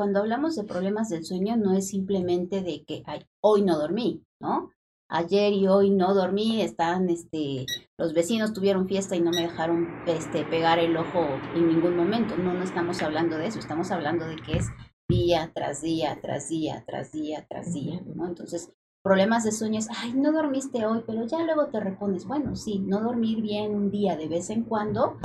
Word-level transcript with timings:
cuando 0.00 0.20
hablamos 0.20 0.56
de 0.56 0.64
problemas 0.64 1.10
del 1.10 1.26
sueño 1.26 1.58
no 1.58 1.74
es 1.74 1.88
simplemente 1.88 2.62
de 2.62 2.84
que 2.86 3.02
ay, 3.04 3.26
hoy 3.42 3.60
no 3.60 3.78
dormí, 3.78 4.24
¿no? 4.40 4.72
Ayer 5.10 5.52
y 5.52 5.68
hoy 5.68 5.90
no 5.90 6.14
dormí, 6.14 6.62
están, 6.62 7.10
este, 7.10 7.66
los 7.98 8.14
vecinos 8.14 8.54
tuvieron 8.54 8.88
fiesta 8.88 9.14
y 9.14 9.20
no 9.20 9.30
me 9.30 9.42
dejaron 9.42 9.88
este, 10.06 10.44
pegar 10.44 10.78
el 10.78 10.96
ojo 10.96 11.22
en 11.54 11.68
ningún 11.68 11.98
momento. 11.98 12.34
No, 12.38 12.54
no 12.54 12.62
estamos 12.62 13.02
hablando 13.02 13.36
de 13.36 13.48
eso, 13.48 13.58
estamos 13.58 13.90
hablando 13.90 14.26
de 14.26 14.36
que 14.36 14.56
es 14.56 14.68
día 15.06 15.52
tras 15.54 15.82
día, 15.82 16.18
tras 16.22 16.48
día, 16.48 16.82
tras 16.86 17.12
día, 17.12 17.46
tras 17.46 17.74
día, 17.74 18.00
¿no? 18.14 18.26
Entonces, 18.26 18.72
problemas 19.04 19.44
de 19.44 19.52
sueños, 19.52 19.88
ay, 19.98 20.14
no 20.14 20.32
dormiste 20.32 20.86
hoy, 20.86 21.04
pero 21.06 21.26
ya 21.26 21.42
luego 21.44 21.66
te 21.66 21.78
repones. 21.78 22.24
Bueno, 22.24 22.56
sí, 22.56 22.78
no 22.78 23.02
dormir 23.02 23.42
bien 23.42 23.74
un 23.74 23.90
día 23.90 24.16
de 24.16 24.28
vez 24.28 24.48
en 24.48 24.62
cuando, 24.62 25.18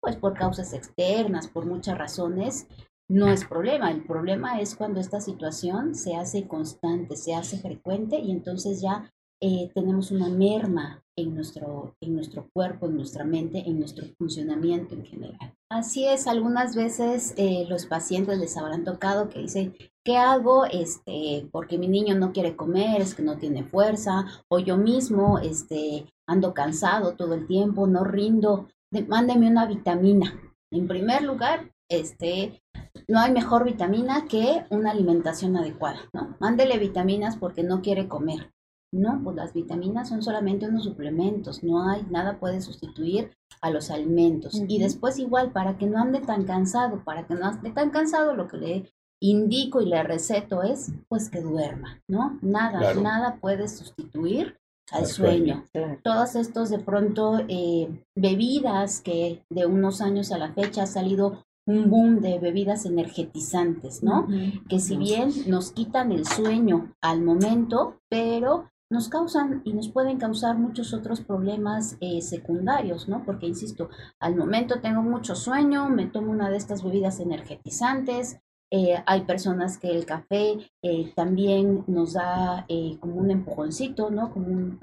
pues 0.00 0.16
por 0.16 0.34
causas 0.34 0.72
externas, 0.72 1.46
por 1.46 1.64
muchas 1.64 1.96
razones, 1.96 2.66
no 3.08 3.28
es 3.28 3.44
problema. 3.44 3.90
El 3.90 4.04
problema 4.04 4.60
es 4.60 4.74
cuando 4.74 5.00
esta 5.00 5.20
situación 5.20 5.94
se 5.94 6.16
hace 6.16 6.46
constante, 6.46 7.16
se 7.16 7.34
hace 7.34 7.58
frecuente 7.58 8.18
y 8.18 8.30
entonces 8.30 8.80
ya 8.80 9.12
eh, 9.40 9.70
tenemos 9.74 10.10
una 10.10 10.28
merma 10.28 11.04
en 11.14 11.34
nuestro, 11.34 11.94
en 12.00 12.14
nuestro 12.14 12.48
cuerpo, 12.52 12.86
en 12.86 12.96
nuestra 12.96 13.24
mente, 13.24 13.62
en 13.66 13.78
nuestro 13.78 14.06
funcionamiento 14.18 14.94
en 14.94 15.04
general. 15.04 15.54
Así 15.70 16.06
es, 16.06 16.26
algunas 16.26 16.74
veces 16.74 17.34
eh, 17.36 17.66
los 17.68 17.86
pacientes 17.86 18.38
les 18.38 18.56
habrán 18.56 18.84
tocado 18.84 19.28
que 19.28 19.40
dicen, 19.40 19.74
¿qué 20.04 20.16
hago? 20.16 20.64
Este, 20.64 21.48
porque 21.52 21.76
mi 21.76 21.88
niño 21.88 22.14
no 22.14 22.32
quiere 22.32 22.56
comer, 22.56 23.00
es 23.00 23.14
que 23.14 23.22
no 23.22 23.36
tiene 23.36 23.64
fuerza, 23.64 24.26
o 24.48 24.58
yo 24.58 24.78
mismo 24.78 25.38
este, 25.38 26.06
ando 26.26 26.54
cansado 26.54 27.14
todo 27.14 27.34
el 27.34 27.46
tiempo, 27.46 27.86
no 27.86 28.04
rindo, 28.04 28.68
mándeme 29.08 29.48
una 29.48 29.66
vitamina. 29.66 30.40
En 30.70 30.88
primer 30.88 31.22
lugar, 31.22 31.72
este, 31.88 32.62
no 33.08 33.20
hay 33.20 33.32
mejor 33.32 33.64
vitamina 33.64 34.26
que 34.26 34.64
una 34.70 34.90
alimentación 34.90 35.56
adecuada, 35.56 36.00
¿no? 36.12 36.36
Mándele 36.40 36.78
vitaminas 36.78 37.36
porque 37.36 37.62
no 37.62 37.82
quiere 37.82 38.08
comer. 38.08 38.52
No, 38.92 39.20
pues 39.22 39.36
las 39.36 39.52
vitaminas 39.52 40.08
son 40.08 40.22
solamente 40.22 40.66
unos 40.66 40.84
suplementos, 40.84 41.62
no 41.62 41.88
hay 41.88 42.06
nada 42.08 42.38
puede 42.38 42.60
sustituir 42.60 43.36
a 43.60 43.70
los 43.70 43.90
alimentos. 43.90 44.62
Y 44.68 44.78
después 44.78 45.18
igual, 45.18 45.50
para 45.52 45.76
que 45.76 45.86
no 45.86 45.98
ande 45.98 46.20
tan 46.20 46.44
cansado, 46.44 47.02
para 47.04 47.26
que 47.26 47.34
no 47.34 47.46
ande 47.46 47.70
tan 47.72 47.90
cansado, 47.90 48.34
lo 48.34 48.48
que 48.48 48.56
le 48.56 48.92
indico 49.20 49.80
y 49.80 49.86
le 49.86 50.02
receto 50.02 50.62
es 50.62 50.92
pues 51.08 51.30
que 51.30 51.40
duerma, 51.40 52.00
¿no? 52.08 52.38
Nada, 52.42 52.94
nada 52.94 53.38
puede 53.40 53.68
sustituir 53.68 54.56
al 54.92 55.06
sueño. 55.06 55.64
Todos 56.02 56.36
estos 56.36 56.70
de 56.70 56.78
pronto 56.78 57.40
eh, 57.48 57.88
bebidas 58.14 59.00
que 59.00 59.44
de 59.50 59.66
unos 59.66 60.00
años 60.00 60.32
a 60.32 60.38
la 60.38 60.52
fecha 60.52 60.84
ha 60.84 60.86
salido 60.86 61.44
un 61.66 61.90
boom 61.90 62.20
de 62.20 62.38
bebidas 62.38 62.86
energetizantes, 62.86 64.02
¿no? 64.02 64.28
Que 64.68 64.78
si 64.78 64.96
bien 64.96 65.30
nos 65.46 65.72
quitan 65.72 66.12
el 66.12 66.24
sueño 66.24 66.94
al 67.00 67.22
momento, 67.22 68.00
pero 68.08 68.70
nos 68.88 69.08
causan 69.08 69.62
y 69.64 69.72
nos 69.72 69.88
pueden 69.88 70.18
causar 70.18 70.58
muchos 70.58 70.94
otros 70.94 71.20
problemas 71.20 71.96
eh, 72.00 72.22
secundarios, 72.22 73.08
¿no? 73.08 73.24
Porque, 73.24 73.46
insisto, 73.46 73.90
al 74.20 74.36
momento 74.36 74.80
tengo 74.80 75.02
mucho 75.02 75.34
sueño, 75.34 75.88
me 75.88 76.06
tomo 76.06 76.30
una 76.30 76.50
de 76.50 76.56
estas 76.56 76.84
bebidas 76.84 77.18
energetizantes, 77.18 78.38
eh, 78.70 79.02
hay 79.06 79.22
personas 79.22 79.78
que 79.78 79.90
el 79.90 80.06
café 80.06 80.70
eh, 80.82 81.12
también 81.14 81.84
nos 81.86 82.14
da 82.14 82.66
como 83.00 83.16
un 83.16 83.30
empujoncito, 83.30 84.10
¿no? 84.10 84.32
Como 84.32 84.46
un, 84.46 84.78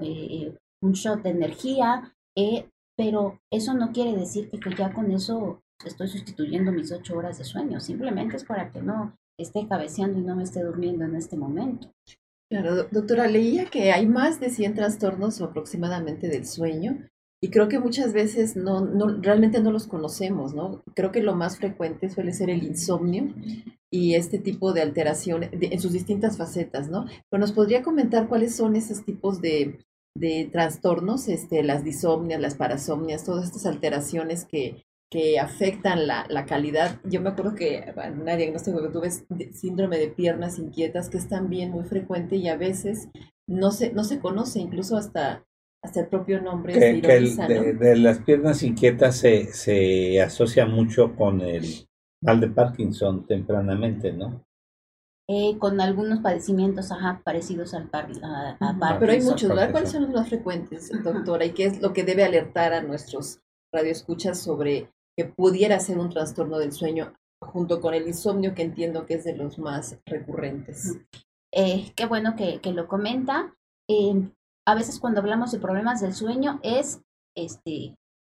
un 0.82 0.92
shot 0.92 1.22
de 1.22 1.30
energía, 1.30 2.14
pero 2.96 3.40
eso 3.50 3.74
no 3.74 3.92
quiere 3.92 4.14
decir 4.14 4.50
que 4.50 4.58
ya 4.76 4.92
con 4.92 5.10
eso 5.12 5.63
estoy 5.88 6.08
sustituyendo 6.08 6.72
mis 6.72 6.92
ocho 6.92 7.16
horas 7.16 7.38
de 7.38 7.44
sueño, 7.44 7.80
simplemente 7.80 8.36
es 8.36 8.44
para 8.44 8.70
que 8.70 8.82
no 8.82 9.16
esté 9.38 9.66
cabeceando 9.66 10.18
y 10.18 10.22
no 10.22 10.36
me 10.36 10.44
esté 10.44 10.62
durmiendo 10.62 11.04
en 11.04 11.16
este 11.16 11.36
momento. 11.36 11.90
Claro, 12.50 12.84
doctora, 12.90 13.26
leía 13.26 13.66
que 13.66 13.92
hay 13.92 14.06
más 14.06 14.38
de 14.38 14.50
100 14.50 14.74
trastornos 14.74 15.40
aproximadamente 15.40 16.28
del 16.28 16.46
sueño 16.46 17.08
y 17.42 17.50
creo 17.50 17.68
que 17.68 17.78
muchas 17.78 18.12
veces 18.12 18.56
no, 18.56 18.80
no, 18.80 19.20
realmente 19.20 19.60
no 19.60 19.72
los 19.72 19.86
conocemos, 19.86 20.54
¿no? 20.54 20.82
Creo 20.94 21.12
que 21.12 21.22
lo 21.22 21.34
más 21.34 21.58
frecuente 21.58 22.08
suele 22.08 22.32
ser 22.32 22.48
el 22.48 22.62
insomnio 22.62 23.34
y 23.90 24.14
este 24.14 24.38
tipo 24.38 24.72
de 24.72 24.82
alteración 24.82 25.48
en 25.52 25.80
sus 25.80 25.92
distintas 25.92 26.38
facetas, 26.38 26.88
¿no? 26.88 27.06
Pero 27.30 27.40
nos 27.40 27.52
podría 27.52 27.82
comentar 27.82 28.28
cuáles 28.28 28.56
son 28.56 28.76
esos 28.76 29.04
tipos 29.04 29.40
de, 29.40 29.78
de 30.16 30.48
trastornos, 30.50 31.28
este, 31.28 31.62
las 31.62 31.84
disomnias, 31.84 32.40
las 32.40 32.54
parasomnias, 32.54 33.24
todas 33.24 33.44
estas 33.44 33.66
alteraciones 33.66 34.44
que, 34.44 34.84
que 35.14 35.38
afectan 35.38 36.08
la, 36.08 36.26
la, 36.28 36.44
calidad. 36.44 36.98
Yo 37.04 37.20
me 37.20 37.28
acuerdo 37.28 37.54
que 37.54 37.92
bueno, 37.94 38.20
una 38.20 38.34
diagnóstico 38.34 38.82
que 38.82 38.88
tuve 38.88 39.06
es 39.06 39.24
síndrome 39.52 39.96
de 39.96 40.08
piernas 40.08 40.58
inquietas, 40.58 41.08
que 41.08 41.18
es 41.18 41.28
también 41.28 41.70
muy 41.70 41.84
frecuente 41.84 42.34
y 42.34 42.48
a 42.48 42.56
veces 42.56 43.10
no 43.48 43.70
se, 43.70 43.92
no 43.92 44.02
se 44.02 44.18
conoce, 44.18 44.58
incluso 44.58 44.96
hasta, 44.96 45.44
hasta 45.84 46.00
el 46.00 46.08
propio 46.08 46.42
nombre. 46.42 46.74
Que, 46.74 47.00
de, 47.00 47.96
las 47.96 48.22
piernas 48.22 48.64
inquietas 48.64 49.16
se, 49.16 49.52
se 49.52 50.20
asocia 50.20 50.66
mucho 50.66 51.14
con 51.14 51.42
el 51.42 51.86
mal 52.20 52.40
de 52.40 52.48
Parkinson 52.48 53.24
tempranamente, 53.24 54.12
¿no? 54.12 54.44
Eh, 55.28 55.56
con 55.60 55.80
algunos 55.80 56.18
padecimientos 56.18 56.90
ajá, 56.90 57.22
parecidos 57.24 57.72
al 57.74 57.88
par, 57.88 58.08
a, 58.24 58.56
Parkinson. 58.58 58.98
Pero 58.98 59.12
hay 59.12 59.20
muchos, 59.20 59.48
¿verdad? 59.48 59.70
¿Cuáles 59.70 59.92
son 59.92 60.02
los 60.02 60.10
más 60.10 60.28
frecuentes, 60.28 60.90
doctora? 61.04 61.44
¿Y 61.44 61.52
qué 61.52 61.66
es 61.66 61.80
lo 61.80 61.92
que 61.92 62.02
debe 62.02 62.24
alertar 62.24 62.72
a 62.72 62.82
nuestros 62.82 63.38
radioescuchas 63.72 64.40
sobre 64.40 64.90
que 65.16 65.24
pudiera 65.24 65.78
ser 65.80 65.98
un 65.98 66.10
trastorno 66.10 66.58
del 66.58 66.72
sueño 66.72 67.14
junto 67.40 67.80
con 67.80 67.94
el 67.94 68.06
insomnio 68.06 68.54
que 68.54 68.62
entiendo 68.62 69.06
que 69.06 69.14
es 69.14 69.24
de 69.24 69.36
los 69.36 69.58
más 69.58 69.98
recurrentes. 70.06 70.98
Eh, 71.52 71.92
qué 71.94 72.06
bueno 72.06 72.34
que, 72.36 72.60
que 72.60 72.72
lo 72.72 72.88
comenta. 72.88 73.54
Eh, 73.88 74.28
a 74.66 74.74
veces 74.74 74.98
cuando 74.98 75.20
hablamos 75.20 75.52
de 75.52 75.60
problemas 75.60 76.00
del 76.00 76.14
sueño 76.14 76.58
es 76.62 77.00
este 77.36 77.96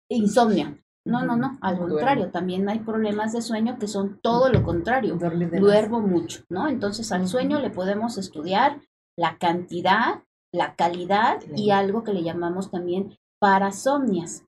insomnio. 0.08 0.78
No, 1.06 1.22
no, 1.22 1.36
no, 1.36 1.58
al 1.60 1.78
contrario, 1.78 2.30
también 2.30 2.66
hay 2.70 2.78
problemas 2.78 3.34
de 3.34 3.42
sueño 3.42 3.78
que 3.78 3.88
son 3.88 4.20
todo 4.22 4.48
lo 4.48 4.62
contrario. 4.62 5.18
Duermo 5.18 6.00
mucho, 6.00 6.44
¿no? 6.48 6.66
Entonces 6.66 7.12
al 7.12 7.28
sueño 7.28 7.60
le 7.60 7.68
podemos 7.68 8.16
estudiar 8.16 8.80
la 9.18 9.36
cantidad, 9.36 10.22
la 10.50 10.74
calidad 10.76 11.42
y 11.54 11.70
algo 11.70 12.04
que 12.04 12.14
le 12.14 12.22
llamamos 12.22 12.70
también 12.70 13.18
parasomnias, 13.38 14.44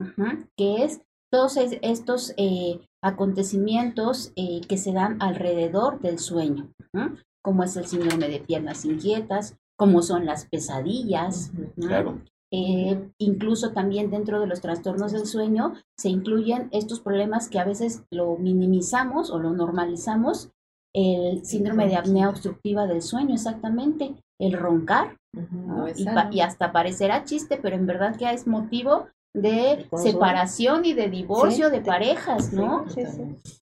que 0.57 0.85
es 0.85 1.03
todos 1.31 1.57
estos 1.57 2.35
eh, 2.37 2.81
acontecimientos 3.03 4.33
eh, 4.37 4.61
que 4.69 4.79
se 4.79 4.93
dan 4.93 5.21
alrededor 5.21 6.01
del 6.01 6.19
sueño, 6.19 6.73
como 7.43 7.65
es 7.65 7.77
el 7.77 7.87
síndrome 7.87 8.29
de 8.29 8.41
piernas 8.41 8.85
inquietas, 8.85 9.57
como 9.77 10.03
son 10.03 10.25
las 10.27 10.47
pesadillas. 10.47 11.53
Eh, 12.53 13.11
incluso 13.19 13.73
también 13.73 14.11
dentro 14.11 14.41
de 14.41 14.47
los 14.47 14.61
trastornos 14.61 15.11
del 15.11 15.27
sueño 15.27 15.75
se 15.99 16.09
incluyen 16.09 16.69
estos 16.71 17.01
problemas 17.01 17.49
que 17.49 17.59
a 17.59 17.65
veces 17.65 18.05
lo 18.11 18.37
minimizamos 18.37 19.31
o 19.31 19.39
lo 19.39 19.51
normalizamos, 19.51 20.51
el 20.95 21.45
síndrome 21.45 21.89
de 21.89 21.97
apnea 21.97 22.31
obstructiva 22.31 22.87
del 22.87 23.03
sueño, 23.03 23.35
exactamente, 23.35 24.15
el 24.41 24.53
roncar, 24.53 25.19
y, 25.95 26.07
y, 26.37 26.41
hasta 26.41 26.73
parecerá 26.73 27.25
chiste, 27.25 27.59
pero 27.61 27.77
en 27.77 27.87
verdad 27.87 28.17
que 28.17 28.31
es 28.31 28.47
motivo 28.47 29.09
de 29.37 29.87
separación 29.99 30.87
y 30.87 30.95
de 30.95 31.11
divorcio 31.11 31.69
de 31.69 31.83
parejas, 31.83 32.53
¿no? 32.55 32.87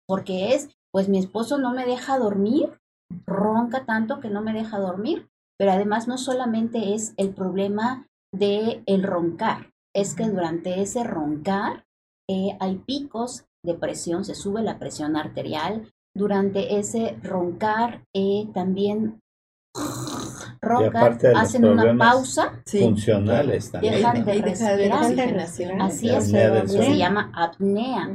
Porque 0.06 0.54
es, 0.54 0.68
pues 0.92 1.08
mi 1.08 1.18
esposo 1.18 1.58
no 1.58 1.74
me 1.74 1.84
deja 1.84 2.16
dormir, 2.18 2.78
ronca 3.26 3.84
tanto 3.84 4.20
que 4.20 4.30
no 4.30 4.40
me 4.40 4.52
deja 4.52 4.78
dormir, 4.78 5.28
pero 5.58 5.72
además 5.72 6.06
no 6.06 6.16
solamente 6.16 6.94
es 6.94 7.12
el 7.16 7.30
problema 7.30 8.06
de 8.32 8.82
el 8.86 9.02
roncar, 9.02 9.72
es 9.94 10.14
que 10.14 10.28
durante 10.28 10.80
ese 10.80 11.02
roncar 11.02 11.84
eh, 12.28 12.56
hay 12.60 12.76
picos 12.76 13.44
de 13.64 13.74
presión, 13.74 14.24
se 14.24 14.36
sube 14.36 14.62
la 14.62 14.78
presión 14.78 15.16
arterial, 15.16 15.92
durante 16.16 16.78
ese 16.78 17.18
roncar 17.22 18.04
eh, 18.14 18.46
también 18.54 19.20
roncan, 20.64 21.18
hacen 21.36 21.64
una 21.64 21.96
pausa 21.96 22.62
funcionales 22.66 23.70
también. 23.70 23.94
Dejan 23.94 24.24
de 24.24 25.26
respirar. 25.26 25.82
Así 25.82 26.08
es, 26.10 26.30
se 26.30 26.96
llama 26.96 27.30
apnea. 27.34 28.08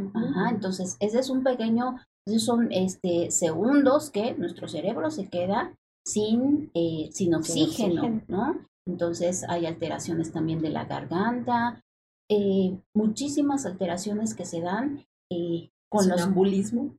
entonces, 0.49 0.97
ese 0.99 1.19
es 1.19 1.29
un 1.29 1.43
pequeño, 1.43 1.97
esos 2.27 2.43
son 2.43 2.71
este, 2.71 3.31
segundos 3.31 4.09
que 4.11 4.33
nuestro 4.35 4.67
cerebro 4.67 5.11
se 5.11 5.29
queda 5.29 5.73
sin, 6.05 6.71
eh, 6.73 7.09
sin, 7.11 7.35
oxígeno, 7.35 8.21
¿no? 8.27 8.55
Entonces 8.87 9.45
hay 9.47 9.65
alteraciones 9.67 10.31
también 10.31 10.61
de 10.61 10.69
la 10.69 10.85
garganta, 10.85 11.83
eh, 12.31 12.79
muchísimas 12.93 13.65
alteraciones 13.65 14.35
que 14.35 14.45
se 14.45 14.61
dan 14.61 15.05
eh, 15.31 15.71
con 15.89 16.07
los 16.07 16.21
ambulismo. 16.21 16.95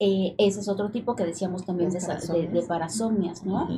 Eh, 0.00 0.36
ese 0.38 0.60
es 0.60 0.68
otro 0.68 0.90
tipo 0.90 1.16
que 1.16 1.24
decíamos 1.24 1.66
también 1.66 1.90
de, 1.90 1.98
de, 1.98 2.62
parasomnias, 2.62 3.44
¿no? 3.44 3.68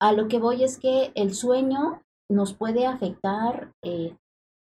A 0.00 0.12
lo 0.12 0.28
que 0.28 0.38
voy 0.38 0.64
es 0.64 0.78
que 0.78 1.12
el 1.14 1.34
sueño 1.34 2.02
nos 2.30 2.54
puede 2.54 2.86
afectar 2.86 3.72
eh, 3.82 4.16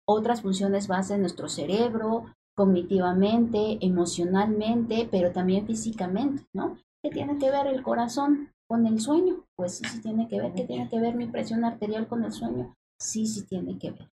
otras 0.07 0.41
funciones 0.41 0.87
base 0.87 1.13
de 1.13 1.19
nuestro 1.19 1.47
cerebro, 1.47 2.25
cognitivamente, 2.55 3.77
emocionalmente, 3.81 5.07
pero 5.09 5.31
también 5.31 5.65
físicamente, 5.65 6.43
¿no? 6.53 6.77
¿Qué 7.03 7.09
tiene 7.09 7.37
que 7.37 7.49
ver 7.49 7.67
el 7.67 7.81
corazón 7.81 8.51
con 8.67 8.85
el 8.85 8.99
sueño? 8.99 9.43
Pues 9.55 9.77
sí, 9.77 9.85
sí 9.85 10.01
tiene 10.01 10.27
que 10.27 10.39
ver. 10.39 10.53
¿Qué 10.53 10.65
tiene 10.65 10.89
que 10.89 10.99
ver 10.99 11.15
mi 11.15 11.27
presión 11.27 11.65
arterial 11.65 12.07
con 12.07 12.23
el 12.23 12.31
sueño? 12.31 12.75
Sí, 12.99 13.25
sí 13.25 13.45
tiene 13.45 13.79
que 13.79 13.91
ver. 13.91 14.09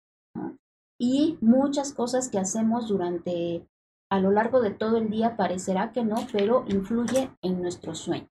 Y 0.98 1.38
muchas 1.40 1.92
cosas 1.92 2.28
que 2.28 2.38
hacemos 2.38 2.88
durante, 2.88 3.66
a 4.10 4.20
lo 4.20 4.30
largo 4.30 4.60
de 4.60 4.70
todo 4.70 4.96
el 4.96 5.10
día, 5.10 5.36
parecerá 5.36 5.92
que 5.92 6.04
no, 6.04 6.16
pero 6.32 6.64
influye 6.68 7.30
en 7.42 7.60
nuestro 7.60 7.94
sueño. 7.94 8.28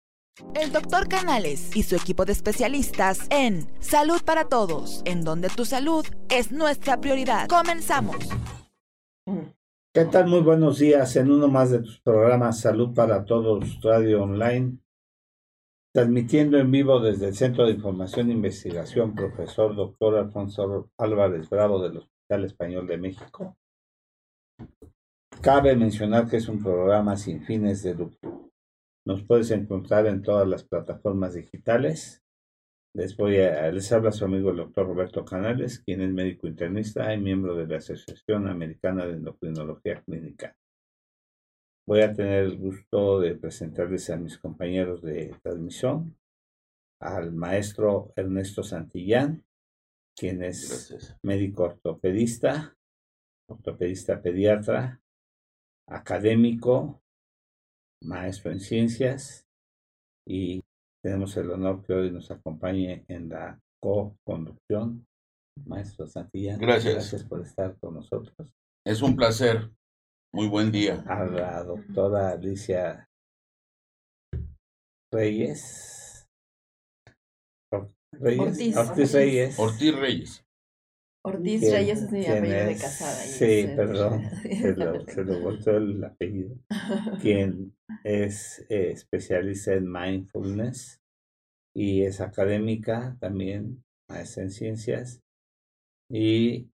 El 0.55 0.73
doctor 0.73 1.09
Canales 1.09 1.75
y 1.75 1.83
su 1.83 1.97
equipo 1.97 2.25
de 2.25 2.33
especialistas 2.33 3.27
en 3.31 3.67
Salud 3.81 4.23
para 4.25 4.45
Todos, 4.45 5.03
en 5.05 5.25
donde 5.25 5.49
tu 5.49 5.65
salud 5.65 6.07
es 6.29 6.53
nuestra 6.53 7.01
prioridad. 7.01 7.49
Comenzamos. 7.49 8.17
¿Qué 9.93 10.05
tal? 10.05 10.29
Muy 10.29 10.41
buenos 10.41 10.79
días 10.79 11.17
en 11.17 11.33
uno 11.33 11.49
más 11.49 11.71
de 11.71 11.81
tus 11.81 12.01
programas 12.01 12.61
Salud 12.61 12.95
para 12.95 13.25
Todos 13.25 13.81
Radio 13.83 14.23
Online, 14.23 14.79
transmitiendo 15.93 16.59
en 16.59 16.71
vivo 16.71 17.01
desde 17.01 17.29
el 17.29 17.35
Centro 17.35 17.67
de 17.67 17.73
Información 17.73 18.31
e 18.31 18.35
Investigación, 18.35 19.17
profesor 19.17 19.75
doctor 19.75 20.19
Alfonso 20.19 20.91
Álvarez 20.99 21.51
Bravo 21.51 21.83
del 21.83 21.99
Hospital 21.99 22.45
Español 22.45 22.87
de 22.87 22.99
México. 22.99 23.57
Cabe 25.41 25.75
mencionar 25.75 26.29
que 26.29 26.37
es 26.37 26.49
un 26.49 26.63
programa 26.63 27.17
sin 27.17 27.43
fines 27.43 27.83
de 27.83 27.95
lucro 27.95 28.48
nos 29.09 29.25
puedes 29.25 29.51
encontrar 29.53 30.07
en 30.07 30.21
todas 30.21 30.47
las 30.47 30.65
plataformas 30.65 31.33
digitales. 31.33 32.23
Les, 32.95 33.17
voy 33.17 33.39
a, 33.39 33.73
les 33.73 33.91
habla 33.91 34.13
su 34.13 34.27
amigo 34.27 34.51
el 34.51 34.59
doctor 34.59 34.87
Roberto 34.87 35.25
Canales, 35.25 35.81
quien 35.81 36.03
es 36.03 36.13
médico 36.13 36.47
internista 36.47 37.15
y 37.15 37.19
miembro 37.19 37.57
de 37.57 37.67
la 37.67 37.79
Asociación 37.79 38.47
Americana 38.49 39.07
de 39.07 39.15
Endocrinología 39.15 40.03
Clínica. 40.03 40.55
Voy 41.87 42.03
a 42.03 42.13
tener 42.13 42.45
el 42.45 42.59
gusto 42.59 43.21
de 43.21 43.35
presentarles 43.35 44.11
a 44.11 44.19
mis 44.19 44.37
compañeros 44.37 45.01
de 45.01 45.35
transmisión, 45.43 46.15
al 47.01 47.33
maestro 47.33 48.13
Ernesto 48.15 48.63
Santillán, 48.63 49.43
quien 50.15 50.43
es 50.43 51.17
médico 51.23 51.63
ortopedista, 51.63 52.77
ortopedista 53.49 54.21
pediatra, 54.21 55.01
académico, 55.87 57.03
maestro 58.03 58.53
en 58.53 58.61
ciencias 58.61 59.45
y 60.27 60.63
tenemos 61.03 61.37
el 61.37 61.51
honor 61.51 61.85
que 61.85 61.93
hoy 61.93 62.11
nos 62.11 62.31
acompañe 62.31 63.05
en 63.09 63.29
la 63.29 63.59
co-conducción. 63.81 65.07
Maestro 65.67 66.07
Santillán, 66.07 66.61
gracias. 66.61 66.95
gracias 66.95 67.25
por 67.25 67.41
estar 67.41 67.77
con 67.81 67.95
nosotros. 67.95 68.49
Es 68.87 69.03
un 69.03 69.17
placer. 69.17 69.71
Muy 70.33 70.47
buen 70.47 70.71
día. 70.71 71.03
A 71.07 71.25
la 71.25 71.65
doctora 71.65 72.31
Alicia 72.31 73.09
Reyes. 75.13 76.27
Reyes. 78.13 78.77
Ortiz 78.77 79.13
Reyes. 79.13 79.59
Ortiz 79.59 79.95
Reyes. 79.95 80.48
Ortiz 81.25 81.73
Reyes 81.73 82.03
es 82.03 82.13
mi 82.13 82.27
apellido 82.27 82.67
de 82.67 82.77
casada. 82.77 83.15
Sí, 83.15 83.69
perdón, 83.77 84.23
se 84.43 84.77
lo, 84.77 85.07
se 85.07 85.25
lo 85.25 85.77
el 85.77 86.05
apellido. 86.05 86.57
Quien 87.21 87.77
es 88.05 88.65
eh, 88.69 88.93
especialista 88.93 89.75
en 89.75 89.91
mindfulness 89.91 91.01
y 91.75 92.03
es 92.03 92.21
académica 92.21 93.17
también, 93.21 93.85
maestra 94.09 94.45
en 94.45 94.51
ciencias 94.51 95.23
y 96.11 96.71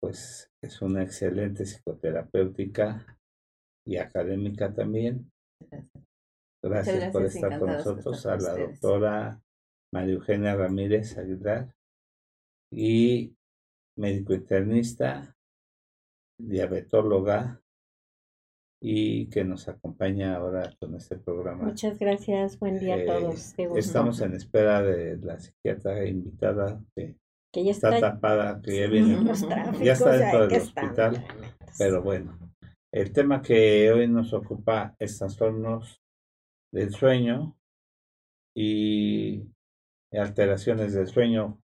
pues 0.00 0.50
es 0.62 0.82
una 0.82 1.02
excelente 1.02 1.64
psicoterapéutica 1.64 3.18
y 3.86 3.96
académica 3.96 4.72
también. 4.72 5.30
Gracias, 6.62 7.10
por 7.12 7.24
estar 7.24 7.58
con 7.58 7.68
nosotros, 7.72 8.26
a 8.26 8.36
la 8.36 8.56
doctora 8.56 9.42
María 9.92 10.14
Eugenia 10.14 10.54
Ramírez 10.54 11.16
Aguilar 11.16 11.74
y 12.70 13.34
médico 14.00 14.32
internista, 14.32 15.36
diabetóloga 16.38 17.60
y 18.82 19.26
que 19.26 19.44
nos 19.44 19.68
acompaña 19.68 20.36
ahora 20.36 20.74
con 20.80 20.94
este 20.96 21.16
programa. 21.16 21.64
Muchas 21.64 21.98
gracias, 21.98 22.58
buen 22.58 22.80
día 22.80 22.94
a 22.94 22.98
eh, 22.98 23.06
todos. 23.06 23.54
estamos 23.76 24.22
en 24.22 24.32
espera 24.34 24.82
de 24.82 25.18
la 25.18 25.38
psiquiatra 25.38 26.06
invitada 26.06 26.82
que, 26.96 27.14
ya 27.52 27.72
está, 27.72 28.00
tapada, 28.00 28.62
que 28.62 28.80
ya 28.80 28.86
viene, 28.86 29.22
ya 29.84 29.92
está 29.92 30.16
dentro 30.16 30.48
del 30.48 30.62
hospital, 30.62 31.26
pero 31.78 32.02
bueno. 32.02 32.38
El 32.92 33.12
tema 33.12 33.40
que 33.40 33.92
hoy 33.92 34.08
nos 34.08 34.32
ocupa 34.32 34.96
es 34.98 35.18
trastornos 35.18 36.02
del 36.72 36.90
sueño 36.92 37.56
y 38.56 39.44
alteraciones 40.10 40.94
del 40.94 41.06
sueño 41.06 41.60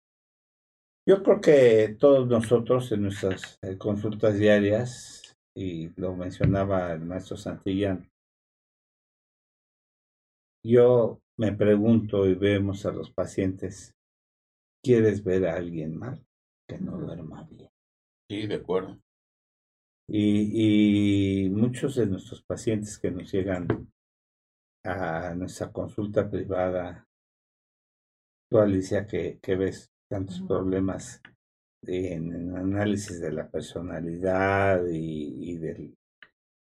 yo 1.06 1.22
creo 1.22 1.40
que 1.40 1.96
todos 1.98 2.26
nosotros 2.26 2.90
en 2.90 3.02
nuestras 3.02 3.58
eh, 3.62 3.78
consultas 3.78 4.36
diarias, 4.36 5.36
y 5.54 5.88
lo 6.00 6.14
mencionaba 6.16 6.92
el 6.92 7.04
maestro 7.04 7.36
Santillán, 7.36 8.10
yo 10.64 11.20
me 11.38 11.52
pregunto 11.52 12.26
y 12.26 12.34
vemos 12.34 12.84
a 12.86 12.92
los 12.92 13.12
pacientes, 13.12 13.94
¿quieres 14.82 15.22
ver 15.22 15.46
a 15.46 15.54
alguien 15.54 15.96
mal 15.96 16.26
que 16.68 16.78
no 16.78 16.98
duerma 16.98 17.44
bien? 17.44 17.70
Sí, 18.28 18.46
de 18.48 18.56
acuerdo. 18.56 18.98
Y, 20.08 21.44
y 21.46 21.50
muchos 21.50 21.94
de 21.94 22.06
nuestros 22.06 22.42
pacientes 22.42 22.98
que 22.98 23.12
nos 23.12 23.30
llegan 23.30 23.68
a 24.84 25.34
nuestra 25.34 25.70
consulta 25.72 26.28
privada, 26.28 27.06
tú 28.50 28.58
Alicia, 28.58 29.06
que, 29.06 29.38
que 29.40 29.56
ves 29.56 29.92
tantos 30.08 30.40
problemas 30.42 31.20
en, 31.82 32.32
el 32.32 32.56
análisis 32.56 33.20
de 33.20 33.32
la 33.32 33.48
personalidad 33.48 34.84
y, 34.88 35.56
del, 35.56 35.96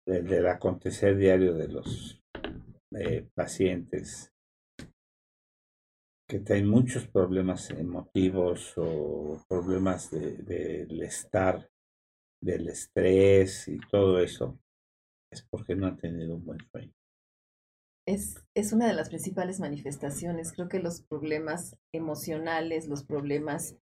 del, 0.07 0.47
acontecer 0.47 1.17
diario 1.17 1.55
de 1.55 1.69
los 1.69 2.23
eh, 2.93 3.29
pacientes. 3.35 4.33
Que 6.29 6.41
tienen 6.41 6.69
muchos 6.69 7.07
problemas 7.07 7.71
emotivos 7.71 8.75
o 8.77 9.43
problemas 9.49 10.11
del 10.11 10.45
de, 10.45 11.05
estar, 11.07 11.71
del 12.43 12.69
estrés 12.69 13.67
y 13.69 13.79
todo 13.91 14.21
eso, 14.21 14.61
es 15.33 15.43
porque 15.49 15.75
no 15.75 15.87
han 15.87 15.97
tenido 15.97 16.35
un 16.35 16.45
buen 16.45 16.61
sueño 16.71 16.98
es, 18.09 18.73
una 18.73 18.87
de 18.87 18.95
las 18.95 19.11
principales 19.11 19.61
manifestaciones. 19.61 20.53
Creo 20.53 20.69
que 20.69 20.79
los 20.79 21.03
problemas 21.03 21.77
emocionales, 21.93 22.89
los 22.89 23.05
problemas 23.05 23.77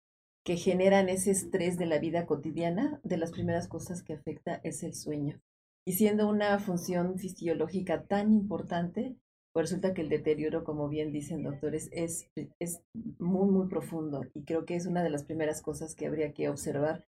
que 0.44 0.56
generan 0.56 1.08
ese 1.08 1.30
estrés 1.30 1.78
de 1.78 1.86
la 1.86 1.98
vida 1.98 2.26
cotidiana, 2.26 3.00
de 3.02 3.18
las 3.18 3.32
primeras 3.32 3.68
cosas 3.68 4.02
que 4.02 4.14
afecta 4.14 4.60
es 4.64 4.82
el 4.82 4.94
sueño. 4.94 5.40
Y 5.86 5.92
siendo 5.92 6.28
una 6.28 6.58
función 6.58 7.18
fisiológica 7.18 8.04
tan 8.04 8.32
importante, 8.32 9.14
pues 9.52 9.68
resulta 9.68 9.92
que 9.92 10.00
el 10.00 10.08
deterioro, 10.08 10.64
como 10.64 10.88
bien 10.88 11.12
dicen 11.12 11.42
doctores, 11.42 11.90
es, 11.92 12.30
es 12.58 12.80
muy, 13.18 13.50
muy 13.50 13.68
profundo. 13.68 14.24
Y 14.34 14.44
creo 14.44 14.64
que 14.64 14.74
es 14.74 14.86
una 14.86 15.02
de 15.02 15.10
las 15.10 15.24
primeras 15.24 15.60
cosas 15.60 15.94
que 15.94 16.06
habría 16.06 16.32
que 16.32 16.48
observar, 16.48 17.04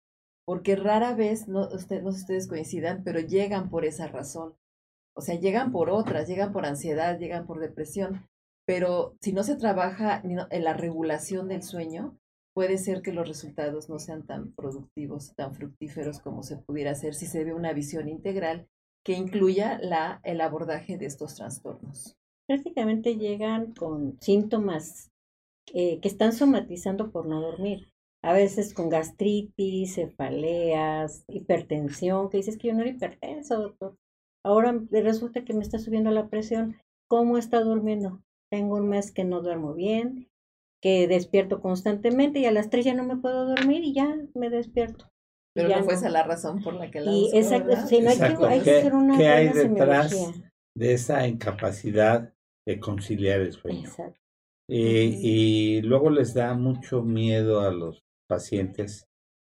porque 0.45 0.75
rara 0.75 1.15
vez, 1.15 1.47
no, 1.47 1.67
usted, 1.69 2.03
no 2.03 2.11
sé 2.11 2.17
si 2.17 2.23
ustedes 2.23 2.47
coincidan, 2.47 3.03
pero 3.03 3.19
llegan 3.21 3.69
por 3.69 3.85
esa 3.85 4.07
razón. 4.07 4.53
O 5.15 5.21
sea, 5.21 5.35
llegan 5.35 5.71
por 5.71 5.89
otras, 5.89 6.27
llegan 6.27 6.51
por 6.51 6.65
ansiedad, 6.65 7.17
llegan 7.17 7.45
por 7.45 7.59
depresión, 7.59 8.27
pero 8.65 9.15
si 9.21 9.31
no 9.31 9.43
se 9.43 9.55
trabaja 9.55 10.21
en 10.23 10.63
la 10.63 10.73
regulación 10.73 11.47
del 11.47 11.63
sueño, 11.63 12.17
puede 12.53 12.77
ser 12.77 13.01
que 13.01 13.13
los 13.13 13.27
resultados 13.27 13.89
no 13.89 13.99
sean 13.99 14.25
tan 14.25 14.53
productivos, 14.53 15.33
tan 15.35 15.53
fructíferos 15.53 16.19
como 16.19 16.43
se 16.43 16.57
pudiera 16.57 16.91
hacer 16.91 17.13
si 17.13 17.27
se 17.27 17.43
ve 17.43 17.53
una 17.53 17.73
visión 17.73 18.09
integral 18.09 18.67
que 19.03 19.13
incluya 19.13 19.77
la, 19.81 20.19
el 20.23 20.41
abordaje 20.41 20.97
de 20.97 21.05
estos 21.05 21.35
trastornos. 21.35 22.15
Prácticamente 22.47 23.17
llegan 23.17 23.73
con 23.73 24.17
síntomas 24.21 25.11
que 25.65 25.99
están 26.03 26.33
somatizando 26.33 27.11
por 27.11 27.25
no 27.25 27.41
dormir. 27.41 27.91
A 28.23 28.33
veces 28.33 28.73
con 28.73 28.89
gastritis, 28.89 29.95
cefaleas, 29.95 31.25
hipertensión, 31.27 32.29
que 32.29 32.37
dices 32.37 32.57
que 32.57 32.69
yo 32.69 32.73
no 32.73 32.81
era 32.81 32.89
hipertenso, 32.89 33.61
doctor. 33.61 33.95
Ahora 34.45 34.79
resulta 34.91 35.43
que 35.43 35.55
me 35.55 35.63
está 35.63 35.79
subiendo 35.79 36.11
la 36.11 36.29
presión. 36.29 36.77
¿Cómo 37.09 37.39
está 37.39 37.61
durmiendo? 37.61 38.21
Tengo 38.51 38.75
un 38.75 38.87
mes 38.87 39.11
que 39.11 39.23
no 39.23 39.41
duermo 39.41 39.73
bien, 39.73 40.29
que 40.83 41.07
despierto 41.07 41.61
constantemente 41.61 42.37
y 42.37 42.45
a 42.45 42.51
las 42.51 42.69
tres 42.69 42.85
ya 42.85 42.93
no 42.93 43.03
me 43.03 43.17
puedo 43.17 43.47
dormir 43.47 43.83
y 43.83 43.95
ya 43.95 44.15
me 44.35 44.51
despierto. 44.51 45.09
Pero 45.55 45.69
no 45.69 45.83
fue 45.83 45.95
esa 45.95 46.09
la 46.09 46.21
razón 46.21 46.61
por 46.61 46.75
la 46.75 46.91
que 46.91 47.01
la 47.01 47.11
y 47.11 47.31
exacto, 47.33 47.71
no 47.73 47.81
hay, 47.81 47.87
Que, 47.87 48.45
hay 48.45 48.61
que, 48.61 48.77
hacer 48.77 48.93
una 48.93 49.17
¿Qué 49.17 49.27
hay 49.27 49.49
detrás 49.49 50.31
de 50.77 50.93
esa 50.93 51.27
incapacidad 51.27 52.31
de 52.67 52.79
conciliar 52.79 53.39
el 53.39 53.53
sueño? 53.53 53.87
Exacto. 53.87 54.19
Y, 54.69 54.77
y 54.77 55.81
luego 55.81 56.11
les 56.11 56.35
da 56.35 56.53
mucho 56.53 57.01
miedo 57.01 57.61
a 57.61 57.71
los 57.71 58.03
pacientes 58.27 59.07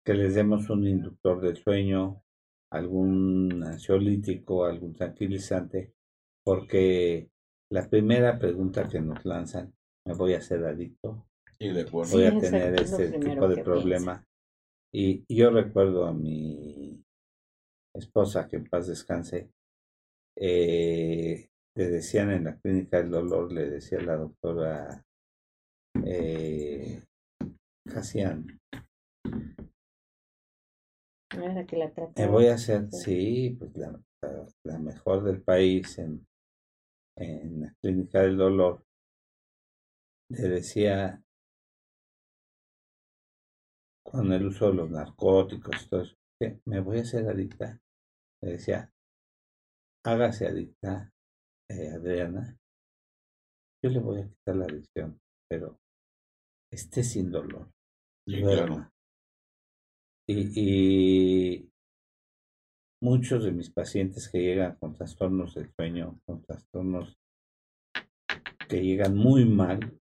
que 0.04 0.16
les 0.16 0.34
demos 0.34 0.68
un 0.72 0.88
inductor 0.88 1.42
del 1.42 1.58
sueño 1.58 2.24
algún 2.72 3.64
ansiolítico, 3.64 4.66
algún 4.66 4.94
tranquilizante, 4.96 5.94
porque 6.44 7.30
la 7.72 7.90
primera 7.90 8.40
pregunta 8.40 8.88
que 8.88 9.02
nos 9.02 9.26
lanzan, 9.26 9.74
¿me 10.06 10.14
voy 10.14 10.34
a 10.34 10.40
hacer 10.40 10.66
adicto? 10.66 11.28
Sí, 11.60 11.70
de 11.70 11.82
acuerdo. 11.82 12.12
voy 12.12 12.24
Sí, 12.24 12.28
a 12.28 12.38
tener 12.38 12.76
este 12.76 13.14
tipo 13.14 13.48
de 13.48 13.58
problema. 13.58 14.26
Y 14.94 15.24
y 15.28 15.36
yo 15.38 15.52
recuerdo 15.52 16.06
a 16.06 16.14
mi 16.14 17.04
esposa, 17.94 18.48
que 18.48 18.58
en 18.58 18.66
paz 18.66 18.88
descanse, 18.88 19.52
eh, 20.38 21.50
le 21.76 21.88
decían 21.90 22.32
en 22.32 22.46
la 22.46 22.58
clínica 22.60 22.98
del 22.98 23.12
dolor, 23.12 23.52
le 23.52 23.70
decía 23.70 24.00
la 24.02 24.18
doctora 24.18 25.04
eh, 26.06 27.04
Casian, 27.88 28.60
Ahora 31.32 31.66
que 31.66 31.78
la 31.78 31.92
me 32.16 32.28
voy 32.28 32.48
a 32.48 32.56
hacer, 32.56 32.88
Sí. 32.92 33.56
pues 33.60 33.76
la, 33.78 33.92
la- 34.24 34.48
la 34.64 34.80
mejor 34.80 35.24
del 35.24 35.42
país 35.42 35.98
en, 36.00 36.26
en 37.18 37.62
la 37.62 37.76
clínica 37.82 38.22
del 38.22 38.38
dolor, 38.38 38.84
le 40.30 40.48
decía 40.50 41.24
con 44.04 44.32
el 44.34 44.48
uso 44.48 44.68
de 44.70 44.74
los 44.74 44.90
narcóticos, 44.90 45.88
todo 45.90 46.02
eso, 46.02 46.16
que 46.40 46.60
me 46.66 46.80
voy 46.80 47.00
a 47.00 47.02
hacer 47.02 47.28
adicta. 47.28 47.80
Le 48.42 48.54
decía, 48.54 48.92
hágase 50.06 50.48
adicta, 50.48 51.12
eh, 51.70 51.90
Adriana. 51.92 52.58
Yo 53.84 53.90
le 53.92 54.00
voy 54.00 54.22
a 54.22 54.28
quitar 54.28 54.56
la 54.56 54.66
adicción, 54.66 55.20
pero 55.50 55.80
esté 56.72 57.04
sin 57.04 57.32
dolor. 57.32 57.70
Sí, 58.28 58.42
duerma. 58.42 58.66
claro. 58.76 58.92
Y, 60.30 60.52
y 60.54 61.70
muchos 63.02 63.44
de 63.44 63.52
mis 63.52 63.72
pacientes 63.72 64.30
que 64.30 64.38
llegan 64.38 64.76
con 64.76 64.94
trastornos 64.94 65.56
del 65.56 65.74
sueño, 65.74 66.20
con 66.28 66.44
trastornos 66.44 67.18
que 68.68 68.84
llegan 68.84 69.18
muy 69.18 69.46
mal, 69.46 70.00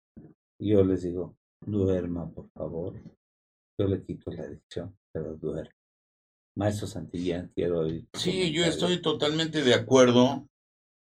yo 0.61 0.85
les 0.85 1.03
digo, 1.03 1.35
duerma, 1.67 2.31
por 2.31 2.49
favor. 2.51 2.95
Yo 3.81 3.89
le 3.89 4.05
quito 4.05 4.31
la 4.31 4.45
adicción, 4.45 4.97
pero 5.13 5.35
duerma. 5.35 5.75
Maestro 6.57 6.87
Santillán, 6.87 7.51
quiero 7.57 7.89
tu 7.89 8.19
Sí, 8.19 8.53
yo 8.53 8.65
estoy 8.65 9.03
totalmente 9.03 9.65
de 9.65 9.75
acuerdo 9.75 10.47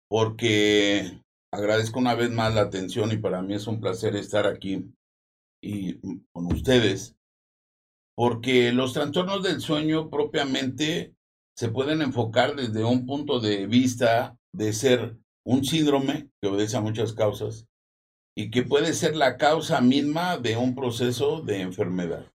porque 0.08 1.22
agradezco 1.52 2.00
una 2.00 2.16
vez 2.16 2.30
más 2.32 2.52
la 2.54 2.62
atención 2.62 3.12
y 3.12 3.18
para 3.18 3.40
mí 3.42 3.54
es 3.54 3.68
un 3.68 3.80
placer 3.80 4.16
estar 4.16 4.48
aquí 4.48 4.90
y 5.62 6.00
con 6.32 6.46
ustedes 6.52 7.16
porque 8.16 8.72
los 8.72 8.94
trastornos 8.94 9.42
del 9.42 9.60
sueño 9.60 10.08
propiamente 10.08 11.14
se 11.54 11.68
pueden 11.68 12.00
enfocar 12.00 12.56
desde 12.56 12.82
un 12.82 13.06
punto 13.06 13.40
de 13.40 13.66
vista 13.66 14.36
de 14.52 14.72
ser 14.72 15.18
un 15.44 15.64
síndrome 15.64 16.30
que 16.40 16.48
obedece 16.48 16.78
a 16.78 16.80
muchas 16.80 17.12
causas 17.12 17.66
y 18.34 18.50
que 18.50 18.62
puede 18.62 18.94
ser 18.94 19.16
la 19.16 19.36
causa 19.36 19.80
misma 19.80 20.38
de 20.38 20.56
un 20.56 20.74
proceso 20.74 21.42
de 21.42 21.60
enfermedad. 21.60 22.32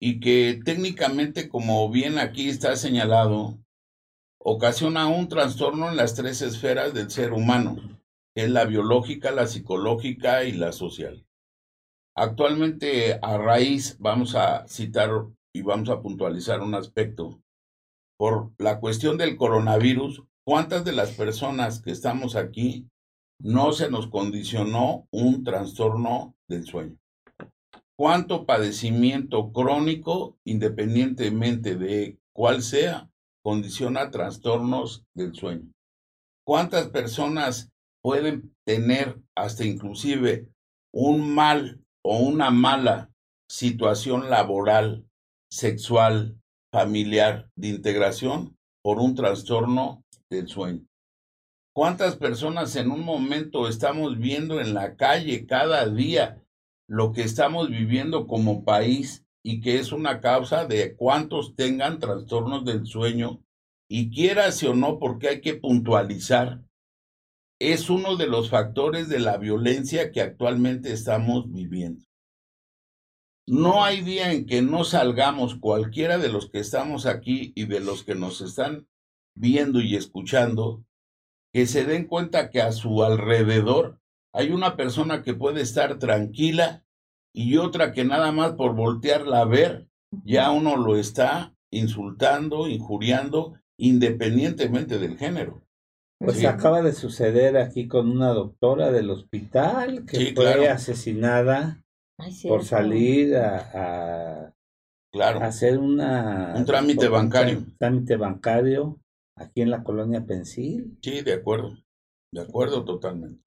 Y 0.00 0.20
que 0.20 0.60
técnicamente, 0.64 1.48
como 1.48 1.90
bien 1.90 2.18
aquí 2.18 2.48
está 2.48 2.76
señalado, 2.76 3.58
ocasiona 4.38 5.08
un 5.08 5.28
trastorno 5.28 5.90
en 5.90 5.96
las 5.96 6.14
tres 6.14 6.40
esferas 6.40 6.94
del 6.94 7.10
ser 7.10 7.32
humano, 7.32 7.76
que 8.34 8.44
es 8.44 8.50
la 8.50 8.64
biológica, 8.64 9.30
la 9.30 9.46
psicológica 9.46 10.44
y 10.44 10.52
la 10.52 10.72
social. 10.72 11.26
Actualmente, 12.20 13.16
a 13.22 13.38
raíz, 13.38 13.96
vamos 14.00 14.34
a 14.34 14.66
citar 14.66 15.08
y 15.54 15.62
vamos 15.62 15.88
a 15.88 16.02
puntualizar 16.02 16.62
un 16.62 16.74
aspecto. 16.74 17.40
Por 18.18 18.50
la 18.58 18.80
cuestión 18.80 19.16
del 19.18 19.36
coronavirus, 19.36 20.24
¿cuántas 20.44 20.84
de 20.84 20.90
las 20.90 21.12
personas 21.12 21.80
que 21.80 21.92
estamos 21.92 22.34
aquí 22.34 22.88
no 23.40 23.70
se 23.70 23.88
nos 23.88 24.08
condicionó 24.08 25.06
un 25.12 25.44
trastorno 25.44 26.34
del 26.48 26.64
sueño? 26.64 26.96
¿Cuánto 27.96 28.46
padecimiento 28.46 29.52
crónico, 29.52 30.36
independientemente 30.44 31.76
de 31.76 32.18
cuál 32.34 32.62
sea, 32.62 33.08
condiciona 33.44 34.10
trastornos 34.10 35.04
del 35.14 35.36
sueño? 35.36 35.70
¿Cuántas 36.44 36.88
personas 36.88 37.70
pueden 38.02 38.56
tener 38.66 39.20
hasta 39.36 39.64
inclusive 39.64 40.48
un 40.92 41.32
mal 41.32 41.80
o 42.10 42.16
una 42.20 42.50
mala 42.50 43.10
situación 43.50 44.30
laboral, 44.30 45.04
sexual, 45.52 46.40
familiar, 46.72 47.50
de 47.54 47.68
integración 47.68 48.56
por 48.82 48.98
un 48.98 49.14
trastorno 49.14 50.02
del 50.30 50.48
sueño? 50.48 50.86
¿Cuántas 51.74 52.16
personas 52.16 52.76
en 52.76 52.90
un 52.90 53.04
momento 53.04 53.68
estamos 53.68 54.18
viendo 54.18 54.58
en 54.58 54.72
la 54.72 54.96
calle 54.96 55.44
cada 55.44 55.86
día 55.86 56.42
lo 56.88 57.12
que 57.12 57.20
estamos 57.20 57.68
viviendo 57.68 58.26
como 58.26 58.64
país 58.64 59.26
y 59.44 59.60
que 59.60 59.78
es 59.78 59.92
una 59.92 60.22
causa 60.22 60.64
de 60.64 60.96
cuántos 60.96 61.56
tengan 61.56 61.98
trastornos 61.98 62.64
del 62.64 62.86
sueño 62.86 63.42
y 63.86 64.08
quieras 64.08 64.62
o 64.62 64.74
no, 64.74 64.98
porque 64.98 65.28
hay 65.28 65.40
que 65.42 65.56
puntualizar, 65.56 66.62
es 67.60 67.90
uno 67.90 68.16
de 68.16 68.26
los 68.26 68.50
factores 68.50 69.08
de 69.08 69.18
la 69.18 69.36
violencia 69.36 70.12
que 70.12 70.20
actualmente 70.20 70.92
estamos 70.92 71.50
viviendo. 71.50 72.04
No 73.46 73.82
hay 73.82 74.02
día 74.02 74.32
en 74.32 74.46
que 74.46 74.62
no 74.62 74.84
salgamos 74.84 75.56
cualquiera 75.56 76.18
de 76.18 76.28
los 76.28 76.50
que 76.50 76.58
estamos 76.58 77.06
aquí 77.06 77.52
y 77.56 77.64
de 77.64 77.80
los 77.80 78.04
que 78.04 78.14
nos 78.14 78.40
están 78.40 78.86
viendo 79.34 79.80
y 79.80 79.96
escuchando, 79.96 80.84
que 81.52 81.66
se 81.66 81.84
den 81.84 82.06
cuenta 82.06 82.50
que 82.50 82.60
a 82.60 82.72
su 82.72 83.02
alrededor 83.02 84.00
hay 84.34 84.50
una 84.50 84.76
persona 84.76 85.22
que 85.22 85.34
puede 85.34 85.62
estar 85.62 85.98
tranquila 85.98 86.84
y 87.32 87.56
otra 87.56 87.92
que 87.92 88.04
nada 88.04 88.32
más 88.32 88.52
por 88.52 88.74
voltearla 88.74 89.40
a 89.40 89.46
ver, 89.46 89.88
ya 90.24 90.50
uno 90.50 90.76
lo 90.76 90.96
está 90.96 91.54
insultando, 91.70 92.68
injuriando, 92.68 93.54
independientemente 93.78 94.98
del 94.98 95.16
género. 95.16 95.62
Pues 96.20 96.38
Sí. 96.38 96.46
acaba 96.46 96.82
de 96.82 96.92
suceder 96.92 97.56
aquí 97.56 97.86
con 97.86 98.10
una 98.10 98.28
doctora 98.30 98.90
del 98.90 99.10
hospital 99.10 100.04
que 100.04 100.16
Sí, 100.16 100.24
fue 100.34 100.44
claro. 100.44 100.70
asesinada 100.72 101.82
Ay, 102.18 102.34
por 102.42 102.64
salir 102.64 103.36
a, 103.36 104.46
a 104.48 104.54
Claro, 105.12 105.40
hacer 105.42 105.78
una 105.78 106.54
Un 106.56 106.64
trámite 106.66 107.06
un 107.06 107.12
bancario. 107.12 107.62
trámite 107.78 108.16
bancario 108.16 109.00
aquí 109.36 109.62
en 109.62 109.70
la 109.70 109.82
colonia 109.84 110.26
Pensil, 110.26 110.98
sí, 111.00 111.22
de 111.22 111.32
acuerdo, 111.34 111.78
de 112.32 112.40
acuerdo 112.42 112.84
totalmente. 112.84 113.40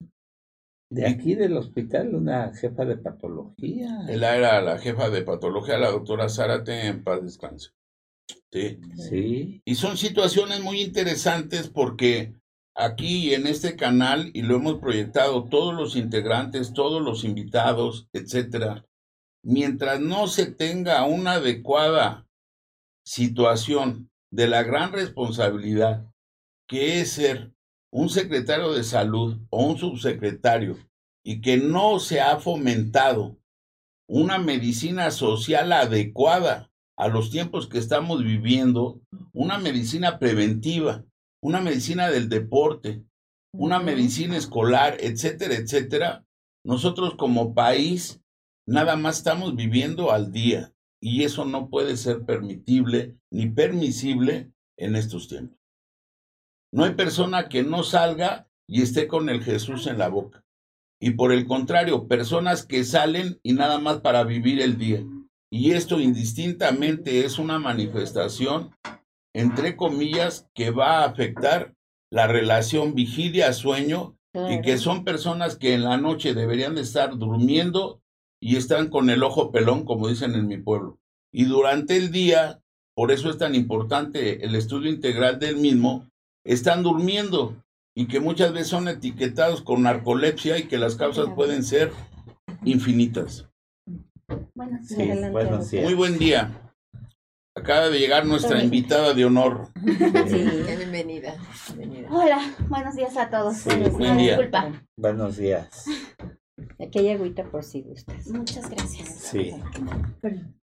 de 0.90 1.06
aquí 1.08 1.36
del 1.36 1.56
hospital, 1.58 2.16
una 2.16 2.54
jefa 2.54 2.84
de 2.86 2.98
patología. 2.98 4.00
Él 4.10 4.24
era 4.24 4.62
la 4.62 4.78
jefa 4.78 5.10
de 5.10 5.22
patología, 5.22 5.78
la 5.78 5.92
doctora 5.92 6.28
Zárate, 6.30 6.88
en 6.88 7.04
paz 7.04 7.22
descanse. 7.24 7.70
Sí. 8.51 8.80
Sí, 8.98 9.62
Y 9.63 9.75
son 9.75 9.96
situaciones 9.98 10.62
muy 10.62 10.82
interesantes 10.82 11.70
porque 11.70 12.34
aquí 12.75 13.34
en 13.34 13.48
este 13.48 13.75
canal, 13.75 14.32
y 14.34 14.42
lo 14.42 14.56
hemos 14.56 14.80
proyectado 14.80 15.46
todos 15.46 15.74
los 15.74 15.96
integrantes, 15.96 16.74
todos 16.74 17.01
los 17.01 17.24
invitados, 17.24 18.08
etcétera, 18.13 18.86
mientras 19.44 20.00
no 20.00 20.28
se 20.28 20.51
tenga 20.51 21.04
una 21.06 21.34
adecuada 21.34 22.28
situación 23.04 24.10
de 24.32 24.48
la 24.48 24.63
gran 24.63 24.92
responsabilidad 24.92 26.08
que 26.68 27.01
es 27.01 27.12
ser 27.12 27.54
un 27.92 28.10
secretario 28.10 28.72
de 28.72 28.84
salud 28.84 29.42
o 29.50 29.66
un 29.66 29.78
subsecretario 29.78 30.78
y 31.24 31.42
que 31.42 31.58
no 31.58 32.00
se 32.00 32.22
ha 32.22 32.40
fomentado 32.40 33.38
una 34.08 34.38
medicina 34.38 35.12
social 35.12 35.74
adecuada 35.74 36.72
a 36.98 37.08
los 37.08 37.32
tiempos 37.32 37.68
que 37.68 37.78
estamos 37.78 38.24
viviendo, 38.24 39.01
una 39.34 39.58
medicina 39.58 40.20
preventiva, 40.20 41.04
una 41.41 41.62
medicina 41.62 42.10
del 42.10 42.29
deporte, 42.29 43.03
una 43.53 43.79
medicina 43.79 44.38
escolar, 44.38 44.98
etcétera, 45.00 45.55
etcétera, 45.55 46.25
nosotros 46.63 47.15
como 47.15 47.53
país 47.53 48.21
nada 48.67 48.95
más 48.95 49.17
estamos 49.17 49.55
viviendo 49.55 50.12
al 50.12 50.31
día 50.31 50.74
y 51.01 51.24
eso 51.24 51.45
no 51.45 51.69
puede 51.69 51.98
ser 51.98 52.25
permitible 52.25 53.17
ni 53.31 53.50
permisible 53.50 54.51
en 54.77 54.95
estos 54.95 55.27
tiempos. 55.27 55.57
No 56.71 56.86
hay 56.86 56.93
persona 56.93 57.50
que 57.50 57.63
no 57.63 57.83
salga 57.83 58.48
y 58.69 58.81
esté 58.81 59.07
con 59.07 59.29
el 59.29 59.43
Jesús 59.43 59.88
en 59.88 59.98
la 59.98 60.07
boca. 60.07 60.45
Y 61.01 61.12
por 61.12 61.33
el 61.33 61.48
contrario, 61.48 62.07
personas 62.07 62.65
que 62.65 62.83
salen 62.83 63.39
y 63.43 63.53
nada 63.53 63.79
más 63.79 64.00
para 64.01 64.24
vivir 64.24 64.62
el 64.62 64.77
día. 64.77 65.03
Y 65.51 65.71
esto 65.71 66.00
indistintamente 66.00 67.25
es 67.25 67.39
una 67.39 67.60
manifestación, 67.60 68.71
entre 69.33 69.75
comillas, 69.75 70.50
que 70.53 70.71
va 70.71 71.00
a 71.00 71.05
afectar 71.05 71.73
la 72.11 72.27
relación 72.27 72.93
vigilia-sueño 72.93 74.17
y 74.50 74.61
que 74.61 74.77
son 74.77 75.03
personas 75.03 75.55
que 75.55 75.73
en 75.73 75.83
la 75.83 75.97
noche 75.97 76.33
deberían 76.33 76.75
de 76.75 76.81
estar 76.81 77.17
durmiendo 77.17 78.01
y 78.41 78.55
están 78.55 78.89
con 78.89 79.09
el 79.09 79.23
ojo 79.23 79.51
pelón, 79.51 79.85
como 79.85 80.07
dicen 80.07 80.35
en 80.35 80.47
mi 80.47 80.57
pueblo. 80.57 81.00
Y 81.33 81.45
durante 81.45 81.97
el 81.97 82.11
día 82.11 82.61
por 82.95 83.11
eso 83.11 83.29
es 83.29 83.38
tan 83.38 83.55
importante 83.55 84.45
el 84.45 84.55
estudio 84.55 84.89
integral 84.89 85.39
del 85.39 85.57
mismo, 85.57 86.09
están 86.45 86.83
durmiendo 86.83 87.55
y 87.95 88.07
que 88.07 88.19
muchas 88.19 88.53
veces 88.53 88.67
son 88.67 88.88
etiquetados 88.88 89.61
con 89.61 89.83
narcolepsia 89.83 90.57
y 90.57 90.67
que 90.67 90.77
las 90.77 90.95
causas 90.95 91.27
pueden 91.35 91.63
ser 91.63 91.91
infinitas. 92.63 93.47
Buenos 94.53 94.88
Sí. 94.88 95.01
Adelante. 95.01 95.81
Muy 95.83 95.93
buen 95.93 96.17
día. 96.17 96.71
Acaba 97.62 97.89
de 97.89 98.00
llegar 98.00 98.25
nuestra 98.25 98.62
invitada 98.63 99.13
de 99.13 99.24
honor. 99.25 99.68
Sí. 100.27 100.50
Bienvenida. 100.65 101.36
bienvenida. 101.75 102.08
Hola, 102.12 102.39
buenos 102.68 102.96
días 102.96 103.15
a 103.18 103.30
todos. 103.30 103.58
Sí, 103.58 103.70
buen 103.91 104.18
día. 104.18 104.32
Disculpa. 104.36 104.72
Buenos 104.98 105.38
días. 105.38 105.86
Aquí 106.80 107.00
hay 107.00 107.10
agüita 107.10 107.44
por 107.44 107.63
si 107.63 107.82
gustas. 107.84 108.27
Muchas 108.30 108.68
gracias. 108.68 109.10
Sí. 109.15 109.53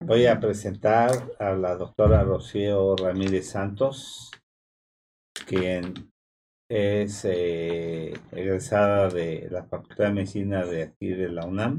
Voy 0.00 0.26
a 0.26 0.40
presentar 0.40 1.10
a 1.38 1.52
la 1.52 1.76
doctora 1.76 2.24
Rocío 2.24 2.96
Ramírez 2.96 3.50
Santos, 3.50 4.32
quien 5.46 6.10
es 6.68 7.24
eh, 7.24 8.14
egresada 8.32 9.08
de 9.10 9.46
la 9.48 9.62
Facultad 9.64 10.06
de 10.06 10.12
Medicina 10.12 10.64
de 10.64 10.82
aquí 10.82 11.08
de 11.10 11.28
la 11.28 11.44
UNAM, 11.46 11.76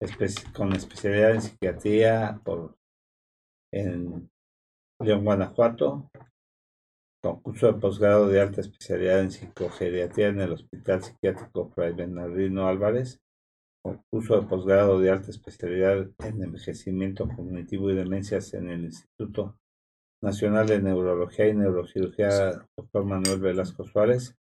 espe- 0.00 0.52
con 0.52 0.72
especialidad 0.74 1.32
en 1.34 1.42
psiquiatría 1.42 2.40
por, 2.44 2.76
en 3.74 4.30
León, 5.00 5.24
Guanajuato, 5.24 6.08
con 7.20 7.40
curso 7.40 7.66
de 7.66 7.80
posgrado 7.80 8.28
de 8.28 8.40
alta 8.40 8.60
especialidad 8.60 9.20
en 9.20 9.32
psicogeriatría 9.32 10.28
en 10.28 10.40
el 10.40 10.52
Hospital 10.52 11.02
Psiquiátrico 11.02 11.70
Fray 11.70 11.92
Bernardino 11.92 12.68
Álvarez, 12.68 13.20
con 13.82 14.00
curso 14.10 14.40
de 14.40 14.46
posgrado 14.46 15.00
de 15.00 15.10
alta 15.10 15.30
especialidad 15.30 16.08
en 16.20 16.42
envejecimiento 16.42 17.28
cognitivo 17.28 17.90
y 17.90 17.96
demencias 17.96 18.54
en 18.54 18.70
el 18.70 18.84
Instituto 18.84 19.58
Nacional 20.22 20.68
de 20.68 20.80
Neurología 20.80 21.48
y 21.48 21.54
Neurocirugía 21.54 22.66
Dr. 22.76 23.04
Manuel 23.04 23.40
Velasco 23.40 23.84
Suárez, 23.84 24.36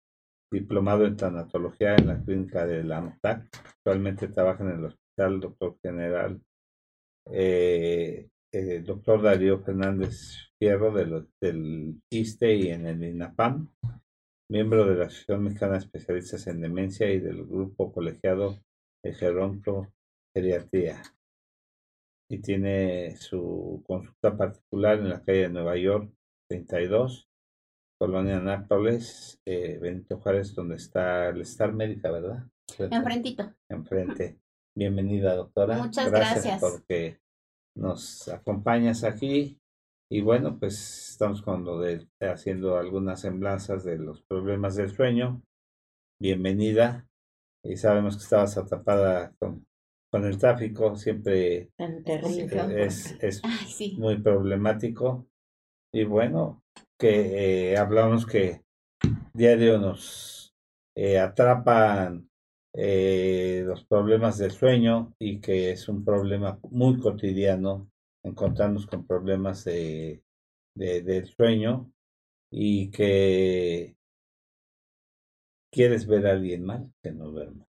diplomado 0.50 1.06
en 1.06 1.16
tanatología 1.16 1.94
en 1.94 2.08
la 2.08 2.20
clínica 2.20 2.66
de 2.66 2.82
la 2.82 2.98
ANOTAC. 2.98 3.48
Actualmente 3.76 4.28
trabaja 4.28 4.64
en 4.64 4.70
el 4.70 4.84
Hospital 4.86 5.40
Doctor 5.40 5.78
General 5.80 6.40
eh, 7.26 8.29
eh, 8.52 8.82
Dr. 8.84 9.22
Darío 9.22 9.60
Fernández 9.60 10.36
Fierro 10.58 10.92
de 10.92 11.06
lo- 11.06 11.26
del 11.40 12.00
ISTE 12.10 12.54
y 12.54 12.68
en 12.68 12.86
el 12.86 13.02
INAPAM, 13.04 13.68
miembro 14.50 14.84
de 14.86 14.96
la 14.96 15.06
Asociación 15.06 15.44
Mexicana 15.44 15.72
de 15.74 15.78
Especialistas 15.78 16.46
en 16.48 16.60
Demencia 16.60 17.10
y 17.10 17.20
del 17.20 17.46
grupo 17.46 17.92
colegiado 17.92 18.58
de 19.04 19.14
Gerontogeriatría. 19.14 21.02
Y 22.28 22.38
tiene 22.38 23.16
su 23.16 23.82
consulta 23.86 24.36
particular 24.36 24.98
en 24.98 25.08
la 25.08 25.22
calle 25.22 25.42
de 25.42 25.48
Nueva 25.48 25.76
York 25.76 26.12
32, 26.48 27.28
Colonia 27.98 28.40
Nápoles, 28.40 29.40
eh, 29.46 29.78
Benito 29.80 30.18
Juárez, 30.18 30.54
donde 30.54 30.76
está 30.76 31.28
el 31.28 31.40
Star 31.42 31.72
Médica, 31.72 32.10
¿verdad? 32.10 32.44
Enfrentito. 32.78 33.52
enfrente. 33.68 34.38
Bienvenida, 34.76 35.34
doctora. 35.34 35.78
Muchas 35.78 36.10
gracias. 36.10 36.60
porque 36.60 37.18
nos 37.76 38.28
acompañas 38.28 39.04
aquí. 39.04 39.58
Y 40.10 40.22
bueno, 40.22 40.58
pues 40.58 41.10
estamos 41.10 41.42
con 41.42 41.64
lo 41.64 41.78
de 41.78 42.08
haciendo 42.20 42.76
algunas 42.76 43.20
semblanzas 43.20 43.84
de 43.84 43.98
los 43.98 44.22
problemas 44.22 44.74
del 44.76 44.90
sueño. 44.90 45.42
Bienvenida. 46.20 47.06
Y 47.64 47.76
sabemos 47.76 48.16
que 48.16 48.22
estabas 48.24 48.56
atrapada 48.56 49.32
con, 49.38 49.66
con 50.10 50.24
el 50.24 50.38
tráfico, 50.38 50.96
siempre 50.96 51.70
Tan 51.76 52.02
terrible. 52.02 52.44
eh, 52.82 52.84
es, 52.86 53.16
es 53.20 53.40
Ay, 53.44 53.66
sí. 53.68 53.96
muy 53.98 54.20
problemático. 54.20 55.28
Y 55.92 56.04
bueno, 56.04 56.62
que 56.98 57.72
eh, 57.72 57.76
hablamos 57.76 58.26
que 58.26 58.62
diario 59.34 59.78
nos 59.78 60.54
eh, 60.96 61.18
atrapan 61.18 62.29
eh, 62.74 63.62
los 63.66 63.84
problemas 63.84 64.38
del 64.38 64.50
sueño 64.52 65.14
y 65.18 65.40
que 65.40 65.70
es 65.72 65.88
un 65.88 66.04
problema 66.04 66.58
muy 66.70 66.98
cotidiano 66.98 67.90
encontrarnos 68.24 68.86
con 68.86 69.06
problemas 69.06 69.64
de, 69.64 70.22
de- 70.76 71.02
del 71.02 71.26
sueño 71.26 71.90
y 72.52 72.90
que 72.90 73.96
quieres 75.72 76.06
ver 76.06 76.26
a 76.26 76.32
alguien 76.32 76.64
mal 76.64 76.92
que 77.02 77.12
no 77.12 77.30
duerma. 77.30 77.66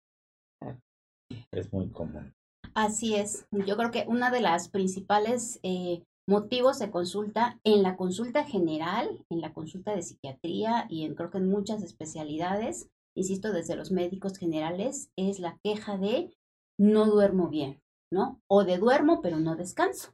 Es 1.51 1.71
muy 1.73 1.89
común. 1.89 2.33
Así 2.75 3.15
es. 3.15 3.47
Yo 3.51 3.77
creo 3.77 3.91
que 3.91 4.05
una 4.07 4.29
de 4.31 4.41
las 4.41 4.69
principales 4.69 5.59
eh, 5.63 6.03
motivos 6.27 6.79
de 6.79 6.91
consulta 6.91 7.59
en 7.63 7.81
la 7.83 7.95
consulta 7.95 8.43
general, 8.43 9.23
en 9.29 9.41
la 9.41 9.53
consulta 9.53 9.95
de 9.95 10.01
psiquiatría 10.01 10.85
y 10.89 11.05
en 11.05 11.15
creo 11.15 11.31
que 11.31 11.37
en 11.37 11.49
muchas 11.49 11.83
especialidades, 11.83 12.89
insisto, 13.15 13.51
desde 13.51 13.75
los 13.75 13.91
médicos 13.91 14.37
generales, 14.37 15.09
es 15.15 15.39
la 15.39 15.57
queja 15.63 15.97
de 15.97 16.35
no 16.79 17.05
duermo 17.05 17.49
bien, 17.49 17.81
¿no? 18.11 18.41
O 18.47 18.63
de 18.63 18.77
duermo 18.77 19.21
pero 19.21 19.39
no 19.39 19.55
descanso. 19.55 20.13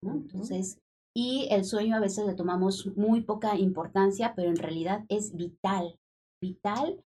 ¿no? 0.00 0.14
Entonces, 0.14 0.78
y 1.14 1.46
el 1.50 1.64
sueño 1.64 1.96
a 1.96 2.00
veces 2.00 2.26
le 2.26 2.34
tomamos 2.34 2.86
muy 2.96 3.20
poca 3.22 3.56
importancia, 3.56 4.32
pero 4.34 4.48
en 4.48 4.56
realidad 4.56 5.04
es 5.08 5.34
vital, 5.36 5.98
vital. 6.42 7.04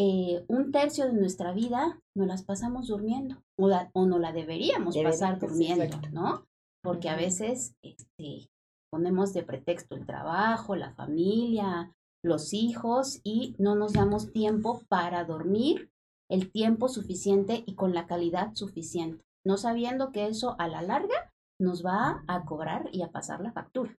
Eh, 0.00 0.44
un 0.46 0.70
tercio 0.70 1.06
de 1.06 1.12
nuestra 1.14 1.52
vida 1.52 2.00
nos 2.16 2.28
las 2.28 2.44
pasamos 2.44 2.86
durmiendo 2.86 3.42
o, 3.58 3.66
la- 3.68 3.90
o 3.94 4.06
no 4.06 4.20
la 4.20 4.32
deberíamos 4.32 4.94
Debería, 4.94 5.10
pasar 5.10 5.40
durmiendo. 5.40 6.00
¿no? 6.12 6.46
Porque 6.84 7.08
a 7.08 7.16
veces 7.16 7.74
este, 7.82 8.48
ponemos 8.92 9.32
de 9.34 9.42
pretexto 9.42 9.96
el 9.96 10.06
trabajo, 10.06 10.76
la 10.76 10.94
familia, 10.94 11.92
los 12.22 12.52
hijos 12.52 13.20
y 13.24 13.54
no 13.58 13.74
nos 13.74 13.92
damos 13.92 14.32
tiempo 14.32 14.82
para 14.88 15.24
dormir 15.24 15.90
el 16.28 16.50
tiempo 16.50 16.88
suficiente 16.88 17.62
y 17.66 17.74
con 17.74 17.94
la 17.94 18.06
calidad 18.06 18.54
suficiente, 18.54 19.24
no 19.44 19.56
sabiendo 19.56 20.12
que 20.12 20.26
eso 20.26 20.56
a 20.58 20.68
la 20.68 20.82
larga 20.82 21.32
nos 21.58 21.84
va 21.84 22.22
a 22.26 22.44
cobrar 22.44 22.88
y 22.92 23.02
a 23.02 23.10
pasar 23.10 23.40
la 23.40 23.52
factura. 23.52 23.96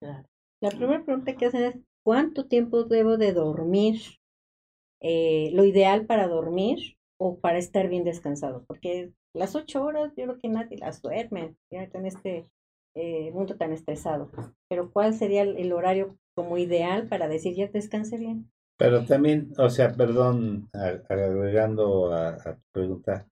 La 0.00 0.70
primera 0.70 1.04
pregunta 1.04 1.34
que 1.34 1.46
hacen 1.46 1.62
es, 1.64 1.76
¿cuánto 2.04 2.46
tiempo 2.46 2.84
debo 2.84 3.16
de 3.16 3.32
dormir? 3.32 4.00
Eh, 5.00 5.50
lo 5.52 5.64
ideal 5.64 6.06
para 6.06 6.28
dormir 6.28 6.96
o 7.18 7.38
para 7.38 7.58
estar 7.58 7.88
bien 7.88 8.04
descansado, 8.04 8.64
porque 8.66 9.12
las 9.34 9.54
ocho 9.54 9.82
horas 9.82 10.12
yo 10.16 10.24
creo 10.24 10.38
que 10.38 10.48
nadie 10.48 10.78
las 10.78 11.02
duerme, 11.02 11.56
ya 11.70 11.82
en 11.82 12.06
este 12.06 12.46
eh, 12.96 13.30
mundo 13.32 13.56
tan 13.56 13.72
estresado. 13.72 14.30
Pero 14.68 14.90
¿cuál 14.90 15.14
sería 15.14 15.42
el, 15.42 15.56
el 15.56 15.72
horario 15.72 16.16
como 16.34 16.58
ideal 16.58 17.06
para 17.08 17.28
decir 17.28 17.54
ya 17.54 17.68
descanse 17.68 18.18
bien? 18.18 18.50
Pero 18.78 19.04
también, 19.06 19.52
o 19.58 19.70
sea, 19.70 19.92
perdón, 19.92 20.68
agregando 20.72 22.12
a, 22.12 22.28
a 22.30 22.56
tu 22.56 22.62
pregunta, 22.72 23.26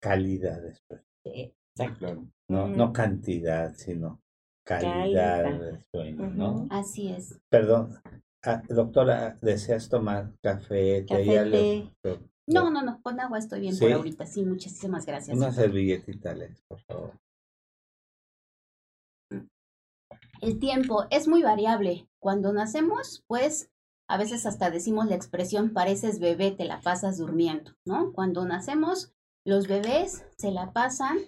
calidad 0.00 0.60
después. 0.62 1.00
Eh, 1.24 1.52
Claro. 1.76 2.26
No, 2.48 2.66
Mm. 2.66 2.76
no 2.76 2.92
cantidad, 2.92 3.72
sino 3.74 4.20
calidad 4.66 5.42
Calidad. 5.44 5.60
del 5.60 5.84
sueño, 5.92 6.28
¿no? 6.34 6.66
Así 6.70 7.08
es. 7.08 7.38
Perdón, 7.48 7.94
ah, 8.44 8.62
doctora, 8.68 9.38
¿deseas 9.40 9.88
tomar 9.88 10.32
café? 10.42 11.04
le- 11.44 11.92
No, 12.48 12.70
no, 12.70 12.82
no, 12.82 13.00
con 13.02 13.20
agua 13.20 13.38
estoy 13.38 13.60
bien 13.60 13.74
¿Sí? 13.74 13.84
por 13.84 13.92
ahorita. 13.92 14.26
Sí, 14.26 14.44
muchísimas 14.44 15.06
gracias. 15.06 15.36
Una 15.36 15.52
servilletita, 15.52 16.32
Alex, 16.32 16.62
por 16.66 16.80
favor. 16.80 17.12
El 20.40 20.58
tiempo 20.58 21.06
es 21.10 21.28
muy 21.28 21.42
variable. 21.42 22.08
Cuando 22.20 22.52
nacemos, 22.52 23.24
pues 23.26 23.70
a 24.08 24.16
veces 24.16 24.46
hasta 24.46 24.70
decimos 24.70 25.06
la 25.06 25.14
expresión 25.14 25.72
pareces 25.72 26.18
bebé, 26.18 26.50
te 26.50 26.64
la 26.64 26.80
pasas 26.80 27.18
durmiendo, 27.18 27.72
¿no? 27.84 28.12
Cuando 28.12 28.44
nacemos, 28.44 29.12
los 29.44 29.68
bebés 29.68 30.24
se 30.36 30.50
la 30.50 30.72
pasan 30.72 31.18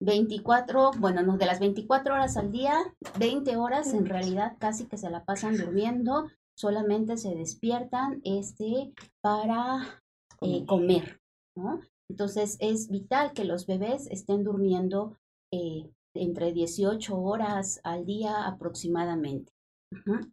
24, 0.00 0.92
bueno, 0.98 1.22
no, 1.22 1.36
de 1.36 1.46
las 1.46 1.60
24 1.60 2.14
horas 2.14 2.36
al 2.36 2.50
día, 2.50 2.74
20 3.18 3.56
horas 3.56 3.92
en 3.92 4.06
realidad 4.06 4.56
casi 4.58 4.86
que 4.86 4.96
se 4.96 5.10
la 5.10 5.24
pasan 5.24 5.58
durmiendo, 5.58 6.30
solamente 6.56 7.18
se 7.18 7.34
despiertan 7.34 8.22
este 8.24 8.92
para 9.20 10.02
eh, 10.40 10.64
comer, 10.66 11.20
¿no? 11.54 11.80
Entonces 12.08 12.56
es 12.60 12.88
vital 12.88 13.32
que 13.34 13.44
los 13.44 13.66
bebés 13.66 14.06
estén 14.10 14.42
durmiendo 14.42 15.18
eh, 15.52 15.90
entre 16.14 16.52
18 16.52 17.18
horas 17.20 17.80
al 17.84 18.04
día 18.04 18.46
aproximadamente. 18.46 19.52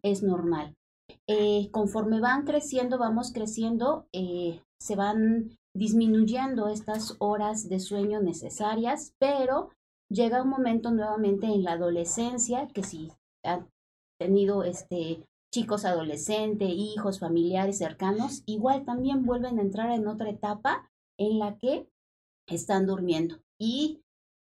Es 0.02 0.22
normal. 0.22 0.74
Eh, 1.26 1.70
conforme 1.70 2.20
van 2.20 2.44
creciendo, 2.44 2.98
vamos 2.98 3.32
creciendo, 3.32 4.06
eh, 4.12 4.60
se 4.80 4.96
van 4.96 5.50
disminuyendo 5.74 6.68
estas 6.68 7.16
horas 7.18 7.68
de 7.68 7.80
sueño 7.80 8.20
necesarias, 8.20 9.14
pero 9.18 9.70
llega 10.10 10.42
un 10.42 10.48
momento 10.48 10.90
nuevamente 10.90 11.46
en 11.46 11.64
la 11.64 11.72
adolescencia 11.72 12.68
que 12.68 12.82
si 12.82 13.12
han 13.44 13.68
tenido 14.18 14.64
este 14.64 15.24
chicos 15.52 15.84
adolescentes, 15.84 16.68
hijos, 16.70 17.20
familiares 17.20 17.78
cercanos, 17.78 18.42
igual 18.46 18.84
también 18.84 19.24
vuelven 19.24 19.58
a 19.58 19.62
entrar 19.62 19.90
en 19.90 20.06
otra 20.06 20.30
etapa 20.30 20.90
en 21.18 21.38
la 21.38 21.56
que 21.56 21.88
están 22.46 22.86
durmiendo. 22.86 23.38
Y 23.58 24.02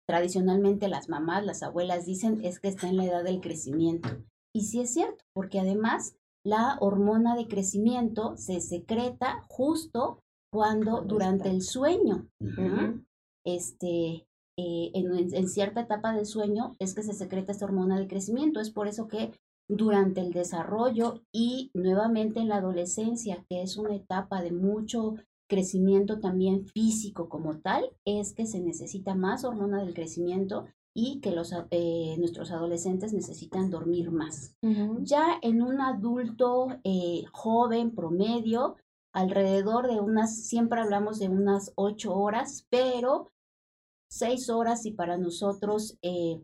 tradicionalmente 0.07 0.87
las 0.87 1.09
mamás, 1.09 1.45
las 1.45 1.63
abuelas 1.63 2.05
dicen 2.05 2.43
es 2.43 2.59
que 2.59 2.69
está 2.69 2.87
en 2.87 2.97
la 2.97 3.05
edad 3.05 3.23
del 3.23 3.41
crecimiento. 3.41 4.09
Y 4.55 4.61
sí 4.61 4.79
es 4.79 4.93
cierto, 4.93 5.23
porque 5.33 5.59
además 5.59 6.15
la 6.43 6.77
hormona 6.79 7.35
de 7.35 7.47
crecimiento 7.47 8.37
se 8.37 8.61
secreta 8.61 9.43
justo 9.49 10.23
cuando 10.51 11.01
durante 11.01 11.49
el 11.49 11.61
sueño, 11.61 12.29
este, 13.45 14.25
eh, 14.57 14.91
en, 14.93 15.35
en 15.35 15.49
cierta 15.49 15.81
etapa 15.81 16.13
del 16.13 16.25
sueño 16.25 16.75
es 16.79 16.95
que 16.95 17.03
se 17.03 17.13
secreta 17.13 17.51
esta 17.51 17.65
hormona 17.65 17.99
de 17.99 18.07
crecimiento. 18.07 18.61
Es 18.61 18.71
por 18.71 18.87
eso 18.87 19.07
que 19.07 19.33
durante 19.69 20.21
el 20.21 20.31
desarrollo 20.31 21.21
y 21.33 21.69
nuevamente 21.73 22.39
en 22.39 22.47
la 22.47 22.57
adolescencia, 22.57 23.45
que 23.49 23.61
es 23.61 23.75
una 23.77 23.95
etapa 23.95 24.41
de 24.41 24.53
mucho 24.53 25.15
crecimiento 25.47 26.19
también 26.19 26.65
físico 26.65 27.29
como 27.29 27.59
tal, 27.59 27.89
es 28.05 28.33
que 28.33 28.45
se 28.45 28.59
necesita 28.59 29.15
más 29.15 29.43
hormona 29.43 29.83
del 29.83 29.93
crecimiento 29.93 30.65
y 30.93 31.19
que 31.19 31.31
los, 31.31 31.53
eh, 31.71 32.15
nuestros 32.17 32.51
adolescentes 32.51 33.13
necesitan 33.13 33.69
dormir 33.69 34.11
más. 34.11 34.55
Ya 35.01 35.39
en 35.41 35.61
un 35.61 35.79
adulto 35.79 36.69
eh, 36.83 37.23
joven 37.31 37.93
promedio, 37.93 38.77
alrededor 39.13 39.87
de 39.87 39.99
unas, 39.99 40.47
siempre 40.47 40.81
hablamos 40.81 41.19
de 41.19 41.29
unas 41.29 41.71
ocho 41.75 42.15
horas, 42.15 42.65
pero 42.69 43.31
seis 44.09 44.49
horas 44.49 44.85
y 44.85 44.91
para 44.91 45.17
nosotros 45.17 45.97
eh, 46.01 46.41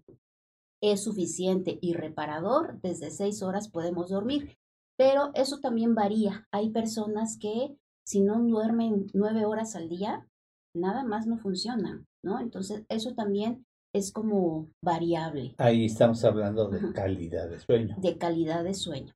es 0.81 1.03
suficiente 1.03 1.79
y 1.81 1.93
reparador, 1.93 2.79
desde 2.81 3.09
seis 3.09 3.41
horas 3.41 3.69
podemos 3.69 4.09
dormir. 4.09 4.57
Pero 4.97 5.31
eso 5.33 5.59
también 5.59 5.95
varía. 5.95 6.47
Hay 6.51 6.69
personas 6.69 7.37
que 7.39 7.75
si 8.05 8.21
no 8.21 8.39
duermen 8.41 9.07
nueve 9.13 9.45
horas 9.45 9.75
al 9.75 9.89
día, 9.89 10.27
nada 10.75 11.03
más 11.03 11.27
no 11.27 11.37
funciona, 11.37 12.03
¿no? 12.23 12.39
Entonces 12.39 12.83
eso 12.89 13.13
también 13.13 13.65
es 13.95 14.11
como 14.11 14.69
variable 14.83 15.53
Ahí 15.59 15.85
estamos 15.85 16.23
hablando 16.25 16.67
de 16.69 16.91
calidad 16.93 17.47
de 17.49 17.59
sueño. 17.59 17.95
de 17.99 18.17
calidad 18.17 18.63
de 18.63 18.73
sueño. 18.73 19.13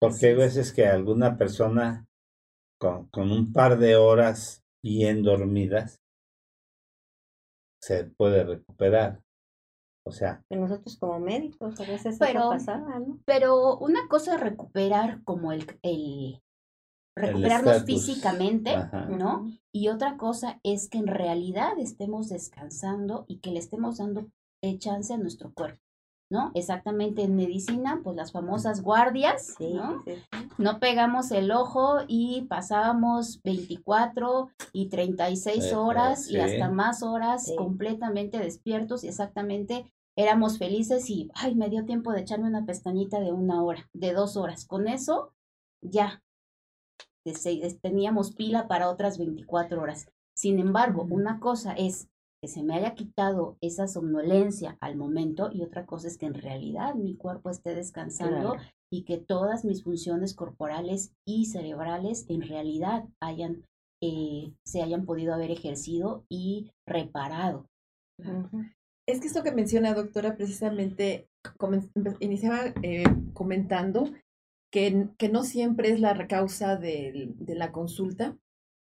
Porque 0.00 0.28
hay 0.28 0.34
veces 0.34 0.72
que 0.72 0.86
alguna 0.86 1.36
persona 1.36 2.06
con, 2.80 3.06
con 3.08 3.30
un 3.30 3.52
par 3.52 3.78
de 3.78 3.96
horas 3.96 4.62
bien 4.82 5.22
dormidas 5.22 6.00
se 7.82 8.04
puede 8.04 8.44
recuperar. 8.44 9.20
O 10.06 10.12
sea, 10.12 10.42
nosotros 10.50 10.98
como 10.98 11.18
médicos 11.20 11.80
a 11.80 11.84
veces 11.86 12.16
Pero- 12.18 12.40
eso 12.40 12.50
pasaba, 12.50 12.98
¿no? 12.98 13.18
Pero 13.24 13.78
una 13.78 14.06
cosa 14.08 14.34
es 14.34 14.40
recuperar 14.40 15.22
como 15.24 15.52
el, 15.52 15.66
el 15.82 16.40
recuperarnos 17.16 17.84
físicamente, 17.84 18.74
ajá. 18.74 19.06
¿no? 19.06 19.46
Y 19.72 19.88
otra 19.88 20.16
cosa 20.16 20.60
es 20.62 20.88
que 20.88 20.98
en 20.98 21.06
realidad 21.06 21.78
estemos 21.78 22.28
descansando 22.28 23.24
y 23.28 23.38
que 23.38 23.50
le 23.50 23.58
estemos 23.58 23.98
dando 23.98 24.26
chance 24.78 25.12
a 25.12 25.18
nuestro 25.18 25.52
cuerpo, 25.52 25.80
¿no? 26.30 26.50
Exactamente 26.54 27.22
en 27.22 27.36
medicina, 27.36 28.00
pues 28.02 28.16
las 28.16 28.32
famosas 28.32 28.80
guardias, 28.80 29.54
Sí, 29.58 29.74
¿no? 29.74 30.02
sí, 30.04 30.14
sí. 30.14 30.22
No 30.56 30.78
pegamos 30.80 31.30
el 31.32 31.50
ojo 31.50 31.98
y 32.08 32.42
pasábamos 32.48 33.42
24 33.42 34.48
y 34.72 34.88
36 34.88 35.66
Ajá, 35.66 35.80
horas 35.80 36.28
y 36.28 36.34
sí. 36.34 36.38
hasta 36.40 36.70
más 36.70 37.02
horas 37.02 37.44
Sí. 37.46 37.56
completamente 37.56 38.38
despiertos 38.38 39.04
y 39.04 39.08
exactamente 39.08 39.84
éramos 40.16 40.58
felices 40.58 41.10
y, 41.10 41.30
ay, 41.34 41.54
me 41.56 41.68
dio 41.68 41.84
tiempo 41.84 42.12
de 42.12 42.20
echarme 42.20 42.48
una 42.48 42.64
pestañita 42.64 43.20
de 43.20 43.32
una 43.32 43.62
hora, 43.62 43.88
de 43.92 44.12
dos 44.12 44.36
horas. 44.36 44.64
Con 44.64 44.88
eso, 44.88 45.32
ya, 45.82 46.22
de 47.24 47.34
seis- 47.34 47.78
teníamos 47.80 48.34
pila 48.34 48.68
para 48.68 48.88
otras 48.90 49.18
24 49.18 49.80
horas. 49.80 50.08
Sin 50.36 50.58
embargo, 50.58 51.06
una 51.08 51.40
cosa 51.40 51.72
es 51.74 52.08
que 52.42 52.48
se 52.48 52.62
me 52.62 52.74
haya 52.74 52.94
quitado 52.94 53.56
esa 53.62 53.86
somnolencia 53.88 54.76
al 54.80 54.96
momento 54.96 55.50
y 55.52 55.62
otra 55.62 55.86
cosa 55.86 56.08
es 56.08 56.18
que 56.18 56.26
en 56.26 56.34
realidad 56.34 56.94
mi 56.94 57.16
cuerpo 57.16 57.48
esté 57.50 57.74
descansando 57.74 58.52
Claro. 58.52 58.68
y 58.92 59.04
que 59.04 59.16
todas 59.18 59.64
mis 59.64 59.82
funciones 59.82 60.34
corporales 60.34 61.12
y 61.26 61.46
cerebrales 61.46 62.26
en 62.28 62.42
realidad 62.42 63.04
hayan 63.20 63.64
eh, 64.02 64.52
se 64.66 64.82
hayan 64.82 65.06
podido 65.06 65.32
haber 65.32 65.50
ejercido 65.50 66.26
y 66.28 66.70
reparado. 66.86 67.64
Es 69.08 69.20
que 69.20 69.26
esto 69.28 69.42
que 69.42 69.52
menciona, 69.52 69.94
doctora, 69.94 70.36
precisamente 70.36 71.26
iniciaba 72.20 72.74
eh, 72.82 73.04
comentando 73.32 74.10
que, 74.74 75.28
no 75.30 75.44
siempre 75.44 75.90
es 75.90 76.00
la 76.00 76.26
causa 76.26 76.74
de 76.74 77.32
la 77.46 77.70
consulta. 77.70 78.36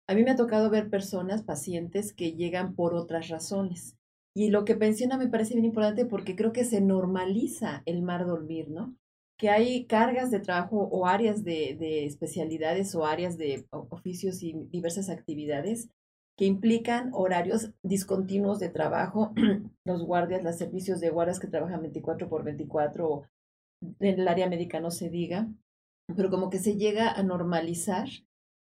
A 0.07 0.15
mí 0.15 0.23
me 0.23 0.31
ha 0.31 0.37
tocado 0.37 0.69
ver 0.69 0.89
personas, 0.89 1.43
pacientes, 1.43 2.13
que 2.13 2.31
llegan 2.31 2.73
por 2.73 2.93
otras 2.93 3.27
razones. 3.27 3.97
Y 4.33 4.49
lo 4.49 4.63
que 4.63 4.77
menciona 4.77 5.17
me 5.17 5.27
parece 5.27 5.55
bien 5.55 5.65
importante 5.65 6.05
porque 6.05 6.37
creo 6.37 6.53
que 6.53 6.63
se 6.63 6.79
normaliza 6.79 7.83
el 7.85 8.01
mar 8.01 8.25
dormir, 8.25 8.69
¿no? 8.69 8.95
Que 9.37 9.49
hay 9.49 9.85
cargas 9.85 10.31
de 10.31 10.39
trabajo 10.39 10.87
o 10.89 11.05
áreas 11.05 11.43
de, 11.43 11.75
de 11.77 12.05
especialidades 12.05 12.95
o 12.95 13.05
áreas 13.05 13.37
de 13.37 13.67
oficios 13.69 14.41
y 14.41 14.53
diversas 14.71 15.09
actividades 15.09 15.89
que 16.37 16.45
implican 16.45 17.09
horarios 17.11 17.71
discontinuos 17.83 18.59
de 18.59 18.69
trabajo, 18.69 19.33
los 19.83 20.05
guardias, 20.05 20.43
los 20.43 20.55
servicios 20.55 21.01
de 21.01 21.09
guardias 21.09 21.41
que 21.41 21.47
trabajan 21.47 21.81
24 21.81 22.29
por 22.29 22.45
24, 22.45 23.09
o 23.09 23.27
en 23.99 24.19
el 24.21 24.27
área 24.29 24.47
médica 24.47 24.79
no 24.79 24.89
se 24.89 25.09
diga, 25.09 25.49
pero 26.15 26.29
como 26.29 26.49
que 26.49 26.59
se 26.59 26.75
llega 26.75 27.11
a 27.11 27.23
normalizar 27.23 28.07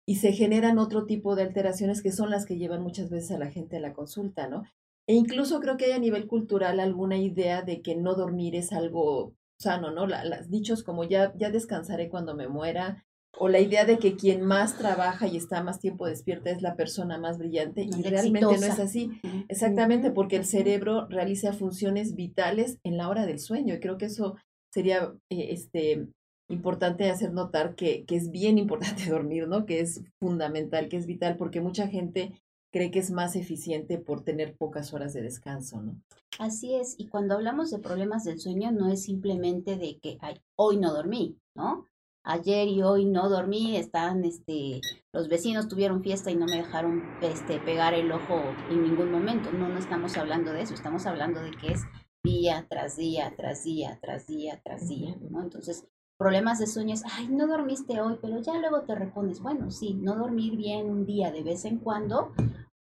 y 0.08 0.15
se 0.17 0.32
generan 0.34 0.78
otro 0.78 1.06
tipo 1.06 1.36
de 1.36 1.43
alteraciones 1.43 2.02
que 2.02 2.12
son 2.12 2.30
las 2.30 2.45
que 2.45 2.58
llevan 2.58 2.82
muchas 2.84 3.10
veces 3.10 3.32
a 3.32 3.39
la 3.39 3.52
gente 3.52 3.78
a 3.78 3.82
la 3.82 3.93
consulta, 3.93 4.48
¿no? 4.48 4.63
E 5.08 5.13
incluso 5.13 5.60
creo 5.60 5.78
que 5.78 5.86
hay 5.86 5.91
a 5.91 6.00
nivel 6.00 6.28
cultural 6.28 6.80
alguna 6.80 7.17
idea 7.17 7.62
de 7.62 7.82
que 7.82 7.95
no 7.95 8.15
dormir 8.15 8.56
es 8.56 8.71
algo 8.71 9.34
sano, 9.60 9.91
¿no? 9.91 10.06
La- 10.08 10.26
las 10.26 10.50
dichos 10.50 10.84
como 10.84 11.04
ya, 11.04 11.34
ya 11.38 11.50
descansaré 11.50 12.10
cuando 12.10 12.36
me 12.36 12.48
muera, 12.48 13.04
o 13.38 13.50
la 13.50 13.60
idea 13.60 13.84
de 13.86 13.98
que 14.00 14.15
quien 14.15 14.41
más 14.43 14.78
trabaja 14.78 15.28
y 15.28 15.36
está 15.38 15.62
más 15.62 15.80
tiempo 15.80 16.08
despierta 16.08 16.50
es 16.52 16.62
la 16.62 16.76
persona 16.76 17.17
más 17.17 17.38
brillante, 17.38 17.84
y 17.84 17.89
realmente 18.10 18.45
no 18.45 18.52
es 18.52 18.80
así. 18.80 19.12
Exactamente, 19.50 20.10
porque 20.12 20.38
el 20.38 20.45
cerebro 20.45 21.08
realiza 21.10 21.52
funciones 21.54 22.15
vitales 22.15 22.80
en 22.84 22.95
la 22.98 23.10
hora 23.10 23.26
del 23.26 23.39
sueño. 23.39 23.76
Y 23.76 23.80
creo 23.80 23.98
que 23.98 24.06
eso 24.06 24.36
sería 24.74 25.13
eh, 25.30 25.48
este, 25.52 26.08
importante 26.49 27.10
hacer 27.10 27.34
notar 27.34 27.75
que, 27.75 28.05
que 28.05 28.15
es 28.15 28.31
bien 28.31 28.58
importante 28.58 29.10
dormir, 29.10 29.47
¿no? 29.47 29.65
Que 29.65 29.79
es 29.79 30.03
fundamental, 30.19 30.89
que 30.89 30.97
es 30.97 31.05
vital, 31.05 31.38
porque 31.38 31.62
mucha 31.62 31.88
gente 31.88 32.41
cree 32.71 32.91
que 32.91 32.99
es 32.99 33.10
más 33.10 33.38
eficiente 33.38 33.97
por 33.97 34.23
tener 34.23 34.58
pocas 34.58 34.93
horas 34.93 35.13
de 35.13 35.21
descanso, 35.21 35.81
¿no? 35.81 36.01
Así 36.39 36.75
es, 36.75 36.95
y 36.97 37.08
cuando 37.08 37.36
hablamos 37.36 37.71
de 37.71 37.79
problemas 37.79 38.25
del 38.25 38.39
sueño 38.41 38.71
no 38.73 38.89
es 38.89 39.03
simplemente 39.03 39.77
de 39.77 39.97
que 39.99 40.17
ay, 40.19 40.41
hoy 40.58 40.75
no 40.75 40.93
dormí, 40.93 41.38
¿no? 41.55 41.88
Ayer 42.27 42.67
y 42.67 42.81
hoy 42.81 43.05
no 43.05 43.29
dormí, 43.29 43.77
están, 43.77 44.25
este, 44.25 44.81
los 45.13 45.29
vecinos 45.29 45.69
tuvieron 45.69 46.03
fiesta 46.03 46.31
y 46.31 46.36
no 46.36 46.47
me 46.47 46.58
dejaron, 46.58 47.03
este, 47.21 47.60
pegar 47.60 47.93
el 47.93 48.12
ojo 48.12 48.41
en 48.69 48.81
ningún 48.81 49.12
momento. 49.12 49.51
No, 49.51 49.69
no 49.69 49.77
estamos 49.77 50.17
hablando 50.17 50.51
de 50.51 50.63
eso, 50.63 50.73
estamos 50.73 51.05
hablando 51.05 51.39
de 51.41 51.51
que 51.51 51.67
es 51.67 51.84
día 52.23 52.65
tras 52.67 52.97
día, 52.97 53.34
tras 53.38 53.63
día, 53.63 53.99
tras 54.01 54.27
día, 54.27 54.60
tras 54.65 54.89
día, 54.89 55.15
¿no? 55.29 55.43
Entonces, 55.43 55.88
problemas 56.17 56.60
de 56.60 56.67
sueño 56.67 56.93
es, 56.93 57.04
ay, 57.06 57.28
no 57.28 57.47
dormiste 57.47 58.01
hoy, 58.01 58.17
pero 58.21 58.41
ya 58.41 58.58
luego 58.58 58.82
te 58.82 58.95
repones. 58.95 59.39
Bueno, 59.41 59.71
sí, 59.71 59.93
no 59.93 60.15
dormir 60.15 60.56
bien 60.56 60.89
un 60.89 61.06
día 61.06 61.32
de 61.32 61.43
vez 61.43 61.65
en 61.65 61.78
cuando, 61.78 62.34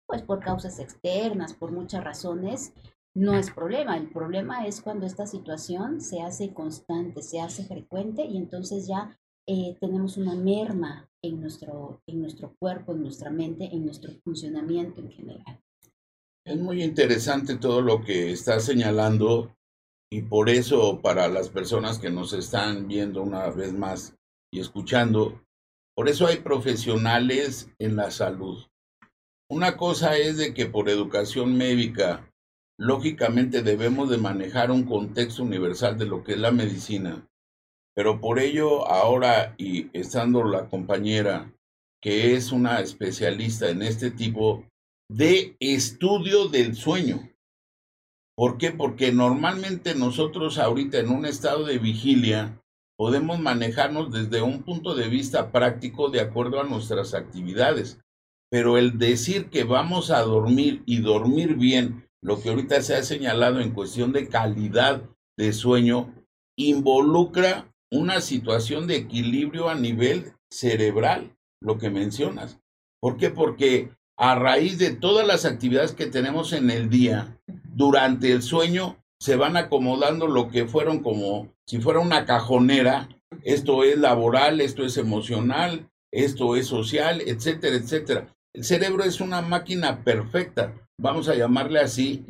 pues 0.06 0.22
por 0.22 0.40
causas 0.40 0.78
externas, 0.78 1.54
por 1.54 1.72
muchas 1.72 2.04
razones, 2.04 2.72
no 3.14 3.34
es 3.34 3.50
problema. 3.50 3.96
El 3.96 4.10
problema 4.10 4.66
es 4.66 4.80
cuando 4.80 5.06
esta 5.06 5.26
situación 5.26 6.00
se 6.00 6.22
hace 6.22 6.52
constante, 6.52 7.22
se 7.22 7.40
hace 7.40 7.64
frecuente 7.64 8.24
y 8.24 8.36
entonces 8.36 8.86
ya 8.86 9.18
eh, 9.46 9.76
tenemos 9.80 10.16
una 10.16 10.34
merma 10.34 11.10
en 11.22 11.40
nuestro, 11.40 12.00
en 12.06 12.20
nuestro 12.20 12.54
cuerpo, 12.58 12.92
en 12.92 13.02
nuestra 13.02 13.30
mente, 13.30 13.68
en 13.72 13.84
nuestro 13.84 14.12
funcionamiento 14.24 15.00
en 15.00 15.10
general. 15.10 15.60
Es 16.44 16.58
muy 16.58 16.82
interesante 16.82 17.56
todo 17.56 17.82
lo 17.82 18.02
que 18.02 18.32
está 18.32 18.58
señalando 18.60 19.54
y 20.12 20.20
por 20.20 20.50
eso 20.50 21.00
para 21.00 21.26
las 21.26 21.48
personas 21.48 21.98
que 21.98 22.10
nos 22.10 22.34
están 22.34 22.86
viendo 22.86 23.22
una 23.22 23.48
vez 23.48 23.72
más 23.72 24.14
y 24.52 24.60
escuchando, 24.60 25.42
por 25.96 26.10
eso 26.10 26.26
hay 26.26 26.36
profesionales 26.40 27.70
en 27.78 27.96
la 27.96 28.10
salud. 28.10 28.62
Una 29.48 29.78
cosa 29.78 30.18
es 30.18 30.36
de 30.36 30.52
que 30.52 30.66
por 30.66 30.90
educación 30.90 31.56
médica, 31.56 32.30
lógicamente 32.78 33.62
debemos 33.62 34.10
de 34.10 34.18
manejar 34.18 34.70
un 34.70 34.84
contexto 34.84 35.44
universal 35.44 35.96
de 35.96 36.04
lo 36.04 36.22
que 36.22 36.32
es 36.32 36.38
la 36.38 36.52
medicina, 36.52 37.26
pero 37.94 38.20
por 38.20 38.38
ello 38.38 38.86
ahora 38.86 39.54
y 39.56 39.88
estando 39.98 40.44
la 40.44 40.68
compañera 40.68 41.50
que 42.02 42.34
es 42.34 42.52
una 42.52 42.80
especialista 42.80 43.70
en 43.70 43.80
este 43.80 44.10
tipo 44.10 44.66
de 45.08 45.56
estudio 45.58 46.48
del 46.48 46.74
sueño. 46.74 47.31
¿Por 48.36 48.58
qué? 48.58 48.70
Porque 48.70 49.12
normalmente 49.12 49.94
nosotros 49.94 50.58
ahorita 50.58 50.98
en 50.98 51.10
un 51.10 51.26
estado 51.26 51.64
de 51.64 51.78
vigilia 51.78 52.60
podemos 52.96 53.40
manejarnos 53.40 54.12
desde 54.12 54.42
un 54.42 54.62
punto 54.62 54.94
de 54.94 55.08
vista 55.08 55.50
práctico 55.50 56.08
de 56.08 56.20
acuerdo 56.20 56.60
a 56.60 56.64
nuestras 56.64 57.14
actividades. 57.14 58.00
Pero 58.50 58.78
el 58.78 58.98
decir 58.98 59.50
que 59.50 59.64
vamos 59.64 60.10
a 60.10 60.20
dormir 60.22 60.82
y 60.86 61.00
dormir 61.00 61.56
bien 61.56 62.08
lo 62.22 62.40
que 62.40 62.50
ahorita 62.50 62.80
se 62.82 62.94
ha 62.94 63.02
señalado 63.02 63.60
en 63.60 63.72
cuestión 63.72 64.12
de 64.12 64.28
calidad 64.28 65.02
de 65.36 65.52
sueño 65.52 66.14
involucra 66.56 67.72
una 67.90 68.20
situación 68.20 68.86
de 68.86 68.96
equilibrio 68.96 69.68
a 69.68 69.74
nivel 69.74 70.32
cerebral, 70.50 71.36
lo 71.60 71.78
que 71.78 71.90
mencionas. 71.90 72.58
¿Por 73.00 73.16
qué? 73.16 73.30
Porque 73.30 73.90
a 74.16 74.34
raíz 74.34 74.78
de 74.78 74.90
todas 74.94 75.26
las 75.26 75.44
actividades 75.44 75.92
que 75.92 76.06
tenemos 76.06 76.52
en 76.52 76.70
el 76.70 76.88
día, 76.88 77.38
durante 77.74 78.32
el 78.32 78.42
sueño 78.42 79.02
se 79.18 79.36
van 79.36 79.56
acomodando 79.56 80.26
lo 80.26 80.48
que 80.48 80.66
fueron 80.66 81.00
como 81.00 81.52
si 81.66 81.78
fuera 81.78 82.00
una 82.00 82.24
cajonera, 82.24 83.08
esto 83.44 83.84
es 83.84 83.98
laboral, 83.98 84.60
esto 84.60 84.84
es 84.84 84.96
emocional, 84.96 85.88
esto 86.12 86.56
es 86.56 86.66
social, 86.66 87.22
etcétera, 87.24 87.76
etcétera. 87.76 88.34
El 88.52 88.64
cerebro 88.64 89.04
es 89.04 89.20
una 89.20 89.40
máquina 89.40 90.04
perfecta, 90.04 90.74
vamos 90.98 91.28
a 91.28 91.34
llamarle 91.34 91.80
así, 91.80 92.24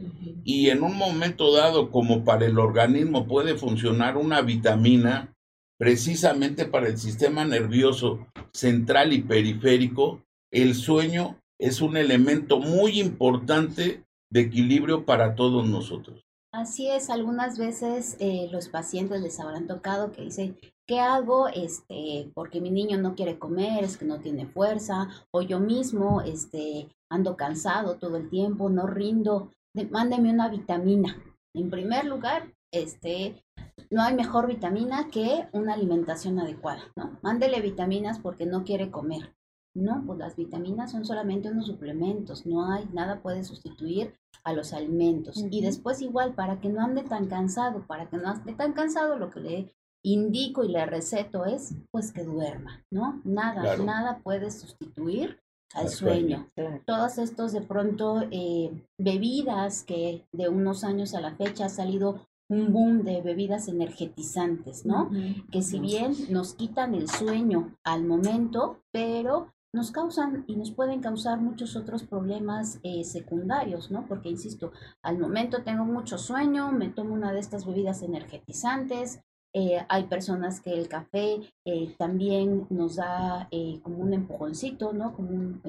y 0.44 0.70
en 0.70 0.82
un 0.82 0.96
momento 0.96 1.52
dado, 1.52 1.90
como 1.90 2.24
para 2.24 2.46
el 2.46 2.58
organismo 2.58 3.26
puede 3.26 3.56
funcionar 3.56 4.16
una 4.16 4.40
vitamina, 4.42 5.34
precisamente 5.78 6.64
para 6.66 6.86
el 6.86 6.98
sistema 6.98 7.44
nervioso 7.44 8.28
central 8.52 9.12
y 9.12 9.22
periférico, 9.22 10.22
el 10.52 10.74
sueño 10.74 11.41
es 11.62 11.81
un 11.81 11.96
elemento 11.96 12.59
muy 12.59 12.98
importante 12.98 14.05
de 14.31 14.40
equilibrio 14.40 15.05
para 15.05 15.37
todos 15.37 15.68
nosotros. 15.68 16.25
Así 16.53 16.90
es, 16.90 17.09
algunas 17.09 17.57
veces 17.57 18.16
eh, 18.18 18.48
los 18.51 18.68
pacientes 18.68 19.22
les 19.22 19.38
habrán 19.38 19.68
tocado 19.68 20.11
que 20.11 20.22
dicen, 20.22 20.59
¿qué 20.88 20.98
hago? 20.98 21.46
Este, 21.46 22.31
porque 22.35 22.61
mi 22.61 22.70
niño 22.70 22.98
no 22.98 23.14
quiere 23.14 23.38
comer, 23.38 23.85
es 23.85 23.96
que 23.96 24.05
no 24.05 24.18
tiene 24.18 24.46
fuerza, 24.46 25.09
o 25.31 25.40
yo 25.40 25.61
mismo, 25.61 26.20
este, 26.20 26.88
ando 27.09 27.37
cansado 27.37 27.96
todo 27.96 28.16
el 28.16 28.29
tiempo, 28.29 28.68
no 28.68 28.88
rindo, 28.88 29.53
mándeme 29.90 30.31
una 30.31 30.48
vitamina. 30.48 31.16
En 31.55 31.70
primer 31.70 32.07
lugar, 32.07 32.53
este, 32.72 33.44
no 33.88 34.03
hay 34.03 34.14
mejor 34.14 34.48
vitamina 34.48 35.09
que 35.12 35.46
una 35.53 35.75
alimentación 35.75 36.40
adecuada, 36.40 36.83
¿no? 36.96 37.18
Mándele 37.22 37.61
vitaminas 37.61 38.18
porque 38.18 38.46
no 38.46 38.64
quiere 38.64 38.90
comer. 38.90 39.33
No, 39.74 40.02
pues 40.06 40.18
las 40.18 40.37
vitaminas 40.37 40.90
son 40.90 41.04
solamente 41.04 41.50
unos 41.50 41.66
suplementos, 41.66 42.44
no 42.44 42.70
hay 42.70 42.87
nada 42.92 43.22
puede 43.22 43.42
sustituir 43.42 44.14
a 44.44 44.52
los 44.52 44.72
alimentos. 44.72 45.44
Y 45.50 45.62
después 45.62 46.02
igual, 46.02 46.35
para 46.35 46.61
que 46.61 46.68
no 46.68 46.82
ande 46.82 47.02
tan 47.02 47.26
cansado, 47.26 47.87
para 47.87 48.11
que 48.11 48.18
no 48.18 48.28
ande 48.28 48.52
tan 48.54 48.72
cansado, 48.72 49.18
lo 49.18 49.30
que 49.30 49.40
le 49.40 49.74
indico 50.04 50.64
y 50.64 50.68
le 50.68 50.85
receto 50.85 51.46
es 51.46 51.74
pues 51.90 52.12
que 52.12 52.24
duerma, 52.24 52.85
¿no? 52.90 53.20
Nada, 53.24 53.76
nada 53.78 54.20
puede 54.22 54.50
sustituir 54.50 55.38
al 55.74 55.88
sueño. 55.88 56.48
Todos 56.87 57.18
estos 57.18 57.52
de 57.52 57.62
pronto 57.62 58.22
eh, 58.30 58.70
bebidas 58.98 59.85
que 59.85 60.26
de 60.32 60.48
unos 60.48 60.85
años 60.85 61.14
a 61.14 61.20
la 61.20 61.35
fecha 61.37 61.66
ha 61.66 61.70
salido 61.70 62.26
un 62.48 62.72
boom 62.72 63.04
de 63.04 63.22
bebidas 63.22 63.68
energetizantes, 63.68 64.85
¿no? 64.85 65.11
Que 65.50 65.62
si 65.62 65.78
bien 65.78 66.12
nos 66.28 66.54
quitan 66.54 66.94
el 66.94 67.08
sueño 67.08 67.74
al 67.82 68.04
momento, 68.04 68.82
pero 68.92 69.54
nos 69.72 69.90
causan 69.90 70.44
y 70.46 70.56
nos 70.56 70.70
pueden 70.70 71.00
causar 71.00 71.40
muchos 71.40 71.76
otros 71.76 72.02
problemas 72.02 72.78
eh, 72.82 73.04
secundarios, 73.04 73.90
¿no? 73.90 74.06
Porque, 74.06 74.28
insisto, 74.28 74.72
al 75.02 75.18
momento 75.18 75.62
tengo 75.62 75.85
mucho 75.85 76.18
sueño, 76.18 76.70
me 76.72 76.90
tomo 76.90 77.14
una 77.14 77.32
de 77.32 77.40
estas 77.40 77.66
bebidas 77.66 78.02
energetizantes, 78.02 79.20
eh, 79.54 79.85
hay 79.88 80.04
personas 80.04 80.61
que 80.61 80.72
el 80.72 80.88
café 80.88 81.40
eh, 81.66 81.94
también 81.98 82.66
nos 82.70 82.96
da 82.96 83.48
como 83.82 83.98
un 83.98 84.14
empujoncito, 84.14 84.92
¿no? 84.92 85.14
Como 85.14 85.30
un, 85.30 85.62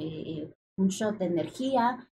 un 0.77 0.87
shot 0.87 1.17
de 1.17 1.25
energía, 1.25 2.09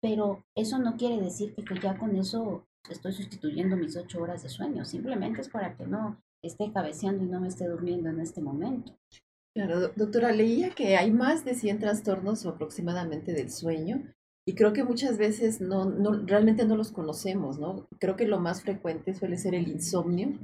pero 0.00 0.44
eso 0.54 0.78
no 0.78 0.96
quiere 0.96 1.20
decir 1.20 1.54
que 1.54 1.64
ya 1.80 1.98
con 1.98 2.16
eso 2.16 2.66
estoy 2.90 3.12
sustituyendo 3.12 3.76
mis 3.76 3.96
ocho 3.96 4.20
horas 4.20 4.42
de 4.42 4.48
sueño, 4.48 4.84
simplemente 4.84 5.40
es 5.40 5.48
para 5.48 5.76
que 5.76 5.86
no 5.86 6.18
esté 6.42 6.72
cabeceando 6.72 7.24
y 7.24 7.28
no 7.28 7.40
me 7.40 7.48
esté 7.48 7.68
durmiendo 7.68 8.10
en 8.10 8.20
este 8.20 8.40
momento. 8.40 8.92
Claro, 9.54 9.88
doctora, 9.96 10.32
leía 10.32 10.70
que 10.70 10.96
hay 10.96 11.10
más 11.10 11.44
de 11.44 11.54
100 11.54 11.78
trastornos 11.78 12.46
aproximadamente 12.46 13.32
del 13.34 13.50
sueño 13.50 14.02
y 14.46 14.54
creo 14.54 14.72
que 14.72 14.82
muchas 14.82 15.18
veces 15.18 15.60
no, 15.60 15.84
no, 15.84 16.12
realmente 16.26 16.64
no 16.64 16.74
los 16.74 16.90
conocemos, 16.90 17.58
¿no? 17.58 17.86
Creo 18.00 18.16
que 18.16 18.26
lo 18.26 18.40
más 18.40 18.62
frecuente 18.62 19.14
suele 19.14 19.36
ser 19.36 19.54
el 19.54 19.68
insomnio 19.68 20.38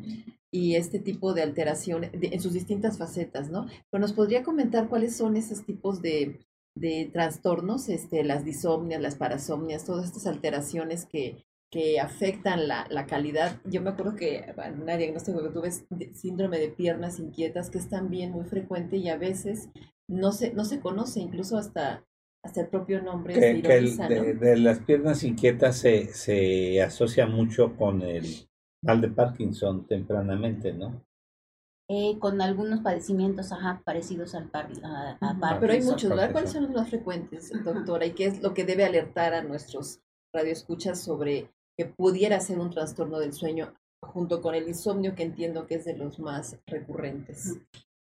y 0.50 0.76
este 0.76 0.98
tipo 0.98 1.32
de 1.32 1.42
alteraciones 1.42 2.10
en 2.12 2.40
sus 2.40 2.52
distintas 2.52 2.98
facetas, 2.98 3.50
¿no? 3.50 3.66
Pero 3.90 4.00
nos 4.00 4.12
podría 4.12 4.42
comentar 4.42 4.88
cuáles 4.88 5.16
son 5.16 5.36
esos 5.36 5.64
tipos 5.64 6.02
de, 6.02 6.38
de 6.74 7.08
trastornos, 7.10 7.88
este, 7.88 8.22
las 8.24 8.44
disomnias, 8.44 9.00
las 9.00 9.16
parasomnias, 9.16 9.86
todas 9.86 10.04
estas 10.04 10.26
alteraciones 10.26 11.06
que, 11.06 11.46
que 11.70 12.00
afectan 12.00 12.66
la, 12.66 12.86
la, 12.90 13.06
calidad. 13.06 13.60
Yo 13.64 13.82
me 13.82 13.90
acuerdo 13.90 14.16
que 14.16 14.52
bueno, 14.56 14.82
una 14.82 14.96
diagnóstico 14.96 15.42
que 15.42 15.50
tuve 15.50 15.70
síndrome 16.14 16.58
de 16.58 16.70
piernas 16.70 17.18
inquietas, 17.18 17.70
que 17.70 17.78
es 17.78 17.88
también 17.88 18.32
muy 18.32 18.44
frecuente 18.44 18.96
y 18.96 19.08
a 19.08 19.18
veces 19.18 19.68
no 20.08 20.32
se, 20.32 20.52
no 20.54 20.64
se 20.64 20.80
conoce, 20.80 21.20
incluso 21.20 21.58
hasta, 21.58 22.04
hasta 22.42 22.62
el 22.62 22.68
propio 22.68 23.02
nombre. 23.02 23.34
Que, 23.34 23.62
de, 23.62 24.56
las 24.56 24.78
piernas 24.80 25.22
inquietas 25.24 25.76
se, 25.76 26.06
se 26.08 26.82
asocia 26.82 27.26
mucho 27.26 27.76
con 27.76 28.00
el 28.02 28.48
mal 28.82 29.00
de 29.00 29.08
Parkinson 29.08 29.86
tempranamente, 29.86 30.72
¿no? 30.72 31.04
Eh, 31.90 32.18
con 32.18 32.42
algunos 32.42 32.80
padecimientos 32.80 33.50
ajá, 33.50 33.80
parecidos 33.82 34.34
al 34.34 34.50
par, 34.50 34.68
a, 34.82 35.16
Parkinson. 35.20 35.60
Pero 35.60 35.72
hay 35.72 35.82
muchos, 35.82 36.10
¿verdad? 36.10 36.32
¿Cuáles 36.32 36.52
son 36.52 36.64
los 36.64 36.72
más 36.72 36.90
frecuentes, 36.90 37.50
doctora? 37.64 38.04
¿Y 38.04 38.12
qué 38.12 38.26
es 38.26 38.42
lo 38.42 38.52
que 38.52 38.64
debe 38.64 38.84
alertar 38.84 39.32
a 39.32 39.42
nuestros 39.42 40.00
radioescuchas 40.34 41.00
sobre 41.00 41.50
que 41.78 41.86
pudiera 41.86 42.40
ser 42.40 42.58
un 42.58 42.70
trastorno 42.70 43.20
del 43.20 43.32
sueño 43.32 43.72
junto 44.02 44.42
con 44.42 44.54
el 44.54 44.66
insomnio 44.66 45.14
que 45.14 45.22
entiendo 45.22 45.66
que 45.66 45.76
es 45.76 45.84
de 45.84 45.96
los 45.96 46.18
más 46.18 46.58
recurrentes. 46.66 47.56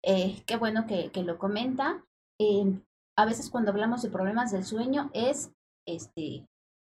Eh, 0.03 0.43
qué 0.47 0.57
bueno 0.57 0.87
que, 0.87 1.11
que 1.11 1.23
lo 1.23 1.39
comenta. 1.39 2.03
Eh, 2.41 2.81
a 3.17 3.27
veces 3.27 3.51
cuando 3.51 3.71
hablamos 3.71 4.03
de 4.03 4.11
problemas 4.11 4.53
del 4.53 4.65
sueño 4.65 5.11
es 5.13 5.51
este 5.87 6.47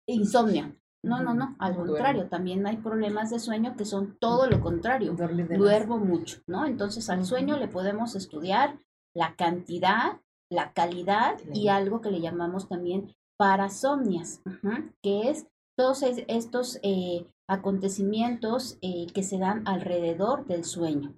insomnio. 0.08 0.76
No, 1.04 1.22
no, 1.22 1.36
no, 1.36 1.56
al 1.60 1.76
contrario, 1.76 2.28
también 2.28 2.66
hay 2.66 2.78
problemas 2.78 3.30
de 3.30 3.40
sueño 3.40 3.76
que 3.78 3.86
son 3.86 4.18
todo 4.20 4.50
lo 4.50 4.60
contrario. 4.60 5.14
Duermo 5.14 6.00
mucho, 6.00 6.42
¿no? 6.48 6.66
Entonces 6.66 7.10
al 7.12 7.24
sueño 7.26 7.58
le 7.58 7.68
podemos 7.68 8.16
estudiar 8.16 8.80
la 9.16 9.36
cantidad, 9.36 10.20
la 10.52 10.74
calidad 10.74 11.38
y 11.54 11.68
algo 11.68 12.02
que 12.02 12.10
le 12.10 12.22
llamamos 12.22 12.68
también 12.68 13.16
parasomnias, 13.38 14.42
que 15.04 15.30
es 15.30 15.46
todos 15.76 16.04
estos 16.04 16.80
eh, 16.84 17.26
acontecimientos 17.48 18.78
eh, 18.82 19.08
que 19.14 19.24
se 19.24 19.38
dan 19.38 19.68
alrededor 19.68 20.46
del 20.46 20.64
sueño, 20.64 21.14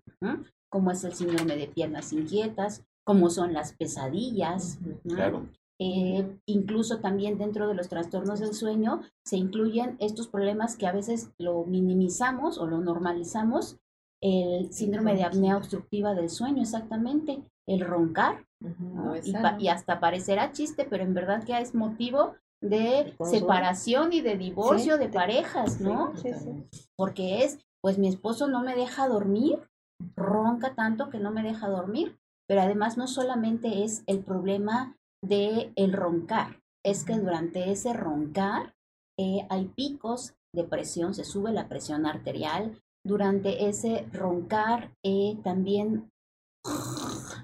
como 0.69 0.91
es 0.91 1.03
el 1.03 1.13
síndrome 1.13 1.55
de 1.55 1.67
piernas 1.67 2.11
inquietas, 2.13 2.83
como 3.05 3.29
son 3.29 3.53
las 3.53 3.73
pesadillas. 3.73 4.79
Eh, 5.79 6.39
incluso 6.47 6.99
también 6.99 7.37
dentro 7.37 7.67
de 7.67 7.75
los 7.75 7.87
trastornos 7.87 8.39
del 8.39 8.55
sueño 8.55 9.01
se 9.23 9.37
incluyen 9.37 9.95
estos 9.99 10.27
problemas 10.27 10.75
que 10.75 10.87
a 10.87 10.91
veces 10.91 11.29
lo 11.37 11.65
minimizamos 11.65 12.57
o 12.57 12.65
lo 12.65 12.79
normalizamos, 12.79 13.77
el 14.19 14.73
síndrome 14.73 15.13
de 15.13 15.23
apnea 15.23 15.55
obstructiva 15.55 16.15
del 16.15 16.31
sueño, 16.31 16.63
exactamente, 16.63 17.43
el 17.67 17.81
roncar, 17.81 18.47
y, 19.59 19.67
hasta 19.67 19.99
parecerá 19.99 20.51
chiste, 20.51 20.87
pero 20.89 21.03
en 21.03 21.13
verdad 21.13 21.43
que 21.43 21.55
es 21.59 21.75
motivo 21.75 22.33
de 22.61 23.15
separación 23.23 24.13
y 24.13 24.21
de 24.21 24.37
divorcio 24.37 24.97
de 24.97 25.09
parejas, 25.09 25.79
¿no? 25.79 26.13
Porque 26.95 27.43
es, 27.43 27.59
pues 27.81 27.97
mi 27.97 28.07
esposo 28.07 28.47
no 28.47 28.63
me 28.63 28.75
deja 28.75 29.07
dormir, 29.07 29.59
ronca 30.15 30.75
tanto 30.75 31.09
que 31.09 31.19
no 31.19 31.31
me 31.31 31.43
deja 31.43 31.67
dormir, 31.67 32.17
pero 32.47 32.61
además 32.61 32.97
no 32.97 33.07
solamente 33.07 33.83
es 33.83 34.03
el 34.07 34.23
problema 34.23 34.97
de 35.23 35.71
el 35.75 35.93
roncar, 35.93 36.61
es 36.85 37.03
que 37.03 37.13
durante 37.17 37.71
ese 37.71 37.93
roncar 37.93 38.75
eh, 39.19 39.45
hay 39.49 39.65
picos 39.65 40.35
de 40.53 40.63
presión, 40.63 41.13
se 41.13 41.25
sube 41.25 41.51
la 41.51 41.67
presión 41.67 42.05
arterial, 42.05 42.81
durante 43.05 43.67
ese 43.67 44.07
roncar 44.11 44.91
eh, 45.03 45.37
también 45.43 46.11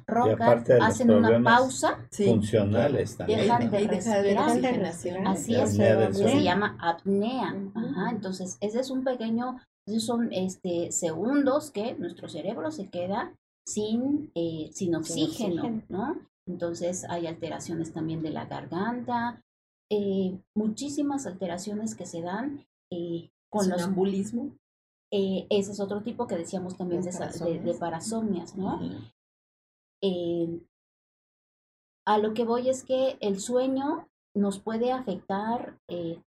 roncan, 0.08 0.64
hacen 0.82 1.12
una 1.12 1.42
pausa. 1.44 2.08
Funcionales 2.12 3.18
también. 3.18 3.40
Dejan 3.42 3.72
de 3.72 3.88
respirar. 3.88 5.28
Así 5.28 5.56
es, 5.56 5.76
se 5.76 6.44
llama 6.44 6.78
apnea. 6.80 7.56
Ajá, 7.76 8.12
entonces, 8.12 8.58
ese 8.62 8.80
es 8.80 8.90
un 8.90 9.04
pequeño, 9.04 9.60
esos 9.88 10.06
son 10.06 10.32
este, 10.32 10.92
segundos 10.92 11.72
que 11.72 11.96
nuestro 11.96 12.30
cerebro 12.30 12.72
se 12.72 12.90
queda 12.90 13.34
sin, 13.66 14.32
eh, 14.36 14.70
sin 14.74 14.96
oxígeno, 14.96 15.82
¿no? 15.90 16.18
Entonces 16.46 17.06
hay 17.10 17.28
alteraciones 17.28 17.94
también 17.94 18.22
de 18.22 18.32
la 18.32 18.46
garganta, 18.46 19.42
eh, 19.96 20.40
muchísimas 20.56 21.28
alteraciones 21.28 21.96
que 21.96 22.06
se 22.06 22.22
dan 22.22 22.66
eh, 22.92 23.30
con 23.50 23.70
los... 23.70 23.88
Eh, 25.16 25.46
ese 25.52 25.72
es 25.72 25.80
otro 25.80 26.02
tipo 26.02 26.26
que 26.26 26.36
decíamos 26.36 26.76
también 26.76 27.04
de, 27.04 27.60
de, 27.60 27.74
parasomnias, 27.76 28.56
¿no? 28.56 28.80
Eh, 30.04 30.60
a 32.06 32.18
lo 32.18 32.34
que 32.34 32.44
voy 32.44 32.70
es 32.70 32.84
que 32.84 33.18
el 33.22 33.40
sueño 33.40 34.10
nos 34.36 34.60
puede 34.60 34.92
afectar 34.92 35.80
eh, 35.88 36.22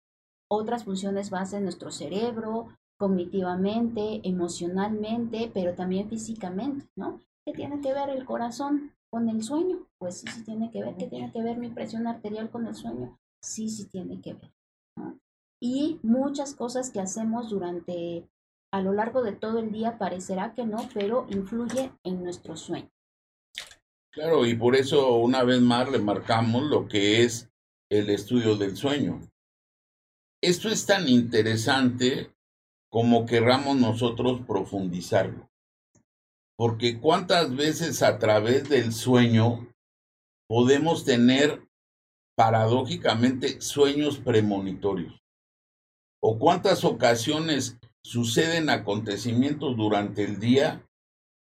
otras 0.49 0.85
funciones 0.85 1.29
base 1.29 1.57
de 1.57 1.61
nuestro 1.61 1.91
cerebro, 1.91 2.69
cognitivamente, 2.97 4.21
emocionalmente, 4.23 5.51
pero 5.53 5.75
también 5.75 6.09
físicamente, 6.09 6.87
¿no? 6.95 7.21
¿Qué 7.45 7.53
tiene 7.53 7.79
que 7.79 7.93
ver 7.93 8.09
el 8.09 8.25
corazón 8.25 8.93
con 9.11 9.29
el 9.29 9.43
sueño? 9.43 9.87
Pues 9.99 10.21
sí, 10.21 10.27
sí 10.27 10.43
tiene 10.43 10.71
que 10.71 10.81
ver. 10.81 10.95
¿Qué 10.95 11.05
tiene 11.05 11.31
que 11.31 11.43
ver 11.43 11.57
mi 11.57 11.69
presión 11.69 12.07
arterial 12.07 12.49
con 12.49 12.65
el 12.65 12.73
sueño? 12.73 13.19
Sí, 13.41 13.69
sí 13.69 13.85
tiene 13.85 14.19
que 14.21 14.33
ver. 14.33 14.51
Y 15.61 15.99
muchas 16.01 16.55
cosas 16.55 16.89
que 16.89 16.99
hacemos 16.99 17.49
durante, 17.51 18.27
a 18.71 18.81
lo 18.81 18.93
largo 18.93 19.21
de 19.21 19.33
todo 19.33 19.59
el 19.59 19.71
día, 19.71 19.99
parecerá 19.99 20.55
que 20.55 20.65
no, 20.65 20.77
pero 20.93 21.27
influye 21.29 21.91
en 22.03 22.23
nuestro 22.23 22.57
sueño. 22.57 22.89
Claro, 24.17 24.47
y 24.47 24.55
por 24.55 24.75
eso 24.75 25.13
una 25.17 25.43
vez 25.43 25.61
más 25.61 25.87
remarcamos 25.87 26.63
lo 26.63 26.87
que 26.87 27.21
es 27.21 27.51
el 27.87 28.09
estudio 28.09 28.55
del 28.55 28.75
sueño. 28.75 29.21
Esto 30.41 30.69
es 30.69 30.87
tan 30.87 31.07
interesante 31.07 32.33
como 32.89 33.27
querramos 33.27 33.77
nosotros 33.77 34.41
profundizarlo. 34.47 35.47
Porque 36.57 36.99
cuántas 36.99 37.55
veces 37.55 38.01
a 38.01 38.17
través 38.17 38.67
del 38.69 38.91
sueño 38.91 39.71
podemos 40.49 41.05
tener 41.05 41.61
paradójicamente 42.35 43.61
sueños 43.61 44.17
premonitorios. 44.17 45.21
O 46.23 46.39
cuántas 46.39 46.83
ocasiones 46.83 47.77
suceden 48.03 48.71
acontecimientos 48.71 49.77
durante 49.77 50.23
el 50.23 50.39
día 50.39 50.86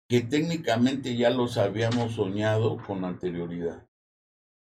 que 0.08 0.20
técnicamente 0.20 1.16
ya 1.16 1.30
los 1.30 1.58
habíamos 1.58 2.12
soñado 2.12 2.76
con 2.86 3.04
anterioridad. 3.04 3.86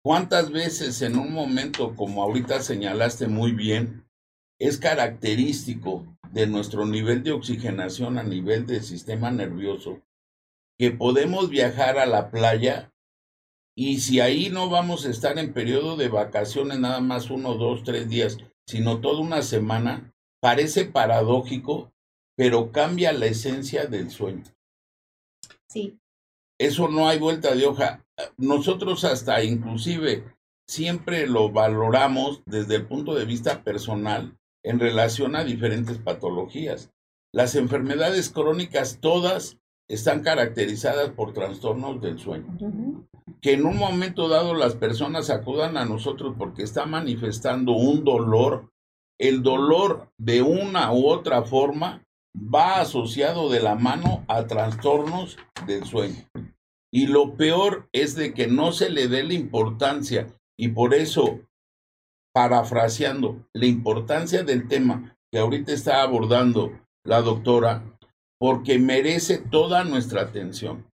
¿Cuántas 0.04 0.50
veces 0.50 1.00
en 1.02 1.16
un 1.16 1.32
momento, 1.32 1.94
como 1.94 2.22
ahorita 2.22 2.60
señalaste 2.60 3.28
muy 3.28 3.52
bien, 3.52 4.04
es 4.58 4.78
característico 4.78 6.06
de 6.30 6.46
nuestro 6.46 6.86
nivel 6.86 7.22
de 7.22 7.32
oxigenación 7.32 8.18
a 8.18 8.22
nivel 8.22 8.66
del 8.66 8.82
sistema 8.82 9.30
nervioso, 9.30 10.00
que 10.78 10.90
podemos 10.90 11.50
viajar 11.50 11.98
a 11.98 12.06
la 12.06 12.30
playa 12.30 12.92
y 13.76 14.00
si 14.00 14.20
ahí 14.20 14.50
no 14.50 14.68
vamos 14.68 15.06
a 15.06 15.10
estar 15.10 15.38
en 15.38 15.52
periodo 15.52 15.96
de 15.96 16.08
vacaciones 16.08 16.78
nada 16.78 17.00
más 17.00 17.30
uno, 17.30 17.54
dos, 17.54 17.84
tres 17.84 18.08
días, 18.08 18.38
sino 18.66 19.00
toda 19.00 19.20
una 19.20 19.42
semana, 19.42 20.12
parece 20.40 20.84
paradójico, 20.84 21.92
pero 22.36 22.72
cambia 22.72 23.12
la 23.12 23.26
esencia 23.26 23.86
del 23.86 24.10
sueño. 24.10 24.44
Sí. 25.72 25.98
Eso 26.60 26.88
no 26.88 27.08
hay 27.08 27.18
vuelta 27.18 27.54
de 27.54 27.66
hoja. 27.66 28.04
Nosotros 28.36 29.04
hasta 29.04 29.42
inclusive 29.42 30.24
siempre 30.68 31.26
lo 31.26 31.50
valoramos 31.50 32.42
desde 32.46 32.76
el 32.76 32.86
punto 32.86 33.14
de 33.14 33.24
vista 33.24 33.64
personal 33.64 34.36
en 34.62 34.78
relación 34.78 35.34
a 35.34 35.44
diferentes 35.44 35.98
patologías. 35.98 36.90
Las 37.34 37.54
enfermedades 37.54 38.30
crónicas 38.30 38.98
todas 39.00 39.58
están 39.88 40.22
caracterizadas 40.22 41.10
por 41.10 41.32
trastornos 41.32 42.00
del 42.00 42.18
sueño. 42.18 42.56
Que 43.40 43.54
en 43.54 43.66
un 43.66 43.76
momento 43.76 44.28
dado 44.28 44.54
las 44.54 44.76
personas 44.76 45.30
acudan 45.30 45.76
a 45.76 45.84
nosotros 45.84 46.34
porque 46.38 46.62
está 46.62 46.86
manifestando 46.86 47.72
un 47.72 48.04
dolor, 48.04 48.70
el 49.18 49.42
dolor 49.42 50.10
de 50.18 50.42
una 50.42 50.92
u 50.92 51.08
otra 51.08 51.42
forma 51.42 52.04
va 52.36 52.80
asociado 52.80 53.50
de 53.50 53.60
la 53.60 53.74
mano 53.74 54.24
a 54.28 54.46
trastornos 54.46 55.36
del 55.66 55.84
sueño. 55.84 56.28
Y 56.92 57.06
lo 57.06 57.36
peor 57.36 57.88
es 57.92 58.14
de 58.14 58.34
que 58.34 58.46
no 58.46 58.72
se 58.72 58.90
le 58.90 59.08
dé 59.08 59.24
la 59.24 59.34
importancia 59.34 60.26
y 60.58 60.68
por 60.68 60.94
eso 60.94 61.40
parafraseando 62.34 63.46
la 63.52 63.66
importancia 63.66 64.42
del 64.42 64.68
tema 64.68 65.16
que 65.30 65.38
ahorita 65.38 65.72
está 65.72 66.02
abordando 66.02 66.78
la 67.04 67.22
doctora, 67.22 67.98
porque 68.38 68.78
merece 68.78 69.38
toda 69.38 69.84
nuestra 69.84 70.22
atención. 70.22 70.86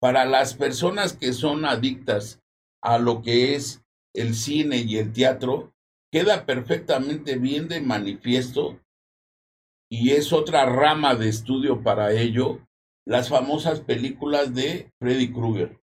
Para 0.00 0.24
las 0.24 0.54
personas 0.54 1.14
que 1.14 1.32
son 1.32 1.64
adictas 1.64 2.40
a 2.82 2.98
lo 2.98 3.22
que 3.22 3.54
es 3.54 3.82
el 4.14 4.34
cine 4.34 4.78
y 4.78 4.98
el 4.98 5.12
teatro, 5.12 5.72
queda 6.12 6.46
perfectamente 6.46 7.36
bien 7.36 7.68
de 7.68 7.80
manifiesto 7.80 8.80
y 9.90 10.10
es 10.12 10.32
otra 10.32 10.66
rama 10.66 11.14
de 11.14 11.28
estudio 11.28 11.82
para 11.82 12.12
ello, 12.12 12.60
las 13.06 13.28
famosas 13.28 13.80
películas 13.80 14.54
de 14.54 14.90
Freddy 14.98 15.32
Krueger. 15.32 15.80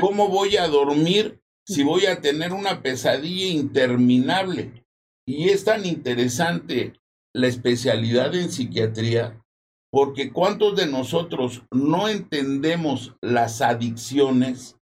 ¿Cómo 0.00 0.28
voy 0.28 0.56
a 0.56 0.66
dormir 0.66 1.40
si 1.68 1.82
voy 1.82 2.06
a 2.06 2.22
tener 2.22 2.54
una 2.54 2.82
pesadilla 2.82 3.46
interminable. 3.46 4.86
Y 5.26 5.50
es 5.50 5.64
tan 5.64 5.84
interesante 5.84 6.94
la 7.34 7.46
especialidad 7.46 8.34
en 8.34 8.50
psiquiatría 8.50 9.44
porque 9.90 10.32
cuántos 10.32 10.76
de 10.76 10.86
nosotros 10.86 11.62
no 11.70 12.08
entendemos 12.08 13.16
las 13.22 13.60
adicciones 13.60 14.78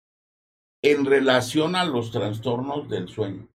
en 0.82 1.04
relación 1.04 1.74
a 1.74 1.85
los 1.85 2.12
trastornos 2.12 2.88
del 2.88 3.09
sueño. 3.09 3.48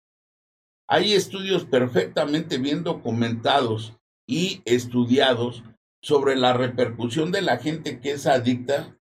Hay 0.88 1.14
estudios 1.14 1.66
perfectamente 1.66 2.58
bien 2.58 2.84
documentados 2.84 3.96
y 4.30 4.62
estudiados 4.66 5.64
sobre 6.04 6.36
la 6.36 6.54
repercusión 6.54 7.32
de 7.32 7.42
la 7.42 7.58
gente 7.58 8.00
que 8.00 8.12
es 8.12 8.28
adicta 8.28 8.96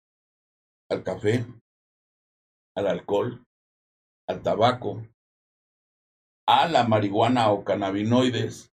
al 0.91 1.03
café, 1.03 1.47
al 2.75 2.87
alcohol, 2.87 3.45
al 4.27 4.43
tabaco, 4.43 5.07
a 6.49 6.67
la 6.67 6.85
marihuana 6.85 7.51
o 7.51 7.63
cannabinoides, 7.63 8.73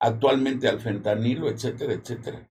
actualmente 0.00 0.68
al 0.68 0.80
fentanilo, 0.80 1.50
etcétera, 1.50 1.92
etcétera. 1.92 2.48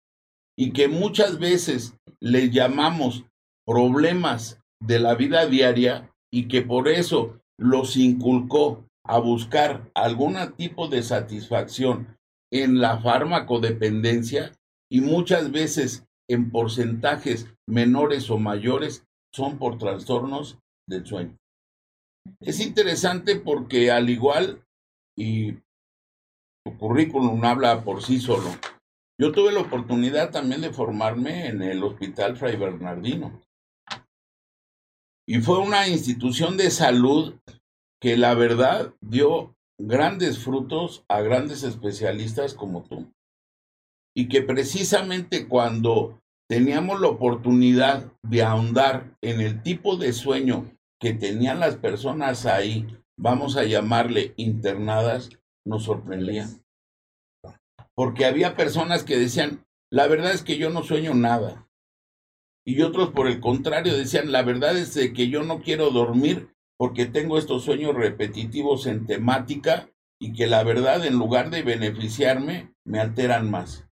Y 0.56 0.72
que 0.72 0.88
muchas 0.88 1.40
veces 1.40 1.98
le 2.20 2.52
llamamos 2.52 3.26
problemas 3.66 4.62
de 4.80 5.00
la 5.00 5.16
vida 5.16 5.48
diaria 5.48 6.14
y 6.32 6.48
que 6.48 6.62
por 6.62 6.88
eso 6.88 7.42
los 7.58 7.98
inculcó 7.98 8.86
a 9.04 9.18
buscar 9.18 9.90
algún 9.96 10.38
tipo 10.56 10.88
de 10.88 11.02
satisfacción 11.02 12.19
en 12.52 12.80
la 12.80 13.00
farmacodependencia 13.00 14.52
y 14.92 15.02
muchas 15.02 15.52
veces 15.52 16.06
en 16.30 16.52
porcentajes 16.52 17.48
menores 17.68 18.30
o 18.30 18.38
mayores 18.38 19.06
son 19.34 19.58
por 19.58 19.78
trastornos 19.78 20.60
del 20.88 21.06
sueño. 21.06 21.38
Es 22.42 22.60
interesante 22.60 23.36
porque 23.36 23.92
al 23.92 24.10
igual, 24.10 24.64
y 25.18 25.54
tu 26.64 26.78
currículum 26.78 27.44
habla 27.46 27.84
por 27.84 28.04
sí 28.04 28.20
solo, 28.20 28.50
yo 29.20 29.32
tuve 29.32 29.52
la 29.52 29.62
oportunidad 29.62 30.32
también 30.32 30.62
de 30.62 30.72
formarme 30.72 31.48
en 31.48 31.62
el 31.62 31.84
Hospital 31.84 32.38
Fray 32.38 32.56
Bernardino. 32.56 33.42
Y 35.28 35.42
fue 35.42 35.60
una 35.60 35.88
institución 35.88 36.58
de 36.58 36.72
salud 36.72 37.36
que 38.02 38.18
la 38.18 38.34
verdad 38.34 38.94
dio 39.02 39.56
grandes 39.80 40.40
frutos 40.40 41.04
a 41.08 41.22
grandes 41.22 41.64
especialistas 41.64 42.54
como 42.54 42.84
tú. 42.84 43.12
Y 44.16 44.28
que 44.28 44.42
precisamente 44.42 45.48
cuando 45.48 46.20
teníamos 46.50 47.00
la 47.00 47.08
oportunidad 47.08 48.12
de 48.24 48.44
ahondar 48.44 49.16
en 49.22 49.40
el 49.40 49.64
tipo 49.64 49.96
de 49.96 50.14
sueño 50.14 50.70
que 51.00 51.14
tenían 51.14 51.60
las 51.60 51.78
personas 51.78 52.46
ahí, 52.46 52.86
vamos 53.18 53.56
a 53.56 53.64
llamarle 53.64 54.34
internadas, 54.36 55.30
nos 55.66 55.84
sorprendía. 55.84 56.50
Porque 57.96 58.26
había 58.26 58.56
personas 58.56 59.04
que 59.04 59.18
decían, 59.18 59.66
la 59.92 60.08
verdad 60.08 60.34
es 60.34 60.44
que 60.44 60.58
yo 60.58 60.70
no 60.70 60.84
sueño 60.84 61.14
nada. 61.14 61.68
Y 62.66 62.82
otros, 62.82 63.12
por 63.12 63.28
el 63.28 63.40
contrario, 63.40 63.98
decían, 63.98 64.32
la 64.32 64.44
verdad 64.44 64.78
es 64.78 64.96
que 65.14 65.30
yo 65.30 65.44
no 65.44 65.62
quiero 65.62 65.92
dormir 65.92 66.54
porque 66.80 67.06
tengo 67.06 67.38
estos 67.38 67.66
sueños 67.66 67.94
repetitivos 67.94 68.88
en 68.88 69.06
temática 69.06 69.90
y 70.18 70.32
que 70.32 70.48
la 70.48 70.64
verdad, 70.64 71.06
en 71.06 71.16
lugar 71.16 71.50
de 71.50 71.62
beneficiarme, 71.62 72.74
me 72.86 73.02
alteran 73.02 73.52
más, 73.52 73.86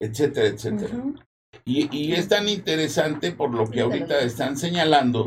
etcétera, 0.00 0.48
etcétera. 0.48 1.04
y, 1.66 1.94
y, 1.94 2.14
es 2.14 2.28
tan 2.28 2.48
interesante 2.48 3.32
por 3.32 3.52
lo 3.52 3.70
que 3.70 3.82
ahorita 3.82 4.20
están 4.20 4.56
señalando, 4.56 5.26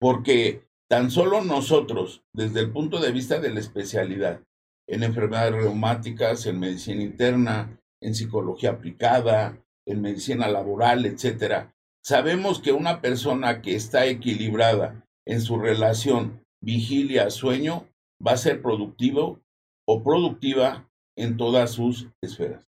porque 0.00 0.66
tan 0.90 1.12
solo 1.12 1.42
nosotros, 1.44 2.24
desde 2.32 2.60
el 2.60 2.72
punto 2.72 2.98
de 2.98 3.12
vista 3.12 3.38
de 3.38 3.50
la 3.50 3.60
especialidad, 3.60 4.42
en 4.88 5.04
enfermedades 5.04 5.54
reumáticas, 5.54 6.46
en 6.46 6.58
medicina 6.58 7.02
interna, 7.02 7.80
en 8.02 8.14
psicología 8.14 8.70
aplicada, 8.70 9.64
en 9.86 10.02
medicina 10.02 10.48
laboral, 10.48 11.06
etcétera, 11.06 11.74
sabemos 12.02 12.60
que 12.60 12.72
una 12.72 13.00
persona 13.00 13.62
que 13.62 13.76
está 13.76 14.06
equilibrada 14.06 15.03
en 15.26 15.40
su 15.40 15.58
relación 15.58 16.44
vigilia-sueño 16.62 17.86
va 18.26 18.32
a 18.32 18.36
ser 18.36 18.62
productivo 18.62 19.40
o 19.86 20.02
productiva 20.02 20.88
en 21.16 21.36
todas 21.36 21.72
sus 21.72 22.08
esferas. 22.22 22.66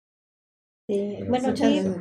bueno, 0.88 1.54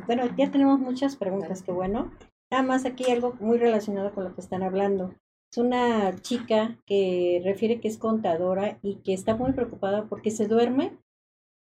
bueno, 0.06 0.36
ya 0.36 0.50
tenemos 0.50 0.78
muchas 0.78 1.16
preguntas, 1.16 1.62
qué 1.62 1.72
bueno. 1.72 2.12
Nada 2.50 2.62
más 2.62 2.86
aquí 2.86 3.10
algo 3.10 3.34
muy 3.40 3.58
relacionado 3.58 4.14
con 4.14 4.24
lo 4.24 4.34
que 4.34 4.40
están 4.40 4.62
hablando. 4.62 5.14
Es 5.50 5.58
una 5.58 6.14
chica 6.20 6.78
que 6.86 7.40
refiere 7.44 7.80
que 7.80 7.88
es 7.88 7.98
contadora 7.98 8.78
y 8.82 8.96
que 8.96 9.14
está 9.14 9.34
muy 9.34 9.52
preocupada 9.52 10.06
porque 10.08 10.30
se 10.30 10.46
duerme 10.46 10.98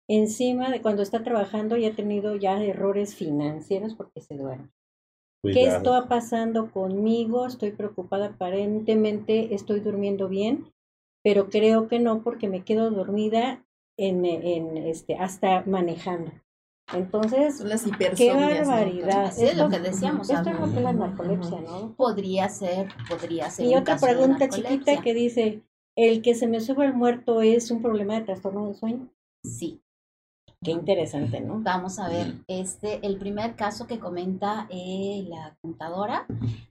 encima 0.09 0.71
de 0.71 0.81
cuando 0.81 1.03
está 1.03 1.23
trabajando 1.23 1.77
y 1.77 1.85
ha 1.85 1.95
tenido 1.95 2.37
ya 2.37 2.63
errores 2.63 3.15
financieros 3.15 3.95
porque 3.95 4.21
se 4.21 4.37
duerme. 4.37 4.71
¿Qué 5.43 5.53
Cuidado. 5.53 5.77
está 5.77 6.09
pasando 6.09 6.71
conmigo? 6.71 7.47
Estoy 7.47 7.73
preocupada, 7.73 8.27
aparentemente 8.27 9.55
estoy 9.55 9.81
durmiendo 9.81 10.29
bien, 10.29 10.73
pero 11.23 11.49
creo 11.51 11.89
que 11.89 11.99
no 11.99 12.23
porque 12.23 12.49
me 12.49 12.65
quedo 12.65 12.91
dormida 12.91 13.65
en, 13.97 14.25
en 14.25 14.77
este 14.77 15.17
hasta 15.17 15.63
manejando. 15.67 16.33
Entonces, 16.93 17.59
Son 17.59 17.69
las 17.69 17.85
qué 18.17 18.33
barbaridad. 18.33 19.33
Es 19.37 19.57
lo 19.57 19.69
que 19.69 19.81
decíamos, 19.81 20.31
Esto 20.31 20.51
es 20.51 20.61
lo 20.61 20.67
que 20.67 20.77
es 20.77 20.83
la 20.83 20.93
narcolepsia, 20.93 21.61
¿no? 21.61 21.95
Podría 21.97 22.49
ser, 22.49 22.89
podría 23.09 23.51
ser. 23.51 23.67
Y 23.67 23.75
otra 23.75 23.97
pregunta 23.97 24.49
chiquita 24.49 25.01
que 25.03 25.13
dice, 25.13 25.63
¿el 25.97 26.23
que 26.23 26.35
se 26.37 26.47
me 26.47 26.61
sube 26.61 26.85
el 26.87 26.95
muerto 26.95 27.43
es 27.43 27.71
un 27.73 27.83
problema 27.83 28.15
de 28.15 28.21
trastorno 28.21 28.67
del 28.67 28.77
sueño? 28.77 29.09
Sí, 29.43 29.83
Qué 30.67 30.73
interesante, 30.73 31.41
¿no? 31.41 31.61
Vamos 31.61 32.01
a 32.01 32.09
ver, 32.09 32.43
este, 32.49 32.99
el 33.07 33.19
primer 33.19 33.55
caso 33.55 33.87
que 33.87 34.01
comenta 34.01 34.67
eh, 34.69 35.25
la 35.29 35.57
contadora, 35.63 36.27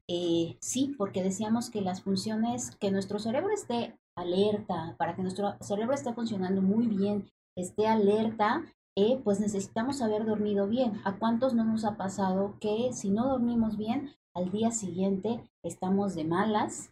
eh, 0.10 0.58
sí, 0.60 0.94
porque 0.98 1.24
decíamos 1.24 1.70
que 1.70 1.80
las 1.80 2.02
funciones, 2.02 2.76
que 2.76 2.92
nuestro 2.92 3.20
cerebro 3.20 3.54
esté 3.54 3.98
alerta, 4.18 4.96
para 4.98 5.16
que 5.16 5.22
nuestro 5.22 5.56
cerebro 5.62 5.94
esté 5.94 6.12
funcionando 6.12 6.62
muy 6.62 6.88
bien, 6.88 7.32
esté 7.56 7.88
alerta, 7.88 8.66
eh, 8.98 9.22
pues 9.24 9.40
necesitamos 9.40 10.02
haber 10.02 10.26
dormido 10.26 10.68
bien. 10.68 11.00
¿A 11.06 11.14
cuántos 11.14 11.54
no 11.54 11.64
nos 11.64 11.86
ha 11.86 11.96
pasado 11.96 12.58
que 12.60 12.92
si 12.92 13.10
no 13.10 13.30
dormimos 13.30 13.78
bien, 13.78 14.14
al 14.34 14.52
día 14.52 14.72
siguiente 14.72 15.40
estamos 15.64 16.16
de 16.16 16.26
malas, 16.26 16.92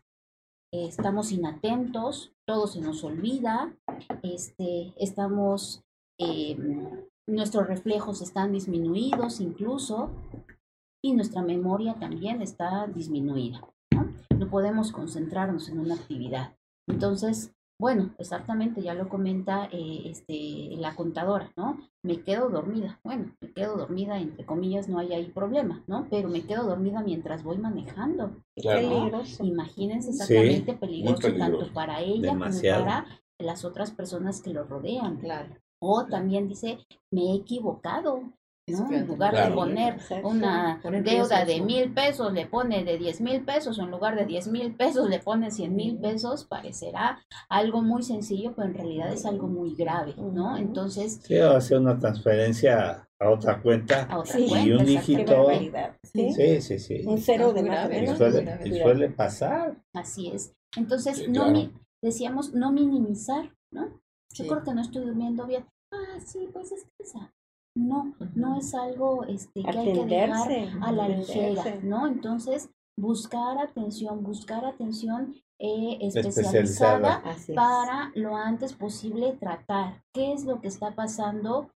eh, 0.72 0.88
estamos 0.88 1.34
inatentos, 1.34 2.32
todo 2.47 2.66
se 2.66 2.80
nos 2.80 3.04
olvida, 3.04 3.76
este, 4.22 4.93
estamos 4.95 5.83
eh, 6.18 6.57
nuestros 7.28 7.68
reflejos 7.68 8.22
están 8.22 8.51
disminuidos 8.51 9.39
incluso 9.39 10.11
y 11.03 11.14
nuestra 11.14 11.41
memoria 11.41 11.95
también 11.95 12.41
está 12.41 12.88
disminuida. 12.88 13.61
¿no? 13.91 14.07
no 14.38 14.49
podemos 14.49 14.91
concentrarnos 14.91 15.70
en 15.70 15.80
una 15.80 15.95
actividad. 15.95 16.55
Entonces, 16.88 17.53
bueno, 17.80 18.14
exactamente, 18.18 18.82
ya 18.82 18.93
lo 18.93 19.09
comenta 19.09 19.66
eh, 19.72 20.03
este, 20.05 20.76
la 20.78 20.95
contadora, 20.95 21.51
¿no? 21.57 21.80
Me 22.03 22.22
quedo 22.22 22.49
dormida. 22.49 22.99
Bueno, 23.03 23.36
me 23.41 23.51
quedo 23.51 23.76
dormida, 23.78 24.20
entre 24.20 24.45
comillas, 24.45 24.88
no 24.88 24.99
hay 24.99 25.11
ahí 25.14 25.26
problema, 25.26 25.84
¿no? 25.88 26.07
Pero 26.09 26.30
me 26.30 26.43
quedo 26.43 26.64
dormida 26.64 27.01
mientras 27.01 27.43
voy 27.43 27.57
manejando. 27.57 28.43
Qué 28.55 28.61
Claro. 28.61 28.88
peligroso. 28.89 29.43
Imagínense 29.43 30.14
Sí, 30.14 30.22
exactamente 30.22 30.74
peligroso, 30.74 31.22
peligroso. 31.22 31.57
tanto 31.57 31.74
para 31.74 32.01
ella 32.01 32.32
Demasiado. 32.34 32.84
como 32.84 32.91
para 32.91 33.20
las 33.39 33.66
otras 33.66 33.91
personas 33.91 34.41
que 34.41 34.53
lo 34.53 34.64
rodean. 34.64 35.18
Claro. 35.18 35.55
O 35.86 36.06
también 36.06 36.48
dice, 36.48 36.78
me 37.12 37.32
he 37.32 37.36
equivocado. 37.36 38.22
¿no? 38.66 38.90
En 38.94 39.06
lugar 39.08 39.32
Claro. 39.32 39.50
de 39.50 39.56
poner 39.58 39.98
una 40.24 40.82
deuda 41.04 41.44
de 41.44 41.60
¿no? 41.60 41.66
mil 41.66 41.94
pesos, 41.94 42.32
le 42.32 42.46
pone 42.46 42.86
de 42.86 42.98
diez 42.98 43.20
mil 43.20 43.44
pesos, 43.44 43.78
o 43.78 43.82
en 43.84 43.92
lugar 43.92 44.16
de 44.16 44.26
diez 44.26 44.48
mil 44.48 44.74
pesos 44.74 45.10
le 45.10 45.20
pone 45.20 45.52
cien 45.52 45.76
mil 45.76 45.98
pesos, 45.98 46.46
parecerá 46.46 47.20
algo 47.50 47.82
muy 47.82 48.04
sencillo, 48.04 48.54
pero 48.56 48.70
en 48.70 48.74
realidad 48.76 49.12
es 49.12 49.26
algo 49.26 49.48
muy 49.48 49.76
grave, 49.76 50.14
¿no? 50.18 50.56
Entonces, 50.56 51.20
Sí, 51.26 51.38
hacer 51.38 51.78
una 51.80 52.00
transferencia 52.00 53.06
a 53.20 53.30
otra 53.30 53.62
cuenta. 53.62 54.04
a 54.04 54.20
otra 54.20 54.32
Sí, 54.34 54.48
cuenta, 54.48 54.66
y 54.68 54.72
un 54.72 54.86
dígito. 54.86 55.48
¿sí? 56.04 56.32
Sí, 56.34 56.62
sí, 56.62 56.80
sí. 56.80 57.04
Un 57.06 57.18
cero 57.18 57.52
de 57.52 57.64
más 57.64 57.92
Y. 57.92 58.02
¿no? 58.06 58.16
suele, 58.16 58.44
Cuidado. 58.44 58.66
y 58.66 58.80
suele 58.80 59.10
pasar. 59.10 59.76
Así 59.94 60.30
es. 60.30 60.54
Entonces, 60.78 61.18
Sí, 61.18 61.26
no 61.28 61.34
claro. 61.44 61.52
mi- 61.52 61.72
decíamos 62.02 62.54
no 62.54 62.72
minimizar, 62.72 63.52
¿no? 63.74 63.88
Yo 64.36 64.46
Sí. 64.46 64.48
creo 64.50 64.64
que 64.64 64.74
no 64.74 64.82
estoy 64.82 65.04
durmiendo 65.04 65.46
bien. 65.46 65.66
Ah, 66.16 66.20
sí, 66.20 66.49
pues 66.51 66.70
descansa. 66.70 67.34
No, 67.76 68.14
no 68.36 68.57
es 68.57 68.74
algo 68.76 69.24
este, 69.24 69.64
que 69.64 69.70
hay 69.80 69.93
que 69.93 70.05
dejar 70.05 70.41
Atenderse. 70.41 70.78
a 70.82 70.91
la 70.91 71.03
atenderse. 71.05 71.49
ligera, 71.51 71.80
¿no? 71.84 72.07
Entonces, 72.07 72.70
buscar 72.99 73.57
atención, 73.57 74.24
buscar 74.24 74.64
atención 74.66 75.34
eh, 75.59 75.97
Especializada. 76.01 76.30
especializada 76.30 77.16
Así 77.32 77.51
es. 77.53 77.55
para 77.55 78.11
lo 78.16 78.36
antes 78.36 78.74
posible 78.74 79.34
tratar 79.39 80.03
qué 80.14 80.34
es 80.34 80.45
lo 80.45 80.61
que 80.61 80.68
está 80.68 80.93
pasando, 80.93 81.70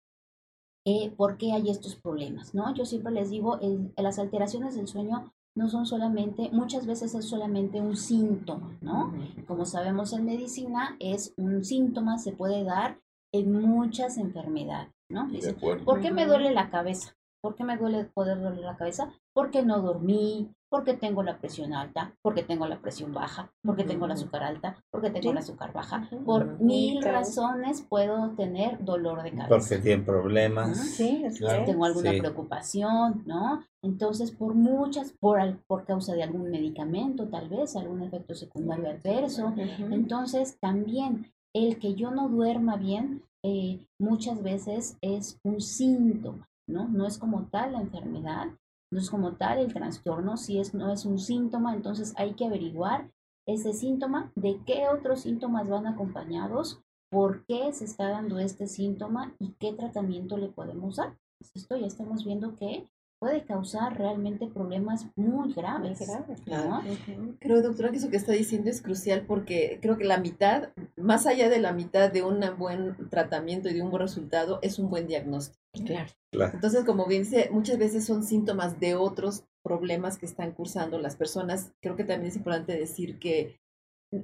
eh, 0.86 1.12
por 1.16 1.36
qué 1.38 1.52
hay 1.52 1.70
estos 1.70 1.94
problemas, 1.96 2.54
¿no? 2.54 2.74
Yo 2.74 2.84
siempre 2.86 3.12
les 3.12 3.30
digo, 3.30 3.58
el- 3.60 3.92
las 3.96 4.18
alteraciones 4.18 4.74
del 4.74 4.88
sueño 4.88 5.32
no 5.56 5.68
son 5.68 5.86
solamente, 5.86 6.50
muchas 6.52 6.86
veces 6.86 7.14
es 7.14 7.26
solamente 7.26 7.80
un 7.80 7.96
síntoma, 7.96 8.76
¿no? 8.80 9.12
Como 9.46 9.64
sabemos 9.64 10.12
en 10.12 10.24
medicina, 10.24 10.96
es 10.98 11.32
un 11.36 11.64
síntoma, 11.64 12.18
se 12.18 12.32
puede 12.32 12.64
dar 12.64 12.98
en 13.34 13.52
muchas 13.52 14.16
enfermedades, 14.18 14.92
¿no? 15.10 15.26
De 15.26 15.34
Dice, 15.36 15.50
acuerdo. 15.50 15.84
¿Por 15.84 16.00
qué 16.00 16.10
me 16.10 16.26
duele 16.26 16.52
la 16.52 16.70
cabeza? 16.70 17.14
¿Por 17.42 17.56
qué 17.56 17.64
me 17.64 17.76
duele 17.76 18.04
poder 18.04 18.40
doler 18.40 18.60
la 18.64 18.76
cabeza? 18.76 19.12
Porque 19.34 19.62
no 19.62 19.80
dormí, 19.82 20.50
porque 20.70 20.94
tengo 20.94 21.22
la 21.22 21.36
presión 21.38 21.74
alta, 21.74 22.14
porque 22.22 22.42
tengo 22.42 22.66
la 22.66 22.80
presión 22.80 23.12
baja, 23.12 23.52
porque 23.62 23.84
tengo 23.84 24.06
el 24.06 24.12
azúcar 24.12 24.42
alta, 24.44 24.76
porque 24.90 25.10
tengo 25.10 25.24
Sí. 25.24 25.28
el 25.28 25.38
azúcar 25.38 25.72
baja. 25.72 26.08
Por 26.24 26.58
mil 26.60 27.00
Claro. 27.00 27.18
razones 27.18 27.82
puedo 27.82 28.30
tener 28.30 28.82
dolor 28.82 29.22
de 29.22 29.32
cabeza. 29.32 29.48
Porque 29.48 29.78
tienen 29.82 30.06
problemas. 30.06 30.78
Sí, 30.78 31.22
es 31.24 31.38
Claro. 31.38 31.64
Tengo 31.66 31.84
alguna 31.84 32.12
Sí. 32.12 32.18
preocupación, 32.20 33.22
¿no? 33.26 33.62
Entonces, 33.82 34.30
por 34.30 34.54
muchas, 34.54 35.12
por, 35.20 35.38
al- 35.38 35.58
por 35.66 35.84
causa 35.84 36.14
de 36.14 36.22
algún 36.22 36.50
medicamento, 36.50 37.28
tal 37.28 37.50
vez, 37.50 37.76
algún 37.76 38.02
efecto 38.02 38.34
secundario 38.34 38.88
adverso, 38.88 39.52
entonces, 39.90 40.58
también 40.60 41.30
el 41.54 41.78
que 41.78 41.94
yo 41.94 42.10
no 42.10 42.28
duerma 42.28 42.76
bien 42.76 43.22
eh, 43.42 43.86
muchas 43.98 44.42
veces 44.42 44.98
es 45.00 45.38
un 45.42 45.60
síntoma, 45.60 46.48
¿no? 46.66 46.88
No 46.88 47.06
es 47.06 47.18
como 47.18 47.46
tal 47.46 47.72
la 47.72 47.80
enfermedad, 47.80 48.48
no 48.90 48.98
es 48.98 49.10
como 49.10 49.32
tal 49.36 49.58
el 49.58 49.72
trastorno, 49.72 50.36
si 50.36 50.58
es, 50.58 50.74
no 50.74 50.92
es 50.92 51.04
un 51.04 51.18
síntoma, 51.18 51.74
entonces 51.74 52.12
hay 52.16 52.34
que 52.34 52.46
averiguar 52.46 53.10
ese 53.46 53.72
síntoma, 53.72 54.32
de 54.34 54.60
qué 54.64 54.88
otros 54.88 55.20
síntomas 55.20 55.68
van 55.68 55.86
acompañados, 55.86 56.80
por 57.10 57.44
qué 57.46 57.72
se 57.72 57.84
está 57.84 58.08
dando 58.08 58.38
este 58.38 58.66
síntoma 58.66 59.34
y 59.38 59.52
qué 59.60 59.72
tratamiento 59.72 60.36
le 60.36 60.48
podemos 60.48 60.96
dar. 60.96 61.16
Esto 61.54 61.76
ya 61.76 61.86
estamos 61.86 62.24
viendo 62.24 62.56
que 62.56 62.88
puede 63.24 63.44
causar 63.44 63.96
realmente 63.96 64.46
problemas 64.48 65.06
muy 65.16 65.54
graves. 65.54 65.98
Muy 65.98 66.06
grave. 66.06 66.36
¿no? 66.46 66.78
Ujú. 66.80 67.36
Creo, 67.40 67.62
doctora, 67.62 67.90
que 67.90 67.96
eso 67.96 68.10
que 68.10 68.18
está 68.18 68.32
diciendo 68.32 68.68
es 68.68 68.82
crucial 68.82 69.24
porque 69.26 69.78
creo 69.80 69.96
que 69.96 70.04
la 70.04 70.18
mitad, 70.18 70.68
más 70.98 71.26
allá 71.26 71.48
de 71.48 71.58
la 71.58 71.72
mitad 71.72 72.12
de 72.12 72.22
un 72.22 72.40
buen 72.58 73.08
tratamiento 73.08 73.70
y 73.70 73.74
de 73.74 73.80
un 73.82 73.90
buen 73.90 74.02
resultado, 74.02 74.58
es 74.60 74.78
un 74.78 74.90
buen 74.90 75.06
diagnóstico. 75.06 75.58
Claro. 75.86 76.10
Claro. 76.30 76.52
Entonces, 76.54 76.84
como 76.84 77.06
bien 77.06 77.22
dice, 77.22 77.48
muchas 77.50 77.78
veces 77.78 78.04
son 78.04 78.24
síntomas 78.24 78.78
de 78.78 78.94
otros 78.94 79.44
problemas 79.64 80.18
que 80.18 80.26
están 80.26 80.52
cursando 80.52 80.98
las 80.98 81.16
personas. 81.16 81.72
Creo 81.80 81.96
que 81.96 82.04
también 82.04 82.28
es 82.28 82.36
importante 82.36 82.76
decir 82.76 83.18
que 83.18 83.56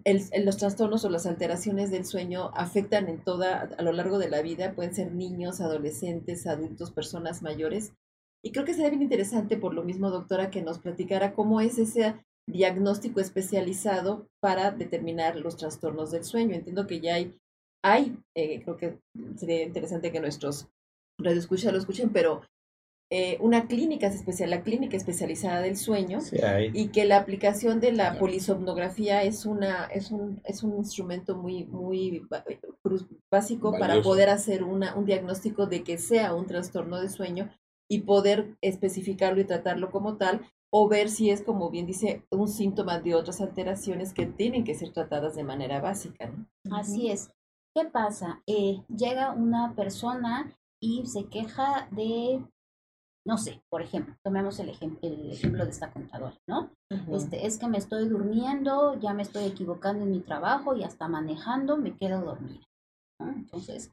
el- 0.05 0.23
el- 0.33 0.45
los 0.45 0.59
trastornos 0.59 1.05
o 1.05 1.09
las 1.09 1.25
alteraciones 1.27 1.91
del 1.91 2.05
sueño 2.05 2.51
afectan 2.55 3.09
en 3.09 3.25
toda, 3.25 3.63
a 3.79 3.83
lo 3.83 3.93
largo 3.93 4.19
de 4.19 4.29
la 4.29 4.43
vida, 4.43 4.75
pueden 4.75 4.95
ser 4.95 5.11
niños, 5.13 5.61
adolescentes, 5.61 6.47
adultos, 6.47 6.91
personas 6.93 7.43
mayores. 7.43 7.95
Y 8.43 8.53
creo 8.53 8.65
que 8.65 8.75
sería 8.75 8.91
bien 8.91 9.03
interesante, 9.03 9.57
por 9.57 9.75
lo 9.75 9.83
mismo, 9.83 10.11
doctora, 10.11 10.51
que 10.51 10.63
nos 10.63 10.79
platicara 10.79 11.33
cómo 11.35 11.61
es 11.61 11.79
ese 11.79 12.15
diagnóstico 12.49 13.21
especializado 13.21 14.27
para 14.41 14.71
determinar 14.71 15.37
los 15.37 15.57
trastornos 15.57 16.11
del 16.11 16.25
sueño. 16.25 16.55
Entiendo 16.55 16.87
que 16.87 17.01
ya 17.01 17.15
hay, 17.17 17.37
hay 17.85 18.17
eh, 18.37 18.63
creo 18.63 18.77
que 18.77 18.99
sería 19.37 19.63
interesante 19.63 20.11
que 20.11 20.21
nuestros 20.21 20.69
radioescuchas 21.19 21.73
lo 21.73 21.79
escuchen, 21.79 22.11
pero 22.11 22.43
eh, 23.13 23.37
una 23.41 23.67
clínica 23.67 24.07
especial, 24.07 24.51
la 24.51 24.63
clínica 24.63 24.97
especializada 24.97 25.61
del 25.61 25.77
sueño, 25.77 26.21
Sí, 26.21 26.37
y 26.73 26.89
que 26.89 27.05
la 27.05 27.19
aplicación 27.19 27.81
de 27.81 27.93
la 27.93 28.19
polisomnografía 28.19 29.23
es 29.25 29.47
una 29.47 29.85
es 29.87 30.13
un 30.13 30.41
es 30.45 30.63
un 30.63 30.77
instrumento 30.77 31.37
muy 31.37 31.65
muy 31.65 32.23
cru- 32.85 33.07
básico 33.31 33.73
para 33.73 33.95
poder 34.03 34.29
hacer 34.31 34.63
una 34.63 34.95
un 34.95 35.07
diagnóstico 35.07 35.67
de 35.67 35.83
que 35.83 35.99
sea 35.99 36.35
un 36.35 36.47
trastorno 36.47 37.01
de 37.01 37.09
sueño 37.09 37.51
y 37.91 38.01
poder 38.03 38.57
especificarlo 38.63 39.41
y 39.41 39.45
tratarlo 39.45 39.91
como 39.91 40.17
tal 40.17 40.47
o 40.73 40.89
ver 40.89 41.11
si 41.11 41.31
es 41.31 41.43
como 41.43 41.71
bien 41.71 41.87
dice 41.87 42.25
un 42.31 42.47
síntoma 42.49 43.01
de 43.01 43.17
otras 43.17 43.41
alteraciones 43.41 44.15
que 44.15 44.27
tienen 44.27 44.63
que 44.65 44.75
ser 44.77 44.93
tratadas 44.93 45.35
de 45.35 45.43
manera 45.43 45.81
básica, 45.81 46.31
¿no? 46.31 46.47
Así 46.77 47.11
es. 47.11 47.31
¿Qué 47.75 47.85
pasa? 47.87 48.43
Eh, 48.47 48.83
llega 48.89 49.33
una 49.33 49.75
persona 49.75 50.57
y 50.81 51.07
se 51.07 51.25
queja 51.25 51.89
de, 51.91 52.45
no 53.27 53.39
sé, 53.39 53.63
por 53.69 53.83
ejemplo, 53.83 54.15
tomemos 54.25 54.59
el, 54.61 54.71
ejem- 54.71 54.99
el 55.03 55.33
ejemplo 55.33 55.65
de 55.65 55.71
esta 55.71 55.93
contadora, 55.93 56.37
¿no? 56.49 56.71
Este, 57.13 57.47
es 57.47 57.59
que 57.59 57.69
me 57.69 57.79
estoy 57.79 58.09
durmiendo, 58.09 58.99
ya 59.01 59.13
me 59.15 59.23
estoy 59.23 59.45
equivocando 59.45 60.05
en 60.05 60.11
mi 60.13 60.21
trabajo 60.21 60.77
y 60.77 60.85
hasta 60.85 61.09
manejando 61.09 61.77
me 61.77 61.97
quedo 61.97 62.21
dormida. 62.23 62.65
¿no? 63.21 63.31
Entonces, 63.33 63.91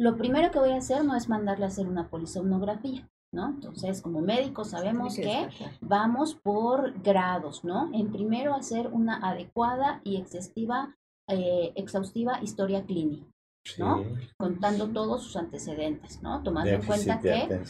lo 0.00 0.16
primero 0.16 0.50
que 0.50 0.58
voy 0.58 0.70
a 0.70 0.78
hacer 0.78 1.04
no 1.04 1.14
es 1.14 1.28
mandarle 1.28 1.66
a 1.66 1.68
hacer 1.68 1.86
una 1.86 2.08
polisomnografía, 2.08 3.06
¿no? 3.32 3.50
Entonces, 3.50 4.00
como 4.00 4.22
médicos 4.22 4.70
sabemos 4.70 5.14
que 5.14 5.46
vamos 5.82 6.34
por 6.34 7.02
grados, 7.02 7.64
¿no? 7.64 7.90
En 7.92 8.10
primero 8.10 8.54
hacer 8.54 8.86
una 8.86 9.16
adecuada 9.16 10.00
y 10.02 10.16
exhaustiva, 10.16 10.96
eh, 11.28 11.72
exhaustiva 11.74 12.42
historia 12.42 12.86
clínica, 12.86 13.26
¿no? 13.76 13.98
Sí. 13.98 14.28
Contando 14.38 14.88
todos 14.88 15.22
sus 15.22 15.36
antecedentes, 15.36 16.22
¿no? 16.22 16.42
Tomando 16.42 16.70
en 16.70 16.82
cuenta 16.82 17.20
que 17.20 17.60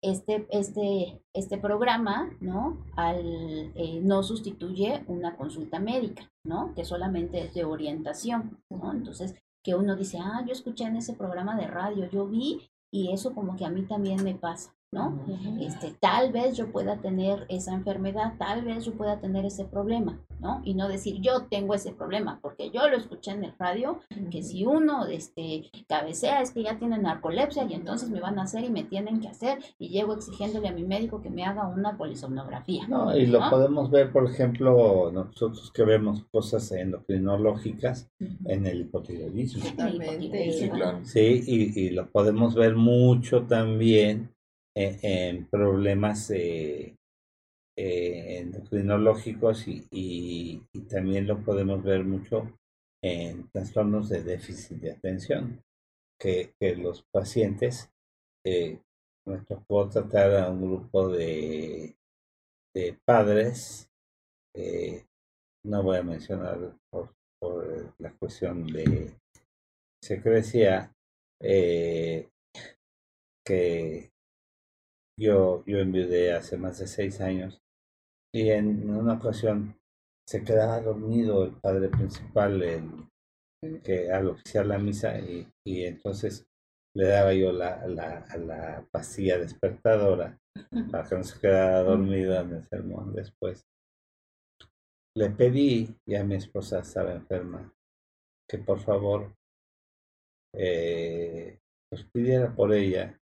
este, 0.00 0.46
este, 0.48 1.20
este 1.34 1.58
programa, 1.58 2.30
¿no? 2.40 2.78
Al, 2.96 3.72
eh, 3.74 4.00
no 4.02 4.22
sustituye 4.22 5.04
una 5.06 5.36
consulta 5.36 5.80
médica, 5.80 6.32
¿no? 6.46 6.72
Que 6.74 6.86
solamente 6.86 7.44
es 7.44 7.52
de 7.52 7.64
orientación, 7.66 8.58
¿no? 8.70 8.90
Entonces, 8.90 9.34
que 9.62 9.74
uno 9.74 9.96
dice, 9.96 10.18
ah, 10.20 10.44
yo 10.46 10.52
escuché 10.52 10.84
en 10.84 10.96
ese 10.96 11.14
programa 11.14 11.56
de 11.56 11.66
radio, 11.66 12.08
yo 12.10 12.26
vi 12.26 12.70
y 12.90 13.12
eso 13.12 13.34
como 13.34 13.56
que 13.56 13.64
a 13.64 13.70
mí 13.70 13.82
también 13.82 14.22
me 14.24 14.34
pasa, 14.34 14.74
¿no? 14.90 15.22
Este, 15.60 15.94
tal 16.00 16.32
vez 16.32 16.56
yo 16.56 16.72
pueda 16.72 16.96
tener 17.00 17.44
esa 17.50 17.74
enfermedad, 17.74 18.34
tal 18.38 18.64
vez 18.64 18.86
yo 18.86 18.92
pueda 18.92 19.20
tener 19.20 19.44
ese 19.44 19.66
problema, 19.66 20.18
¿no? 20.40 20.62
Y 20.64 20.74
no 20.74 20.88
decir 20.88 21.20
yo 21.20 21.42
tengo 21.50 21.74
ese 21.74 21.92
problema, 21.92 22.38
porque 22.40 22.70
yo 22.70 22.88
lo 22.88 22.96
escuché 22.96 23.32
en 23.32 23.44
el 23.44 23.52
radio, 23.58 24.00
que 24.30 24.42
si 24.42 24.64
uno 24.64 25.06
este, 25.06 25.70
cabecea 25.88 26.40
es 26.40 26.52
que 26.52 26.62
ya 26.62 26.78
tiene 26.78 26.96
narcolepsia 26.98 27.64
y 27.64 27.74
entonces 27.74 28.08
me 28.08 28.20
van 28.20 28.38
a 28.38 28.44
hacer 28.44 28.64
y 28.64 28.70
me 28.70 28.84
tienen 28.84 29.20
que 29.20 29.28
hacer 29.28 29.58
y 29.78 29.88
llego 29.88 30.14
exigiéndole 30.14 30.68
a 30.68 30.72
mi 30.72 30.84
médico 30.84 31.20
que 31.20 31.30
me 31.30 31.44
haga 31.44 31.68
una 31.68 31.98
polisomnografía. 31.98 32.86
No, 32.88 33.14
y 33.14 33.26
lo 33.26 33.40
¿no? 33.40 33.50
podemos 33.50 33.90
ver, 33.90 34.10
por 34.10 34.24
ejemplo, 34.24 35.10
nosotros 35.12 35.70
que 35.70 35.84
vemos 35.84 36.24
cosas 36.30 36.72
endocrinológicas 36.72 38.10
en 38.46 38.66
el 38.66 38.82
hipotiroidismo. 38.82 39.64
Totalmente. 39.64 40.52
Sí, 40.52 40.70
claro. 40.70 41.00
Sí, 41.04 41.42
y, 41.46 41.80
y 41.80 41.90
lo 41.90 42.10
podemos 42.10 42.54
ver 42.54 42.74
mucho 42.74 43.42
también 43.42 44.30
en, 44.82 44.98
en 45.02 45.46
problemas 45.46 46.30
eh, 46.30 46.96
eh, 47.76 48.38
endocrinológicos 48.40 49.68
y, 49.68 49.86
y- 49.90 50.62
y 50.72 50.80
también 50.82 51.26
lo 51.26 51.42
podemos 51.44 51.82
ver 51.82 52.04
mucho 52.04 52.58
en 53.02 53.48
trastornos 53.50 54.08
de 54.08 54.22
déficit 54.22 54.78
de 54.78 54.92
atención, 54.92 55.62
que, 56.20 56.54
que 56.60 56.76
los 56.76 57.04
pacientes, 57.12 57.90
eh, 58.44 58.80
me 59.26 59.38
tocó 59.40 59.88
tratar 59.88 60.36
a 60.36 60.50
un 60.50 60.62
grupo 60.62 61.08
de, 61.10 61.96
de 62.74 62.98
padres, 63.04 63.90
eh, 64.54 65.06
no 65.64 65.82
voy 65.82 65.98
a 65.98 66.02
mencionar 66.04 66.76
por, 66.90 67.14
por 67.40 67.94
la 67.98 68.12
cuestión 68.14 68.66
de 68.66 69.14
secrecía, 70.02 70.92
eh, 71.40 72.28
que 73.44 74.12
yo, 75.18 75.64
yo 75.66 75.78
enviudé 75.78 76.32
hace 76.32 76.56
más 76.56 76.78
de 76.78 76.86
seis 76.86 77.20
años 77.20 77.60
y 78.32 78.50
en 78.50 78.88
una 78.88 79.14
ocasión 79.14 79.78
se 80.26 80.44
quedaba 80.44 80.80
dormido 80.80 81.44
el 81.44 81.52
padre 81.52 81.88
principal 81.88 82.62
el, 82.62 83.08
que 83.82 84.12
al 84.12 84.28
oficiar 84.28 84.66
la 84.66 84.78
misa 84.78 85.18
y, 85.18 85.48
y 85.66 85.84
entonces 85.84 86.46
le 86.94 87.06
daba 87.06 87.32
yo 87.34 87.52
la, 87.52 87.86
la, 87.86 88.26
la 88.38 88.86
pastilla 88.90 89.38
despertadora 89.38 90.38
para 90.90 91.08
que 91.08 91.14
no 91.16 91.24
se 91.24 91.40
quedara 91.40 91.82
dormido 91.82 92.38
en 92.40 92.54
el 92.54 92.64
sermón 92.68 93.14
después. 93.14 93.66
Le 95.16 95.30
pedí, 95.30 95.96
ya 96.06 96.22
mi 96.24 96.36
esposa 96.36 96.80
estaba 96.80 97.12
enferma, 97.12 97.72
que 98.48 98.58
por 98.58 98.78
favor 98.80 99.34
eh, 100.54 101.58
pues 101.90 102.04
pidiera 102.04 102.54
por 102.54 102.72
ella. 102.72 103.17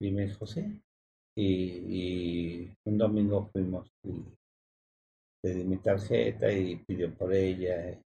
Y 0.00 0.10
me 0.10 0.26
dijo, 0.26 0.46
sí. 0.46 0.80
Y, 1.36 1.46
y 1.46 2.76
un 2.84 2.98
domingo 2.98 3.48
fuimos 3.52 3.90
y 4.04 4.24
le 5.42 5.54
di 5.54 5.64
mi 5.64 5.78
tarjeta 5.78 6.50
y 6.52 6.76
pidió 6.76 7.12
por 7.14 7.34
ella. 7.34 8.00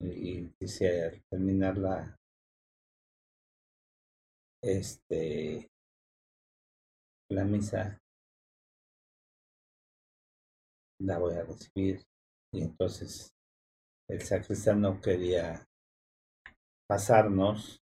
Y, 0.00 0.06
y 0.06 0.54
dice, 0.58 1.04
al 1.04 1.22
terminar 1.30 1.78
la, 1.78 2.18
este, 4.62 5.70
la 7.30 7.44
misa, 7.44 8.00
la 11.00 11.18
voy 11.18 11.34
a 11.34 11.44
recibir. 11.44 12.02
Y 12.52 12.62
entonces 12.62 13.32
el 14.08 14.22
sacristán 14.22 14.80
no 14.80 15.00
quería 15.00 15.64
pasarnos 16.88 17.80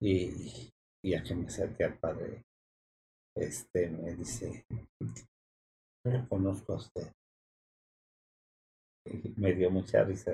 y, 0.00 0.71
y 1.04 1.14
a 1.14 1.22
que 1.22 1.34
me 1.34 1.46
acerqué 1.46 1.84
al 1.84 1.98
padre, 1.98 2.44
este 3.36 3.88
me 3.90 4.14
dice, 4.14 4.64
no 6.04 6.12
lo 6.12 6.28
conozco 6.28 6.74
a 6.74 6.76
usted. 6.76 7.12
Y 9.06 9.34
me 9.36 9.52
dio 9.54 9.70
mucha 9.70 10.04
risa. 10.04 10.32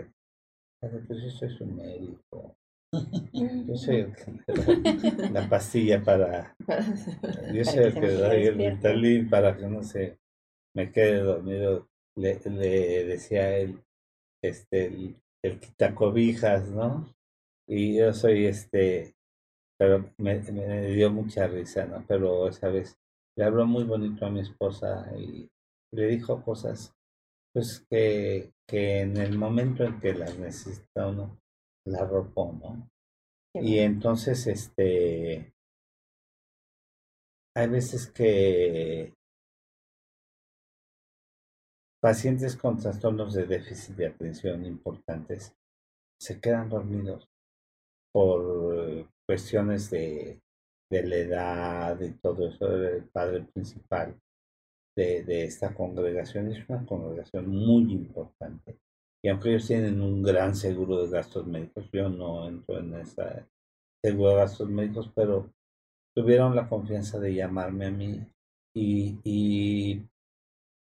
Padre, 0.81 1.01
pues 1.07 1.23
yo 1.23 1.31
soy 1.31 1.51
su 1.57 1.67
médico. 1.67 2.55
Yo 3.33 3.77
soy 3.77 3.97
el 3.97 4.15
que 4.15 4.33
da 4.47 5.29
la 5.31 5.49
pastilla 5.49 6.03
para 6.03 6.57
yo 7.53 7.63
soy 7.65 7.85
el 7.85 7.95
que 7.95 8.01
quede 8.01 8.49
el. 8.49 8.77
Ritalin 8.77 9.29
para 9.29 9.55
que 9.57 9.67
no 9.67 9.83
se 9.83 10.19
me 10.75 10.91
quede 10.91 11.19
dormido. 11.19 11.89
Le, 12.17 12.41
le 12.51 13.05
decía 13.05 13.57
él, 13.59 13.81
este, 14.43 14.87
el, 14.87 15.17
el 15.45 15.61
quitacobijas, 15.61 16.69
¿no? 16.71 17.15
Y 17.69 17.99
yo 17.99 18.13
soy 18.13 18.47
este, 18.47 19.15
pero 19.79 20.11
me, 20.19 20.41
me 20.53 20.87
dio 20.89 21.11
mucha 21.11 21.47
risa, 21.47 21.87
¿no? 21.87 22.05
Pero 22.07 22.49
esa 22.49 22.69
vez 22.69 22.99
le 23.37 23.45
habló 23.45 23.65
muy 23.67 23.85
bonito 23.85 24.27
a 24.27 24.31
mi 24.31 24.41
esposa 24.41 25.11
y 25.17 25.49
le 25.93 26.07
dijo 26.09 26.43
cosas, 26.43 26.93
pues 27.55 27.87
que, 27.89 28.53
que 28.67 29.01
en 29.01 29.17
el 29.17 29.39
momento 29.39 29.85
en 29.85 30.01
que 30.01 30.13
las 30.13 30.37
necesita 30.39 31.07
uno, 31.07 31.41
la 31.87 32.01
arropó, 32.01 32.53
¿no? 32.53 32.91
Y 33.55 33.79
entonces, 33.79 34.47
este, 34.47 35.53
hay 37.57 37.69
veces 37.69 38.11
que 38.11 39.15
pacientes 42.01 42.57
con 42.57 42.79
trastornos 42.79 43.35
de 43.35 43.47
déficit 43.47 43.97
de 43.97 44.07
atención 44.07 44.65
importantes 44.65 45.55
se 46.21 46.41
quedan 46.41 46.69
dormidos 46.69 47.29
por 48.13 48.88
cuestiones 49.29 49.91
de, 49.91 50.41
de 50.91 51.07
la 51.07 51.17
edad 51.17 52.01
y 52.01 52.13
todo 52.13 52.49
eso. 52.49 52.75
El 52.75 53.05
padre 53.05 53.43
principal 53.43 54.19
de, 54.97 55.23
de 55.23 55.45
esta 55.45 55.75
congregación 55.75 56.51
es 56.51 56.67
una 56.69 56.85
congregación 56.87 57.49
muy 57.49 57.93
importante. 57.93 58.79
Y 59.23 59.29
aunque 59.29 59.51
ellos 59.51 59.67
tienen 59.67 60.01
un 60.01 60.23
gran 60.23 60.55
seguro 60.55 61.05
de 61.05 61.11
gastos 61.11 61.47
médicos, 61.47 61.91
yo 61.93 62.09
no 62.09 62.49
entro 62.49 62.79
en 62.79 62.95
ese 62.95 63.47
seguro 64.03 64.31
de 64.31 64.37
gastos 64.37 64.69
médicos, 64.71 65.11
pero 65.15 65.53
tuvieron 66.17 66.57
la 66.57 66.69
confianza 66.69 67.19
de 67.19 67.35
llamarme 67.35 67.87
a 67.87 67.91
mí 67.91 68.27
y, 68.75 69.19
y 69.25 70.09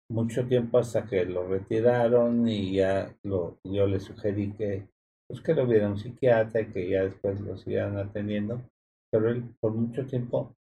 mucho 0.10 0.46
tiempo 0.48 0.78
hasta 0.78 1.06
que 1.06 1.26
lo 1.26 1.48
retiraron 1.48 2.48
y 2.48 2.76
ya 2.76 3.16
lo, 3.24 3.60
yo 3.64 3.88
le 3.88 4.00
sugerí 4.00 4.54
que 4.54 4.88
pues 5.30 5.42
que 5.42 5.54
lo 5.54 5.68
viera 5.68 5.88
un 5.88 6.00
psiquiatra 6.00 6.62
y 6.62 6.72
que 6.72 6.90
ya 6.90 7.04
después 7.04 7.40
lo 7.40 7.56
siguieran 7.56 7.98
atendiendo, 7.98 8.64
pero 9.12 9.30
él 9.30 9.44
por 9.60 9.74
mucho 9.74 10.04
tiempo 10.08 10.56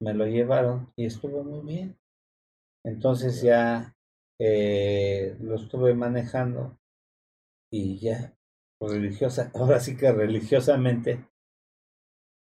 me 0.00 0.12
lo 0.12 0.26
llevaron 0.26 0.92
y 0.96 1.06
estuvo 1.06 1.44
muy 1.44 1.60
bien. 1.60 1.96
Entonces 2.84 3.40
ya 3.42 3.94
eh, 4.40 5.36
lo 5.40 5.54
estuve 5.54 5.94
manejando 5.94 6.76
y 7.70 8.00
ya 8.00 8.34
religiosa, 8.80 9.52
ahora 9.54 9.78
sí 9.78 9.96
que 9.96 10.10
religiosamente 10.10 11.24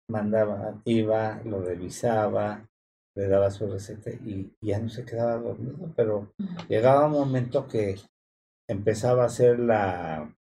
mandaba, 0.10 0.82
iba, 0.86 1.40
lo 1.46 1.62
revisaba, 1.62 2.68
le 3.16 3.28
daba 3.28 3.52
su 3.52 3.68
receta 3.68 4.10
y 4.10 4.52
ya 4.60 4.80
no 4.80 4.90
se 4.90 5.06
quedaba 5.06 5.38
dormido, 5.38 5.94
pero 5.96 6.34
llegaba 6.68 7.06
un 7.06 7.12
momento 7.12 7.68
que 7.68 7.98
empezaba 8.68 9.22
a 9.22 9.28
hacer 9.28 9.60
la 9.60 10.36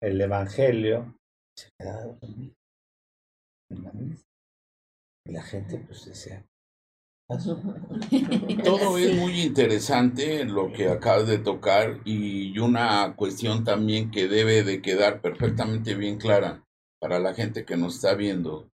el 0.00 0.20
evangelio, 0.20 1.18
se 1.56 1.70
quedaba 1.78 2.04
dormido 2.04 2.54
en 3.70 3.82
la. 3.82 3.92
Y 5.26 5.32
la 5.32 5.42
gente 5.42 5.78
pues 5.78 6.06
decía. 6.06 6.44
Todo 8.64 8.96
es 8.96 9.14
muy 9.14 9.42
interesante 9.42 10.46
lo 10.46 10.72
que 10.72 10.88
acabas 10.88 11.26
de 11.26 11.36
tocar 11.36 12.00
y 12.06 12.58
una 12.58 13.14
cuestión 13.16 13.64
también 13.64 14.10
que 14.10 14.28
debe 14.28 14.62
de 14.62 14.80
quedar 14.80 15.20
perfectamente 15.20 15.94
bien 15.94 16.16
clara 16.16 16.64
para 16.98 17.18
la 17.18 17.34
gente 17.34 17.66
que 17.66 17.76
nos 17.76 17.96
está 17.96 18.14
viendo 18.14 18.70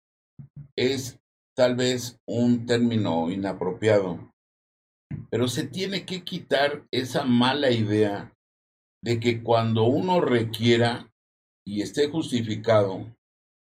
es 0.76 1.20
tal 1.54 1.74
vez 1.76 2.20
un 2.26 2.66
término 2.66 3.30
inapropiado, 3.30 4.32
pero 5.28 5.48
se 5.48 5.66
tiene 5.66 6.06
que 6.06 6.22
quitar 6.22 6.86
esa 6.90 7.24
mala 7.24 7.70
idea 7.70 8.32
de 9.02 9.20
que 9.20 9.42
cuando 9.42 9.84
uno 9.84 10.20
requiera 10.20 11.07
y 11.68 11.82
esté 11.82 12.08
justificado, 12.08 13.14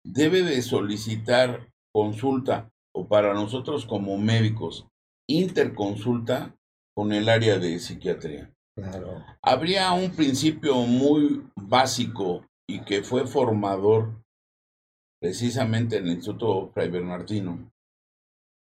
debe 0.04 0.42
de 0.42 0.62
solicitar 0.62 1.68
consulta 1.92 2.70
o 2.94 3.08
para 3.08 3.34
nosotros 3.34 3.86
como 3.86 4.16
médicos, 4.16 4.86
interconsulta 5.28 6.56
con 6.94 7.12
el 7.12 7.28
área 7.28 7.58
de 7.58 7.80
psiquiatría. 7.80 8.54
Claro. 8.76 9.24
Habría 9.42 9.90
un 9.90 10.12
principio 10.12 10.76
muy 10.76 11.44
básico 11.56 12.46
y 12.68 12.84
que 12.84 13.02
fue 13.02 13.26
formador 13.26 14.22
precisamente 15.20 15.96
en 15.96 16.06
el 16.06 16.12
Instituto 16.12 16.70
Fray 16.72 16.88
Bernardino, 16.88 17.68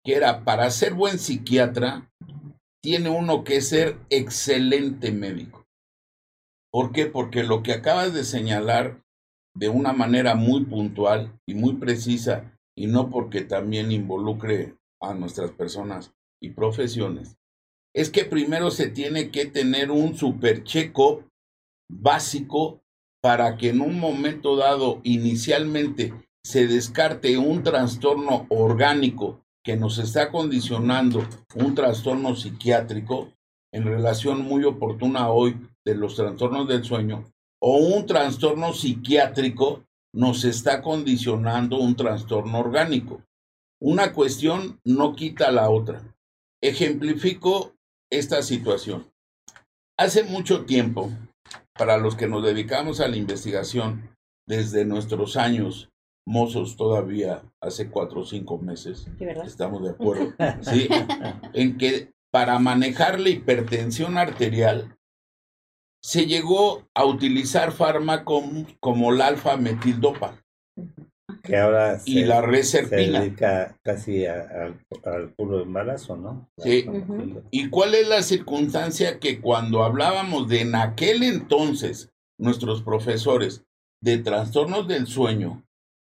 que 0.04 0.14
era 0.14 0.44
para 0.44 0.70
ser 0.70 0.92
buen 0.92 1.18
psiquiatra, 1.18 2.12
tiene 2.82 3.08
uno 3.08 3.44
que 3.44 3.62
ser 3.62 3.96
excelente 4.10 5.10
médico. 5.10 5.64
¿Por 6.70 6.92
qué? 6.92 7.06
Porque 7.06 7.44
lo 7.44 7.62
que 7.62 7.72
acabas 7.72 8.12
de 8.12 8.24
señalar 8.24 9.01
de 9.55 9.68
una 9.68 9.92
manera 9.92 10.34
muy 10.34 10.64
puntual 10.64 11.38
y 11.46 11.55
muy 11.55 11.74
precisa, 11.74 12.59
y 12.76 12.86
no 12.86 13.11
porque 13.11 13.42
también 13.42 13.92
involucre 13.92 14.76
a 15.00 15.14
nuestras 15.14 15.50
personas 15.50 16.12
y 16.40 16.50
profesiones, 16.50 17.36
es 17.94 18.11
que 18.11 18.24
primero 18.24 18.70
se 18.70 18.88
tiene 18.88 19.30
que 19.30 19.46
tener 19.46 19.90
un 19.90 20.16
super 20.16 20.64
check-up 20.64 21.28
básico 21.90 22.80
para 23.22 23.57
que 23.57 23.68
en 23.68 23.80
un 23.80 24.00
momento 24.00 24.57
dado 24.57 25.00
inicialmente 25.05 26.12
se 26.44 26.66
descarte 26.66 27.38
un 27.38 27.62
trastorno 27.62 28.46
orgánico 28.48 29.44
que 29.64 29.76
nos 29.76 29.98
está 29.98 30.32
condicionando 30.32 31.24
un 31.55 31.74
trastorno 31.74 32.34
psiquiátrico 32.34 33.32
en 33.72 33.84
relación 33.84 34.42
muy 34.42 34.64
oportuna 34.64 35.30
hoy 35.30 35.57
de 35.84 35.94
los 35.94 36.16
trastornos 36.16 36.66
del 36.66 36.84
sueño 36.84 37.24
o 37.64 37.76
un 37.76 38.06
trastorno 38.06 38.72
psiquiátrico 38.72 39.84
nos 40.12 40.44
está 40.44 40.82
condicionando 40.82 41.78
un 41.78 41.94
trastorno 41.94 42.58
orgánico. 42.58 43.22
Una 43.80 44.12
cuestión 44.12 44.80
no 44.84 45.14
quita 45.14 45.52
la 45.52 45.70
otra. 45.70 46.02
Ejemplifico 46.60 47.72
esta 48.10 48.42
situación. 48.42 49.06
Hace 49.96 50.24
mucho 50.24 50.64
tiempo, 50.64 51.10
para 51.74 51.98
los 51.98 52.16
que 52.16 52.26
nos 52.26 52.42
dedicamos 52.42 53.00
a 53.00 53.06
la 53.06 53.16
investigación 53.16 54.10
desde 54.46 54.84
nuestros 54.84 55.36
años 55.36 55.88
mozos 56.26 56.76
todavía, 56.76 57.42
hace 57.60 57.88
cuatro 57.90 58.22
o 58.22 58.24
cinco 58.24 58.58
meses, 58.58 59.06
estamos 59.44 59.84
de 59.84 59.90
acuerdo, 59.90 60.34
¿sí? 60.62 60.88
en 61.52 61.78
que 61.78 62.10
para 62.32 62.58
manejar 62.58 63.20
la 63.20 63.28
hipertensión 63.28 64.18
arterial 64.18 64.96
se 66.03 66.26
llegó 66.26 66.88
a 66.94 67.05
utilizar 67.05 67.72
fármacos 67.72 68.44
como 68.80 69.12
la 69.12 69.28
alfa-metildopa. 69.28 70.42
Que 71.42 71.57
ahora 71.57 71.98
se, 71.98 72.11
y 72.11 72.24
la 72.24 72.40
reserpina. 72.40 73.20
Se 73.20 73.24
dedica 73.24 73.78
casi 73.82 74.26
al 74.26 75.34
puro 75.36 75.62
embarazo, 75.62 76.16
¿no? 76.16 76.48
sí. 76.59 76.86
¿Y 77.50 77.68
cuál 77.70 77.94
es 77.94 78.09
la 78.09 78.22
circunstancia 78.22 79.18
que 79.18 79.40
cuando 79.40 79.82
hablábamos 79.82 80.48
de 80.48 80.61
en 80.61 80.74
aquel 80.74 81.22
entonces 81.22 82.11
nuestros 82.38 82.82
profesores 82.82 83.64
de 84.03 84.18
trastornos 84.18 84.88
del 84.88 85.07
sueño, 85.07 85.64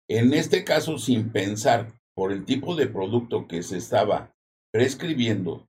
en 0.09 0.33
este 0.33 0.63
caso 0.63 0.97
sin 0.97 1.31
pensar 1.31 1.93
por 2.15 2.31
el 2.31 2.45
tipo 2.45 2.75
de 2.75 2.87
producto 2.87 3.47
que 3.47 3.63
se 3.63 3.77
estaba 3.77 4.33
prescribiendo, 4.71 5.67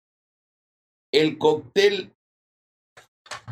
el 1.13 1.39
cóctel 1.39 2.12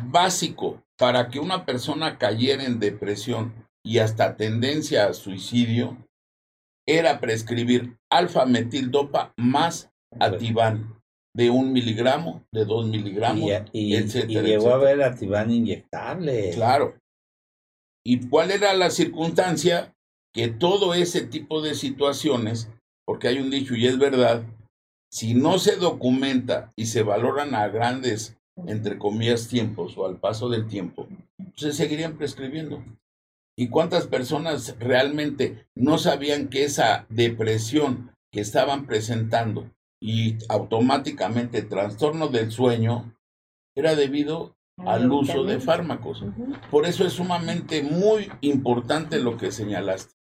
básico 0.03 0.81
para 0.97 1.29
que 1.29 1.39
una 1.39 1.65
persona 1.65 2.17
cayera 2.17 2.63
en 2.63 2.79
depresión 2.79 3.53
y 3.83 3.99
hasta 3.99 4.37
tendencia 4.37 5.07
a 5.07 5.13
suicidio 5.13 5.97
era 6.87 7.19
prescribir 7.19 7.97
alfa-metildopa 8.09 9.33
más 9.37 9.89
ativan 10.19 11.01
de 11.33 11.49
un 11.49 11.71
miligramo, 11.71 12.43
de 12.51 12.65
dos 12.65 12.87
miligramos, 12.87 13.49
y, 13.71 13.95
etcétera. 13.95 14.47
Y 14.47 14.51
llegó 14.51 14.71
a 14.71 14.75
haber 14.75 15.01
ativan 15.01 15.51
inyectable. 15.51 16.51
Claro. 16.51 16.95
¿Y 18.05 18.27
cuál 18.27 18.51
era 18.51 18.73
la 18.73 18.89
circunstancia? 18.89 19.93
Que 20.33 20.47
todo 20.47 20.93
ese 20.93 21.21
tipo 21.21 21.61
de 21.61 21.75
situaciones, 21.75 22.69
porque 23.05 23.27
hay 23.27 23.39
un 23.39 23.49
dicho 23.49 23.75
y 23.75 23.87
es 23.87 23.97
verdad, 23.97 24.43
si 25.11 25.33
no 25.33 25.59
se 25.59 25.75
documenta 25.75 26.71
y 26.75 26.85
se 26.85 27.03
valoran 27.03 27.53
a 27.53 27.67
grandes 27.67 28.37
entre 28.67 28.97
comillas, 28.97 29.47
tiempos 29.47 29.97
o 29.97 30.05
al 30.05 30.17
paso 30.17 30.49
del 30.49 30.67
tiempo, 30.67 31.07
se 31.55 31.71
seguirían 31.71 32.17
prescribiendo. 32.17 32.83
¿Y 33.57 33.69
cuántas 33.69 34.07
personas 34.07 34.75
realmente 34.79 35.67
no 35.75 35.97
sabían 35.97 36.47
que 36.47 36.63
esa 36.63 37.05
depresión 37.09 38.11
que 38.31 38.41
estaban 38.41 38.85
presentando 38.85 39.69
y 40.01 40.37
automáticamente 40.49 41.61
trastorno 41.61 42.29
del 42.29 42.51
sueño 42.51 43.15
era 43.75 43.95
debido 43.95 44.55
al 44.77 45.11
uso 45.11 45.43
de 45.43 45.59
fármacos? 45.59 46.23
Por 46.69 46.85
eso 46.85 47.05
es 47.05 47.13
sumamente 47.13 47.83
muy 47.83 48.31
importante 48.41 49.19
lo 49.19 49.37
que 49.37 49.51
señalaste. 49.51 50.13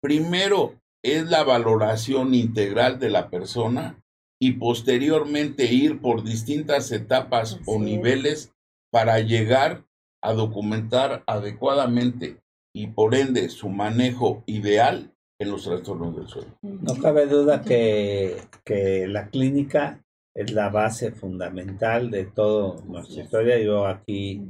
Primero 0.00 0.74
es 1.04 1.28
la 1.28 1.44
valoración 1.44 2.34
integral 2.34 2.98
de 2.98 3.10
la 3.10 3.28
persona 3.28 4.01
y 4.42 4.54
posteriormente 4.54 5.72
ir 5.72 6.00
por 6.00 6.24
distintas 6.24 6.90
etapas 6.90 7.60
o 7.64 7.78
niveles 7.78 8.52
para 8.90 9.20
llegar 9.20 9.84
a 10.20 10.32
documentar 10.32 11.22
adecuadamente 11.28 12.38
y 12.74 12.88
por 12.88 13.14
ende 13.14 13.50
su 13.50 13.68
manejo 13.68 14.42
ideal 14.46 15.14
en 15.38 15.48
los 15.52 15.62
trastornos 15.62 16.16
del 16.16 16.26
sueño. 16.26 16.58
No 16.60 16.96
cabe 17.00 17.26
duda 17.26 17.62
que, 17.62 18.38
que 18.64 19.06
la 19.06 19.28
clínica 19.28 20.02
es 20.34 20.52
la 20.52 20.70
base 20.70 21.12
fundamental 21.12 22.10
de 22.10 22.24
toda 22.24 22.84
nuestra 22.84 23.22
historia. 23.22 23.60
Yo 23.60 23.86
aquí 23.86 24.42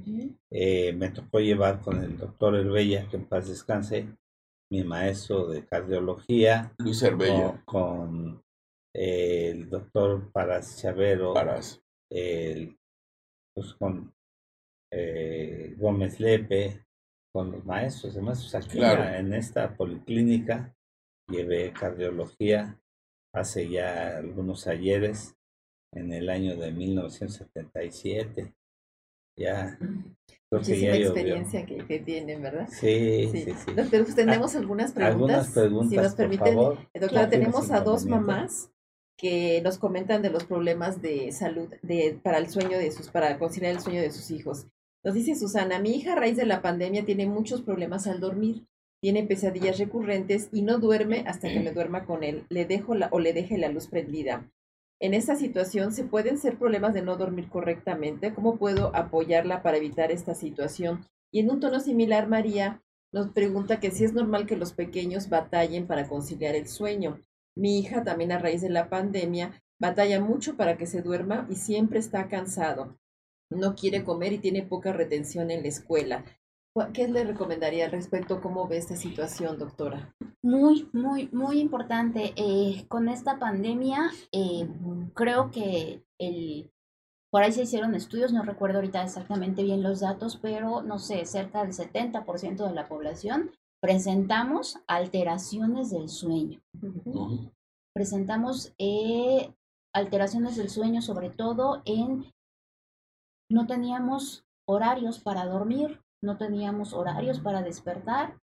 eh, 0.50 0.94
me 0.94 1.10
tocó 1.10 1.38
llevar 1.38 1.82
con 1.82 2.02
el 2.02 2.16
doctor 2.16 2.56
Herbella, 2.56 3.06
que 3.10 3.18
en 3.18 3.26
paz 3.26 3.46
descanse, 3.46 4.08
mi 4.70 4.84
maestro 4.84 5.48
de 5.48 5.66
cardiología. 5.66 6.72
Luis 6.78 7.02
Herbella. 7.02 7.60
con 7.66 8.42
el 8.94 9.68
doctor 9.70 10.30
Paras 10.32 10.76
Chavero, 10.80 11.34
El, 12.10 12.78
pues 13.54 13.74
con 13.74 14.14
eh, 14.90 15.74
Gómez 15.78 16.20
Lepe, 16.20 16.84
con 17.32 17.52
los 17.52 17.64
maestros, 17.64 18.14
además 18.14 18.54
aquí 18.54 18.78
en 18.82 19.32
esta 19.32 19.74
policlínica 19.74 20.76
llevé 21.28 21.72
cardiología 21.72 22.78
hace 23.34 23.70
ya 23.70 24.18
algunos 24.18 24.66
ayeres 24.66 25.34
en 25.94 26.12
el 26.12 26.28
año 26.28 26.56
de 26.56 26.72
1977. 26.72 28.54
Ya 29.38 29.78
Muchísima 30.50 30.94
experiencia 30.94 31.64
que, 31.64 31.78
que, 31.86 32.00
tienen, 32.00 32.42
¿verdad? 32.42 32.68
Sí, 32.68 33.30
sí, 33.32 33.44
sí. 33.44 33.72
Doctor, 33.72 34.02
pues 34.02 34.14
tenemos 34.14 34.54
algunas 34.54 34.92
preguntas. 34.92 35.12
Algunas 35.12 35.50
preguntas, 35.52 35.88
si 35.88 35.96
nos 35.96 36.14
permiten. 36.14 36.54
Doctora, 36.54 37.30
tenemos 37.30 37.70
a 37.70 37.80
dos 37.80 38.04
mamás 38.04 38.70
que 39.22 39.62
nos 39.62 39.78
comentan 39.78 40.20
de 40.20 40.30
los 40.30 40.42
problemas 40.42 41.00
de 41.00 41.30
salud 41.30 41.72
de, 41.82 42.18
para 42.24 42.38
el 42.38 42.50
sueño 42.50 42.76
de 42.76 42.90
sus, 42.90 43.08
para 43.08 43.38
conciliar 43.38 43.72
el 43.72 43.80
sueño 43.80 44.00
de 44.00 44.10
sus 44.10 44.32
hijos. 44.32 44.66
Nos 45.04 45.14
dice 45.14 45.36
Susana, 45.36 45.78
mi 45.78 45.90
hija 45.94 46.14
a 46.14 46.16
raíz 46.16 46.36
de 46.36 46.44
la 46.44 46.60
pandemia 46.60 47.04
tiene 47.04 47.26
muchos 47.26 47.62
problemas 47.62 48.08
al 48.08 48.18
dormir. 48.18 48.66
Tiene 49.00 49.22
pesadillas 49.22 49.78
recurrentes 49.78 50.48
y 50.52 50.62
no 50.62 50.78
duerme 50.78 51.22
hasta 51.28 51.48
que 51.48 51.60
me 51.60 51.70
duerma 51.70 52.04
con 52.04 52.24
él. 52.24 52.46
Le 52.48 52.64
dejo 52.64 52.96
la, 52.96 53.10
o 53.12 53.20
le 53.20 53.32
deje 53.32 53.58
la 53.58 53.68
luz 53.68 53.86
prendida. 53.86 54.50
En 54.98 55.14
esta 55.14 55.36
situación, 55.36 55.92
¿se 55.92 56.02
pueden 56.02 56.36
ser 56.36 56.58
problemas 56.58 56.92
de 56.92 57.02
no 57.02 57.16
dormir 57.16 57.48
correctamente? 57.48 58.34
¿Cómo 58.34 58.56
puedo 58.56 58.90
apoyarla 58.94 59.62
para 59.62 59.76
evitar 59.76 60.10
esta 60.10 60.34
situación? 60.34 61.06
Y 61.30 61.38
en 61.38 61.50
un 61.50 61.60
tono 61.60 61.78
similar, 61.78 62.26
María 62.26 62.82
nos 63.12 63.28
pregunta 63.28 63.78
que 63.78 63.92
si 63.92 64.04
es 64.04 64.14
normal 64.14 64.46
que 64.46 64.56
los 64.56 64.72
pequeños 64.72 65.28
batallen 65.28 65.86
para 65.86 66.08
conciliar 66.08 66.56
el 66.56 66.66
sueño. 66.66 67.20
Mi 67.56 67.78
hija 67.78 68.02
también 68.02 68.32
a 68.32 68.38
raíz 68.38 68.62
de 68.62 68.70
la 68.70 68.88
pandemia 68.88 69.62
batalla 69.80 70.20
mucho 70.20 70.56
para 70.56 70.76
que 70.76 70.86
se 70.86 71.02
duerma 71.02 71.46
y 71.50 71.56
siempre 71.56 71.98
está 71.98 72.28
cansado. 72.28 72.98
No 73.50 73.74
quiere 73.74 74.04
comer 74.04 74.32
y 74.32 74.38
tiene 74.38 74.62
poca 74.62 74.92
retención 74.92 75.50
en 75.50 75.62
la 75.62 75.68
escuela. 75.68 76.24
¿Qué 76.94 77.06
le 77.06 77.24
recomendaría 77.24 77.84
al 77.84 77.90
respecto? 77.90 78.40
¿Cómo 78.40 78.66
ve 78.66 78.78
esta 78.78 78.96
situación, 78.96 79.58
doctora? 79.58 80.14
Muy, 80.40 80.88
muy, 80.92 81.28
muy 81.30 81.60
importante. 81.60 82.32
Eh, 82.36 82.86
con 82.88 83.08
esta 83.10 83.38
pandemia, 83.38 84.10
eh, 84.32 84.66
creo 85.14 85.50
que 85.50 86.02
el, 86.18 86.72
por 87.30 87.42
ahí 87.42 87.52
se 87.52 87.62
hicieron 87.62 87.94
estudios, 87.94 88.32
no 88.32 88.42
recuerdo 88.42 88.76
ahorita 88.76 89.02
exactamente 89.02 89.62
bien 89.62 89.82
los 89.82 90.00
datos, 90.00 90.38
pero 90.40 90.82
no 90.82 90.98
sé, 90.98 91.26
cerca 91.26 91.62
del 91.62 91.72
70% 91.72 92.66
de 92.66 92.74
la 92.74 92.88
población 92.88 93.50
presentamos 93.82 94.78
alteraciones 94.86 95.90
del 95.90 96.08
sueño. 96.08 96.60
Presentamos 97.92 98.72
eh, 98.78 99.52
alteraciones 99.92 100.56
del 100.56 100.70
sueño, 100.70 101.02
sobre 101.02 101.30
todo 101.30 101.82
en 101.84 102.32
no 103.50 103.66
teníamos 103.66 104.46
horarios 104.66 105.18
para 105.18 105.44
dormir, 105.44 106.00
no 106.22 106.38
teníamos 106.38 106.92
horarios 106.92 107.40
para 107.40 107.62
despertar. 107.62 108.40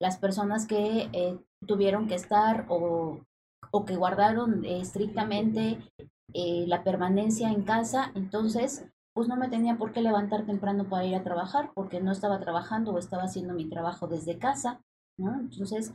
Las 0.00 0.16
personas 0.16 0.66
que 0.66 1.10
eh, 1.12 1.38
tuvieron 1.66 2.08
que 2.08 2.14
estar 2.14 2.66
o, 2.70 3.20
o 3.70 3.84
que 3.84 3.96
guardaron 3.96 4.64
estrictamente 4.64 5.78
eh, 6.32 6.64
la 6.66 6.82
permanencia 6.82 7.50
en 7.50 7.62
casa, 7.62 8.10
entonces 8.14 8.90
pues 9.14 9.28
no 9.28 9.36
me 9.36 9.48
tenía 9.48 9.76
por 9.76 9.92
qué 9.92 10.00
levantar 10.00 10.46
temprano 10.46 10.88
para 10.88 11.04
ir 11.04 11.14
a 11.14 11.22
trabajar, 11.22 11.70
porque 11.74 12.00
no 12.00 12.12
estaba 12.12 12.40
trabajando 12.40 12.92
o 12.92 12.98
estaba 12.98 13.24
haciendo 13.24 13.54
mi 13.54 13.68
trabajo 13.68 14.06
desde 14.06 14.38
casa, 14.38 14.80
¿no? 15.18 15.40
Entonces, 15.40 15.94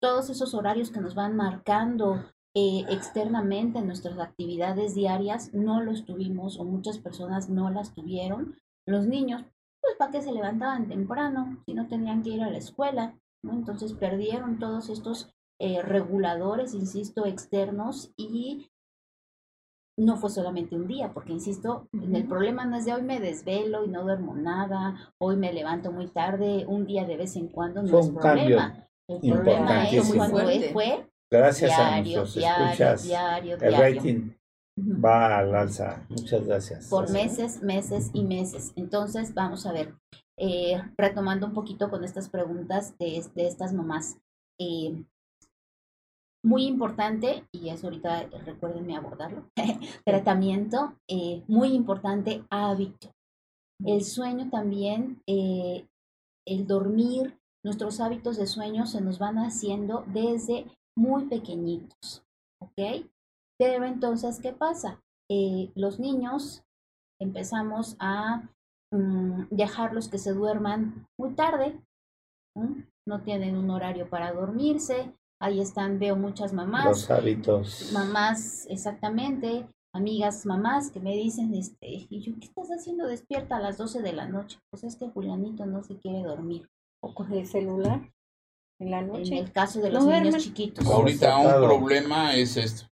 todos 0.00 0.30
esos 0.30 0.54
horarios 0.54 0.90
que 0.90 1.00
nos 1.00 1.14
van 1.14 1.36
marcando 1.36 2.24
eh, 2.54 2.84
externamente 2.88 3.78
en 3.78 3.86
nuestras 3.86 4.18
actividades 4.18 4.94
diarias, 4.94 5.52
no 5.54 5.82
los 5.82 6.04
tuvimos 6.04 6.58
o 6.58 6.64
muchas 6.64 6.98
personas 6.98 7.48
no 7.48 7.70
las 7.70 7.94
tuvieron. 7.94 8.56
Los 8.86 9.06
niños, 9.06 9.44
pues, 9.80 9.96
¿para 9.96 10.10
qué 10.10 10.22
se 10.22 10.32
levantaban 10.32 10.88
temprano 10.88 11.62
si 11.66 11.74
no 11.74 11.86
tenían 11.88 12.22
que 12.22 12.30
ir 12.30 12.42
a 12.42 12.50
la 12.50 12.58
escuela? 12.58 13.18
¿no? 13.42 13.52
Entonces, 13.52 13.92
perdieron 13.92 14.58
todos 14.58 14.88
estos 14.88 15.30
eh, 15.60 15.82
reguladores, 15.82 16.74
insisto, 16.74 17.26
externos 17.26 18.12
y 18.16 18.70
no 19.98 20.16
fue 20.16 20.30
solamente 20.30 20.76
un 20.76 20.86
día, 20.86 21.12
porque 21.12 21.32
insisto, 21.32 21.88
el 21.92 22.26
problema 22.26 22.64
no 22.64 22.76
es 22.76 22.84
de 22.84 22.94
hoy 22.94 23.02
me 23.02 23.20
desvelo 23.20 23.84
y 23.84 23.88
no 23.88 24.02
duermo 24.02 24.34
nada, 24.34 25.12
hoy 25.18 25.36
me 25.36 25.52
levanto 25.52 25.92
muy 25.92 26.06
tarde, 26.06 26.64
un 26.66 26.86
día 26.86 27.04
de 27.04 27.16
vez 27.16 27.36
en 27.36 27.48
cuando 27.48 27.82
no 27.82 27.88
Fue 27.88 28.00
es 28.00 28.06
un 28.06 28.14
problema. 28.14 28.88
El 29.08 29.32
problema 29.32 29.88
es 29.88 30.14
cuando 30.14 30.38
fue 30.72 31.08
Gracias 31.30 31.78
a 31.78 31.88
diario, 31.88 32.18
nuestros 32.18 32.42
diario, 32.42 32.66
escuchas. 32.66 33.02
diario, 33.04 33.56
El 33.60 33.74
rating 33.74 34.30
va 34.78 35.38
al 35.38 35.54
alza. 35.54 36.06
Muchas 36.08 36.46
gracias. 36.46 36.88
por 36.88 37.10
meses, 37.10 37.62
meses 37.62 38.10
y 38.14 38.22
meses. 38.22 38.72
Entonces, 38.76 39.34
vamos 39.34 39.66
a 39.66 39.72
ver, 39.72 39.94
eh, 40.38 40.80
retomando 40.96 41.46
un 41.46 41.52
poquito 41.52 41.90
con 41.90 42.04
estas 42.04 42.28
preguntas 42.28 42.96
de, 42.98 43.22
de 43.34 43.46
estas 43.46 43.74
mamás. 43.74 44.16
Eh, 44.58 45.04
muy 46.44 46.66
importante, 46.66 47.44
y 47.52 47.68
eso 47.68 47.88
ahorita 47.88 48.22
eh, 48.22 48.30
recuérdenme 48.44 48.96
abordarlo, 48.96 49.50
tratamiento, 50.04 50.94
eh, 51.08 51.42
muy 51.48 51.72
importante, 51.72 52.44
hábito. 52.50 53.12
El 53.84 54.04
sueño 54.04 54.50
también, 54.50 55.22
eh, 55.26 55.86
el 56.46 56.66
dormir, 56.66 57.38
nuestros 57.64 58.00
hábitos 58.00 58.36
de 58.36 58.46
sueño 58.46 58.86
se 58.86 59.00
nos 59.00 59.18
van 59.18 59.36
haciendo 59.38 60.04
desde 60.08 60.66
muy 60.96 61.26
pequeñitos, 61.26 62.24
¿ok? 62.60 63.06
Pero 63.58 63.84
entonces, 63.84 64.40
¿qué 64.40 64.52
pasa? 64.52 65.02
Eh, 65.30 65.70
los 65.74 66.00
niños 66.00 66.64
empezamos 67.20 67.96
a 68.00 68.48
mm, 68.92 69.48
dejarlos 69.50 70.08
que 70.08 70.18
se 70.18 70.32
duerman 70.32 71.06
muy 71.18 71.34
tarde, 71.34 71.80
¿no? 72.56 72.84
no 73.06 73.22
tienen 73.22 73.56
un 73.56 73.70
horario 73.70 74.08
para 74.08 74.32
dormirse, 74.32 75.14
ahí 75.40 75.60
están, 75.60 75.98
veo 75.98 76.16
muchas 76.16 76.52
mamás, 76.52 76.84
Los 76.86 77.10
hábitos. 77.10 77.90
mamás 77.92 78.66
exactamente, 78.68 79.66
amigas 79.94 80.44
mamás 80.46 80.90
que 80.90 81.00
me 81.00 81.12
dicen, 81.14 81.54
este, 81.54 82.06
y 82.08 82.20
yo, 82.20 82.32
¿qué 82.40 82.46
estás 82.46 82.68
haciendo 82.70 83.06
despierta 83.06 83.56
a 83.56 83.60
las 83.60 83.78
12 83.78 84.02
de 84.02 84.12
la 84.12 84.26
noche? 84.26 84.58
Pues 84.70 84.84
es 84.84 84.96
que 84.96 85.08
Julianito 85.08 85.66
no 85.66 85.82
se 85.82 85.96
quiere 85.98 86.22
dormir. 86.22 86.68
O 87.00 87.14
coger 87.14 87.38
el 87.38 87.46
celular 87.46 88.12
en 88.80 88.90
la 88.90 88.98
En 89.00 89.06
noche. 89.08 89.38
el 89.38 89.52
caso 89.52 89.80
de 89.80 89.90
No 89.90 90.00
los 90.00 90.06
niños 90.06 90.42
chiquitos. 90.42 90.84
Ahorita 90.84 91.36
un 91.38 91.62
problema 91.64 92.34
es 92.34 92.56
esto. 92.56 92.86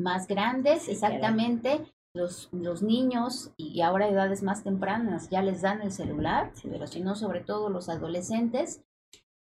más 0.00 0.26
grandes, 0.26 0.82
Sí, 0.84 0.90
exactamente, 0.92 1.86
los, 2.14 2.48
los 2.52 2.82
niños 2.82 3.52
y 3.56 3.80
ahora 3.82 4.08
edades 4.08 4.42
más 4.42 4.64
tempranas 4.64 5.30
ya 5.30 5.40
les 5.42 5.62
dan 5.62 5.80
el 5.82 5.92
celular, 5.92 6.52
pero 6.64 6.86
si 6.88 7.00
no, 7.00 7.14
sobre 7.14 7.40
todo 7.40 7.68
los 7.70 7.88
adolescentes, 7.88 8.82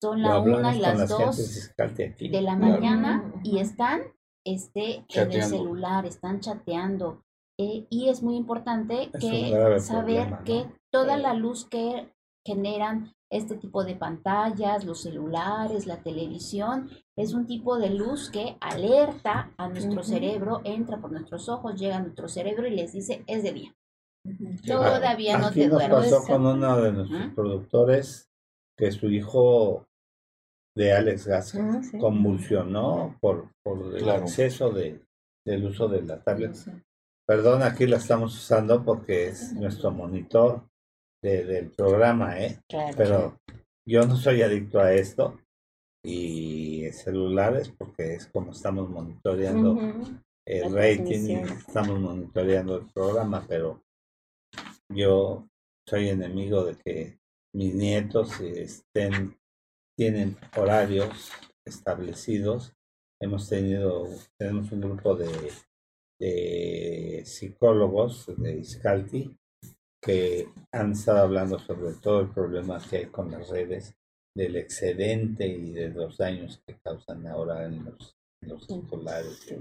son 0.01 0.21
la 0.21 0.39
una 0.39 0.75
y 0.75 0.79
las 0.79 1.07
dos 1.09 1.37
de 1.77 2.41
la 2.41 2.55
Claro. 2.57 2.71
mañana 2.73 3.31
y 3.43 3.59
están 3.59 4.01
este, 4.45 5.05
en 5.09 5.31
el 5.31 5.43
celular, 5.43 6.05
están 6.05 6.39
chateando. 6.39 7.23
eh, 7.59 7.85
y 7.91 8.09
es 8.09 8.23
muy 8.23 8.37
importante 8.37 9.11
Es 9.13 9.21
que 9.21 9.79
saber 9.81 10.29
problema, 10.29 10.37
¿no? 10.39 10.43
que 10.45 10.65
toda 10.91 11.15
Sí. 11.17 11.21
la 11.21 11.33
luz 11.35 11.65
que 11.65 12.11
generan 12.43 13.13
este 13.29 13.55
tipo 13.55 13.83
de 13.83 13.95
pantallas, 13.95 14.83
los 14.83 15.01
celulares, 15.03 15.85
la 15.85 15.97
televisión, 16.01 16.89
es 17.15 17.33
un 17.35 17.45
tipo 17.45 17.77
de 17.77 17.91
luz 17.91 18.31
que 18.31 18.57
alerta 18.61 19.53
a 19.57 19.69
nuestro 19.69 20.01
cerebro, 20.01 20.61
entra 20.63 20.99
por 20.99 21.11
nuestros 21.11 21.47
ojos, 21.49 21.79
llega 21.79 21.97
a 21.97 22.01
nuestro 22.01 22.27
cerebro 22.27 22.65
y 22.67 22.71
les 22.71 22.93
dice, 22.93 23.23
es 23.27 23.43
de 23.43 23.53
día. 23.53 23.75
Todavía 24.65 25.37
no 25.37 25.47
Aquí 25.47 25.59
te 25.61 25.67
nos 25.67 25.77
duermes. 25.87 26.11
pasó 26.11 26.25
con 26.25 26.45
uno 26.45 26.81
de 26.81 26.91
nuestros 26.93 27.25
Ujú. 27.25 27.35
productores 27.35 28.31
que 28.77 28.91
su 28.91 29.07
hijo 29.11 29.85
de 30.76 30.93
Alex 30.93 31.28
Gasca 31.28 31.59
Ah, 31.61 31.84
sí. 31.84 31.97
convulsionó 31.97 33.17
por, 33.19 33.49
por 33.63 33.95
el 33.95 34.03
Claro. 34.03 34.24
exceso 34.24 34.69
de, 34.72 35.01
del 35.45 35.65
uso 35.65 35.88
de 35.88 36.01
la 36.03 36.22
tablet. 36.24 36.53
Sí. 36.55 36.72
Perdón, 37.28 37.63
aquí 37.63 37.86
la 37.88 37.97
estamos 37.97 38.36
usando 38.36 38.84
porque 38.84 39.28
es 39.28 39.53
nuestro 39.53 39.91
monitor 39.91 40.65
de- 41.24 41.43
del 41.45 41.72
programa, 41.72 42.39
¿eh? 42.39 42.59
Claro. 42.69 42.93
Pero 42.97 43.38
yo 43.88 44.05
no 44.05 44.15
soy 44.15 44.41
adicto 44.41 44.80
a 44.80 44.93
esto 44.93 45.39
y 46.03 46.89
celulares 46.91 47.69
porque 47.78 48.15
es 48.15 48.28
como 48.28 48.51
estamos 48.51 48.89
monitoreando 48.89 49.78
el 50.47 50.61
La 50.74 50.82
rating, 50.82 51.03
transmisión. 51.05 51.49
estamos 51.49 51.99
monitoreando 51.99 52.78
el 52.80 52.86
programa, 52.91 53.45
pero 53.47 53.82
yo 54.93 55.47
soy 55.88 56.09
enemigo 56.09 56.63
de 56.65 56.76
que 56.78 57.19
mis 57.55 57.74
nietos 57.76 58.39
estén, 58.41 59.38
tienen 60.01 60.35
horarios 60.57 61.29
establecidos. 61.63 62.73
Hemos 63.21 63.47
tenido, 63.47 64.07
tenemos 64.35 64.71
un 64.71 64.81
grupo 64.81 65.15
de, 65.15 65.29
de 66.19 67.21
psicólogos 67.23 68.25
de 68.35 68.57
Iscalti 68.57 69.37
que 70.01 70.49
han 70.71 70.93
estado 70.93 71.19
hablando 71.19 71.59
sobre 71.59 71.93
todo 71.93 72.21
el 72.21 72.29
problema 72.31 72.81
que 72.89 72.97
hay 72.97 73.05
con 73.05 73.29
las 73.29 73.47
redes, 73.49 73.93
del 74.35 74.55
excedente 74.55 75.45
y 75.45 75.71
de 75.71 75.89
los 75.89 76.17
daños 76.17 76.63
que 76.65 76.79
causan 76.79 77.27
ahora 77.27 77.65
en 77.65 77.85
los, 77.85 78.17
en 78.41 78.49
los 78.49 78.67
escolares. 78.67 79.53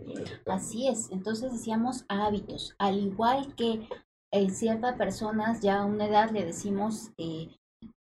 Así 0.46 0.88
es, 0.88 1.10
entonces 1.10 1.52
decíamos 1.52 2.06
hábitos, 2.08 2.74
al 2.78 2.98
igual 2.98 3.54
que 3.56 3.86
en 4.32 4.54
ciertas 4.54 4.96
personas 4.96 5.60
ya 5.60 5.80
a 5.80 5.84
una 5.84 6.06
edad 6.06 6.30
le 6.30 6.46
decimos 6.46 7.10
eh, 7.18 7.50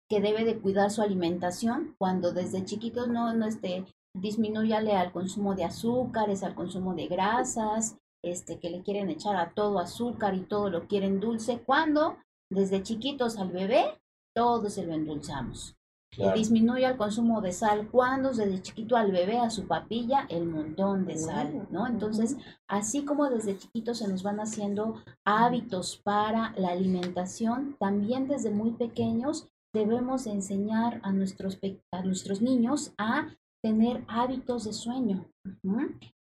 que 0.08 0.20
debe 0.20 0.44
de 0.44 0.58
cuidar 0.58 0.90
su 0.90 1.02
alimentación, 1.02 1.94
cuando 1.98 2.32
desde 2.32 2.64
chiquitos 2.64 3.08
no, 3.08 3.34
no 3.34 3.46
este, 3.46 3.84
disminúyale 4.14 4.96
al 4.96 5.12
consumo 5.12 5.54
de 5.54 5.64
azúcares, 5.64 6.42
al 6.42 6.54
consumo 6.54 6.94
de 6.94 7.08
grasas, 7.08 7.96
este, 8.22 8.58
que 8.58 8.70
le 8.70 8.82
quieren 8.82 9.10
echar 9.10 9.36
a 9.36 9.50
todo 9.50 9.78
azúcar 9.78 10.34
y 10.34 10.40
todo 10.40 10.70
lo 10.70 10.86
quieren 10.88 11.20
dulce, 11.20 11.62
cuando 11.64 12.16
desde 12.50 12.82
chiquitos 12.82 13.38
al 13.38 13.50
bebé 13.50 14.00
todo 14.34 14.70
se 14.70 14.84
lo 14.84 14.94
endulzamos. 14.94 15.74
Claro. 16.10 16.38
Disminuye 16.38 16.86
el 16.86 16.96
consumo 16.96 17.42
de 17.42 17.52
sal 17.52 17.88
cuando 17.90 18.30
desde 18.30 18.62
chiquito 18.62 18.96
al 18.96 19.12
bebé 19.12 19.38
a 19.38 19.50
su 19.50 19.66
papilla 19.66 20.26
el 20.30 20.46
montón 20.46 21.04
de 21.04 21.18
sal, 21.18 21.68
¿no? 21.70 21.86
Entonces, 21.86 22.38
así 22.66 23.04
como 23.04 23.28
desde 23.28 23.58
chiquitos 23.58 23.98
se 23.98 24.08
nos 24.08 24.22
van 24.22 24.40
haciendo 24.40 25.02
hábitos 25.24 25.98
para 25.98 26.54
la 26.56 26.70
alimentación, 26.70 27.76
también 27.78 28.26
desde 28.26 28.50
muy 28.50 28.70
pequeños 28.70 29.48
debemos 29.74 30.26
enseñar 30.26 31.00
a 31.02 31.12
nuestros, 31.12 31.58
a 31.92 32.02
nuestros 32.02 32.42
niños 32.42 32.92
a 32.98 33.28
tener 33.62 34.04
hábitos 34.08 34.64
de 34.64 34.72
sueño, 34.72 35.26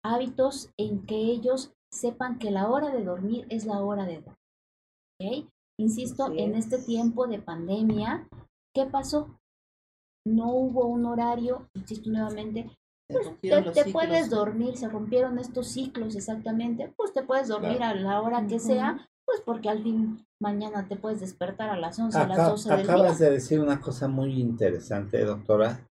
hábitos 0.04 0.70
en 0.76 1.06
que 1.06 1.16
ellos 1.16 1.72
sepan 1.92 2.38
que 2.38 2.50
la 2.50 2.68
hora 2.68 2.90
de 2.90 3.04
dormir 3.04 3.46
es 3.48 3.66
la 3.66 3.82
hora 3.82 4.04
de 4.04 4.22
dormir. 4.22 5.48
Insisto, 5.78 6.32
en 6.36 6.54
este 6.54 6.76
es. 6.76 6.86
tiempo 6.86 7.26
de 7.26 7.40
pandemia, 7.40 8.28
¿qué 8.74 8.86
pasó? 8.86 9.38
No 10.26 10.52
hubo 10.52 10.86
un 10.86 11.06
horario, 11.06 11.68
insisto 11.74 12.10
nuevamente, 12.10 12.70
Se 13.08 13.72
te, 13.72 13.90
puedes 13.90 14.30
dormir, 14.30 14.76
se 14.76 14.88
rompieron 14.88 15.38
estos 15.38 15.68
ciclos 15.68 16.14
exactamente, 16.14 16.92
pues 16.96 17.12
te 17.12 17.22
puedes 17.22 17.48
dormir 17.48 17.78
Claro. 17.78 17.98
a 17.98 18.02
la 18.02 18.20
hora 18.20 18.46
que 18.46 18.58
sea, 18.58 19.08
pues 19.30 19.42
porque 19.44 19.68
al 19.68 19.82
fin 19.82 20.26
mañana 20.40 20.88
te 20.88 20.96
puedes 20.96 21.20
despertar 21.20 21.70
a 21.70 21.76
las 21.76 21.98
11, 22.00 22.18
a 22.18 22.26
las 22.26 22.38
Acá- 22.38 22.48
12 22.50 22.70
del 22.70 22.80
acabas 22.80 23.18
día. 23.18 23.28
de 23.28 23.34
decir 23.34 23.60
una 23.60 23.80
cosa 23.80 24.08
muy 24.08 24.40
interesante, 24.40 25.20
doctora, 25.24 25.86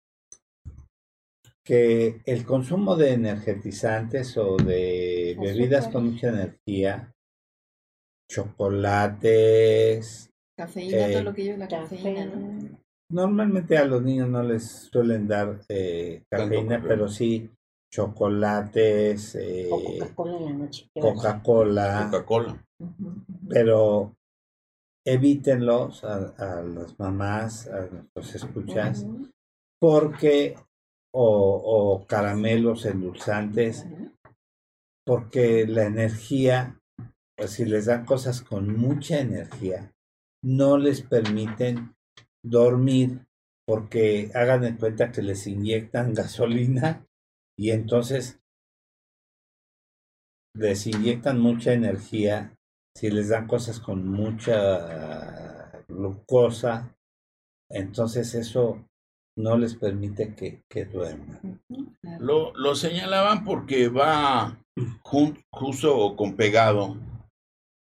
que 1.66 2.22
el 2.26 2.46
consumo 2.46 2.96
de 2.96 3.12
energetizantes 3.14 4.38
o 4.38 4.56
de 4.56 5.36
bebidas 5.40 5.88
con 5.90 6.12
mucha 6.12 6.30
energía, 6.30 7.12
chocolates, 8.30 10.30
Cafeína, 10.58 11.08
Eh, 11.08 11.12
todo 11.12 11.24
lo 11.24 11.34
que 11.34 11.44
lleva 11.44 11.58
la 11.58 11.68
cafeína, 11.68 12.26
¿no? 12.28 12.78
normalmente 13.10 13.78
a 13.78 13.84
los 13.86 14.02
niños 14.02 14.30
no 14.30 14.42
les 14.44 14.88
suelen 14.92 15.28
dar 15.28 15.60
eh, 15.68 16.24
cafeína, 16.32 16.82
pero 16.88 17.10
sí 17.10 17.50
chocolates, 17.92 19.36
eh, 19.36 19.68
O 19.72 19.84
Coca-Cola 19.84 20.38
en 20.38 20.46
la 20.46 20.52
noche. 20.54 20.90
qué 20.94 21.02
bárbaro. 21.02 21.16
Coca-Cola, 21.22 22.10
Coca-Cola. 22.12 22.65
Pero 23.50 24.16
evítenlos 25.06 26.04
a, 26.04 26.16
a 26.38 26.62
las 26.64 26.98
mamás, 27.00 27.68
a 27.68 27.88
nuestros 27.88 28.36
escuchas, 28.36 29.06
porque 29.80 30.56
o, 31.14 31.98
o 31.98 32.08
caramelos 32.08 32.86
endulzantes, 32.86 33.86
porque 35.06 35.66
la 35.68 35.86
energía 35.86 36.80
pues, 37.38 37.52
si 37.52 37.66
les 37.66 37.86
dan 37.86 38.06
cosas 38.06 38.42
con 38.42 38.76
mucha 38.78 39.20
energía, 39.20 39.94
no 40.44 40.78
les 40.78 41.02
permiten 41.02 41.96
dormir 42.44 43.26
porque 43.68 44.32
hagan 44.34 44.62
de 44.62 44.78
cuenta 44.78 45.12
que 45.12 45.22
les 45.22 45.48
inyectan 45.48 46.14
gasolina 46.14 47.06
y 47.58 47.72
entonces 47.72 48.40
les 50.56 50.88
inyectan 50.88 51.40
mucha 51.40 51.74
energía 51.74 52.56
si 52.96 53.10
les 53.10 53.30
dan 53.30 53.48
cosas 53.48 53.80
con 53.80 54.08
mucha 54.08 55.84
glucosa, 55.88 56.96
entonces 57.70 58.34
eso 58.36 58.86
no 59.38 59.58
les 59.58 59.76
permite 59.76 60.34
que, 60.34 60.64
que 60.70 60.86
duerman. 60.86 61.62
Lo, 62.20 62.56
lo 62.56 62.76
señalaban 62.76 63.44
porque 63.44 63.90
va 63.90 64.58
justo 65.04 66.16
con 66.16 66.36
pegado 66.36 66.98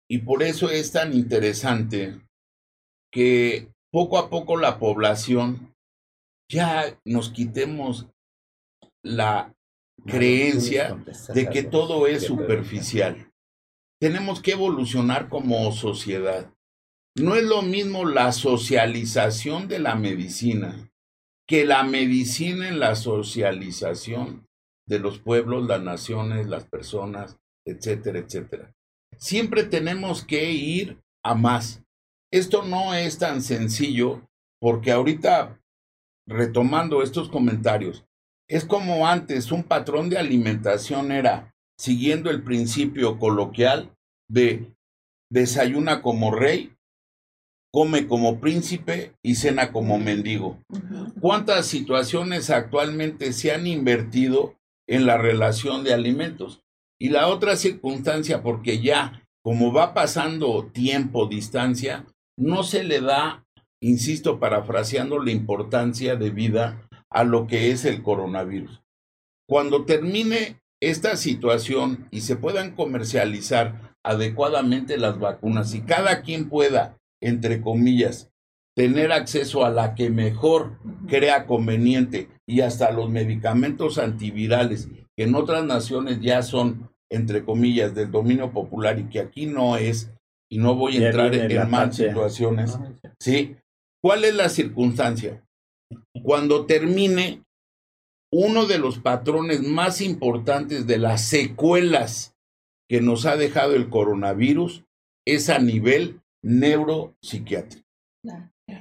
y 0.09 0.19
por 0.19 0.43
eso 0.43 0.71
es 0.71 0.93
tan 0.93 1.13
interesante 1.13 2.21
que 3.13 3.73
poco 3.91 4.19
a 4.19 4.31
poco 4.31 4.57
la 4.57 4.79
población 4.79 5.75
ya 6.51 6.99
nos 7.05 7.31
quitemos 7.31 8.09
la 9.03 9.55
creencia 10.07 10.97
de 11.35 11.49
que 11.49 11.63
todo 11.63 12.07
es 12.07 12.25
superficial. 12.25 13.32
Tenemos 14.03 14.43
que 14.43 14.51
evolucionar 14.51 15.29
como 15.29 15.71
sociedad. 15.71 16.53
No 17.17 17.37
es 17.37 17.45
lo 17.45 17.63
mismo 17.63 18.05
la 18.05 18.33
socialización 18.33 19.69
de 19.69 19.79
la 19.79 19.95
medicina 19.95 20.91
que 21.47 21.65
la 21.65 21.85
medicina 21.85 22.67
en 22.67 22.81
la 22.81 22.97
socialización 22.97 24.49
de 24.89 24.99
los 24.99 25.21
pueblos, 25.21 25.69
las 25.69 25.83
naciones, 25.83 26.49
las 26.49 26.65
personas, 26.65 27.37
etcétera, 27.65 28.19
etcétera. 28.19 28.75
Siempre 29.19 29.63
tenemos 29.63 30.25
que 30.25 30.51
ir 30.51 31.01
a 31.23 31.37
más. 31.37 31.85
Esto 32.33 32.65
no 32.65 32.95
es 32.95 33.19
tan 33.19 33.41
sencillo 33.41 34.29
porque 34.61 34.91
ahorita, 34.91 35.61
retomando 36.27 37.05
estos 37.05 37.29
comentarios, 37.29 38.05
es 38.49 38.65
como 38.65 39.07
antes, 39.07 39.53
un 39.53 39.63
patrón 39.63 40.11
de 40.11 40.19
alimentación 40.19 41.13
era, 41.13 41.52
siguiendo 41.83 42.31
el 42.31 42.45
principio 42.45 43.19
coloquial 43.19 43.91
de 44.31 44.73
desayuna 45.33 46.01
como 46.01 46.31
rey, 46.31 46.77
come 47.73 48.07
como 48.07 48.39
príncipe 48.39 49.15
y 49.21 49.35
cena 49.35 49.73
como 49.73 49.99
mendigo. 49.99 50.59
¿Cuántas 51.21 51.67
situaciones 51.67 52.51
actualmente 52.51 53.33
se 53.33 53.51
han 53.51 53.67
invertido 53.67 54.55
en 54.89 55.07
la 55.07 55.19
relación 55.19 55.83
de 55.83 55.93
alimentos? 55.93 56.61
Y 57.01 57.09
la 57.09 57.27
otra 57.27 57.57
circunstancia, 57.57 58.45
porque 58.45 58.81
ya 58.81 59.27
como 59.43 59.73
va 59.73 59.93
pasando 59.93 60.71
tiempo, 60.73 61.27
distancia, 61.27 62.07
no 62.39 62.63
se 62.63 62.85
le 62.85 63.01
da, 63.01 63.45
insisto, 63.83 64.39
parafraseando 64.39 65.19
la 65.19 65.33
importancia 65.33 66.15
de 66.15 66.31
vida 66.31 66.89
a 67.11 67.25
lo 67.25 67.49
que 67.49 67.73
es 67.73 67.85
el 67.85 68.05
coronavirus. 68.05 68.85
Cuando 69.49 69.85
termine 69.85 70.62
esta 70.83 71.17
situación 71.17 72.09
y 72.11 72.23
se 72.23 72.35
puedan 72.35 72.73
comercializar 72.75 73.95
adecuadamente 74.05 74.99
las 74.99 75.19
vacunas 75.19 75.75
y 75.75 75.83
cada 75.83 76.23
quien 76.23 76.49
pueda, 76.49 76.99
entre 77.23 77.61
comillas, 77.61 78.31
tener 78.75 79.13
acceso 79.13 79.65
a 79.65 79.71
la 79.71 79.95
que 79.95 80.11
mejor 80.11 80.79
crea 81.07 81.47
conveniente 81.47 82.29
y 82.49 82.63
hasta 82.63 82.91
los 82.91 83.11
medicamentos 83.11 83.99
antivirales 83.99 84.89
que 85.17 85.25
en 85.25 85.37
otras 85.37 85.65
naciones 85.65 86.21
ya 86.21 86.43
son, 86.43 86.91
entre 87.11 87.45
comillas, 87.45 87.95
del 87.95 88.11
dominio 88.11 88.51
popular 88.51 88.99
y 88.99 89.05
que 89.05 89.21
aquí 89.21 89.47
no 89.47 89.77
es, 89.77 90.11
y 90.51 90.59
no 90.59 90.75
voy 90.75 90.97
a 90.97 91.07
entrar 91.07 91.33
en, 91.35 91.71
más 91.71 91.95
situaciones. 91.95 92.77
¿Sí? 93.21 93.57
¿Cuál 94.03 94.25
es 94.25 94.35
la 94.35 94.49
circunstancia? 94.49 95.45
Cuando 96.25 96.67
termine, 96.67 97.45
uno 98.33 98.67
de 98.67 98.79
los 98.79 98.99
patrones 98.99 99.63
más 99.63 100.01
importantes 100.01 100.87
de 100.87 100.99
las 100.99 101.23
secuelas 101.23 102.35
que 102.89 103.01
nos 103.01 103.27
ha 103.27 103.37
dejado 103.37 103.75
el 103.75 103.91
coronavirus 103.91 104.85
es 105.27 105.51
a 105.51 105.59
nivel 105.59 106.21
neuropsiquiátrico. 106.43 107.87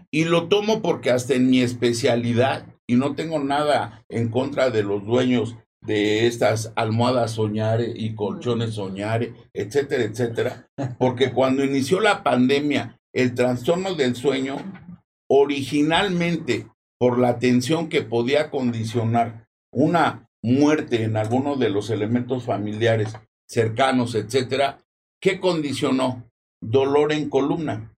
Y 0.10 0.24
lo 0.24 0.48
tomo 0.48 0.82
porque 0.82 1.12
hasta 1.12 1.34
en 1.34 1.50
mi 1.50 1.62
especialidad, 1.62 2.66
y 2.88 2.96
no 2.96 3.16
tengo 3.16 3.40
nada 3.40 4.06
en 4.10 4.30
contra 4.30 4.70
de 4.70 4.84
los 4.84 5.06
dueños 5.06 5.58
de 5.82 6.28
estas 6.28 6.72
almohadas 6.76 7.32
soñare 7.32 7.92
y 7.96 8.16
colchones 8.16 8.76
soñare, 8.76 9.34
etcétera, 9.54 10.04
etcétera, 10.04 10.70
porque 10.98 11.32
cuando 11.34 11.64
inició 11.64 12.00
la 12.00 12.24
pandemia, 12.24 13.00
el 13.14 13.34
trastorno 13.34 13.96
del 13.96 14.16
sueño, 14.16 14.58
originalmente 15.30 16.68
por 17.02 17.18
la 17.18 17.40
tensión 17.40 17.90
que 17.90 18.04
podía 18.04 18.52
condicionar 18.52 19.48
una 19.74 20.30
muerte 20.44 21.02
en 21.04 21.18
alguno 21.18 21.56
de 21.56 21.72
los 21.72 21.90
elementos 21.90 22.44
familiares 22.44 23.18
cercanos, 23.50 24.14
etcétera, 24.14 24.78
¿qué 25.20 25.40
condicionó? 25.40 26.30
Dolor 26.62 27.12
en 27.12 27.28
columna. 27.28 27.92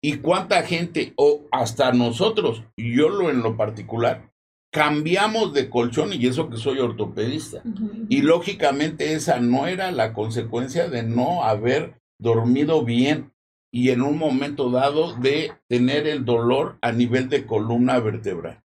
¿Y 0.00 0.18
cuánta 0.18 0.62
gente, 0.62 1.14
o 1.16 1.48
hasta 1.50 1.90
nosotros, 1.90 2.62
yo 2.76 3.08
lo 3.08 3.28
en 3.28 3.42
lo 3.42 3.56
particular, 3.56 4.30
cambiamos 4.72 5.52
de 5.52 5.68
colchón 5.68 6.12
y 6.12 6.24
eso 6.24 6.48
que 6.48 6.58
soy 6.58 6.78
ortopedista. 6.78 7.64
Y 8.08 8.22
lógicamente 8.22 9.14
esa 9.14 9.40
no 9.40 9.66
era 9.66 9.90
la 9.90 10.12
consecuencia 10.12 10.88
de 10.88 11.02
no 11.02 11.42
haber 11.42 12.00
dormido 12.20 12.84
bien 12.84 13.31
y 13.72 13.90
en 13.90 14.02
un 14.02 14.18
momento 14.18 14.70
dado 14.70 15.14
de 15.16 15.52
tener 15.68 16.06
el 16.06 16.24
dolor 16.24 16.78
a 16.82 16.92
nivel 16.92 17.28
de 17.28 17.46
columna 17.46 17.98
vertebral. 17.98 18.62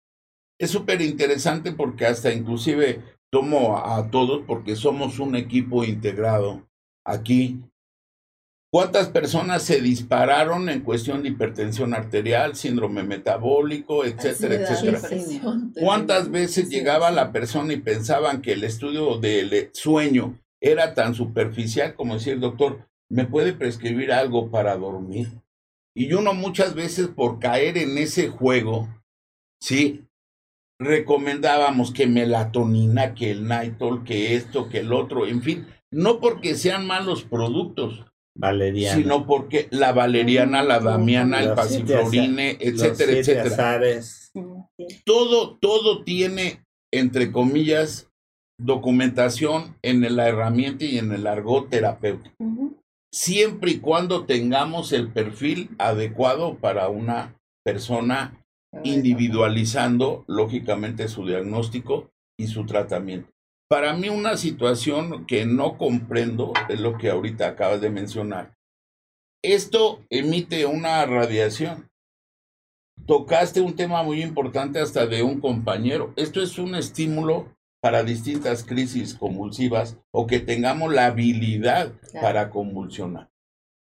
Es 0.60 0.72
súper 0.72 1.02
interesante 1.02 1.74
porque 1.74 2.06
hasta 2.06 2.34
inclusive 2.34 3.04
tomo 3.32 3.78
a 3.78 4.10
todos 4.10 4.44
porque 4.48 4.76
somos 4.76 5.20
un 5.20 5.36
equipo 5.36 5.84
integrado 5.84 6.68
aquí 7.06 7.60
¿Cuántas 8.74 9.10
personas 9.10 9.62
se 9.62 9.82
dispararon 9.82 10.68
en 10.68 10.82
cuestión 10.82 11.22
de 11.22 11.30
hipertensión 11.30 11.94
arterial, 11.94 12.56
síndrome 12.56 13.04
metabólico, 13.04 14.04
etcétera, 14.04 14.56
etcétera? 14.56 15.00
¿Cuántas 15.80 16.32
veces 16.32 16.70
llegaba 16.70 17.12
la 17.12 17.32
persona 17.32 17.72
y 17.74 17.78
pensaban 17.78 18.42
que 18.42 18.54
el 18.54 18.64
estudio 18.64 19.20
del 19.20 19.70
sueño 19.74 20.40
era 20.60 20.96
tan 20.96 21.14
superficial 21.14 21.94
como 21.94 22.16
decir, 22.16 22.40
doctor, 22.40 22.88
¿me 23.14 23.26
puede 23.26 23.54
prescribir 23.54 24.12
algo 24.12 24.50
para 24.50 24.76
dormir? 24.76 25.28
Y 25.96 26.14
uno 26.14 26.34
muchas 26.34 26.74
veces 26.74 27.08
por 27.08 27.38
caer 27.38 27.78
en 27.78 28.00
ese 28.00 28.28
juego, 28.28 28.90
sí, 29.62 30.06
recomendábamos 30.80 31.94
que 31.94 32.08
melatonina, 32.08 33.14
que 33.14 33.30
el 33.30 33.48
nitol, 33.48 34.04
que 34.04 34.36
esto, 34.36 34.68
que 34.68 34.80
el 34.80 34.92
otro, 34.92 35.28
en 35.28 35.44
fin, 35.44 35.68
no 35.92 36.20
porque 36.20 36.56
sean 36.56 36.88
malos 36.88 37.24
productos, 37.24 38.04
Valeriana. 38.36 38.98
Sino 38.98 39.28
porque 39.28 39.68
la 39.70 39.92
valeriana, 39.92 40.64
la 40.64 40.80
damiana, 40.80 41.44
el 41.44 41.54
pasiflorine, 41.54 42.58
etcétera, 42.60 43.12
etcétera. 43.12 44.02
Todo, 45.06 45.60
todo 45.60 46.04
tiene, 46.04 46.66
entre 46.92 47.32
comillas, 47.32 48.10
documentación 48.58 49.78
en 49.84 50.16
la 50.16 50.28
herramienta 50.28 50.84
y 50.84 50.98
en 50.98 51.12
el 51.12 51.28
argot 51.28 51.70
terapéutico. 51.70 52.36
Siempre 53.14 53.74
y 53.74 53.80
cuando 53.80 54.26
tengamos 54.26 54.92
el 54.92 55.14
perfil 55.14 55.70
adecuado 55.78 56.56
para 56.56 56.90
una 56.90 57.40
persona 57.64 58.44
individualizando, 58.84 60.26
lógicamente, 60.28 61.08
su 61.08 61.28
diagnóstico 61.28 62.10
y 62.40 62.48
su 62.48 62.66
tratamiento. 62.66 63.30
Para 63.70 63.94
mí 63.94 64.10
una 64.10 64.36
situación 64.36 65.28
que 65.28 65.46
no 65.46 65.78
comprendo 65.78 66.54
es 66.70 66.80
lo 66.80 66.98
que 66.98 67.12
ahorita 67.12 67.48
acabas 67.48 67.82
de 67.82 67.92
mencionar. 67.92 68.56
Esto 69.44 70.04
emite 70.10 70.66
una 70.66 71.06
radiación. 71.06 71.92
Tocaste 73.06 73.62
un 73.62 73.76
tema 73.76 74.02
muy 74.02 74.24
importante 74.24 74.80
hasta 74.80 75.06
de 75.06 75.22
un 75.22 75.40
compañero. 75.40 76.14
Esto 76.16 76.42
es 76.42 76.58
un 76.58 76.74
estímulo 76.74 77.56
para 77.84 78.04
distintas 78.04 78.64
crisis 78.64 79.14
convulsivas 79.14 79.98
o 80.14 80.26
que 80.26 80.40
tengamos 80.40 80.94
la 80.94 81.08
habilidad 81.08 81.92
para 82.22 82.50
convulsionar. 82.50 83.30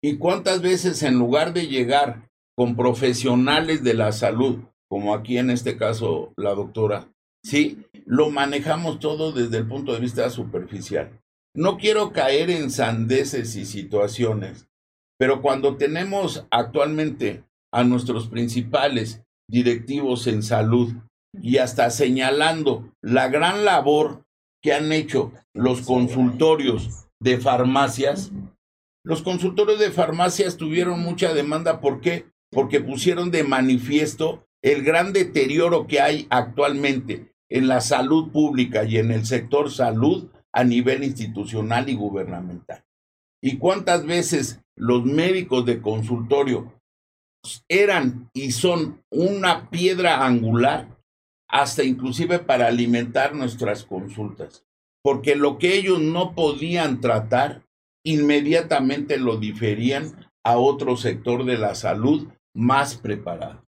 ¿Y 0.03 0.18
cuántas 0.18 0.61
veces 0.61 1.03
en 1.03 1.14
lugar 1.14 1.55
de 1.55 1.68
llegar 1.68 2.28
con 2.55 2.76
profesionales 2.76 3.82
de 3.82 3.95
la 3.95 4.12
salud, 4.12 4.59
como 4.91 5.14
aquí 5.14 5.39
en 5.39 5.49
este 5.49 5.78
caso 5.78 6.34
la 6.36 6.55
doctora, 6.55 7.09
¿sí? 7.43 7.86
Lo 8.05 8.28
manejamos 8.28 8.99
todo 9.01 9.32
desde 9.32 9.57
el 9.57 9.66
punto 9.66 9.95
de 9.95 10.01
vista 10.01 10.28
superficial. 10.28 11.18
No 11.55 11.78
quiero 11.78 12.12
caer 12.12 12.51
en 12.51 12.70
sandeces 12.70 13.57
y 13.57 13.64
situaciones, 13.64 14.68
pero 15.18 15.41
cuando 15.41 15.78
tenemos 15.78 16.47
actualmente 16.51 17.43
a 17.72 17.84
nuestros 17.84 18.28
principales 18.28 19.22
directivos 19.49 20.26
en 20.26 20.43
salud 20.43 20.93
y 21.33 21.59
hasta 21.59 21.91
señalando 21.91 22.93
la 23.03 23.29
gran 23.29 23.64
labor 23.64 24.24
que 24.62 24.72
han 24.72 24.93
hecho 24.93 25.33
los 25.55 25.83
consultorios 25.83 27.09
de 27.20 27.39
farmacias, 27.39 28.31
Los 29.05 29.22
consultorios 29.22 29.79
de 29.79 29.91
farmacias 29.91 30.59
tuvieron 30.59 31.01
mucha 31.01 31.33
demanda. 31.33 31.81
¿Por 31.81 32.01
qué? 32.03 32.26
Porque 32.51 32.81
pusieron 32.81 33.31
de 33.31 33.43
manifiesto 33.43 34.45
el 34.62 34.83
gran 34.83 35.12
deterioro 35.14 35.87
que 35.87 36.01
hay 36.01 36.26
actualmente 36.29 37.33
en 37.49 37.68
la 37.68 37.81
salud 37.81 38.31
pública 38.31 38.85
y 38.85 38.99
en 38.99 39.11
el 39.11 39.24
sector 39.24 39.70
salud 39.70 40.29
a 40.53 40.64
nivel 40.64 41.05
institucional 41.05 41.89
y 41.89 41.95
gubernamental. 41.95 42.85
¿Y 43.43 43.57
cuántas 43.57 44.05
veces 44.05 44.61
los 44.76 45.05
médicos 45.05 45.64
de 45.64 45.81
consultorio 45.81 46.72
eran 47.68 48.29
y 48.35 48.51
son 48.53 49.03
una 49.11 49.70
piedra 49.70 50.26
angular 50.26 50.97
hasta 51.49 51.82
inclusive 51.82 52.38
para 52.38 52.68
alimentar 52.68 53.34
nuestras 53.34 53.84
consultas? 53.84 54.64
Porque 55.03 55.34
lo 55.34 55.59
que 55.59 55.74
ellos 55.74 56.01
no 56.01 56.34
podían 56.34 57.01
tratar, 57.01 57.62
inmediatamente 58.05 59.18
lo 59.18 59.38
diferían 59.38 60.30
a 60.44 60.59
otro 60.59 60.96
sector 60.96 61.44
de 61.44 61.59
la 61.59 61.74
salud 61.74 62.28
más 62.55 62.96
preparado. 62.96 63.64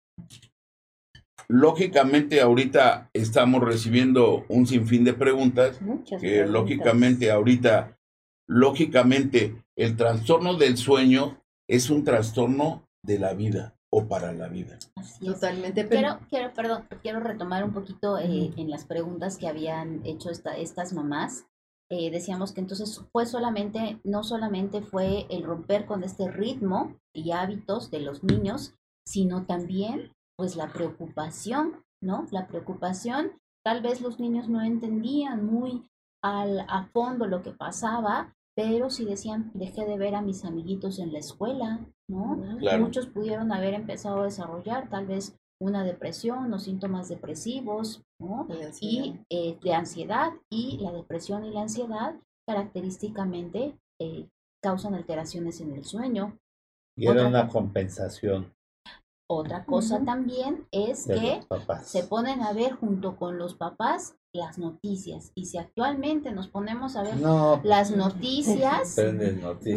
Lógicamente 1.48 2.40
ahorita 2.40 3.08
estamos 3.14 3.62
recibiendo 3.62 4.44
un 4.48 4.66
sinfín 4.66 5.04
de 5.04 5.14
preguntas, 5.14 5.80
Muchas 5.80 6.20
que 6.20 6.28
preguntas. 6.28 6.52
lógicamente 6.52 7.30
ahorita, 7.30 7.98
lógicamente 8.46 9.64
el 9.76 9.96
trastorno 9.96 10.54
del 10.54 10.76
sueño 10.76 11.42
es 11.66 11.88
un 11.88 12.04
trastorno 12.04 12.86
de 13.02 13.18
la 13.18 13.32
vida 13.32 13.77
o 13.90 14.06
para 14.06 14.32
la 14.32 14.48
vida. 14.48 14.78
Así 14.96 15.26
es. 15.26 15.34
Totalmente, 15.34 15.84
pero 15.84 16.00
Quiero, 16.00 16.18
quiero, 16.28 16.52
perdón, 16.54 16.88
quiero 17.02 17.20
retomar 17.20 17.64
un 17.64 17.72
poquito 17.72 18.18
eh, 18.18 18.52
en 18.56 18.70
las 18.70 18.84
preguntas 18.84 19.38
que 19.38 19.48
habían 19.48 20.04
hecho 20.04 20.30
esta, 20.30 20.56
estas 20.56 20.92
mamás. 20.92 21.46
Eh, 21.90 22.10
decíamos 22.10 22.52
que 22.52 22.60
entonces 22.60 23.00
fue 23.12 23.24
solamente, 23.24 23.98
no 24.04 24.22
solamente 24.22 24.82
fue 24.82 25.26
el 25.30 25.42
romper 25.42 25.86
con 25.86 26.04
este 26.04 26.30
ritmo 26.30 26.96
y 27.14 27.32
hábitos 27.32 27.90
de 27.90 28.00
los 28.00 28.22
niños, 28.24 28.74
sino 29.06 29.46
también 29.46 30.12
pues 30.36 30.54
la 30.54 30.70
preocupación, 30.70 31.82
¿no? 32.02 32.26
La 32.30 32.46
preocupación, 32.46 33.32
tal 33.64 33.82
vez 33.82 34.02
los 34.02 34.20
niños 34.20 34.48
no 34.48 34.62
entendían 34.62 35.46
muy 35.46 35.88
al, 36.22 36.60
a 36.68 36.88
fondo 36.92 37.26
lo 37.26 37.42
que 37.42 37.52
pasaba, 37.52 38.36
pero 38.58 38.90
sí 38.90 39.04
decían, 39.04 39.52
dejé 39.54 39.86
de 39.86 39.96
ver 39.96 40.16
a 40.16 40.20
mis 40.20 40.44
amiguitos 40.44 40.98
en 40.98 41.12
la 41.12 41.20
escuela, 41.20 41.78
¿no? 42.08 42.56
Claro. 42.58 42.86
Muchos 42.86 43.06
pudieron 43.06 43.52
haber 43.52 43.72
empezado 43.72 44.22
a 44.22 44.24
desarrollar 44.24 44.90
tal 44.90 45.06
vez 45.06 45.38
una 45.60 45.84
depresión 45.84 46.52
o 46.52 46.58
síntomas 46.58 47.08
depresivos, 47.08 48.02
¿no? 48.18 48.48
de 48.48 48.64
ansiedad. 48.64 48.80
Y 48.80 49.20
eh, 49.30 49.58
de 49.62 49.74
ansiedad 49.74 50.32
y 50.50 50.78
la 50.78 50.90
depresión 50.90 51.44
y 51.44 51.52
la 51.52 51.62
ansiedad 51.62 52.16
característicamente 52.48 53.78
eh, 54.00 54.28
causan 54.60 54.96
alteraciones 54.96 55.60
en 55.60 55.76
el 55.76 55.84
sueño. 55.84 56.36
Y 56.96 57.04
era 57.04 57.12
Otra 57.12 57.28
una 57.28 57.48
compensación 57.48 58.52
Otra 59.30 59.64
cosa 59.66 60.04
también 60.04 60.66
es 60.72 61.06
de 61.06 61.14
que 61.14 61.46
se 61.84 62.02
ponen 62.02 62.42
a 62.42 62.52
ver 62.52 62.72
junto 62.72 63.14
con 63.14 63.38
los 63.38 63.54
papás 63.54 64.16
las 64.34 64.58
noticias 64.58 65.32
y 65.34 65.46
si 65.46 65.58
actualmente 65.58 66.30
nos 66.32 66.48
ponemos 66.48 66.96
a 66.96 67.02
ver 67.02 67.16
No, 67.16 67.60
las 67.64 67.90
noticias, 67.90 68.96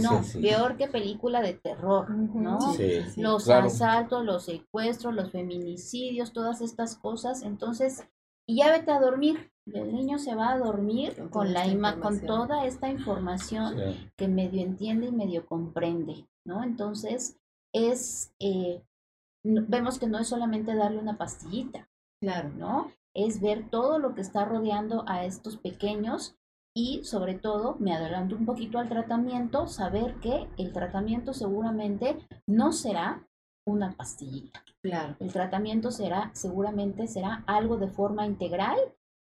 no, 0.02 0.24
sí. 0.24 0.40
peor 0.42 0.78
que 0.78 0.88
película 0.88 1.42
de 1.42 1.54
terror, 1.54 2.10
¿no? 2.10 2.58
Ujú. 2.58 2.74
Sí. 2.76 3.02
Sí. 3.14 3.22
los 3.22 3.46
claro. 3.46 3.68
asaltos, 3.68 4.26
los 4.26 4.44
secuestros, 4.46 5.14
los 5.14 5.32
feminicidios, 5.32 6.34
todas 6.34 6.62
estas 6.62 6.96
cosas. 6.98 7.44
Entonces, 7.44 8.04
y 8.48 8.58
ya 8.58 8.72
vete 8.72 8.92
a 8.92 9.00
dormir. 9.00 9.52
El 9.68 9.94
niño 9.94 10.18
se 10.18 10.34
va 10.36 10.52
a 10.54 10.58
dormir 10.58 11.30
Con 11.30 11.54
la 11.54 11.62
esta 11.66 11.74
ima- 11.74 12.00
con 12.00 12.16
información. 12.16 12.26
toda 12.28 12.66
esta 12.66 12.90
información 12.90 13.76
Sí. 13.78 14.10
que 14.18 14.28
medio 14.28 14.62
entiende 14.64 15.08
y 15.08 15.12
medio 15.12 15.46
comprende, 15.46 16.28
¿no? 16.46 16.64
Entonces, 16.64 17.38
es, 17.74 18.34
eh, 18.40 18.82
vemos 19.44 19.98
que 20.00 20.08
no 20.08 20.18
es 20.20 20.28
solamente 20.28 20.76
darle 20.76 20.98
una 20.98 21.18
pastillita, 21.18 21.88
Claro. 22.22 22.50
¿no? 22.58 22.92
Es 23.16 23.42
ver 23.42 23.70
todo 23.70 24.00
lo 24.00 24.16
que 24.16 24.22
está 24.22 24.46
rodeando 24.46 25.04
a 25.08 25.26
estos 25.26 25.58
pequeños 25.58 26.36
y 26.74 27.04
sobre 27.04 27.34
todo, 27.34 27.76
me 27.80 27.94
adelanto 27.94 28.36
un 28.36 28.46
poquito 28.46 28.80
al 28.80 28.88
tratamiento, 28.88 29.68
saber 29.68 30.16
que 30.22 30.48
el 30.58 30.72
tratamiento 30.72 31.34
seguramente 31.34 32.18
no 32.48 32.72
será 32.72 33.28
una 33.68 33.92
pastillita. 33.92 34.64
Claro. 34.82 35.18
El 35.20 35.34
tratamiento 35.34 35.92
será, 35.92 36.32
seguramente 36.34 37.08
será 37.08 37.44
algo 37.46 37.78
de 37.78 37.90
forma 37.90 38.26
integral 38.26 38.78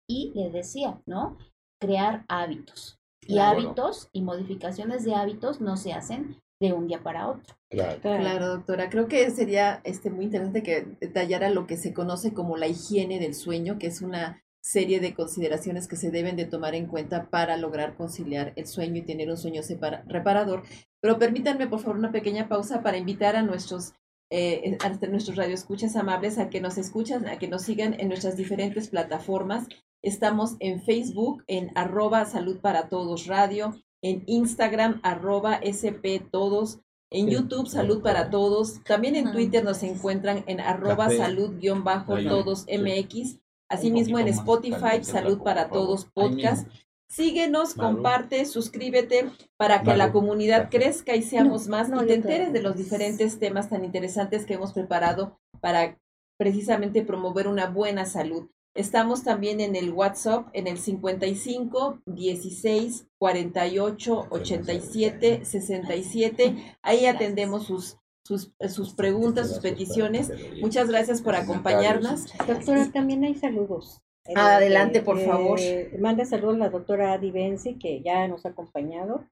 y 0.08 0.32
les 0.36 0.54
decía, 0.54 1.02
¿no? 1.08 1.38
Crear 1.82 2.24
hábitos. 2.28 3.00
Y 3.22 3.34
Claro. 3.34 3.60
hábitos 3.60 4.10
y 4.14 4.22
modificaciones 4.22 5.04
de 5.04 5.16
hábitos 5.16 5.60
no 5.60 5.76
se 5.76 5.94
hacen 5.94 6.40
de 6.60 6.74
un 6.74 6.88
día 6.88 7.02
para 7.02 7.30
otro. 7.30 7.56
Claro. 7.70 8.00
Claro, 8.02 8.48
doctora. 8.48 8.90
Creo 8.90 9.08
que 9.08 9.30
sería 9.32 9.82
este, 9.84 10.10
muy 10.10 10.26
interesante 10.26 10.64
que 10.64 10.88
detallara 11.00 11.50
lo 11.50 11.68
que 11.68 11.78
se 11.78 11.94
conoce 11.94 12.34
como 12.34 12.58
la 12.58 12.68
higiene 12.68 13.20
del 13.20 13.34
sueño, 13.34 13.78
que 13.80 13.88
es 13.88 14.02
una 14.02 14.44
serie 14.62 15.00
de 15.00 15.14
consideraciones 15.14 15.88
que 15.88 15.96
se 15.96 16.12
deben 16.12 16.36
de 16.36 16.46
tomar 16.46 16.76
en 16.76 16.88
cuenta 16.88 17.30
para 17.30 17.56
lograr 17.56 17.96
conciliar 17.96 18.52
el 18.58 18.68
sueño 18.68 18.98
y 18.98 19.06
tener 19.06 19.30
un 19.30 19.38
sueño 19.38 19.64
separa- 19.64 20.04
reparador. 20.08 20.64
Pero 21.02 21.18
permítanme, 21.18 21.68
por 21.68 21.80
favor, 21.80 21.98
una 21.98 22.12
pequeña 22.12 22.50
pausa 22.50 22.84
para 22.84 22.98
invitar 22.98 23.36
a 23.36 23.42
nuestros 23.42 23.94
eh, 24.32 24.78
a 24.84 24.90
nuestros 25.08 25.38
radioescuchas 25.38 25.96
amables 25.96 26.38
a 26.38 26.50
que 26.52 26.62
nos 26.62 26.78
escuchan, 26.78 27.28
a 27.28 27.40
que 27.40 27.48
nos 27.48 27.64
sigan 27.64 28.00
en 28.00 28.10
nuestras 28.10 28.38
diferentes 28.38 28.90
plataformas. 28.90 29.68
Estamos 30.04 30.56
en 30.60 30.84
Facebook, 30.84 31.44
en 31.48 31.72
arroba 31.74 32.26
salud 32.26 32.60
para 32.60 32.90
todos 32.90 33.26
radio, 33.26 33.74
en 34.02 34.24
Instagram, 34.28 35.00
arroba 35.04 35.56
SP 35.62 36.20
todos, 36.32 36.80
en 37.12 37.26
Sí. 37.26 37.32
YouTube, 37.34 37.68
Salud 37.68 38.02
para 38.02 38.30
Todos. 38.30 38.84
También 38.84 39.16
en 39.16 39.32
Twitter 39.32 39.64
nos 39.64 39.82
encuentran 39.84 40.44
en 40.48 40.60
arroba 40.60 41.10
salud-todos 41.10 42.66
MX. 42.68 43.40
Asimismo 43.70 44.20
en 44.20 44.28
Spotify, 44.28 45.04
Salud 45.04 45.42
para. 45.44 45.70
Todos 45.70 46.06
Podcast. 46.06 46.68
Síguenos, 47.10 47.74
comparte, 47.74 48.46
suscríbete 48.46 49.32
para 49.58 49.82
que 49.82 49.98
la 49.98 50.12
comunidad 50.12 50.70
crezca 50.70 51.16
y 51.16 51.24
seamos 51.24 51.68
más 51.68 51.90
no, 51.90 51.98
y 51.98 52.00
te 52.02 52.08
te 52.08 52.14
enteres 52.14 52.54
de 52.54 52.62
los 52.62 52.78
diferentes 52.78 53.40
temas 53.40 53.68
tan 53.68 53.84
interesantes 53.84 54.46
que 54.46 54.54
hemos 54.54 54.74
preparado 54.74 55.40
para 55.60 55.98
precisamente 56.38 57.02
promover 57.02 57.48
una 57.48 57.66
buena 57.68 58.06
salud. 58.06 58.50
Estamos 58.76 59.24
también 59.24 59.60
en 59.60 59.76
el 59.76 59.92
WhatsApp 59.92 60.48
en 60.54 60.68
el 60.68 60.78
55 60.78 62.02
16 62.06 63.08
48 63.18 64.28
87 64.30 65.46
67. 65.46 66.78
Ahí 66.82 67.06
atendemos 67.06 67.66
sus, 67.66 67.98
sus, 68.24 68.54
sus 68.70 68.94
preguntas, 68.94 69.50
sus 69.50 69.60
peticiones. 69.60 70.32
Muchas 70.62 70.90
gracias 70.90 71.22
por 71.22 71.36
acompañarnos. 71.36 72.26
Doctora, 72.48 72.92
también 72.92 73.24
hay 73.24 73.36
saludos. 73.36 74.02
Eh, 74.26 74.34
Adelante, 74.36 75.02
por 75.02 75.20
favor. 75.20 75.60
Manda 76.00 76.24
saludos 76.26 76.60
la 76.60 76.70
doctora 76.70 77.14
Adi 77.14 77.32
Benzi, 77.32 77.80
que 77.80 78.02
ya 78.02 78.28
nos 78.28 78.46
ha 78.46 78.50
acompañado, 78.50 79.28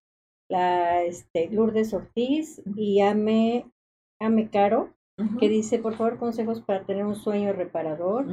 la 0.49 1.03
este, 1.03 1.49
Lourdes 1.49 1.93
Ortiz 1.93 2.61
y 2.75 3.01
Ame, 3.01 3.71
Ame 4.19 4.49
Caro, 4.49 4.96
Que 5.39 5.49
dice, 5.49 5.79
por 5.79 5.95
favor, 5.95 6.17
consejos 6.17 6.61
para 6.61 6.83
tener 6.85 7.03
un 7.05 7.15
sueño 7.15 7.51
reparador. 7.53 8.25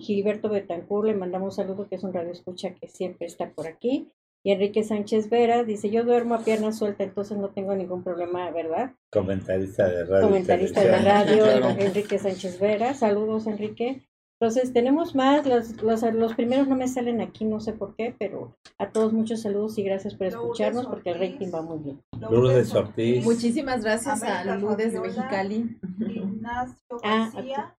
Gilberto 0.00 0.48
Betancourt, 0.48 1.06
le 1.06 1.14
mandamos 1.14 1.56
un 1.56 1.64
saludo, 1.64 1.88
que 1.88 1.94
es 1.96 2.02
un 2.04 2.12
radio 2.12 2.32
escucha 2.32 2.74
que 2.74 2.88
siempre 2.88 3.26
está 3.26 3.50
por 3.50 3.66
aquí. 3.68 4.10
Y 4.44 4.50
Enrique 4.50 4.82
Sánchez 4.82 5.30
Vera 5.30 5.62
dice, 5.62 5.88
yo 5.88 6.02
duermo 6.02 6.34
a 6.34 6.40
pierna 6.40 6.72
suelta, 6.72 7.04
entonces 7.04 7.38
no 7.38 7.50
tengo 7.50 7.76
ningún 7.76 8.02
problema, 8.02 8.50
¿verdad? 8.50 8.94
Comentarista 9.10 9.88
de 9.88 10.04
radio. 10.04 10.26
comentarista 10.26 10.80
de 10.80 10.98
radio, 10.98 11.44
Claro. 11.58 11.68
Enrique 11.78 12.18
Sánchez 12.18 12.58
Vera. 12.58 12.92
Saludos, 12.94 13.46
Enrique. 13.46 14.02
Entonces, 14.42 14.72
tenemos 14.72 15.14
más. 15.14 15.46
Los, 15.46 15.80
los, 15.84 16.02
los 16.14 16.34
primeros 16.34 16.66
no 16.66 16.74
me 16.74 16.88
salen 16.88 17.20
aquí, 17.20 17.44
no 17.44 17.60
sé 17.60 17.72
por 17.74 17.94
qué, 17.94 18.12
pero 18.18 18.56
a 18.76 18.90
todos 18.90 19.12
muchos 19.12 19.40
saludos 19.42 19.78
y 19.78 19.84
gracias 19.84 20.16
por 20.16 20.26
escucharnos 20.26 20.88
porque 20.88 21.10
el 21.10 21.20
rating 21.20 21.46
va 21.54 21.62
muy 21.62 21.78
bien. 21.78 22.02
Lourdes 22.20 22.74
Ortiz. 22.74 23.24
Muchísimas 23.24 23.84
gracias 23.84 24.20
a 24.24 24.40
América 24.40 24.74
desde 24.74 24.96
Fabiola. 24.98 25.16
Mexicali. 25.22 25.78
Ignacio 26.00 26.74
Ah, 27.04 27.30
García. 27.32 27.76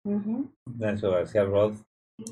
Ignacio 0.69 1.11
García 1.11 1.45
Rod. 1.47 1.73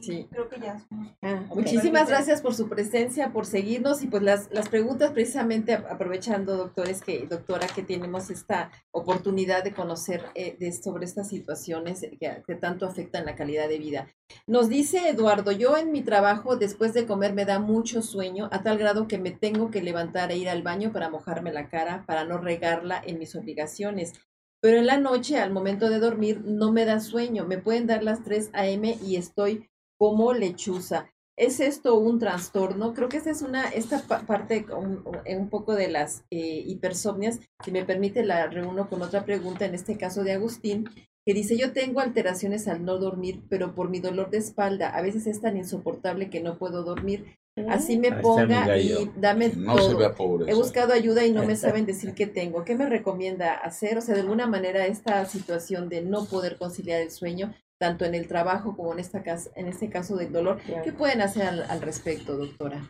Sí. 0.00 0.28
Creo 0.30 0.48
que 0.48 0.60
ya. 0.60 0.86
Ah. 1.22 1.44
Muchísimas 1.54 2.08
gracias 2.08 2.42
por 2.42 2.54
su 2.54 2.68
presencia, 2.68 3.32
por 3.32 3.46
seguirnos 3.46 4.02
y 4.02 4.06
pues 4.06 4.22
las, 4.22 4.50
las 4.52 4.68
preguntas 4.68 5.10
precisamente 5.12 5.74
aprovechando, 5.74 6.56
doctores, 6.56 7.02
que 7.02 7.26
doctora, 7.26 7.66
que 7.66 7.82
tenemos 7.82 8.30
esta 8.30 8.70
oportunidad 8.92 9.64
de 9.64 9.72
conocer 9.72 10.24
eh, 10.34 10.56
de, 10.58 10.72
sobre 10.72 11.04
estas 11.04 11.28
situaciones 11.28 12.00
que, 12.00 12.42
que 12.46 12.54
tanto 12.54 12.86
afectan 12.86 13.24
la 13.24 13.34
calidad 13.34 13.68
de 13.68 13.78
vida. 13.78 14.06
Nos 14.46 14.68
dice 14.68 15.08
Eduardo, 15.08 15.50
yo 15.52 15.76
en 15.76 15.92
mi 15.92 16.02
trabajo 16.02 16.56
después 16.56 16.94
de 16.94 17.06
comer 17.06 17.32
me 17.32 17.44
da 17.44 17.58
mucho 17.58 18.02
sueño 18.02 18.48
a 18.52 18.62
tal 18.62 18.78
grado 18.78 19.08
que 19.08 19.18
me 19.18 19.30
tengo 19.30 19.70
que 19.70 19.82
levantar 19.82 20.30
e 20.30 20.36
ir 20.36 20.48
al 20.48 20.62
baño 20.62 20.92
para 20.92 21.10
mojarme 21.10 21.52
la 21.52 21.68
cara, 21.68 22.04
para 22.06 22.24
no 22.24 22.38
regarla 22.38 23.02
en 23.04 23.18
mis 23.18 23.34
obligaciones. 23.34 24.12
Pero 24.60 24.78
en 24.78 24.86
la 24.86 24.98
noche, 24.98 25.38
al 25.38 25.52
momento 25.52 25.88
de 25.88 25.98
dormir, 26.00 26.42
no 26.44 26.72
me 26.72 26.84
da 26.84 27.00
sueño. 27.00 27.46
Me 27.46 27.58
pueden 27.58 27.86
dar 27.86 28.02
las 28.02 28.22
3 28.24 28.50
a.m. 28.52 28.96
y 29.02 29.16
estoy 29.16 29.68
como 29.98 30.32
lechuza. 30.32 31.06
¿Es 31.36 31.60
esto 31.60 31.94
un 31.96 32.18
trastorno? 32.18 32.92
Creo 32.92 33.08
que 33.08 33.16
esta 33.16 33.30
es 33.30 33.40
una, 33.40 33.68
esta 33.70 34.02
pa- 34.06 34.20
parte 34.26 34.66
un, 34.76 35.02
un 35.26 35.48
poco 35.48 35.74
de 35.74 35.88
las 35.88 36.24
eh, 36.30 36.62
hipersomnias, 36.66 37.40
si 37.64 37.72
me 37.72 37.84
permite 37.86 38.22
la 38.24 38.46
reúno 38.48 38.90
con 38.90 39.00
otra 39.00 39.24
pregunta, 39.24 39.64
en 39.64 39.74
este 39.74 39.96
caso 39.96 40.22
de 40.22 40.32
Agustín, 40.32 40.90
que 41.24 41.32
dice, 41.34 41.56
yo 41.56 41.72
tengo 41.72 42.00
alteraciones 42.00 42.68
al 42.68 42.84
no 42.84 42.98
dormir, 42.98 43.42
pero 43.48 43.74
por 43.74 43.88
mi 43.88 44.00
dolor 44.00 44.30
de 44.30 44.38
espalda, 44.38 44.90
a 44.90 45.00
veces 45.02 45.26
es 45.26 45.40
tan 45.40 45.56
insoportable 45.56 46.28
que 46.28 46.42
no 46.42 46.58
puedo 46.58 46.82
dormir. 46.82 47.36
Así 47.68 47.98
me 47.98 48.12
ponga 48.12 48.76
y 48.78 49.10
dame 49.16 49.50
No 49.56 49.76
se 49.78 49.88
todo. 49.90 49.98
vea 49.98 50.14
pobre. 50.14 50.50
He 50.50 50.54
buscado 50.54 50.92
ayuda 50.92 51.24
y 51.26 51.32
no 51.32 51.44
me 51.44 51.56
saben 51.56 51.84
decir 51.86 52.14
qué 52.14 52.26
tengo. 52.26 52.64
¿Qué 52.64 52.74
me 52.74 52.86
recomienda 52.86 53.54
hacer? 53.54 53.98
O 53.98 54.00
sea, 54.00 54.14
de 54.14 54.20
alguna 54.22 54.46
manera 54.46 54.86
esta 54.86 55.24
situación 55.26 55.88
de 55.88 56.02
no 56.02 56.24
poder 56.26 56.56
conciliar 56.58 57.00
el 57.00 57.10
sueño, 57.10 57.52
tanto 57.80 58.04
en 58.04 58.14
el 58.14 58.28
trabajo 58.28 58.76
como 58.76 58.92
en, 58.92 58.98
esta 59.00 59.22
cas- 59.22 59.50
en 59.54 59.66
este 59.66 59.88
caso 59.90 60.16
del 60.16 60.32
dolor, 60.32 60.60
¿qué 60.84 60.92
pueden 60.92 61.20
hacer 61.22 61.42
al, 61.46 61.62
al 61.62 61.80
respecto, 61.80 62.36
doctora? 62.36 62.86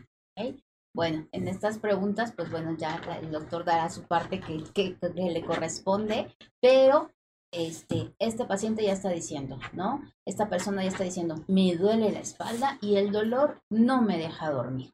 Bueno, 0.93 1.25
en 1.31 1.47
estas 1.47 1.77
preguntas, 1.79 2.33
pues 2.35 2.51
bueno, 2.51 2.75
ya 2.77 2.99
el 3.21 3.31
doctor 3.31 3.63
dará 3.63 3.89
su 3.89 4.03
parte 4.03 4.41
que, 4.41 4.61
que- 4.73 4.97
que 4.99 5.21
le 5.31 5.41
corresponde, 5.45 6.27
pero 6.61 7.11
este, 7.51 8.13
este 8.19 8.45
paciente 8.45 8.83
ya 8.83 8.93
está 8.93 9.09
diciendo, 9.09 9.59
¿no? 9.73 10.01
Esta 10.25 10.49
persona 10.49 10.83
ya 10.83 10.89
está 10.89 11.03
diciendo, 11.03 11.43
me 11.47 11.75
duele 11.75 12.11
la 12.11 12.19
espalda 12.19 12.77
y 12.81 12.95
el 12.95 13.11
dolor 13.11 13.61
no 13.69 14.01
me 14.01 14.17
deja 14.17 14.49
dormir. 14.51 14.91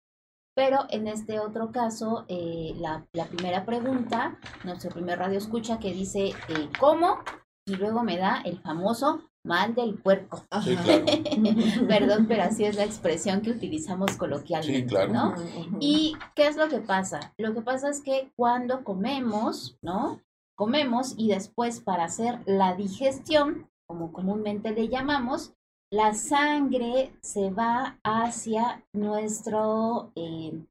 Pero 0.56 0.86
en 0.90 1.08
este 1.08 1.40
otro 1.40 1.72
caso, 1.72 2.26
eh, 2.28 2.74
la, 2.80 3.06
la 3.14 3.26
primera 3.26 3.64
pregunta, 3.64 4.40
nuestro 4.64 4.90
primer 4.90 5.20
radio 5.20 5.38
escucha 5.38 5.78
que 5.78 5.94
dice, 5.94 6.30
eh, 6.30 6.70
¿cómo? 6.80 7.20
Y 7.68 7.76
luego 7.76 8.02
me 8.02 8.18
da 8.18 8.42
el 8.44 8.60
famoso 8.60 9.22
mal 9.44 9.76
del 9.76 9.96
puerco. 9.96 10.44
Sí, 10.64 10.76
claro. 10.76 11.06
Perdón, 11.88 12.26
pero 12.28 12.44
así 12.44 12.66
es 12.66 12.76
la 12.76 12.84
expresión 12.84 13.42
que 13.42 13.52
utilizamos 13.52 14.18
coloquialmente, 14.18 14.82
Sí, 14.82 14.86
claro. 14.88 15.14
¿no? 15.14 15.36
¿Y 15.80 16.16
qué 16.36 16.48
es 16.48 16.58
lo 16.58 16.68
que 16.70 16.80
pasa? 16.80 17.34
Lo 17.38 17.54
que 17.54 17.62
pasa 17.62 17.90
es 17.90 18.02
que 18.02 18.32
cuando 18.36 18.84
comemos, 18.84 19.78
¿no? 19.82 20.22
Comemos 20.58 21.14
y 21.18 21.28
después 21.28 21.80
para 21.82 22.06
hacer 22.06 22.42
la 22.48 22.76
digestión, 22.76 23.70
como 23.88 24.12
comúnmente 24.12 24.72
le 24.72 24.88
llamamos, 24.90 25.54
la 25.92 26.14
sangre 26.16 27.14
se 27.22 27.52
va 27.52 28.00
hacia 28.04 28.84
nuestro, 28.94 30.12
eh, 30.16 30.66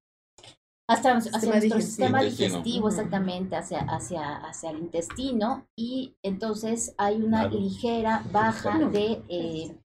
hasta, 0.88 1.16
hacia 1.16 1.20
Sistema 1.32 1.54
nuestro 1.54 1.76
digestivo. 1.78 1.80
sistema 1.80 2.22
digestivo, 2.22 2.88
exactamente, 2.88 3.56
hacia, 3.56 3.80
hacia, 3.80 4.36
hacia 4.36 4.70
el 4.70 4.78
intestino 4.80 5.66
y 5.78 6.14
entonces 6.22 6.94
hay 6.98 7.22
una 7.22 7.42
Claro. 7.48 7.58
ligera 7.60 8.22
baja 8.32 8.78
de, 8.78 9.22
eh, 9.28 9.76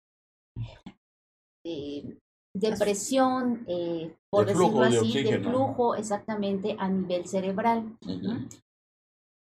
de, 1.64 2.18
de 2.54 2.76
presión, 2.76 3.64
eh, 3.68 4.16
por 4.30 4.46
De 4.46 4.54
decirlo 4.54 4.80
de 4.80 4.98
así, 4.98 5.22
de 5.22 5.38
flujo 5.40 5.94
exactamente 5.94 6.74
a 6.78 6.88
nivel 6.88 7.26
cerebral. 7.26 7.96
Ujú. 8.06 8.48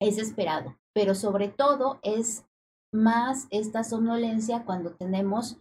Es 0.01 0.19
esperado, 0.19 0.77
pero 0.95 1.15
sobre 1.15 1.49
todo 1.49 1.99
es 2.03 2.45
más 2.93 3.47
esta 3.51 3.85
somnolencia 3.85 4.65
cuando 4.65 4.95
tenemos 4.95 5.59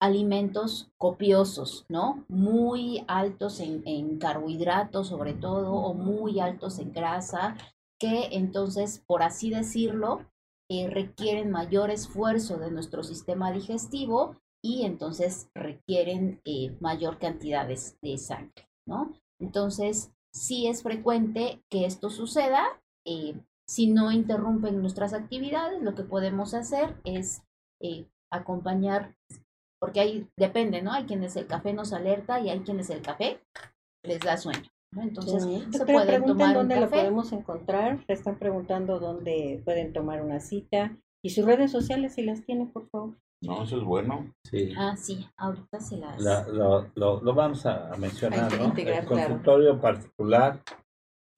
alimentos 0.00 0.90
copiosos, 0.96 1.84
¿no? 1.88 2.24
Muy 2.28 3.04
altos 3.06 3.60
en, 3.60 4.18
carbohidratos 4.18 5.08
sobre 5.08 5.34
todo 5.34 5.74
o 5.74 5.94
muy 5.94 6.40
altos 6.40 6.78
en 6.78 6.92
grasa, 6.92 7.56
que 7.98 8.28
entonces, 8.32 9.02
por 9.06 9.22
así 9.22 9.50
decirlo, 9.50 10.26
eh, 10.70 10.88
requieren 10.88 11.50
mayor 11.50 11.90
esfuerzo 11.90 12.58
de 12.58 12.70
nuestro 12.70 13.02
sistema 13.02 13.52
digestivo 13.52 14.36
y 14.62 14.84
entonces 14.84 15.50
requieren 15.54 16.40
eh, 16.44 16.76
mayor 16.80 17.18
cantidades 17.18 17.98
de 18.00 18.16
sangre, 18.16 18.68
¿no? 18.86 19.12
Entonces, 19.38 20.12
sí 20.32 20.66
es 20.66 20.82
frecuente 20.82 21.62
que 21.70 21.84
esto 21.84 22.08
suceda. 22.08 22.64
eh, 23.04 23.34
si 23.70 23.86
no 23.86 24.10
interrumpen 24.10 24.80
nuestras 24.80 25.12
actividades, 25.14 25.80
lo 25.80 25.94
que 25.94 26.02
podemos 26.02 26.54
hacer 26.54 26.96
es 27.04 27.42
eh, 27.80 28.06
acompañar, 28.32 29.14
porque 29.80 30.00
ahí 30.00 30.28
depende, 30.36 30.82
¿no? 30.82 30.92
Hay 30.92 31.04
quienes 31.04 31.36
el 31.36 31.46
café 31.46 31.72
nos 31.72 31.92
alerta 31.92 32.40
y 32.40 32.50
hay 32.50 32.60
quienes 32.60 32.90
el 32.90 33.00
café 33.00 33.40
les 34.04 34.18
da 34.20 34.36
sueño, 34.36 34.68
¿no? 34.92 35.02
Entonces, 35.02 35.44
Sí. 35.44 35.64
se 35.70 35.84
Pero 35.86 35.98
pueden 35.98 36.24
tomar 36.24 36.48
un 36.48 36.54
dónde 36.54 36.80
lo 36.80 36.90
podemos 36.90 37.30
encontrar. 37.32 38.04
Le 38.08 38.14
están 38.14 38.38
preguntando 38.40 38.98
dónde 38.98 39.62
pueden 39.64 39.92
tomar 39.92 40.20
una 40.22 40.40
cita. 40.40 40.96
Y 41.22 41.30
sus 41.30 41.44
redes 41.44 41.70
sociales, 41.70 42.14
si 42.14 42.22
las 42.22 42.44
tiene, 42.44 42.66
por 42.66 42.88
favor. 42.90 43.14
No, 43.42 43.62
eso 43.62 43.76
es 43.78 43.84
bueno. 43.84 44.34
Sí. 44.50 44.72
Ah, 44.76 44.96
sí, 44.96 45.26
ahorita 45.36 45.78
se 45.80 45.96
las... 45.96 46.20
La- 46.20 46.46
lo, 46.48 46.90
lo- 46.96 47.20
lo 47.22 47.34
vamos 47.34 47.64
a, 47.66 47.90
mencionar, 47.98 48.52
¿no? 48.58 48.64
integrar, 48.64 49.02
el 49.02 49.06
claro. 49.06 49.28
consultorio 49.28 49.80
particular 49.80 50.60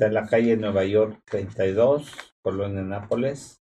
está 0.03 0.09
en 0.09 0.15
la 0.15 0.27
calle 0.27 0.57
Nueva 0.57 0.85
York 0.85 1.21
32, 1.27 2.11
Colonia 2.43 2.83
Nápoles, 2.83 3.63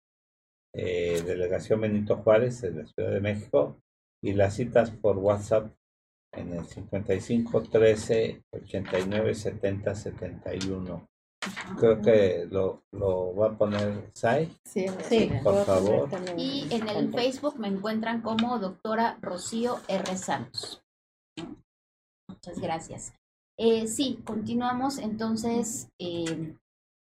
eh, 0.73 1.21
Delegación 1.23 1.81
Benito 1.81 2.17
Juárez, 2.17 2.63
en 2.63 2.79
la 2.79 2.87
Ciudad 2.87 3.11
de 3.11 3.19
México, 3.19 3.79
y 4.19 4.33
las 4.33 4.55
citas 4.55 4.89
por 4.89 5.19
WhatsApp 5.19 5.71
en 6.31 6.53
el 6.53 6.65
55 6.65 7.61
13 7.61 8.45
89 8.51 9.35
70 9.35 9.93
71. 9.93 11.07
Creo 11.77 12.01
que 12.01 12.47
lo, 12.49 12.81
lo 12.91 13.35
va 13.35 13.49
a 13.49 13.57
poner 13.57 14.09
Sai. 14.13 14.51
Sí, 14.65 14.87
Sí. 15.07 15.31
Por 15.43 15.63
favor. 15.65 16.09
Y 16.35 16.67
en 16.71 16.89
el. 16.89 17.13
Facebook 17.13 17.59
me 17.59 17.67
encuentran 17.67 18.21
como 18.21 18.57
doctora 18.57 19.19
Rocío 19.21 19.81
R. 19.87 20.17
Santos. 20.17 20.83
Muchas 22.27 22.59
gracias. 22.59 23.13
Eh, 23.57 23.87
sí, 23.87 24.19
continuamos. 24.25 24.97
Entonces, 24.97 25.89
eh, 25.99 26.55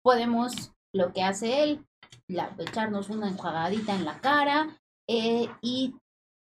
podemos, 0.03 0.73
lo 0.93 1.13
que 1.13 1.23
hace 1.23 1.63
él, 1.63 1.87
la- 2.29 2.55
echarnos 2.59 3.11
una 3.11 3.29
enjuagadita 3.29 3.95
en 3.95 4.05
la 4.05 4.21
cara 4.21 4.81
eh, 5.09 5.49
y 5.61 5.95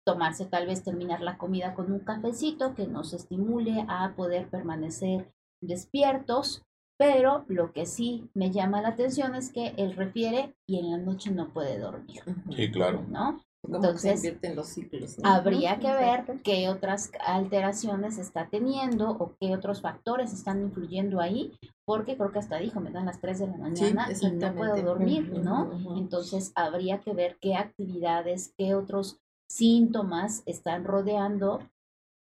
tomarse, 0.06 0.46
tal 0.46 0.66
vez 0.66 0.82
terminar 0.82 1.20
la 1.20 1.36
comida 1.36 1.74
con 1.74 1.92
un 1.92 2.00
cafecito 2.00 2.74
que 2.74 2.86
nos 2.86 3.12
estimule 3.12 3.84
a 3.88 4.14
poder 4.16 4.48
permanecer 4.48 5.32
despiertos. 5.62 6.62
Pero 7.00 7.44
lo 7.46 7.72
que 7.72 7.86
sí 7.86 8.28
me 8.34 8.50
llama 8.50 8.82
la 8.82 8.88
atención 8.88 9.36
es 9.36 9.52
que 9.52 9.68
él 9.76 9.94
refiere 9.94 10.56
y 10.66 10.80
en 10.80 10.90
la 10.90 10.98
noche 10.98 11.30
no 11.30 11.52
puede 11.52 11.78
dormir. 11.78 12.22
Sí, 12.50 12.72
claro. 12.72 13.04
¿no? 13.08 13.40
Se 13.64 13.76
Entonces, 13.76 14.16
invierten 14.16 14.56
los 14.56 14.68
ciclos. 14.68 15.18
¿no? 15.18 15.28
Habría 15.28 15.78
que 15.78 15.92
ver 15.92 16.24
qué 16.42 16.68
otras 16.68 17.10
alteraciones 17.26 18.18
está 18.18 18.48
teniendo 18.48 19.10
o 19.10 19.34
qué 19.40 19.54
otros 19.54 19.82
factores 19.82 20.32
están 20.32 20.62
influyendo 20.62 21.20
ahí, 21.20 21.58
porque 21.84 22.16
creo 22.16 22.30
que 22.30 22.38
hasta 22.38 22.58
dijo, 22.58 22.80
me 22.80 22.90
dan 22.90 23.06
las 23.06 23.20
3 23.20 23.38
de 23.40 23.46
la 23.48 23.56
mañana 23.56 24.08
y 24.20 24.30
no 24.30 24.54
puedo 24.54 24.80
dormir, 24.82 25.32
¿no? 25.42 25.96
Entonces 25.96 26.52
habría 26.54 27.00
que 27.00 27.12
ver 27.12 27.36
qué 27.40 27.56
actividades, 27.56 28.54
qué 28.56 28.74
otros 28.74 29.18
síntomas 29.48 30.42
están 30.46 30.84
rodeando 30.84 31.60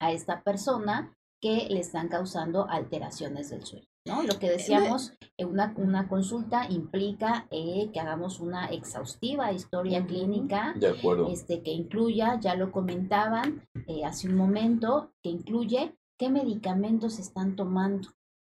a 0.00 0.12
esta 0.12 0.42
persona 0.42 1.14
que 1.40 1.68
le 1.68 1.80
están 1.80 2.08
causando 2.08 2.68
alteraciones 2.68 3.50
del 3.50 3.64
sueño. 3.64 3.86
¿No? 4.08 4.22
Lo 4.22 4.38
que 4.38 4.50
decíamos, 4.50 5.12
eh, 5.36 5.44
una, 5.44 5.72
una 5.76 6.08
consulta 6.08 6.66
implica 6.68 7.46
eh, 7.50 7.90
que 7.92 8.00
hagamos 8.00 8.40
una 8.40 8.66
exhaustiva 8.66 9.52
historia 9.52 10.04
clínica 10.04 10.74
De 10.76 10.88
acuerdo. 10.88 11.28
este, 11.28 11.62
que 11.62 11.70
incluya, 11.70 12.40
ya 12.40 12.54
lo 12.54 12.72
comentaban 12.72 13.62
eh, 13.86 14.04
hace 14.04 14.28
un 14.28 14.36
momento, 14.36 15.12
que 15.22 15.30
incluye 15.30 15.94
qué 16.18 16.30
medicamentos 16.30 17.18
están 17.18 17.54
tomando, 17.54 18.08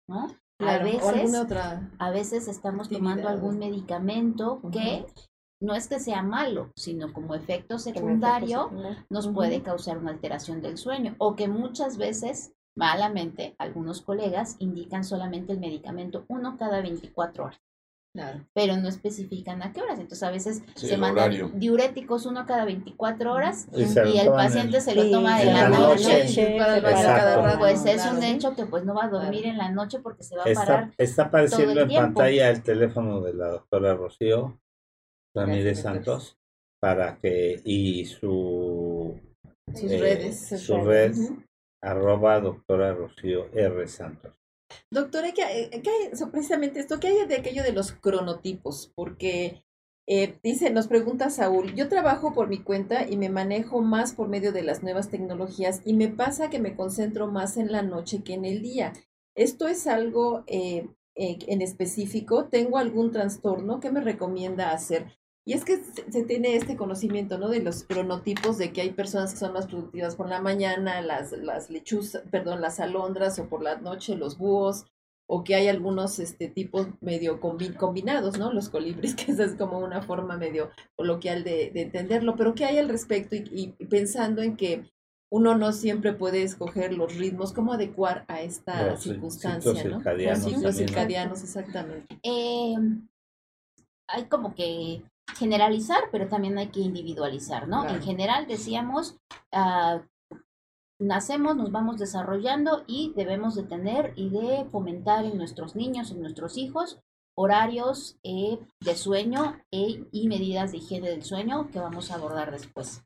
¿no? 0.08 0.28
Claro, 0.58 0.82
a 0.82 0.84
veces, 0.84 1.34
otra. 1.34 1.90
a 1.98 2.10
veces 2.10 2.48
estamos 2.48 2.88
tomando 2.88 3.28
algún 3.28 3.58
medicamento 3.58 4.62
que 4.72 5.04
no 5.60 5.74
es 5.74 5.88
que 5.88 6.00
sea 6.00 6.22
malo, 6.22 6.72
sino 6.76 7.12
como 7.12 7.34
efecto 7.34 7.78
secundario 7.78 8.70
nos 9.10 9.28
puede 9.28 9.62
causar 9.62 9.98
una 9.98 10.12
alteración 10.12 10.62
del 10.62 10.78
sueño 10.78 11.14
o 11.18 11.34
que 11.36 11.48
muchas 11.48 11.98
veces, 11.98 12.52
malamente, 12.76 13.54
algunos 13.58 14.02
colegas 14.02 14.56
indican 14.58 15.02
solamente 15.04 15.52
el 15.52 15.60
medicamento 15.60 16.24
uno 16.28 16.56
cada 16.58 16.80
24 16.82 17.44
horas 17.44 17.60
Claro. 18.14 18.46
pero 18.54 18.78
no 18.78 18.88
especifican 18.88 19.62
a 19.62 19.74
qué 19.74 19.82
horas. 19.82 19.98
Entonces 19.98 20.22
a 20.22 20.30
veces 20.30 20.62
Sí, 20.74 20.86
se 20.86 20.96
mandan 20.96 21.24
horario. 21.24 21.50
diuréticos 21.54 22.24
uno 22.24 22.46
cada 22.46 22.64
24 22.64 23.30
horas 23.30 23.66
Y, 23.74 23.82
el 24.18 24.28
paciente 24.30 24.76
en- 24.78 24.82
se 24.82 24.94
lo 24.94 25.02
Sí, 25.02 25.10
toma 25.10 25.42
en 25.42 25.48
en 25.48 25.54
la 25.54 25.68
noche. 25.68 26.24
noche. 26.24 26.56
Para 26.58 26.80
rato, 26.80 27.58
Pues 27.58 27.84
es 27.84 28.00
claro. 28.02 28.16
un 28.16 28.22
hecho 28.24 28.54
que 28.56 28.64
pues 28.64 28.84
no 28.86 28.94
va 28.94 29.04
a 29.04 29.08
dormir 29.08 29.42
Claro. 29.42 29.50
en 29.52 29.58
la 29.58 29.70
noche 29.70 29.98
porque 30.00 30.22
se 30.22 30.34
va 30.34 30.44
a 30.44 30.48
Está, 30.48 30.64
parar. 30.64 30.92
está 30.96 31.22
apareciendo 31.24 31.72
todo 31.72 31.82
el 31.82 31.82
en 31.82 31.88
tiempo. 31.90 32.06
pantalla 32.14 32.48
el 32.50 32.62
teléfono 32.62 33.20
de 33.20 33.34
la 33.34 33.48
doctora 33.48 33.94
Rocío 33.94 34.58
Ramírez 35.34 35.82
Gracias, 35.82 35.84
doctor. 35.84 36.20
Santos 36.20 36.38
para 36.80 37.18
que 37.18 37.60
y 37.64 38.06
su 38.06 39.20
Sus 39.74 39.90
eh, 39.92 39.98
redes. 40.00 40.48
su 40.62 40.76
red. 40.78 41.14
Arroba 41.82 42.40
doctora 42.40 42.94
Rocío 42.94 43.48
R 43.52 43.86
Santos. 43.88 44.34
Doctora, 44.90 45.32
¿qué 45.32 45.42
hay, 45.42 45.70
so, 46.14 46.30
precisamente 46.30 46.80
esto, 46.80 46.98
¿qué 46.98 47.08
hay 47.08 47.26
de 47.26 47.36
aquello 47.36 47.62
de 47.62 47.72
los 47.72 47.92
cronotipos? 47.92 48.92
Porque 48.94 49.62
Eh, 50.08 50.38
dice, 50.40 50.70
nos 50.70 50.86
pregunta 50.86 51.30
Saúl, 51.30 51.74
yo 51.74 51.88
trabajo 51.88 52.32
por 52.32 52.46
mi 52.48 52.58
cuenta 52.62 53.08
y 53.10 53.16
me 53.16 53.28
manejo 53.28 53.80
más 53.80 54.12
por 54.14 54.28
medio 54.28 54.52
de 54.52 54.62
las 54.62 54.84
nuevas 54.84 55.10
tecnologías 55.10 55.82
y 55.84 55.94
me 55.94 56.06
pasa 56.06 56.48
que 56.48 56.60
me 56.60 56.76
concentro 56.76 57.26
más 57.26 57.56
en 57.56 57.72
la 57.72 57.82
noche 57.82 58.22
que 58.22 58.34
en 58.34 58.44
el 58.44 58.62
día. 58.62 58.92
¿Esto 59.34 59.66
es 59.66 59.88
algo 59.88 60.44
eh, 60.46 60.88
eh, 61.16 61.38
en 61.48 61.60
específico? 61.60 62.44
¿Tengo 62.44 62.78
algún 62.78 63.10
trastorno? 63.10 63.80
¿Qué 63.80 63.90
me 63.90 64.00
recomienda 64.00 64.70
hacer? 64.70 65.06
Y 65.48 65.52
es 65.52 65.64
que 65.64 65.80
se, 65.84 66.24
tiene 66.24 66.56
este 66.56 66.76
conocimiento, 66.76 67.38
¿no? 67.38 67.48
De 67.48 67.62
los 67.62 67.84
cronotipos 67.84 68.58
de 68.58 68.72
que 68.72 68.80
hay 68.80 68.90
personas 68.90 69.32
que 69.32 69.38
son 69.38 69.52
más 69.52 69.66
productivas 69.68 70.16
por 70.16 70.28
la 70.28 70.40
mañana, 70.40 71.00
las, 71.02 71.30
las 71.32 71.70
lechuzas, 71.70 72.22
perdón, 72.32 72.60
las 72.60 72.80
alondras 72.80 73.38
o 73.38 73.48
por 73.48 73.62
la 73.62 73.76
noche 73.76 74.16
los 74.16 74.38
búhos 74.38 74.86
o 75.28 75.42
que 75.44 75.54
hay 75.56 75.68
algunos 75.68 76.18
este, 76.18 76.48
tipos 76.48 76.88
medio 77.00 77.40
combi- 77.40 77.76
combinados, 77.76 78.38
¿no? 78.38 78.52
Los 78.52 78.68
colibris, 78.70 79.14
que 79.16 79.30
esa 79.32 79.44
es 79.44 79.54
como 79.54 79.78
una 79.78 80.02
forma 80.02 80.36
medio 80.36 80.70
coloquial 80.96 81.44
de, 81.44 81.70
de 81.70 81.82
entenderlo, 81.82 82.34
pero 82.36 82.54
¿qué 82.54 82.64
hay 82.64 82.78
al 82.78 82.88
respecto? 82.88 83.36
Y, 83.36 83.74
y 83.78 83.86
pensando 83.86 84.42
en 84.42 84.56
que 84.56 84.84
uno 85.30 85.56
no 85.56 85.72
siempre 85.72 86.12
puede 86.12 86.42
escoger 86.42 86.92
los 86.92 87.16
ritmos, 87.16 87.52
cómo 87.52 87.72
adecuar 87.72 88.24
a 88.28 88.42
esta 88.42 88.86
Los 88.90 89.02
circunstancia, 89.02 89.72
ciclos 89.74 89.84
¿no? 89.92 89.96
circadianos 89.98 90.42
Los 90.44 90.52
ciclos 90.54 90.76
circadianos, 90.76 91.42
exactamente. 91.42 92.18
Eh, 92.22 92.74
hay 94.08 94.24
como 94.26 94.54
que 94.54 95.02
generalizar, 95.34 96.04
pero 96.12 96.28
también 96.28 96.58
hay 96.58 96.68
que 96.68 96.80
individualizar, 96.80 97.68
¿no? 97.68 97.82
Claro. 97.82 97.96
En 97.96 98.02
general 98.02 98.46
decíamos, 98.46 99.16
ah, 99.52 100.02
nacemos, 100.98 101.56
nos 101.56 101.70
vamos 101.70 101.98
desarrollando 101.98 102.84
y 102.86 103.12
debemos 103.14 103.54
de 103.54 103.64
tener 103.64 104.12
y 104.16 104.30
de 104.30 104.66
fomentar 104.70 105.24
en 105.24 105.36
nuestros 105.36 105.76
niños, 105.76 106.10
en 106.10 106.22
nuestros 106.22 106.56
hijos, 106.56 107.00
horarios 107.36 108.18
eh, 108.22 108.58
de 108.80 108.96
sueño 108.96 109.60
e- 109.70 110.06
y 110.10 110.28
medidas 110.28 110.72
de 110.72 110.78
higiene 110.78 111.10
del 111.10 111.22
sueño 111.22 111.70
que 111.70 111.80
vamos 111.80 112.10
a 112.10 112.14
abordar 112.14 112.50
después. 112.50 113.04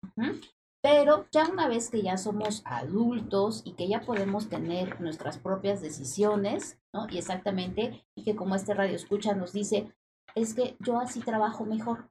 Pero 0.82 1.26
ya 1.30 1.46
una 1.48 1.68
vez 1.68 1.90
que 1.90 2.00
ya 2.00 2.16
somos 2.16 2.62
adultos 2.64 3.62
y 3.64 3.72
que 3.72 3.88
ya 3.88 4.00
podemos 4.00 4.48
tener 4.48 5.00
nuestras 5.00 5.36
propias 5.36 5.82
decisiones, 5.82 6.78
¿no? 6.94 7.06
Y 7.10 7.18
exactamente, 7.18 8.06
y 8.14 8.22
que 8.22 8.34
como 8.34 8.54
este 8.54 8.72
radio 8.72 8.96
escucha 8.96 9.34
nos 9.34 9.52
dice, 9.52 9.92
es 10.34 10.54
que 10.54 10.76
yo 10.80 10.98
así 10.98 11.20
trabajo 11.20 11.64
mejor. 11.64 12.08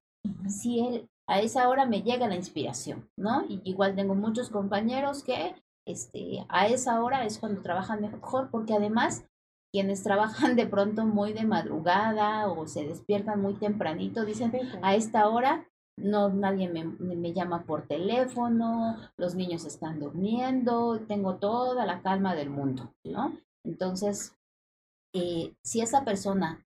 Si 0.47 0.79
él, 0.79 1.09
a 1.27 1.39
esa 1.39 1.69
hora 1.69 1.85
me 1.85 2.01
llega 2.01 2.27
la 2.27 2.35
inspiración, 2.35 3.09
¿no? 3.17 3.45
Y 3.47 3.61
igual 3.63 3.95
tengo 3.95 4.15
muchos 4.15 4.49
compañeros 4.49 5.23
que 5.23 5.55
este, 5.85 6.45
a 6.49 6.67
esa 6.67 7.01
hora 7.01 7.25
es 7.25 7.39
cuando 7.39 7.61
trabajan 7.61 8.01
mejor, 8.01 8.49
porque 8.51 8.73
además 8.73 9.25
quienes 9.71 10.03
trabajan 10.03 10.55
de 10.55 10.67
pronto 10.67 11.05
muy 11.05 11.33
de 11.33 11.45
madrugada 11.45 12.47
o 12.49 12.67
se 12.67 12.87
despiertan 12.87 13.41
muy 13.41 13.53
tempranito, 13.55 14.25
dicen, 14.25 14.51
a 14.81 14.95
esta 14.95 15.27
hora 15.29 15.67
no 15.97 16.29
nadie 16.29 16.69
me, 16.69 16.85
me 16.85 17.33
llama 17.33 17.63
por 17.63 17.87
teléfono, 17.87 18.97
los 19.17 19.35
niños 19.35 19.65
están 19.65 19.99
durmiendo, 19.99 20.99
tengo 21.07 21.35
toda 21.35 21.85
la 21.85 22.01
calma 22.01 22.35
del 22.35 22.49
mundo, 22.49 22.93
¿no? 23.03 23.37
Entonces, 23.63 24.35
eh, 25.13 25.53
si 25.63 25.81
esa 25.81 26.05
persona 26.05 26.65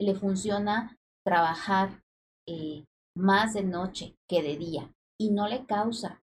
le 0.00 0.14
funciona 0.14 0.96
trabajar 1.24 2.02
eh, 2.46 2.84
más 3.16 3.54
de 3.54 3.62
noche 3.62 4.16
que 4.28 4.42
de 4.42 4.56
día 4.56 4.90
y 5.18 5.30
no 5.30 5.48
le 5.48 5.64
causa 5.64 6.22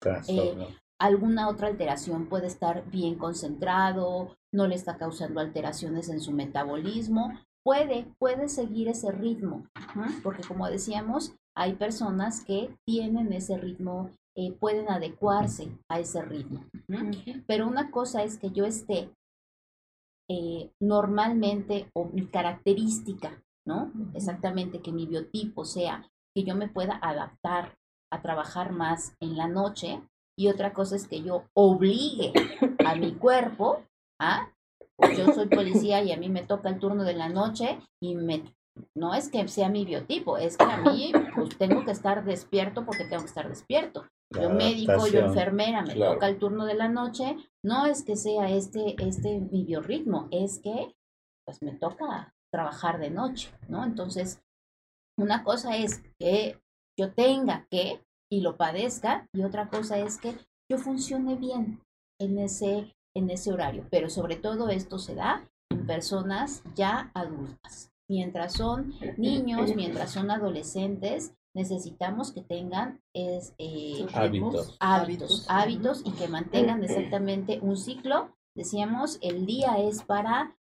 Trastorno. 0.00 0.68
alguna 1.00 1.48
otra 1.48 1.68
alteración, 1.68 2.28
puede 2.28 2.46
estar 2.46 2.88
bien 2.90 3.16
concentrado, 3.16 4.36
no 4.52 4.66
le 4.66 4.74
está 4.74 4.96
causando 4.96 5.40
alteraciones 5.40 6.08
en 6.08 6.20
su 6.20 6.32
metabolismo, 6.32 7.32
puede, 7.64 8.06
puede 8.18 8.48
seguir 8.48 8.88
ese 8.88 9.10
ritmo, 9.10 9.66
porque 10.22 10.42
como 10.46 10.68
decíamos, 10.68 11.34
hay 11.56 11.74
personas 11.74 12.44
que 12.44 12.76
tienen 12.86 13.32
ese 13.32 13.58
ritmo, 13.58 14.10
eh, 14.36 14.52
pueden 14.52 14.90
adecuarse 14.90 15.68
a 15.88 16.00
ese 16.00 16.22
ritmo. 16.22 16.64
Pero 17.46 17.66
una 17.66 17.90
cosa 17.90 18.22
es 18.22 18.38
que 18.38 18.50
yo 18.50 18.64
esté 18.64 19.10
eh, 20.28 20.70
normalmente 20.80 21.90
o 21.94 22.06
mi 22.06 22.26
característica, 22.26 23.42
¿no? 23.66 23.92
Exactamente, 24.14 24.80
que 24.80 24.92
mi 24.92 25.06
biotipo 25.06 25.64
sea 25.64 26.08
que 26.34 26.44
yo 26.44 26.54
me 26.54 26.68
pueda 26.68 26.98
adaptar 27.00 27.76
a 28.12 28.22
trabajar 28.22 28.72
más 28.72 29.14
en 29.20 29.36
la 29.36 29.48
noche 29.48 30.00
y 30.36 30.48
otra 30.48 30.72
cosa 30.72 30.96
es 30.96 31.06
que 31.06 31.22
yo 31.22 31.44
obligue 31.54 32.32
a 32.84 32.94
mi 32.96 33.12
cuerpo 33.18 33.84
a, 34.20 34.52
pues 34.96 35.18
yo 35.18 35.32
soy 35.32 35.46
policía 35.46 36.02
y 36.02 36.12
a 36.12 36.16
mí 36.16 36.28
me 36.28 36.42
toca 36.42 36.68
el 36.68 36.78
turno 36.78 37.04
de 37.04 37.14
la 37.14 37.28
noche 37.28 37.78
y 38.02 38.14
me, 38.14 38.44
no 38.96 39.14
es 39.14 39.28
que 39.28 39.46
sea 39.48 39.68
mi 39.68 39.84
biotipo, 39.84 40.38
es 40.38 40.56
que 40.56 40.64
a 40.64 40.78
mí 40.78 41.12
pues 41.34 41.56
tengo 41.58 41.84
que 41.84 41.92
estar 41.92 42.24
despierto 42.24 42.84
porque 42.84 43.04
tengo 43.04 43.22
que 43.22 43.28
estar 43.28 43.48
despierto. 43.48 44.06
Yo 44.40 44.50
médico, 44.50 45.06
yo 45.06 45.20
enfermera, 45.20 45.82
me 45.82 45.94
Claro. 45.94 46.14
toca 46.14 46.28
el 46.28 46.38
turno 46.38 46.64
de 46.66 46.74
la 46.74 46.88
noche, 46.88 47.36
no 47.64 47.86
es 47.86 48.02
que 48.04 48.16
sea 48.16 48.48
este, 48.50 48.94
este 48.98 49.40
mi 49.40 49.64
biorritmo, 49.64 50.28
es 50.30 50.58
que 50.60 50.94
pues 51.46 51.62
me 51.62 51.72
toca 51.72 52.34
trabajar 52.52 52.98
de 52.98 53.10
noche, 53.10 53.50
¿no? 53.68 53.84
Entonces, 53.84 54.40
una 55.18 55.44
cosa 55.44 55.76
es 55.76 56.02
que 56.18 56.58
yo 56.98 57.12
tenga 57.12 57.66
que 57.70 58.00
y 58.32 58.40
lo 58.40 58.56
padezca 58.56 59.28
y 59.32 59.42
otra 59.42 59.68
cosa 59.68 59.98
es 59.98 60.18
que 60.18 60.34
yo 60.70 60.78
funcione 60.78 61.36
bien 61.36 61.80
en 62.20 62.38
ese, 62.38 62.94
en 63.14 63.30
ese 63.30 63.52
horario, 63.52 63.86
pero 63.90 64.08
sobre 64.08 64.36
todo 64.36 64.68
esto 64.70 64.98
se 64.98 65.14
da 65.14 65.48
en 65.70 65.86
personas 65.86 66.62
ya 66.74 67.10
adultas. 67.14 67.90
Mientras 68.08 68.54
son 68.54 68.94
niños, 69.16 69.74
mientras 69.76 70.10
son 70.12 70.30
adolescentes, 70.30 71.34
necesitamos 71.54 72.32
que 72.32 72.42
tengan 72.42 73.00
es, 73.14 73.54
eh, 73.58 73.94
Sus 73.98 74.14
Hábitos. 74.14 74.76
hábitos, 74.80 75.46
hábitos 75.48 76.02
y 76.04 76.10
que 76.12 76.28
mantengan 76.28 76.82
exactamente 76.82 77.60
un 77.62 77.76
ciclo. 77.76 78.36
Decíamos, 78.54 79.18
el 79.22 79.46
día 79.46 79.78
es 79.78 80.02
para, 80.02 80.56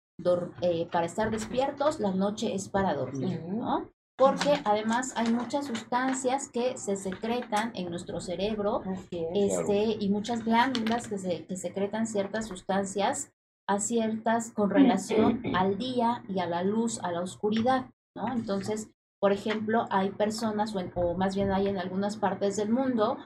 eh, 0.62 0.88
para 0.92 1.06
estar 1.06 1.32
despiertos, 1.32 2.00
la 2.00 2.12
noche 2.12 2.54
es 2.54 2.70
para 2.70 2.94
dormir, 2.94 3.44
¿no? 3.44 3.90
Porque 4.16 4.62
además 4.64 5.14
hay 5.16 5.34
muchas 5.34 5.66
sustancias 5.66 6.48
que 6.50 6.78
se 6.78 6.96
secretan 6.96 7.72
en 7.74 7.90
nuestro 7.90 8.22
cerebro 8.22 8.84
es. 8.86 9.28
este, 9.34 9.98
y 10.00 10.10
muchas 10.10 10.46
glándulas 10.46 11.08
que, 11.08 11.18
se, 11.18 11.46
que 11.46 11.56
secretan 11.56 12.06
ciertas 12.06 12.48
sustancias 12.48 13.32
a 13.68 13.80
ciertas 13.80 14.52
con 14.52 14.70
relación 14.70 15.42
al 15.56 15.78
día 15.78 16.24
y 16.30 16.40
a 16.40 16.46
la 16.46 16.64
luz, 16.64 17.00
a 17.02 17.12
la 17.12 17.22
oscuridad, 17.22 17.90
¿no? 18.16 18.32
Entonces, 18.32 18.90
por 19.24 19.32
ejemplo, 19.32 19.88
hay 19.90 20.10
personas, 20.10 20.76
o, 20.96 21.14
más 21.14 21.34
bien 21.34 21.50
hay 21.54 21.70
en 21.70 21.78
algunas 21.78 22.18
partes 22.18 22.58
del 22.58 22.68
mundo, 22.68 23.18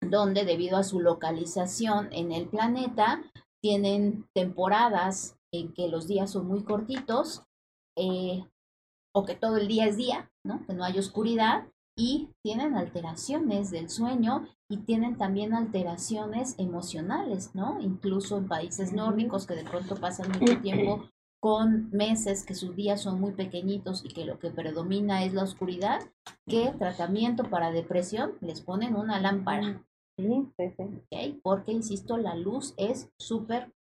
donde 0.00 0.46
debido 0.46 0.78
a 0.78 0.84
su 0.84 1.00
localización 1.00 2.08
en 2.12 2.32
el 2.32 2.48
planeta, 2.48 3.22
tienen 3.62 4.26
temporadas 4.32 5.36
en 5.52 5.74
que 5.74 5.88
los 5.88 6.08
días 6.08 6.30
son 6.30 6.46
muy 6.46 6.64
cortitos, 6.64 7.42
eh, 7.94 8.42
o 9.14 9.26
que 9.26 9.34
todo 9.34 9.58
el 9.58 9.68
día 9.68 9.84
es 9.84 9.98
día, 9.98 10.30
¿no? 10.46 10.64
Que 10.64 10.72
no 10.72 10.82
hay 10.82 10.98
oscuridad, 10.98 11.66
y 11.94 12.30
tienen 12.42 12.74
alteraciones 12.74 13.70
del 13.70 13.90
sueño 13.90 14.48
y 14.70 14.78
tienen 14.78 15.18
también 15.18 15.52
alteraciones 15.52 16.54
emocionales, 16.56 17.54
¿no? 17.54 17.78
Incluso 17.82 18.38
en 18.38 18.48
países 18.48 18.94
nórdicos 18.94 19.46
que 19.46 19.56
de 19.56 19.64
pronto 19.64 19.94
pasan 19.96 20.32
mucho 20.32 20.58
tiempo 20.62 21.04
con 21.42 21.90
meses 21.90 22.44
que 22.44 22.54
sus 22.54 22.76
días 22.76 23.00
son 23.00 23.20
muy 23.20 23.32
pequeñitos 23.32 24.04
y 24.04 24.10
que 24.10 24.24
lo 24.24 24.38
que 24.38 24.50
predomina 24.50 25.24
es 25.24 25.34
la 25.34 25.42
oscuridad, 25.42 26.00
que 26.46 26.72
tratamiento 26.78 27.50
para 27.50 27.72
depresión 27.72 28.34
les 28.40 28.60
ponen 28.60 28.94
una 28.94 29.20
lámpara, 29.20 29.84
Sí, 30.16 30.52
sí, 30.56 30.74
sí. 30.76 30.82
¿ok? 30.82 31.40
Porque, 31.42 31.72
insisto, 31.72 32.16
la 32.16 32.36
luz 32.36 32.74
es 32.76 33.10
súper, 33.18 33.72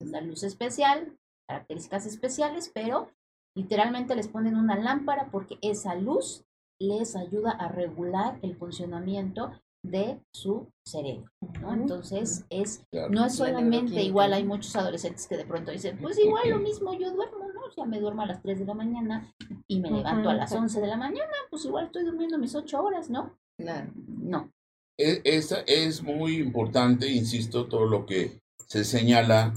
es 0.00 0.08
la 0.10 0.20
luz 0.20 0.44
especial, 0.44 1.18
características 1.48 2.06
especiales, 2.06 2.70
pero 2.72 3.10
literalmente 3.56 4.14
les 4.14 4.28
ponen 4.28 4.56
una 4.56 4.76
lámpara 4.76 5.30
porque 5.32 5.58
esa 5.62 5.94
luz 5.96 6.44
les 6.78 7.16
ayuda 7.16 7.52
a 7.52 7.68
regular 7.68 8.38
el 8.42 8.56
funcionamiento 8.56 9.52
de 9.84 10.18
su 10.34 10.66
cerebro, 10.86 11.30
¿no? 11.60 11.74
Entonces, 11.74 12.44
es 12.50 12.82
Claro. 12.90 13.10
no 13.12 13.26
es 13.26 13.38
La 13.38 13.46
solamente 13.46 14.02
igual, 14.02 14.32
hay 14.32 14.44
muchos 14.44 14.74
adolescentes 14.76 15.26
que 15.26 15.36
de 15.36 15.44
pronto 15.44 15.70
dicen, 15.70 15.98
pues 16.00 16.18
igual 16.18 16.48
lo 16.50 16.58
mismo, 16.58 16.94
yo 16.94 17.12
duermo, 17.12 17.46
¿no? 17.54 17.60
O 17.66 17.70
sea, 17.70 17.84
me 17.84 18.00
duermo 18.00 18.22
a 18.22 18.26
las 18.26 18.42
3 18.42 18.58
de 18.58 18.64
la 18.64 18.74
mañana 18.74 19.32
y 19.68 19.80
me 19.80 19.90
levanto 19.90 20.30
a 20.30 20.34
las 20.34 20.44
exacto. 20.52 20.62
11 20.62 20.80
de 20.80 20.86
la 20.86 20.96
mañana, 20.96 21.32
pues 21.50 21.64
igual 21.66 21.86
estoy 21.86 22.04
durmiendo 22.04 22.38
mis 22.38 22.54
8 22.54 22.82
horas, 22.82 23.10
¿no? 23.10 23.36
Claro. 23.60 23.90
No. 24.06 24.50
E- 24.98 25.20
Esa 25.24 25.60
es 25.66 26.02
muy 26.02 26.36
importante, 26.38 27.08
insisto, 27.10 27.66
todo 27.66 27.84
lo 27.86 28.06
que 28.06 28.38
se 28.66 28.84
señala 28.84 29.52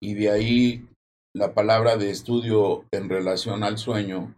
y 0.00 0.14
de 0.14 0.30
ahí 0.30 0.86
la 1.34 1.54
palabra 1.54 1.96
de 1.96 2.10
estudio 2.10 2.84
en 2.92 3.08
relación 3.08 3.64
al 3.64 3.78
sueño, 3.78 4.34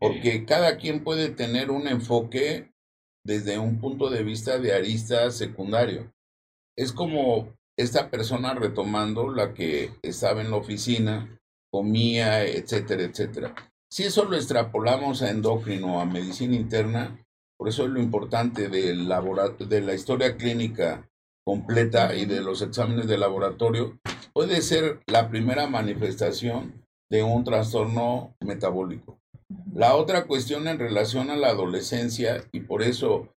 porque 0.00 0.44
cada 0.46 0.78
quien 0.78 1.04
puede 1.04 1.28
tener 1.28 1.70
un 1.70 1.86
enfoque 1.86 2.70
desde 3.24 3.58
un 3.58 3.78
punto 3.78 4.10
de 4.10 4.22
vista 4.22 4.58
de 4.58 4.74
arista 4.74 5.30
secundario. 5.30 6.12
Es 6.76 6.92
como 6.92 7.48
esta 7.76 8.10
persona 8.10 8.54
retomando 8.54 9.32
la 9.32 9.54
que 9.54 9.90
estaba 10.02 10.42
en 10.42 10.50
la 10.50 10.56
oficina, 10.56 11.38
comía, 11.72 12.44
etcétera, 12.44 13.02
etcétera. 13.02 13.54
Si 13.90 14.04
eso 14.04 14.24
lo 14.24 14.36
extrapolamos 14.36 15.22
a 15.22 15.30
endocrino 15.30 15.96
o 15.96 16.00
a 16.00 16.04
medicina 16.04 16.54
interna, 16.54 17.18
por 17.56 17.68
eso 17.68 17.84
es 17.84 17.90
lo 17.90 18.00
importante 18.00 18.68
del 18.68 19.08
de 19.08 19.80
la 19.80 19.94
historia 19.94 20.36
clínica 20.36 21.08
completa 21.44 22.14
y 22.14 22.26
de 22.26 22.40
los 22.40 22.62
exámenes 22.62 23.06
de 23.06 23.18
laboratorio, 23.18 23.98
puede 24.32 24.62
ser 24.62 25.00
la 25.06 25.28
primera 25.28 25.66
manifestación 25.68 26.84
de 27.10 27.22
un 27.22 27.44
trastorno 27.44 28.34
metabólico. 28.40 29.18
La 29.74 29.96
otra 29.96 30.26
cuestión 30.26 30.68
en 30.68 30.78
relación 30.78 31.30
a 31.30 31.36
la 31.36 31.48
adolescencia, 31.48 32.44
y 32.52 32.60
por 32.60 32.82
eso 32.82 33.28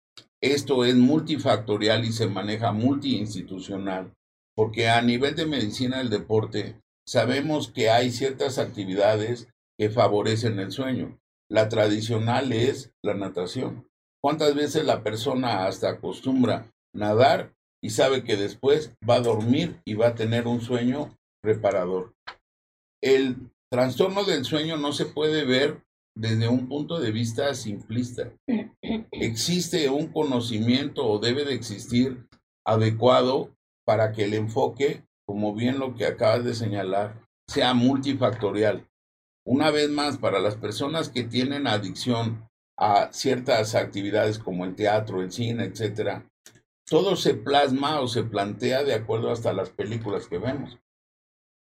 esto 0.41 0.85
es 0.85 0.95
multifactorial 0.95 2.05
y 2.05 2.11
se 2.11 2.27
maneja 2.27 2.71
multiinstitucional, 2.71 4.13
porque 4.55 4.89
a 4.89 5.01
nivel 5.01 5.35
de 5.35 5.45
medicina 5.45 5.97
del 5.97 6.09
deporte 6.09 6.79
sabemos 7.07 7.71
que 7.71 7.89
hay 7.89 8.11
ciertas 8.11 8.59
actividades 8.59 9.47
que 9.77 9.89
favorecen 9.89 10.59
el 10.59 10.71
sueño. 10.71 11.19
La 11.49 11.69
tradicional 11.69 12.51
es 12.51 12.91
la 13.03 13.13
natación. 13.13 13.87
¿Cuántas 14.21 14.55
veces 14.55 14.85
la 14.85 15.03
persona 15.03 15.65
hasta 15.65 15.89
acostumbra 15.89 16.71
nadar 16.93 17.53
y 17.81 17.91
sabe 17.91 18.23
que 18.23 18.35
después 18.35 18.93
va 19.07 19.15
a 19.15 19.21
dormir 19.21 19.79
y 19.85 19.93
va 19.93 20.07
a 20.07 20.15
tener 20.15 20.47
un 20.47 20.61
sueño 20.61 21.17
reparador? 21.43 22.13
El 23.01 23.51
trastorno 23.71 24.23
del 24.23 24.43
sueño 24.43 24.77
no 24.77 24.91
se 24.91 25.05
puede 25.05 25.45
ver 25.45 25.83
desde 26.17 26.47
un 26.47 26.67
punto 26.67 26.99
de 26.99 27.11
vista 27.11 27.53
simplista. 27.53 28.31
Existe 29.11 29.89
un 29.89 30.07
conocimiento 30.07 31.05
o 31.05 31.19
debe 31.19 31.45
de 31.45 31.53
existir 31.53 32.27
adecuado 32.65 33.55
para 33.85 34.11
que 34.11 34.25
el 34.25 34.33
enfoque, 34.33 35.03
como 35.25 35.53
bien 35.53 35.79
lo 35.79 35.95
que 35.95 36.05
acabas 36.05 36.43
de 36.43 36.55
señalar, 36.55 37.21
sea 37.47 37.73
multifactorial. 37.73 38.87
Una 39.45 39.71
vez 39.71 39.89
más, 39.89 40.17
para 40.17 40.39
las 40.39 40.55
personas 40.55 41.09
que 41.09 41.23
tienen 41.23 41.67
adicción 41.67 42.49
a 42.77 43.11
ciertas 43.13 43.75
actividades 43.75 44.39
como 44.39 44.65
el 44.65 44.75
teatro, 44.75 45.21
el 45.21 45.31
cine, 45.31 45.65
etcétera, 45.65 46.25
todo 46.85 47.15
se 47.15 47.33
plasma 47.35 48.01
o 48.01 48.07
se 48.07 48.23
plantea 48.23 48.83
de 48.83 48.93
acuerdo 48.93 49.31
hasta 49.31 49.53
las 49.53 49.69
películas 49.69 50.27
que 50.27 50.37
vemos. 50.37 50.77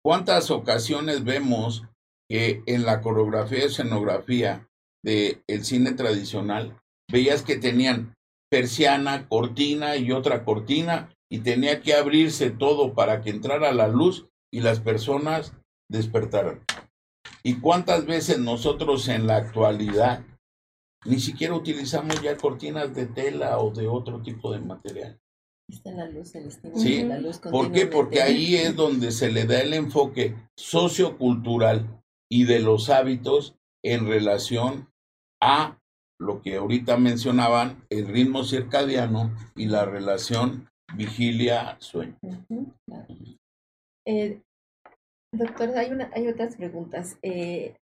¿Cuántas 0.03 0.51
ocasiones 0.51 1.25
vemos 1.25 1.85
que 2.29 2.63
en 2.67 2.85
la 2.85 3.01
coreografía 3.01 3.59
y 3.59 3.63
escenografía 3.63 4.69
del 5.03 5.43
el 5.47 5.65
cine 5.65 5.93
tradicional 5.93 6.81
veías 7.11 7.43
que 7.43 7.57
tenían 7.57 8.15
persiana, 8.51 9.29
cortina 9.29 9.97
y 9.97 10.13
otra 10.13 10.45
cortina 10.45 11.15
y 11.31 11.41
tenía 11.41 11.83
que 11.83 11.95
abrirse 11.95 12.51
todo 12.51 12.95
para 12.95 13.21
que 13.21 13.31
entrara 13.31 13.73
la 13.73 13.89
luz 13.89 14.27
y 14.53 14.61
las 14.61 14.81
personas 14.81 15.53
despertaran. 15.91 16.65
¿Y 17.43 17.57
cuántas 17.61 18.07
veces 18.07 18.39
nosotros 18.39 19.09
en 19.09 19.27
la 19.27 19.37
actualidad 19.37 20.25
ni 21.05 21.19
siquiera 21.19 21.55
utilizamos 21.55 22.23
ya 22.23 22.37
cortinas 22.37 22.95
de 22.95 23.07
tela 23.07 23.59
o 23.59 23.71
de 23.71 23.87
otro 23.87 24.23
tipo 24.23 24.53
de 24.53 24.61
material? 24.61 25.21
Está 25.69 25.93
la 25.93 26.07
luz, 26.07 26.35
el 26.35 26.53
sí. 26.75 27.03
la 27.05 27.19
luz 27.19 27.39
¿Por 27.39 27.73
qué? 27.73 27.87
Porque 27.87 28.23
ahí 28.23 28.55
es 28.55 28.77
donde 28.77 29.13
se 29.13 29.31
le 29.31 29.45
da 29.45 29.61
el 29.61 29.73
enfoque 29.73 30.37
sociocultural 30.57 32.04
y 32.31 32.45
de 32.45 32.61
los 32.61 32.91
hábitos 32.91 33.57
en 33.83 34.07
relación 34.09 34.89
a 35.41 35.79
lo 36.19 36.41
que 36.43 36.57
ahorita 36.57 36.97
mencionaban, 36.97 37.85
el 37.91 38.07
ritmo 38.07 38.45
circadiano 38.45 39.35
y 39.55 39.67
la 39.67 39.85
relación 39.85 40.71
vigilia-sueño. 40.97 42.17
Eh, 44.07 44.43
doctor, 45.33 45.77
hay, 45.77 45.91
una, 45.91 46.11
hay 46.15 46.29
otras 46.29 46.57
preguntas. 46.57 47.19
Eh, 47.23 47.77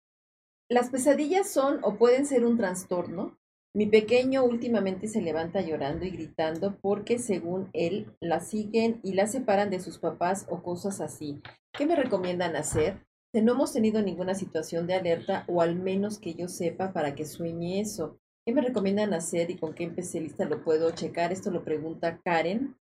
¿Las 0.69 0.89
pesadillas 0.89 1.51
son 1.51 1.79
o 1.83 1.95
pueden 1.97 2.25
ser 2.25 2.45
un 2.45 2.57
trastorno? 2.57 3.37
Mi 3.75 3.85
pequeño 3.85 4.43
últimamente 4.43 5.07
se 5.07 5.21
levanta 5.21 5.61
llorando 5.61 6.05
y 6.05 6.11
gritando 6.11 6.77
porque 6.81 7.19
según 7.19 7.69
él 7.73 8.15
la 8.19 8.39
siguen 8.39 8.99
y 9.03 9.13
la 9.13 9.27
separan 9.27 9.69
de 9.69 9.79
sus 9.79 9.99
papás 9.99 10.47
o 10.49 10.63
cosas 10.63 11.01
así. 11.01 11.41
¿Qué 11.71 11.85
me 11.85 11.95
recomiendan 11.95 12.55
hacer? 12.55 13.05
No 13.33 13.53
hemos 13.53 13.73
tenido 13.73 14.01
ninguna 14.01 14.33
situación 14.35 14.87
de 14.87 14.95
alerta 14.95 15.45
o 15.47 15.61
al 15.61 15.75
menos 15.75 16.19
que 16.19 16.33
yo 16.33 16.47
sepa 16.47 16.93
para 16.93 17.15
que 17.15 17.25
sueñe 17.25 17.79
eso. 17.79 18.19
¿Qué 18.45 18.53
me 18.53 18.61
recomiendan 18.61 19.13
hacer 19.13 19.51
y 19.51 19.57
con 19.57 19.73
qué 19.73 19.83
especialista 19.83 20.45
lo 20.45 20.63
puedo 20.63 20.89
checar? 20.91 21.31
Esto 21.31 21.51
lo 21.51 21.63
pregunta 21.63 22.19
Karen. 22.23 22.75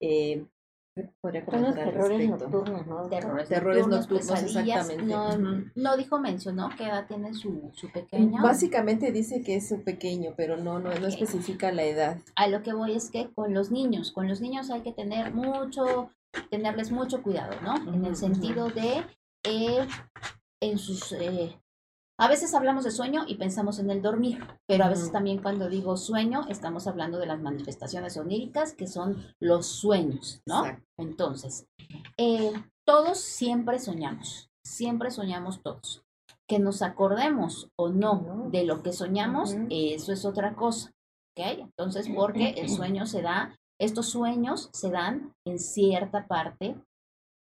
Eh, 0.00 0.46
podría 1.20 1.44
comentar 1.44 1.74
terrores 1.74 2.30
nocturnos, 2.30 2.86
¿no? 2.86 3.08
Terrores, 3.08 3.48
terrores 3.48 3.86
nocturnos, 3.86 4.42
exactamente. 4.42 5.02
No, 5.04 5.36
no, 5.74 5.96
dijo, 5.96 6.20
mencionó 6.20 6.70
qué 6.78 6.84
edad 6.84 7.06
tiene 7.06 7.34
su, 7.34 7.70
su 7.74 7.90
pequeño. 7.90 8.42
Básicamente 8.42 9.12
dice 9.12 9.42
que 9.42 9.56
es 9.56 9.68
su 9.68 9.82
pequeño, 9.82 10.34
pero 10.36 10.56
no, 10.56 10.78
no, 10.78 10.94
no 10.94 11.06
especifica 11.06 11.72
la 11.72 11.82
edad. 11.82 12.18
A 12.36 12.46
lo 12.46 12.62
que 12.62 12.72
voy 12.72 12.94
es 12.94 13.10
que 13.10 13.30
con 13.34 13.52
los 13.52 13.70
niños, 13.70 14.12
con 14.12 14.28
los 14.28 14.40
niños 14.40 14.70
hay 14.70 14.82
que 14.82 14.92
tener 14.92 15.34
mucho, 15.34 16.10
tenerles 16.48 16.92
mucho 16.92 17.22
cuidado, 17.22 17.60
¿no? 17.60 17.92
En 17.92 18.04
el 18.04 18.16
sentido 18.16 18.70
de 18.70 19.04
eh, 19.44 19.86
en 20.60 20.78
sus... 20.78 21.12
Eh, 21.12 21.60
a 22.16 22.28
veces 22.28 22.54
hablamos 22.54 22.84
de 22.84 22.92
sueño 22.92 23.24
y 23.26 23.34
pensamos 23.34 23.80
en 23.80 23.90
el 23.90 24.00
dormir, 24.00 24.38
pero 24.66 24.84
a 24.84 24.88
veces 24.88 25.10
también 25.10 25.42
cuando 25.42 25.68
digo 25.68 25.96
sueño 25.96 26.46
estamos 26.48 26.86
hablando 26.86 27.18
de 27.18 27.26
las 27.26 27.40
manifestaciones 27.40 28.16
oníricas, 28.16 28.72
que 28.72 28.86
son 28.86 29.34
los 29.40 29.66
sueños, 29.66 30.40
¿no? 30.46 30.62
Entonces, 30.96 31.66
eh, 32.16 32.52
todos 32.86 33.18
siempre 33.18 33.80
soñamos, 33.80 34.48
siempre 34.64 35.10
soñamos 35.10 35.60
todos. 35.60 36.04
Que 36.46 36.60
nos 36.60 36.82
acordemos 36.82 37.68
o 37.76 37.88
no 37.88 38.48
de 38.52 38.64
lo 38.64 38.82
que 38.82 38.92
soñamos, 38.92 39.56
eso 39.70 40.12
es 40.12 40.24
otra 40.24 40.54
cosa, 40.54 40.92
¿ok? 41.36 41.58
Entonces, 41.58 42.08
porque 42.14 42.50
el 42.50 42.68
sueño 42.68 43.06
se 43.06 43.22
da, 43.22 43.58
estos 43.80 44.06
sueños 44.06 44.70
se 44.72 44.90
dan 44.90 45.34
en 45.44 45.58
cierta 45.58 46.28
parte 46.28 46.76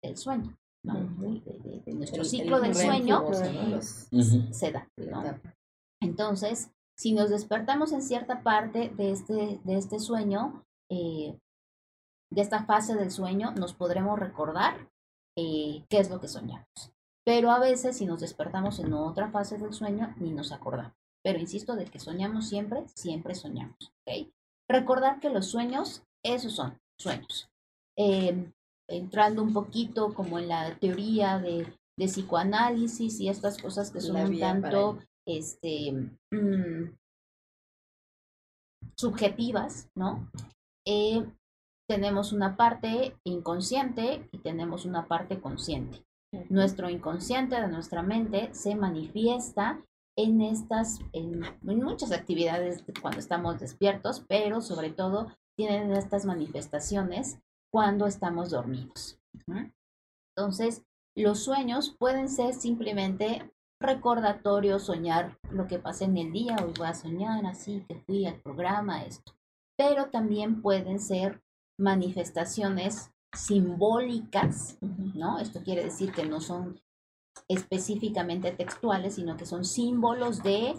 del 0.02 0.15
sueño 0.15 0.56
de, 0.84 1.94
nuestro 1.94 2.24
ciclo 2.24 2.60
del 2.60 2.76
sueño 2.76 3.26
se 4.52 4.72
da. 4.72 4.88
Entonces, 6.02 6.72
si 6.98 7.14
nos 7.14 7.30
despertamos 7.30 7.91
en 7.91 8.02
cierta 8.02 8.44
parte 8.44 8.90
de 8.90 9.12
este, 9.12 9.60
de 9.64 9.78
este 9.78 9.99
sueño, 9.99 10.64
eh, 10.90 11.38
de 12.32 12.41
esta 12.41 12.66
fase 12.66 12.95
del 12.95 13.12
sueño, 13.12 13.52
nos 13.52 13.74
podremos 13.74 14.18
recordar 14.20 14.90
eh, 15.38 15.86
qué 15.90 15.99
es 15.99 16.10
lo 16.10 16.20
que 16.20 16.28
soñamos. 16.28 16.91
Pero 17.24 17.52
a 17.52 17.60
veces, 17.60 17.98
si 17.98 18.06
nos 18.06 18.22
despertamos 18.22 18.80
en 18.80 18.94
otra 18.94 19.30
fase 19.30 19.58
del 19.58 19.74
sueño, 19.74 20.14
ni 20.18 20.32
nos 20.32 20.52
acordamos. 20.52 20.94
Pero 21.24 21.40
insisto, 21.40 21.76
de 21.76 21.86
que 21.86 21.99
soñamos 21.99 22.49
siempre, 22.49 22.88
siempre 22.95 23.36
soñamos. 23.36 23.94
Recordar 24.68 25.20
que 25.20 25.30
los 25.30 25.48
sueños, 25.48 26.03
esos 26.24 26.53
son 26.53 26.80
sueños. 26.98 27.49
Eh, 27.98 28.52
entrando 28.91 29.41
un 29.41 29.53
poquito 29.53 30.13
como 30.13 30.39
en 30.39 30.47
la 30.47 30.77
teoría 30.80 31.39
de, 31.39 31.73
psicoanálisis 31.97 33.19
y 33.19 33.30
estas 33.30 33.61
cosas 33.61 33.91
que 33.91 34.01
son 34.01 34.15
un 34.15 34.39
tanto 34.39 34.97
este, 35.27 35.91
mm, 36.31 36.97
subjetivas, 38.95 39.88
¿no? 39.95 40.27
Eh, 40.88 41.23
tenemos 41.88 42.34
una 42.34 42.57
parte 42.57 43.15
inconsciente 43.23 44.27
y 44.31 44.39
tenemos 44.39 44.85
una 44.85 45.07
parte 45.07 45.39
consciente. 45.39 46.03
Nuestro 46.49 46.89
inconsciente 46.89 47.59
de 47.61 47.68
nuestra 47.68 48.01
mente 48.01 48.49
se 48.53 48.76
manifiesta 48.76 49.84
en 50.18 50.41
estas, 50.41 50.99
en, 51.13 51.43
en, 51.43 51.84
muchas 51.84 52.11
actividades 52.11 52.84
cuando 53.01 53.19
estamos 53.19 53.59
despiertos, 53.59 54.26
pero 54.27 54.61
sobre 54.61 54.89
todo 54.89 55.27
tienen 55.55 55.91
estas 55.91 56.26
manifestaciones 56.26 57.38
cuando 57.72 58.06
estamos 58.06 58.52
dormidos. 58.52 59.19
Entonces, 60.35 60.84
los 61.15 61.43
sueños 61.43 61.95
pueden 61.98 62.30
ser 62.30 62.53
simplemente 62.53 63.52
recordatorios, 63.80 64.84
soñar 64.84 65.39
lo 65.49 65.68
que 65.68 65.80
pasé 65.80 66.06
en 66.06 66.18
el 66.18 66.31
día, 66.31 66.57
hoy 66.64 66.73
voy 66.77 66.88
a 66.88 66.93
soñar 66.93 67.45
así, 67.45 67.84
que 67.88 67.95
fui 67.95 68.26
al 68.26 68.39
programa, 68.39 69.03
esto. 69.03 69.34
Pero 69.77 70.10
también 70.10 70.61
pueden 70.61 70.99
ser 70.99 71.41
manifestaciones 71.80 73.11
simbólicas, 73.34 74.77
¿no? 74.81 75.39
Esto 75.39 75.64
quiere 75.64 75.84
decir 75.84 76.11
que 76.11 76.26
no 76.26 76.41
son 76.41 76.80
específicamente 77.48 78.52
textuales, 78.52 79.15
sino 79.15 79.38
que 79.38 79.45
son 79.45 79.65
símbolos 79.65 80.43
de 80.43 80.76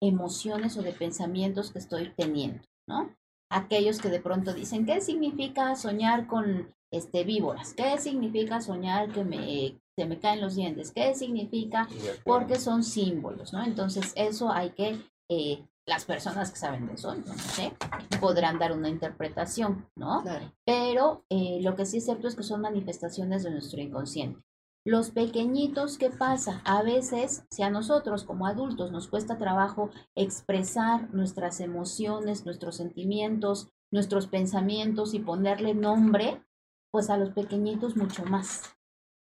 emociones 0.00 0.76
o 0.76 0.82
de 0.82 0.92
pensamientos 0.92 1.72
que 1.72 1.78
estoy 1.78 2.12
teniendo, 2.14 2.62
¿no? 2.86 3.16
Aquellos 3.50 4.00
que 4.00 4.08
de 4.10 4.20
pronto 4.20 4.52
dicen, 4.52 4.86
¿qué 4.86 5.00
significa 5.00 5.74
soñar 5.76 6.26
con 6.26 6.74
este, 6.90 7.24
víboras? 7.24 7.74
¿Qué 7.74 7.98
significa 7.98 8.60
soñar 8.60 9.12
que 9.12 9.24
me, 9.24 9.80
se 9.96 10.06
me 10.06 10.18
caen 10.18 10.40
los 10.40 10.56
dientes? 10.56 10.92
¿Qué 10.92 11.14
significa? 11.14 11.88
Porque 12.24 12.58
son 12.58 12.82
símbolos, 12.82 13.52
¿no? 13.52 13.64
Entonces 13.64 14.12
eso 14.16 14.50
hay 14.50 14.70
que, 14.70 14.98
eh, 15.28 15.64
las 15.86 16.04
personas 16.04 16.50
que 16.50 16.58
saben 16.58 16.86
de 16.86 16.94
eso, 16.94 17.14
no 17.14 17.34
sé, 17.34 17.72
podrán 18.20 18.58
dar 18.58 18.72
una 18.72 18.88
interpretación, 18.88 19.86
¿no? 19.94 20.24
Pero 20.64 21.24
eh, 21.28 21.58
lo 21.62 21.76
que 21.76 21.84
sí 21.84 21.98
es 21.98 22.04
cierto 22.04 22.28
es 22.28 22.34
que 22.34 22.42
son 22.42 22.62
manifestaciones 22.62 23.42
de 23.42 23.50
nuestro 23.50 23.80
inconsciente. 23.80 24.40
Los 24.86 25.10
pequeñitos, 25.10 25.96
¿qué 25.96 26.10
pasa? 26.10 26.60
A 26.66 26.82
veces, 26.82 27.44
si 27.50 27.62
a 27.62 27.70
nosotros 27.70 28.24
como 28.24 28.46
adultos 28.46 28.92
nos 28.92 29.08
cuesta 29.08 29.38
trabajo 29.38 29.90
expresar 30.14 31.12
nuestras 31.14 31.60
emociones, 31.60 32.44
nuestros 32.44 32.76
sentimientos, 32.76 33.70
nuestros 33.90 34.26
pensamientos 34.26 35.14
y 35.14 35.20
ponerle 35.20 35.72
nombre, 35.72 36.44
pues 36.92 37.08
a 37.08 37.16
los 37.16 37.30
pequeñitos 37.30 37.96
mucho 37.96 38.24
más. 38.26 38.76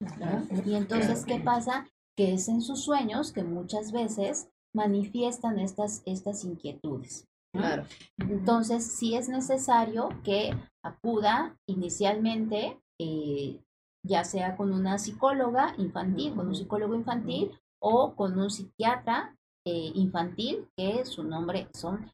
¿no? 0.00 0.46
Y 0.64 0.76
entonces, 0.76 1.24
¿qué 1.24 1.40
pasa? 1.40 1.88
Que 2.16 2.34
es 2.34 2.48
en 2.48 2.62
sus 2.62 2.84
sueños 2.84 3.32
que 3.32 3.42
muchas 3.42 3.90
veces 3.90 4.50
manifiestan 4.72 5.58
estas, 5.58 6.02
estas 6.06 6.44
inquietudes. 6.44 7.26
¿no? 7.52 7.60
Claro. 7.60 7.84
Entonces, 8.18 8.96
sí 8.96 9.16
es 9.16 9.28
necesario 9.28 10.10
que 10.22 10.54
acuda 10.84 11.58
inicialmente, 11.66 12.80
eh, 13.00 13.60
ya 14.06 14.24
sea 14.24 14.56
con 14.56 14.72
una 14.72 14.98
psicóloga 14.98 15.74
infantil, 15.78 16.34
con 16.34 16.48
un 16.48 16.54
psicólogo 16.54 16.94
infantil 16.94 17.52
o 17.82 18.14
con 18.14 18.38
un 18.38 18.50
psiquiatra 18.50 19.36
eh, 19.66 19.92
infantil, 19.94 20.68
que 20.76 21.04
su 21.04 21.22
nombre 21.22 21.68
son 21.74 22.10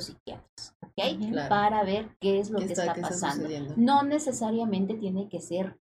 psiquiatras, 0.00 0.74
¿ok? 0.82 1.28
Claro. 1.30 1.48
Para 1.50 1.84
ver 1.84 2.16
qué 2.20 2.40
es 2.40 2.50
lo 2.50 2.58
¿Qué 2.58 2.66
que 2.68 2.72
está- 2.72 2.82
está 2.86 2.94
qué 2.94 3.00
está 3.02 3.10
pasando. 3.14 3.48
no 3.76 4.02
necesariamente 4.02 4.94
tiene 4.94 5.28
que 5.28 5.40
ser 5.40 5.78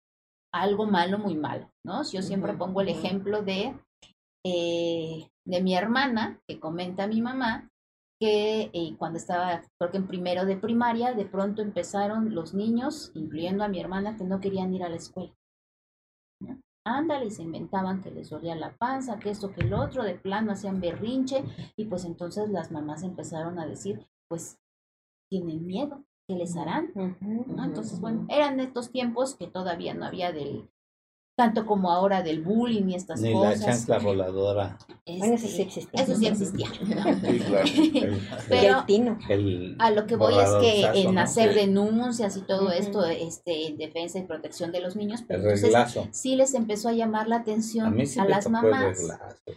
algo 0.52 0.84
malo, 0.84 1.18
muy 1.18 1.34
malo, 1.34 1.70
¿no? 1.82 2.02
Yo 2.02 2.20
siempre 2.20 2.52
pongo 2.52 2.82
el 2.82 2.88
ejemplo 2.88 3.40
de, 3.42 3.74
eh, 4.44 5.30
de 5.46 5.62
mi 5.62 5.74
hermana, 5.74 6.38
que 6.46 6.60
comenta 6.60 7.06
mi 7.06 7.22
mamá, 7.22 7.69
que 8.20 8.70
eh, 8.74 8.94
cuando 8.98 9.18
estaba, 9.18 9.62
creo 9.78 9.90
que 9.90 9.96
en 9.96 10.06
primero 10.06 10.44
de 10.44 10.56
primaria, 10.56 11.14
de 11.14 11.24
pronto 11.24 11.62
empezaron 11.62 12.34
los 12.34 12.52
niños, 12.52 13.10
incluyendo 13.14 13.64
a 13.64 13.68
mi 13.68 13.80
hermana, 13.80 14.16
que 14.16 14.24
no 14.24 14.40
querían 14.40 14.74
ir 14.74 14.84
a 14.84 14.90
la 14.90 14.96
escuela. 14.96 15.34
¿no? 16.40 16.60
Ándale, 16.84 17.26
y 17.26 17.30
se 17.30 17.42
inventaban 17.42 18.02
que 18.02 18.10
les 18.10 18.28
dolía 18.28 18.54
la 18.54 18.76
panza, 18.76 19.18
que 19.18 19.30
esto, 19.30 19.52
que 19.52 19.62
el 19.62 19.72
otro, 19.72 20.04
de 20.04 20.14
plano 20.14 20.52
hacían 20.52 20.80
berrinche, 20.80 21.44
y 21.76 21.86
pues 21.86 22.04
entonces 22.04 22.50
las 22.50 22.70
mamás 22.70 23.02
empezaron 23.04 23.58
a 23.58 23.66
decir, 23.66 24.06
pues 24.28 24.58
tienen 25.30 25.66
miedo, 25.66 26.04
¿qué 26.28 26.34
les 26.34 26.56
harán? 26.56 26.92
Entonces, 27.58 28.00
bueno, 28.00 28.26
eran 28.28 28.60
estos 28.60 28.90
tiempos 28.90 29.34
que 29.34 29.46
todavía 29.46 29.94
no 29.94 30.04
había 30.04 30.30
del, 30.30 30.68
tanto 31.38 31.64
como 31.64 31.90
ahora 31.90 32.22
del 32.22 32.42
bullying 32.42 32.88
y 32.88 32.96
estas 32.96 33.22
Ni 33.22 33.32
la 33.32 33.52
cosas. 33.52 33.86
chancla 33.86 33.98
voladora. 33.98 34.78
Bueno, 35.18 35.34
eso 35.34 35.46
Este, 35.46 35.56
sí 35.56 35.62
existía. 35.62 36.02
eso 36.02 36.14
sí 36.16 36.26
existía. 36.26 36.68
¿no? 36.68 36.76
Sí, 37.20 37.40
claro. 37.40 37.64
El, 37.64 38.14
Y 38.14 38.18
Pero 38.48 38.78
el 38.80 38.86
tino. 38.86 39.18
el 39.28 39.76
a 39.78 39.90
lo 39.90 40.06
que 40.06 40.16
voy 40.16 40.34
es 40.38 40.50
que 40.60 41.00
en 41.02 41.14
¿no? 41.14 41.20
hacer 41.20 41.52
Sí. 41.52 41.58
denuncias 41.60 42.36
y 42.36 42.42
todo 42.42 42.70
esto, 42.70 43.04
este, 43.04 43.68
en 43.68 43.76
defensa 43.78 44.18
y 44.18 44.22
protección 44.22 44.72
de 44.72 44.80
los 44.80 44.96
niños, 44.96 45.22
pero 45.26 45.42
El 45.50 45.58
entonces 45.58 46.08
sí 46.12 46.36
les 46.36 46.54
empezó 46.54 46.88
a 46.88 46.92
llamar 46.92 47.28
la 47.28 47.36
atención 47.36 47.86
A 47.86 47.90
mí 47.90 48.06
sí 48.06 48.20
las 48.28 48.48
mamás 48.48 48.98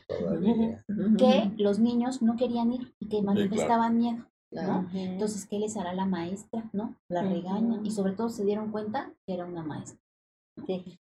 todavía. 0.07 0.83
que 1.17 1.51
los 1.57 1.79
niños 1.79 2.21
no 2.21 2.35
querían 2.37 2.71
ir 2.73 2.93
y 2.99 3.07
que 3.09 3.21
manifestaban 3.21 3.97
miedo. 3.97 4.25
Claro. 4.51 4.83
¿no? 4.83 4.89
Entonces, 4.93 5.47
¿qué 5.47 5.57
les 5.57 5.75
hará 5.77 5.93
la 5.95 6.05
maestra? 6.05 6.69
¿No? 6.73 6.95
La 7.09 7.23
regaña. 7.23 7.79
Y 7.83 7.89
sobre 7.89 8.13
todo 8.13 8.29
se 8.29 8.45
dieron 8.45 8.71
cuenta 8.71 9.11
que 9.25 9.33
era 9.33 9.45
una 9.45 9.63
maestra. 9.63 9.97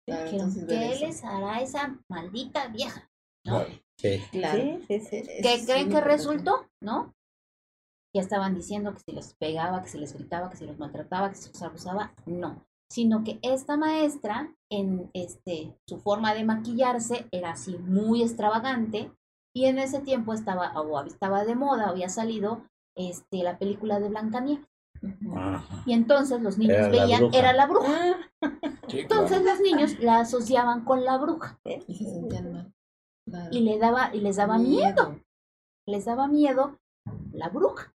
Claro, 0.06 0.30
¿qué 0.68 0.91
eso. 0.91 1.06
les 1.06 1.24
hará 1.24 1.61
esa 1.61 1.98
maldita 2.10 2.68
vieja? 2.68 3.10
¿no? 3.45 3.64
Claro. 3.98 4.24
Sí. 4.24 4.30
Claro. 4.32 4.61
sí, 4.88 4.99
sí, 4.99 5.24
sí. 5.24 5.32
¿Qué 5.41 5.53
es 5.56 5.65
creen 5.65 5.88
muy 5.88 5.95
que 5.95 6.02
resultó? 6.02 6.68
¿No? 6.82 7.14
Ya 8.15 8.22
estaban 8.22 8.56
diciendo 8.56 8.94
que 8.94 8.99
si 8.99 9.11
les 9.11 9.34
pegaba, 9.36 9.82
que 9.82 9.90
si 9.90 9.98
les 9.99 10.14
gritaba, 10.14 10.49
que 10.49 10.57
si 10.57 10.65
los 10.65 10.78
maltrataba, 10.80 11.30
que 11.30 11.36
si 11.36 11.49
los 11.49 11.61
abusaba. 11.61 12.14
No. 12.26 12.65
Sino 12.90 13.24
que 13.24 13.40
esta 13.41 13.76
maestra, 13.76 14.53
en 14.72 15.10
este, 15.14 15.78
su 15.88 15.99
forma 15.99 16.34
de 16.34 16.45
maquillarse, 16.45 17.28
era 17.32 17.52
así 17.52 17.78
muy 17.78 18.24
extravagante. 18.24 19.11
Y 19.53 19.65
en 19.65 19.80
ese 19.80 19.99
tiempo 19.99 20.34
estaba, 20.34 20.80
o 20.80 21.03
estaba 21.03 21.44
de 21.44 21.56
moda, 21.56 21.90
había 21.90 22.10
salido 22.10 22.64
este, 22.95 23.44
la 23.44 23.57
película 23.57 23.99
de 23.99 24.10
Blancanieves. 24.10 24.65
Ajá. 25.36 25.84
Y 25.86 25.94
entonces 25.94 26.41
los 26.41 26.57
niños 26.57 26.78
Era 26.78 26.90
veían, 26.90 27.30
era 27.34 27.53
la 27.53 27.68
bruja. 27.68 28.18
Ah, 28.41 28.49
Sí, 28.88 29.02
Entonces 29.02 29.41
claro. 29.41 29.45
los 29.53 29.60
niños 29.61 29.99
la 29.99 30.19
asociaban 30.22 30.86
con 30.86 31.03
la 31.03 31.18
bruja. 31.18 31.60
Y 31.88 31.94
se 31.95 32.06
sentían 32.06 32.53
mal. 32.53 32.74
Claro. 33.29 33.49
Y 33.51 33.59
le 33.61 33.77
daba, 33.77 34.15
y 34.15 34.21
les 34.21 34.37
daba 34.37 34.57
miedo. 34.57 35.19
Les 35.85 36.05
daba 36.05 36.27
miedo 36.27 36.79
la 37.33 37.49
bruja. 37.49 37.93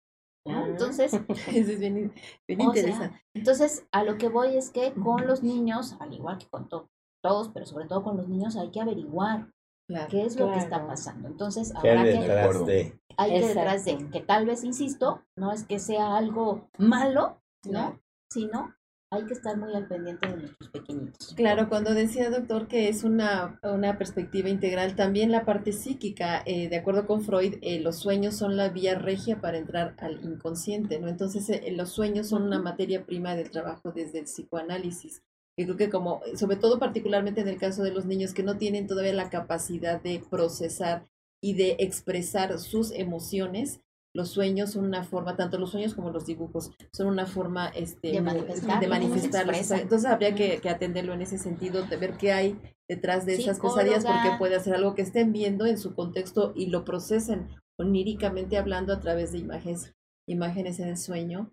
¿no? 0.47 0.67
Entonces, 0.67 1.13
Eso 1.29 1.73
es 1.73 1.79
bien, 1.79 2.13
bien 2.47 2.61
O 2.63 2.73
sea, 2.73 2.83
interesante. 2.83 3.23
Entonces, 3.35 3.87
a 3.93 4.03
lo 4.05 4.17
que 4.17 4.29
voy 4.29 4.57
es 4.57 4.71
que 4.71 4.93
con 4.95 5.27
los 5.27 5.43
niños, 5.43 5.97
al 6.01 6.15
igual 6.15 6.39
que 6.39 6.47
con 6.49 6.69
to- 6.69 6.89
todos, 7.23 7.51
pero 7.51 7.67
sobre 7.67 7.87
todo 7.87 8.03
con 8.03 8.17
los 8.17 8.29
niños, 8.29 8.57
hay 8.57 8.71
que 8.71 8.81
averiguar 8.81 9.53
Claro. 9.89 10.09
qué 10.11 10.23
es 10.25 10.37
lo 10.39 10.51
que 10.53 10.59
está 10.59 10.87
pasando. 10.87 11.29
Entonces, 11.29 11.73
¿Qué 11.83 11.89
habrá 11.91 12.03
hay 12.03 12.13
que, 12.13 12.19
detrás 12.21 12.45
acuerdo. 12.45 12.65
de? 12.67 13.01
hay 13.17 13.41
que 13.41 13.47
detrás 13.49 13.85
de 13.87 14.11
que 14.11 14.21
tal 14.21 14.45
vez, 14.47 14.63
insisto, 14.65 15.23
no 15.37 15.51
es 15.53 15.65
que 15.65 15.79
sea 15.79 16.17
algo 16.17 16.69
malo, 16.79 17.41
¿no? 17.65 17.71
Claro. 17.71 18.01
Sino 18.31 18.75
hay 19.11 19.25
que 19.25 19.35
estar 19.35 19.57
muy 19.57 19.75
al 19.75 19.87
pendiente 19.87 20.29
de 20.29 20.37
nuestros 20.37 20.71
pequeñitos. 20.71 21.35
Claro, 21.35 21.69
cuando 21.69 21.95
decía 21.95 22.31
doctor 22.31 22.69
que 22.69 22.89
es 22.89 23.05
una, 23.05 23.59
una 23.63 23.97
perspectiva 23.97 24.49
integral, 24.49 24.97
también 24.97 25.33
la 25.33 25.45
parte 25.45 25.73
psíquica, 25.73 26.43
eh, 26.45 26.69
de 26.69 26.77
acuerdo 26.77 27.07
con 27.07 27.23
Freud, 27.23 27.55
eh, 27.63 27.81
los 27.81 27.97
sueños 27.97 28.37
son 28.37 28.57
la 28.57 28.69
vía 28.69 28.99
regia 28.99 29.41
para 29.41 29.59
entrar 29.59 29.95
al 29.99 30.23
inconsciente, 30.25 30.99
¿no? 30.99 31.09
Entonces, 31.09 31.49
eh, 31.49 31.73
los 31.73 31.91
sueños 31.91 32.29
son 32.29 32.43
una 32.43 32.59
materia 32.59 33.05
prima 33.07 33.35
del 33.35 33.51
trabajo 33.51 33.93
desde 33.93 34.19
el 34.19 34.25
psicoanálisis. 34.25 35.23
Y 35.57 35.65
creo 35.65 35.77
que 35.77 35.91
como, 35.91 36.21
sobre 36.37 36.57
todo 36.57 36.79
particularmente 36.79 37.41
en 37.41 37.49
el 37.49 37.59
caso 37.59 37.83
de 37.83 37.93
los 37.93 38.05
niños 38.07 38.35
que 38.35 38.45
no 38.45 38.59
tienen 38.59 38.87
todavía 38.87 39.15
la 39.15 39.31
capacidad 39.31 40.01
de 40.01 40.23
procesar 40.31 41.09
y 41.41 41.55
de 41.55 41.77
expresar 41.81 42.59
sus 42.59 42.93
emociones, 42.93 43.81
los 44.15 44.31
sueños 44.31 44.73
son 44.73 44.85
una 44.85 45.05
forma, 45.05 45.37
tanto 45.37 45.59
los 45.59 45.71
sueños 45.71 45.95
como 45.95 46.11
los 46.11 46.27
dibujos, 46.27 46.73
son 46.93 47.07
una 47.09 47.27
forma 47.27 47.69
este, 47.69 48.13
De 48.13 48.21
manifestar, 48.21 48.81
de 48.81 48.87
¿no? 48.87 49.15
Expresan. 49.15 49.81
Entonces 49.81 50.11
habría 50.11 50.35
que, 50.35 50.61
que 50.61 50.69
atenderlo 50.69 51.13
en 51.13 51.23
ese 51.23 51.39
sentido, 51.39 51.83
de 51.85 51.97
ver 51.97 52.17
qué 52.17 52.33
hay 52.33 52.59
detrás 52.89 53.27
de 53.27 53.35
esas 53.35 53.61
pesadillas, 53.61 54.05
porque 54.05 54.37
puede 54.39 54.59
ser 54.61 54.75
algo 54.75 54.95
que 54.95 55.03
estén 55.03 55.33
viendo 55.33 55.67
en 55.67 55.79
su 55.79 55.95
contexto 55.95 56.53
y 56.57 56.67
lo 56.67 56.85
procesen 56.85 57.49
oníricamente 57.79 58.57
hablando 58.57 58.93
a 58.93 59.01
través 59.01 59.33
de 59.33 59.39
imágenes, 59.39 59.95
imágenes 60.27 60.81
en 60.81 60.89
el 60.89 60.97
sueño. 60.97 61.53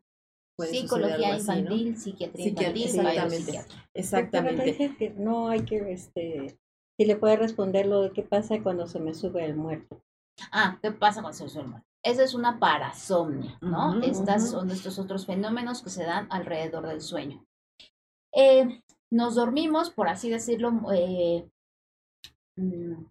Puede 0.57 0.71
Psicología 0.71 1.35
así, 1.35 1.47
¿no? 1.47 1.75
infantil, 1.75 1.97
psiquiatría 1.97 2.45
Psiquiatría, 2.45 2.87
infantil, 2.87 3.09
exactamente. 3.17 3.75
Exactamente. 3.93 4.63
Pero 4.63 4.71
dice 4.71 4.97
que 4.97 5.09
no 5.09 5.49
hay 5.49 5.65
que, 5.65 5.91
este, 5.91 6.57
si 6.97 7.05
le 7.05 7.17
puede 7.17 7.35
responder 7.35 7.87
lo 7.87 8.03
de 8.03 8.11
qué 8.11 8.23
pasa 8.23 8.63
cuando 8.63 8.87
se 8.87 8.99
me 8.99 9.13
sube 9.13 9.43
el 9.43 9.57
muerto. 9.57 10.01
Ah, 10.51 10.79
¿qué 10.81 10.91
pasa 10.91 11.21
cuando 11.21 11.37
se 11.37 11.53
duerme? 11.53 11.83
Esa 12.05 12.23
es 12.23 12.35
una 12.35 12.59
parasomnia, 12.59 13.57
¿no? 13.61 13.89
Ujú, 13.97 13.99
Estas 14.03 14.43
ujú. 14.43 14.51
son 14.51 14.69
estos 14.69 14.99
otros 14.99 15.25
fenómenos 15.25 15.81
que 15.81 15.89
se 15.89 16.03
dan 16.03 16.27
alrededor 16.29 16.85
del 16.87 17.01
sueño. 17.01 17.43
Eh, 18.31 18.83
nos 19.11 19.33
dormimos, 19.35 19.89
por 19.89 20.07
así 20.07 20.29
decirlo, 20.29 20.71
eh, 20.93 21.49
mm, 22.57 23.05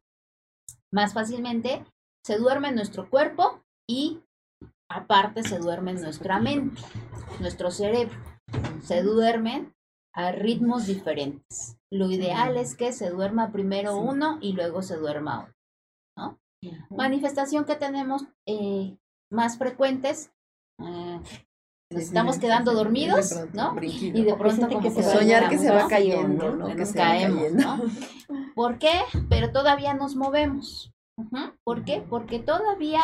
más 0.93 1.13
fácilmente. 1.13 1.85
Se 2.25 2.39
duerme 2.39 2.71
nuestro 2.71 3.11
cuerpo 3.11 3.63
y 3.89 4.23
aparte 4.89 5.43
se 5.43 5.59
duerme 5.59 5.95
nuestra 5.95 6.39
mente, 6.39 6.81
nuestro 7.41 7.73
cerebro. 7.73 8.17
Se 8.83 9.03
duermen 9.03 9.75
a 10.15 10.31
ritmos 10.31 10.87
diferentes. 10.87 11.77
Lo 11.91 12.11
ideal 12.11 12.57
es 12.57 12.77
que 12.77 12.93
se 12.93 13.11
duerma 13.11 13.51
primero 13.51 13.93
Sí. 13.95 14.01
uno 14.01 14.39
y 14.41 14.53
luego 14.53 14.83
se 14.83 14.97
duerma 14.97 15.41
otro. 15.41 15.54
Manifestación 16.91 17.65
que 17.65 17.77
tenemos 17.77 18.25
eh, 18.47 18.97
más 19.31 19.59
frecuentes. 19.59 20.31
eh, 20.81 21.21
nos 21.91 22.03
Sí, 22.03 22.09
estamos 22.09 22.39
quedando 22.39 22.73
dormidos, 22.73 23.33
¿no? 23.53 23.77
Y 23.81 24.23
de 24.25 24.35
pronto 24.35 24.67
como 24.69 24.81
que 24.81 24.91
se 24.91 25.03
soñar 25.03 25.49
que 25.49 25.59
se 25.59 25.71
va 25.71 25.87
cayendo, 25.87 26.57
¿no? 26.57 26.67
Que 26.67 26.75
nos 26.75 26.93
caemos. 26.93 27.53
¿no? 27.53 27.83
¿Por 28.57 28.79
qué? 28.79 28.91
Pero 29.29 29.53
todavía 29.53 29.95
nos 29.95 30.17
movemos. 30.17 30.91
¿Por 31.63 31.85
qué? 31.85 32.05
Porque 32.11 32.41
todavía 32.41 33.03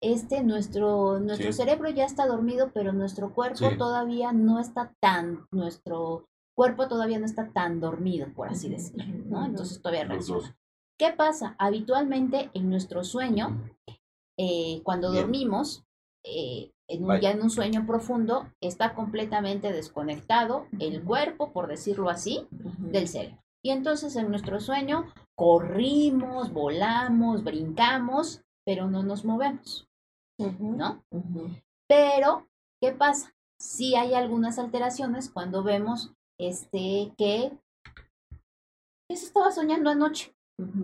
este 0.00 0.42
nuestro 0.42 1.20
nuestro 1.20 1.52
Sí. 1.52 1.58
cerebro 1.58 1.88
ya 1.90 2.04
está 2.04 2.26
dormido, 2.26 2.72
pero 2.74 2.92
nuestro 2.92 3.32
cuerpo 3.32 3.70
Sí. 3.70 3.76
todavía 3.78 4.32
no 4.32 4.58
está 4.58 4.92
tan 5.00 5.46
nuestro 5.52 6.26
cuerpo 6.56 6.88
todavía 6.88 7.20
no 7.20 7.26
está 7.26 7.50
tan 7.52 7.78
dormido, 7.80 8.26
por 8.34 8.48
así 8.48 8.68
decirlo, 8.68 9.04
¿no? 9.26 9.44
Entonces 9.46 9.80
todavía 9.80 10.04
reacciona. 10.04 10.56
¿Qué 11.02 11.10
pasa? 11.10 11.56
Habitualmente 11.58 12.48
en 12.54 12.70
nuestro 12.70 13.02
sueño, 13.02 13.60
eh, 14.38 14.82
cuando 14.84 15.10
Bien. 15.10 15.24
dormimos, 15.24 15.82
eh, 16.24 16.70
en 16.88 17.02
un- 17.02 17.08
Vaya. 17.08 17.20
ya 17.22 17.30
en 17.32 17.42
un 17.42 17.50
sueño 17.50 17.84
profundo, 17.88 18.46
está 18.60 18.94
completamente 18.94 19.72
desconectado 19.72 20.68
el 20.78 21.02
cuerpo, 21.02 21.50
por 21.52 21.66
decirlo 21.66 22.08
así, 22.08 22.46
del 22.78 23.08
cerebro. 23.08 23.42
Y 23.64 23.70
entonces 23.70 24.14
en 24.14 24.30
nuestro 24.30 24.60
sueño 24.60 25.12
corrimos, 25.36 26.52
volamos, 26.52 27.42
brincamos, 27.42 28.44
pero 28.64 28.88
no 28.88 29.02
nos 29.02 29.24
movemos. 29.24 29.88
¿no? 30.38 31.02
Pero, 31.88 32.46
¿qué 32.80 32.92
pasa? 32.92 33.34
Sí 33.58 33.96
hay 33.96 34.14
algunas 34.14 34.56
alteraciones 34.60 35.30
cuando 35.30 35.64
vemos 35.64 36.12
este 36.38 37.12
que, 37.18 37.58
¿qué 39.08 39.16
se 39.16 39.26
estaba 39.26 39.50
soñando 39.50 39.90
anoche? 39.90 40.32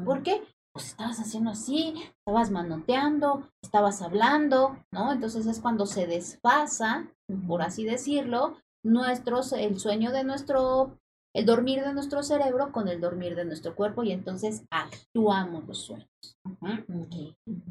¿Por 0.04 0.22
qué? 0.22 0.42
Pues 0.72 0.88
estabas 0.88 1.18
haciendo 1.18 1.50
así, 1.50 1.94
estabas 2.20 2.50
manoteando, 2.50 3.48
estabas 3.62 4.02
hablando, 4.02 4.76
¿no? 4.92 5.12
Entonces 5.12 5.46
es 5.46 5.60
cuando 5.60 5.86
se 5.86 6.06
desfasa, 6.06 7.10
por 7.46 7.62
así 7.62 7.84
decirlo, 7.84 8.56
nuestros, 8.84 9.52
el 9.52 9.78
sueño 9.78 10.12
de 10.12 10.24
nuestro, 10.24 10.98
el 11.34 11.46
dormir 11.46 11.82
de 11.82 11.92
nuestro 11.92 12.22
cerebro 12.22 12.70
con 12.72 12.88
el 12.88 13.00
dormir 13.00 13.34
de 13.34 13.44
nuestro 13.44 13.74
cuerpo 13.74 14.02
y 14.02 14.12
entonces 14.12 14.64
actuamos 14.70 15.66
los 15.66 15.78
sueños. 15.78 16.08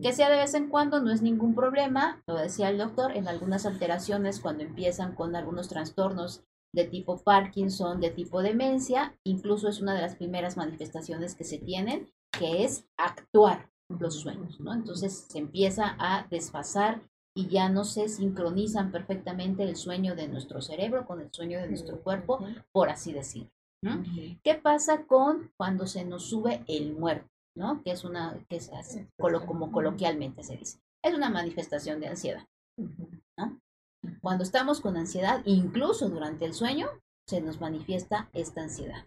Que 0.02 0.14
sea 0.14 0.30
de 0.30 0.38
vez 0.38 0.54
en 0.54 0.70
cuando 0.70 1.02
no 1.02 1.12
es 1.12 1.22
ningún 1.22 1.56
problema, 1.56 2.22
lo 2.28 2.36
decía 2.36 2.70
el 2.70 2.78
doctor, 2.78 3.16
en 3.16 3.28
algunas 3.28 3.66
alteraciones 3.66 4.40
cuando 4.40 4.64
empiezan 4.64 5.16
con 5.16 5.36
algunos 5.36 5.70
trastornos 5.70 6.44
de 6.74 6.86
tipo 6.86 7.18
Parkinson, 7.18 8.00
de 8.00 8.12
tipo 8.12 8.42
demencia, 8.42 9.18
incluso 9.24 9.68
es 9.68 9.82
una 9.82 9.96
de 9.96 10.02
las 10.02 10.16
primeras 10.16 10.58
manifestaciones 10.58 11.36
que 11.36 11.44
se 11.44 11.58
tienen, 11.58 12.12
que 12.38 12.64
es 12.64 12.86
actuar 12.98 13.70
los 13.90 14.16
sueños, 14.16 14.60
¿no? 14.60 14.74
Entonces 14.74 15.28
se 15.30 15.40
empieza 15.40 15.96
a 16.00 16.28
desfasar 16.30 17.02
y 17.36 17.48
ya 17.48 17.70
no 17.70 17.84
se 17.84 18.10
sincronizan 18.10 18.92
perfectamente 18.92 19.64
el 19.64 19.76
sueño 19.76 20.16
de 20.16 20.28
nuestro 20.28 20.62
cerebro 20.62 21.06
con 21.06 21.22
el 21.22 21.32
sueño 21.32 21.60
de 21.60 21.70
nuestro 21.70 22.02
cuerpo, 22.02 22.46
por 22.72 22.90
así 22.90 23.14
decirlo. 23.14 23.52
¿no? 23.84 24.04
¿Qué 24.44 24.56
pasa 24.56 25.06
con 25.06 25.52
cuando 25.56 25.86
se 25.86 26.04
nos 26.04 26.24
sube 26.30 26.64
el 26.68 26.94
muerto? 26.94 27.30
¿no? 27.56 27.82
Que 27.84 27.92
es 27.92 28.04
una, 28.04 28.44
que 28.50 28.58
es 28.58 28.72
así, 28.74 29.08
como 29.18 29.72
coloquialmente 29.72 30.44
se 30.44 30.58
dice. 30.58 30.80
Es 31.04 31.14
una 31.14 31.30
manifestación 31.30 32.00
de 32.00 32.08
ansiedad. 32.08 32.46
Ujú. 32.78 33.10
Cuando 34.22 34.44
estamos 34.44 34.82
con 34.82 34.98
ansiedad, 34.98 35.42
incluso 35.46 36.10
durante 36.10 36.46
el 36.46 36.54
sueño, 36.54 36.88
se 37.28 37.42
nos 37.42 37.60
manifiesta 37.60 38.30
esta 38.34 38.62
ansiedad. 38.62 39.06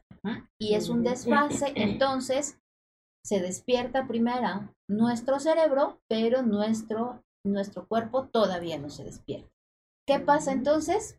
Y 0.59 0.75
es 0.75 0.89
un 0.89 1.03
desfase, 1.03 1.73
entonces 1.75 2.59
se 3.25 3.41
despierta 3.41 4.07
primero 4.07 4.75
nuestro 4.89 5.39
cerebro, 5.41 6.01
pero 6.09 6.43
nuestro, 6.43 7.23
nuestro 7.45 7.87
cuerpo 7.87 8.29
todavía 8.29 8.79
no 8.79 8.91
se 8.91 9.05
despierta. 9.05 9.51
¿Qué 10.07 10.19
pasa 10.19 10.53
entonces? 10.53 11.19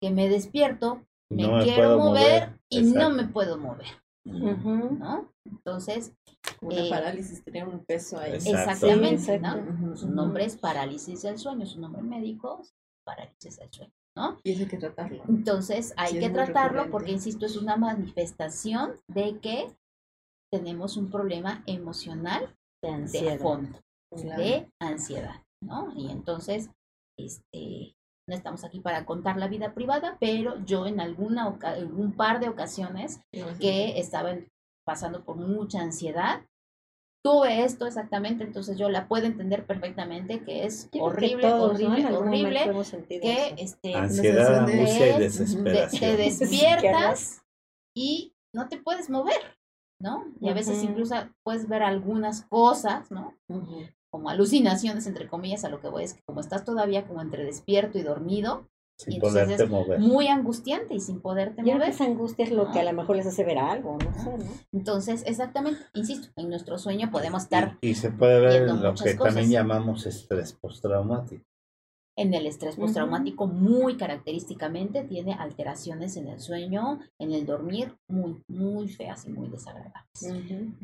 Que 0.00 0.10
me 0.10 0.28
despierto, 0.28 1.04
me, 1.30 1.42
No 1.46 1.56
me 1.58 1.64
quiero 1.64 1.98
mover, 1.98 2.48
mover, 2.48 2.60
y 2.68 2.82
no 2.82 3.10
me 3.10 3.24
puedo 3.28 3.58
mover. 3.58 4.02
¿no? 4.24 5.30
Entonces, 5.44 6.12
Una 6.60 6.86
Eh, 6.86 6.90
parálisis, 6.90 7.44
tener 7.44 7.68
un 7.68 7.84
peso 7.84 8.18
ahí. 8.18 8.32
Exactamente, 8.32 9.38
¿no? 9.38 9.96
Su 9.96 10.08
nombre 10.08 10.44
es 10.44 10.56
parálisis 10.56 11.22
del 11.22 11.38
sueño, 11.38 11.66
su 11.66 11.80
nombre 11.80 12.02
médico 12.02 12.62
parálisis 13.04 13.56
del 13.58 13.70
sueño, 13.72 13.92
¿no? 14.16 14.38
Y 14.42 14.52
eso 14.52 14.62
hay 14.62 14.68
que 14.68 14.78
tratarlo. 14.78 15.22
Entonces 15.28 15.92
hay 15.96 16.12
Sí, 16.14 16.20
que 16.20 16.30
tratarlo 16.30 16.84
recurrente. 16.84 16.90
porque, 16.90 17.12
insisto, 17.12 17.46
es 17.46 17.56
una 17.56 17.76
manifestación 17.76 18.94
de 19.08 19.38
que 19.40 19.68
tenemos 20.52 20.96
un 20.96 21.10
problema 21.10 21.62
emocional 21.66 22.54
De 22.82 23.38
fondo, 23.38 23.78
Claro. 24.14 24.42
de 24.42 24.70
ansiedad, 24.78 25.42
¿no? 25.62 25.92
Y 25.96 26.10
entonces, 26.10 26.70
este, 27.18 27.96
no 28.28 28.34
estamos 28.34 28.62
aquí 28.64 28.80
para 28.80 29.04
contar 29.06 29.36
la 29.38 29.48
vida 29.48 29.72
privada, 29.74 30.16
pero 30.20 30.62
yo 30.64 30.86
en 30.86 31.00
alguna 31.00 31.58
en 31.76 31.98
un 31.98 32.12
par 32.12 32.40
de 32.40 32.48
ocasiones 32.50 33.20
que 33.58 33.98
estaban 33.98 34.48
pasando 34.86 35.24
por 35.24 35.36
mucha 35.36 35.80
ansiedad. 35.80 36.42
Tuve 37.24 37.64
esto 37.64 37.86
exactamente, 37.86 38.44
entonces 38.44 38.76
yo 38.76 38.90
la 38.90 39.08
puedo 39.08 39.24
entender 39.24 39.64
perfectamente 39.64 40.44
que 40.44 40.64
es 40.66 40.90
Yo 40.92 41.06
creo 41.06 41.38
que 41.38 41.46
horrible, 41.46 41.52
horrible, 41.54 42.16
horrible, 42.16 42.60
que 43.08 43.46
eso. 43.46 43.54
este, 43.56 43.94
Ansiedad, 43.94 44.66
de- 44.66 44.74
angustia 44.74 45.08
y 45.08 45.12
de- 45.14 45.18
desesperación. 45.20 46.00
te 46.00 46.16
despiertas 46.22 47.42
y 47.96 48.34
no 48.52 48.68
te 48.68 48.76
puedes 48.76 49.08
mover, 49.08 49.56
¿no? 49.98 50.26
Y 50.38 50.50
a 50.50 50.54
veces 50.54 50.82
incluso 50.82 51.14
puedes 51.42 51.66
ver 51.66 51.82
algunas 51.82 52.42
cosas, 52.42 53.10
¿no? 53.10 53.34
Como 54.10 54.28
alucinaciones, 54.28 55.06
entre 55.06 55.26
comillas, 55.26 55.64
a 55.64 55.70
lo 55.70 55.80
que 55.80 55.88
voy 55.88 56.04
es 56.04 56.12
que 56.12 56.22
como 56.24 56.40
estás 56.40 56.64
todavía 56.66 57.06
como 57.06 57.22
entre 57.22 57.44
despierto 57.44 57.98
y 57.98 58.02
dormido, 58.02 58.68
sin 58.96 59.14
entonces 59.14 59.42
poderte 59.42 59.64
es 59.64 59.70
mover. 59.70 59.98
muy 60.00 60.28
angustiante 60.28 60.94
y 60.94 61.00
sin 61.00 61.20
poderte 61.20 61.62
mover. 61.62 61.88
esa 61.88 62.04
angustia 62.04 62.44
es 62.44 62.52
lo 62.52 62.70
que 62.70 62.80
a 62.80 62.84
lo 62.84 62.92
mejor 62.92 63.16
les 63.16 63.26
hace 63.26 63.44
ver 63.44 63.58
algo, 63.58 63.98
no 63.98 64.14
sé, 64.14 64.38
¿no? 64.38 64.50
Entonces, 64.72 65.22
exactamente, 65.26 65.80
insisto, 65.94 66.28
en 66.36 66.48
nuestro 66.48 66.78
sueño 66.78 67.10
podemos 67.10 67.42
estar 67.44 67.78
Y, 67.80 67.90
y 67.90 67.94
se 67.94 68.10
puede 68.10 68.40
ver 68.40 68.70
lo 68.70 68.94
que 68.94 69.14
también 69.14 69.50
llamamos 69.50 70.06
estrés 70.06 70.52
postraumático. 70.52 71.44
En 72.16 72.32
el 72.32 72.46
estrés 72.46 72.76
postraumático 72.76 73.46
muy 73.46 73.96
característicamente 73.96 75.02
tiene 75.02 75.34
alteraciones 75.34 76.16
en 76.16 76.28
el 76.28 76.40
sueño, 76.40 77.00
en 77.18 77.32
el 77.32 77.44
dormir 77.44 77.96
muy, 78.08 78.40
muy 78.46 78.88
feas 78.88 79.26
y 79.26 79.30
muy 79.30 79.48
desagradables. 79.48 80.04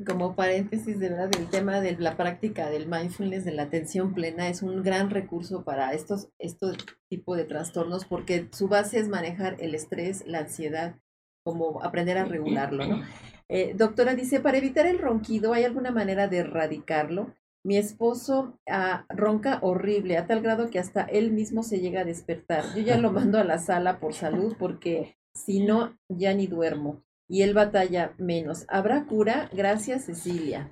Como 0.07 0.35
paréntesis, 0.35 0.99
de 0.99 1.09
verdad, 1.09 1.31
el 1.39 1.49
tema 1.49 1.81
de 1.81 1.97
la 1.99 2.17
práctica 2.17 2.69
del 2.69 2.89
mindfulness, 2.89 3.45
de 3.45 3.53
la 3.53 3.63
atención 3.63 4.13
plena, 4.13 4.49
es 4.49 4.63
un 4.63 4.83
gran 4.83 5.11
recurso 5.11 5.63
para 5.65 5.93
estos, 5.93 6.29
estos 6.39 6.77
tipos 7.09 7.37
de 7.37 7.45
trastornos 7.45 8.05
porque 8.05 8.49
su 8.53 8.69
base 8.69 8.99
es 8.99 9.09
manejar 9.09 9.57
el 9.61 9.75
estrés, 9.75 10.25
la 10.27 10.41
ansiedad, 10.41 10.97
como 11.45 11.83
aprender 11.83 12.19
a 12.19 12.25
regularlo, 12.25 12.87
¿no? 12.87 13.03
Eh, 13.53 13.75
doctora 13.75 14.15
dice, 14.15 14.39
para 14.39 14.59
evitar 14.59 14.87
el 14.87 15.01
ronquido, 15.01 15.53
¿hay 15.53 15.65
alguna 15.65 15.91
manera 15.91 16.29
de 16.29 16.39
erradicarlo? 16.39 17.35
Mi 17.65 17.77
esposo 17.77 18.59
ah, 18.69 19.05
ronca 19.11 19.59
horrible, 19.63 20.17
a 20.17 20.27
tal 20.27 20.41
grado 20.41 20.71
que 20.71 20.79
hasta 20.79 21.03
él 21.03 21.31
mismo 21.31 21.63
se 21.63 21.81
llega 21.81 22.01
a 22.01 22.05
despertar. 22.05 22.65
Yo 22.75 22.83
ya 22.83 22.97
lo 22.97 23.13
mando 23.13 23.39
a 23.39 23.45
la 23.45 23.59
sala 23.59 24.01
por 24.01 24.15
salud 24.15 24.55
porque 24.59 25.17
si 25.35 25.61
no, 25.61 25.97
ya 26.09 26.35
ni 26.35 26.47
duermo. 26.47 27.03
Y 27.29 27.43
él 27.43 27.55
batalla 27.55 28.13
menos. 28.19 28.65
¿Habrá 28.69 29.05
cura? 29.05 29.49
Gracias, 29.53 30.07
Cecilia. 30.07 30.69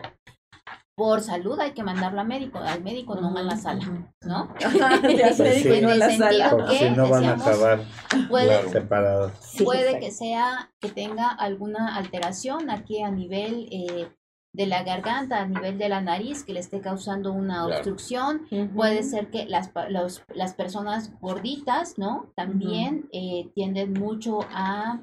Por 0.97 1.21
salud 1.21 1.61
hay 1.61 1.71
que 1.71 1.85
mandarlo 1.85 2.21
a 2.21 2.25
médico, 2.25 2.59
al 2.59 2.83
médico 2.83 3.15
no 3.15 3.37
a 3.39 3.43
la 3.43 3.57
sala, 3.57 4.11
¿no? 4.25 4.53
No 5.81 5.89
a 5.91 5.95
la 5.95 6.11
sala. 6.11 6.51
Porque 6.51 6.79
si 6.79 6.91
no 6.91 7.09
van 7.09 7.25
a 7.25 7.35
acabar 7.35 7.81
Puede, 8.29 8.47
Claro. 8.47 8.71
separados. 8.71 9.33
Puede 9.63 10.01
que 10.01 10.11
sea 10.11 10.73
que 10.81 10.89
tenga 10.89 11.29
alguna 11.29 11.95
alteración 11.95 12.71
aquí 12.71 13.01
a 13.03 13.13
nivel 13.13 13.69
eh, 13.71 14.09
de 14.55 14.67
la 14.67 14.83
garganta, 14.83 15.41
a 15.41 15.47
nivel 15.47 15.79
de 15.79 15.89
la 15.89 16.01
nariz, 16.01 16.43
que 16.43 16.53
le 16.55 16.61
esté 16.61 16.81
causando 16.81 17.33
una 17.33 17.65
Claro. 17.65 17.75
obstrucción. 17.77 18.47
Puede 18.75 19.03
ser 19.03 19.31
que 19.31 19.47
las, 19.47 19.69
pa- 19.69 19.89
los- 19.89 20.23
las 20.35 20.55
personas 20.55 21.13
gorditas, 21.21 21.99
¿no? 21.99 22.33
También 22.35 23.09
eh, 23.13 23.51
tienden 23.55 23.93
mucho 23.93 24.41
a, 24.51 25.01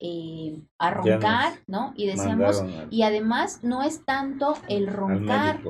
eh, 0.00 0.60
a 0.78 0.90
roncar, 0.90 1.54
¿no? 1.66 1.92
Y 1.96 2.06
decíamos, 2.06 2.60
al, 2.60 2.88
y 2.90 3.02
además 3.02 3.60
no 3.62 3.82
es 3.82 4.04
tanto 4.04 4.54
el 4.68 4.86
roncar, 4.86 5.60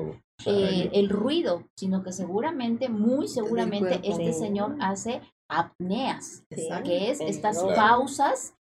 eh, 0.45 0.89
el 0.93 1.09
ruido, 1.09 1.63
sino 1.75 2.03
que 2.03 2.11
seguramente, 2.11 2.89
muy 2.89 3.27
seguramente, 3.27 4.01
este 4.03 4.33
señor 4.33 4.75
hace 4.81 5.21
apneas, 5.49 6.43
Exacto. 6.49 6.89
que 6.89 7.09
es 7.11 7.21
estas 7.21 7.59
claro. 7.61 7.75
pausas 7.75 8.53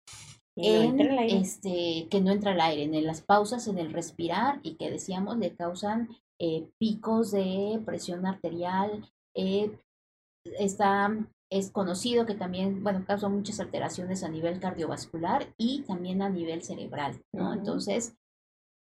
no 0.57 0.65
en 0.65 1.01
entra 1.01 1.13
el 1.13 1.19
aire. 1.19 1.37
este 1.39 2.09
que 2.11 2.21
no 2.21 2.31
entra 2.31 2.53
el 2.53 2.61
aire, 2.61 2.83
en 2.85 3.05
las 3.05 3.21
pausas 3.21 3.67
en 3.69 3.79
el 3.79 3.93
respirar 3.93 4.61
y 4.63 4.75
que 4.77 4.91
decíamos 4.91 5.39
le 5.39 5.55
causan 5.55 6.09
eh, 6.39 6.69
picos 6.79 7.31
de 7.31 7.81
presión 7.85 8.27
arterial. 8.27 9.11
eh, 9.35 9.79
está 10.59 11.11
es 11.51 11.71
conocido 11.71 12.27
que 12.27 12.35
también, 12.35 12.83
bueno, 12.83 13.05
causa 13.07 13.29
muchas 13.29 13.61
alteraciones 13.61 14.25
a 14.25 14.29
nivel 14.29 14.59
cardiovascular 14.59 15.47
y 15.57 15.83
también 15.83 16.21
a 16.21 16.29
nivel 16.29 16.63
cerebral, 16.63 17.23
¿no? 17.33 17.53
Entonces, 17.53 18.17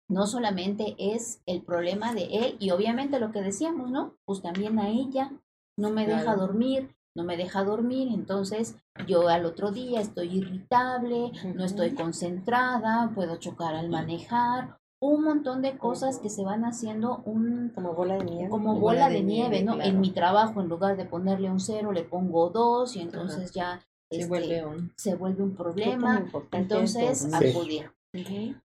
no 0.09 0.27
solamente 0.27 0.97
es 0.99 1.41
el 1.47 1.63
problema 1.63 2.15
de 2.15 2.25
él 2.25 2.57
y 2.59 2.71
obviamente 2.71 3.21
lo 3.21 3.31
que 3.31 3.43
decíamos, 3.43 3.91
¿no? 3.91 4.17
Pues 4.25 4.43
también 4.43 4.79
a 4.81 4.89
ella 4.89 5.31
no 5.77 5.91
me 5.91 6.07
deja 6.07 6.35
dormir, 6.35 6.97
no 7.19 7.25
me 7.25 7.37
deja 7.37 7.65
dormir, 7.65 8.09
entonces 8.13 8.77
yo 9.09 9.29
al 9.29 9.45
otro 9.45 9.73
día 9.73 10.01
estoy 10.01 10.37
irritable, 10.39 11.33
no 11.57 11.65
estoy 11.65 11.91
concentrada, 11.95 13.11
puedo 13.13 13.37
chocar 13.37 13.75
al 13.75 13.89
manejar, 13.89 14.79
un 15.01 15.25
montón 15.25 15.61
de 15.61 15.77
cosas 15.77 16.21
que 16.21 16.31
se 16.31 16.45
van 16.45 16.65
haciendo 16.65 17.23
un 17.25 17.71
Como 17.75 17.95
bola 17.95 18.19
de 18.19 18.25
nieve. 18.25 18.49
como 18.49 18.75
Bola 18.79 19.05
bola 19.05 19.09
de 19.09 19.15
de 19.17 19.23
nieve, 19.23 19.49
nieve, 19.51 19.65
¿no? 19.65 19.75
claro. 19.75 19.91
En 19.91 20.01
mi 20.01 20.11
trabajo, 20.11 20.61
en 20.61 20.69
lugar 20.69 20.97
de 20.97 21.07
ponerle 21.07 21.51
un 21.51 21.59
cero, 21.59 21.91
le 21.91 22.05
pongo 22.05 22.51
dos 22.51 22.95
y 22.95 23.01
entonces 23.01 23.51
ya 23.53 23.81
Se 24.11 24.19
este, 24.19 24.29
vuelve 24.29 24.65
un... 24.65 24.93
se 24.97 25.15
vuelve 25.17 25.43
un 25.43 25.55
problema. 25.57 26.25
Entonces. 26.53 27.19
Sí. 27.19 27.49
acudir. 27.49 27.91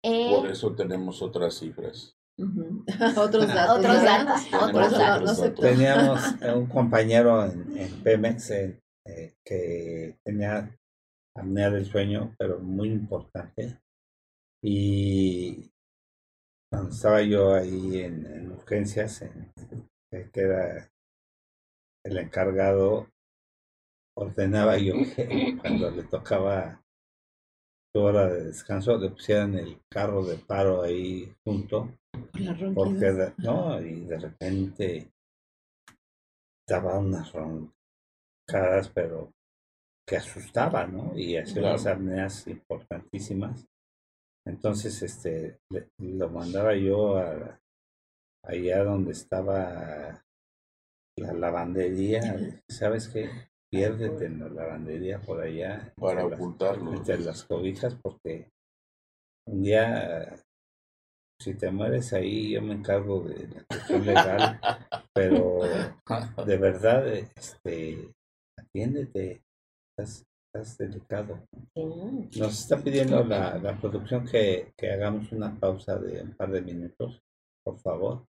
Eh, 0.04 0.36
Por 0.40 0.50
eso 0.50 0.74
tenemos 0.74 1.22
otras 1.22 1.56
cifras. 1.56 2.16
Otros 3.18 3.48
datos. 3.48 3.78
Otros 3.80 4.04
datos, 4.04 4.42
otros 4.54 4.92
datos. 4.92 5.40
No. 5.40 5.54
Teníamos 5.56 6.22
un 6.56 6.66
compañero 6.68 7.46
en, 7.46 7.78
en 7.78 8.04
Pemex 8.04 8.52
eh, 8.52 8.82
eh, 9.08 9.36
que 9.46 10.18
tenía 10.24 10.76
apnea 11.36 11.70
del 11.70 11.86
sueño, 11.86 12.34
pero 12.38 12.60
muy 12.60 12.90
importante. 12.90 13.80
Y 14.64 15.72
cuando 16.72 16.90
estaba 16.92 17.22
yo 17.22 17.54
ahí 17.54 18.00
en, 18.00 18.26
en 18.26 18.52
urgencias, 18.52 19.22
en- 19.22 19.52
eh, 20.12 20.30
que 20.32 20.42
era 20.42 20.90
el 22.06 22.18
encargado, 22.18 23.08
ordenaba 24.18 24.78
yo 24.78 24.94
que 25.16 25.58
cuando 25.60 25.92
le 25.92 26.04
tocaba 26.04 26.82
su 27.94 28.02
hora 28.02 28.28
de 28.28 28.46
descanso, 28.46 28.98
le 28.98 29.10
pusieran 29.10 29.56
el 29.56 29.80
carro 29.92 30.24
de 30.26 30.38
paro 30.38 30.82
ahí 30.84 31.32
junto, 31.46 31.90
la 32.34 32.74
porque, 32.74 33.12
de- 33.12 33.34
no, 33.38 33.82
y 33.82 34.02
de 34.06 34.20
repente 34.20 35.12
daba 36.68 37.00
unas 37.00 37.32
roncadas, 37.34 38.90
pero 38.94 39.32
que 40.08 40.18
asustaba, 40.18 40.86
¿no? 40.88 41.18
Y 41.18 41.38
hacía 41.38 41.54
Claro. 41.62 41.70
unas 41.76 41.86
apneas 41.88 42.48
importantísimas. 42.48 43.66
Entonces, 44.46 45.02
este, 45.02 45.60
le- 45.72 45.90
lo 46.00 46.30
mandaba 46.30 46.76
yo 46.76 47.18
a, 47.18 47.60
allá 48.46 48.84
donde 48.84 49.12
estaba 49.14 50.24
la 51.18 51.34
lavandería, 51.34 52.62
¿sabes 52.68 53.08
qué? 53.08 53.30
Piérdete 53.72 54.26
en 54.26 54.40
la 54.40 54.50
lavandería 54.50 55.22
por 55.22 55.42
allá. 55.42 55.94
Para 55.96 56.26
ocultarlo. 56.26 56.94
entre 56.94 57.20
las 57.20 57.44
cobijas, 57.46 57.96
porque 57.96 58.52
un 59.48 59.64
día, 59.64 60.36
si 61.40 61.54
te 61.56 61.72
mueres 61.72 62.14
ahí, 62.14 62.52
yo 62.52 62.62
me 62.62 62.74
encargo 62.74 63.22
de 63.22 63.48
la 63.48 63.64
cuestión 63.64 64.06
legal, 64.06 64.60
pero 65.14 65.60
de 66.46 66.58
verdad, 66.58 67.08
este, 67.08 68.14
atiéndete, 68.58 69.44
estás, 69.92 70.26
estás 70.48 70.78
delicado. 70.78 71.48
Nos 71.76 72.60
está 72.60 72.78
pidiendo 72.78 73.24
la, 73.24 73.58
la 73.58 73.80
producción 73.80 74.26
que, 74.26 74.74
que 74.78 74.92
hagamos 74.92 75.32
una 75.32 75.60
pausa 75.60 75.98
de 75.98 76.22
un 76.22 76.34
par 76.36 76.52
de 76.52 76.62
minutos, 76.62 77.22
por 77.64 77.78
favor, 77.80 78.26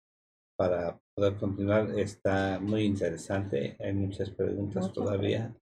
para 0.57 0.99
poder 1.15 1.37
continuar. 1.37 1.97
Está 1.97 2.59
muy 2.59 2.83
interesante, 2.83 3.75
hay 3.79 3.93
muchas 3.93 4.29
preguntas 4.29 4.91
todavía. 4.91 5.53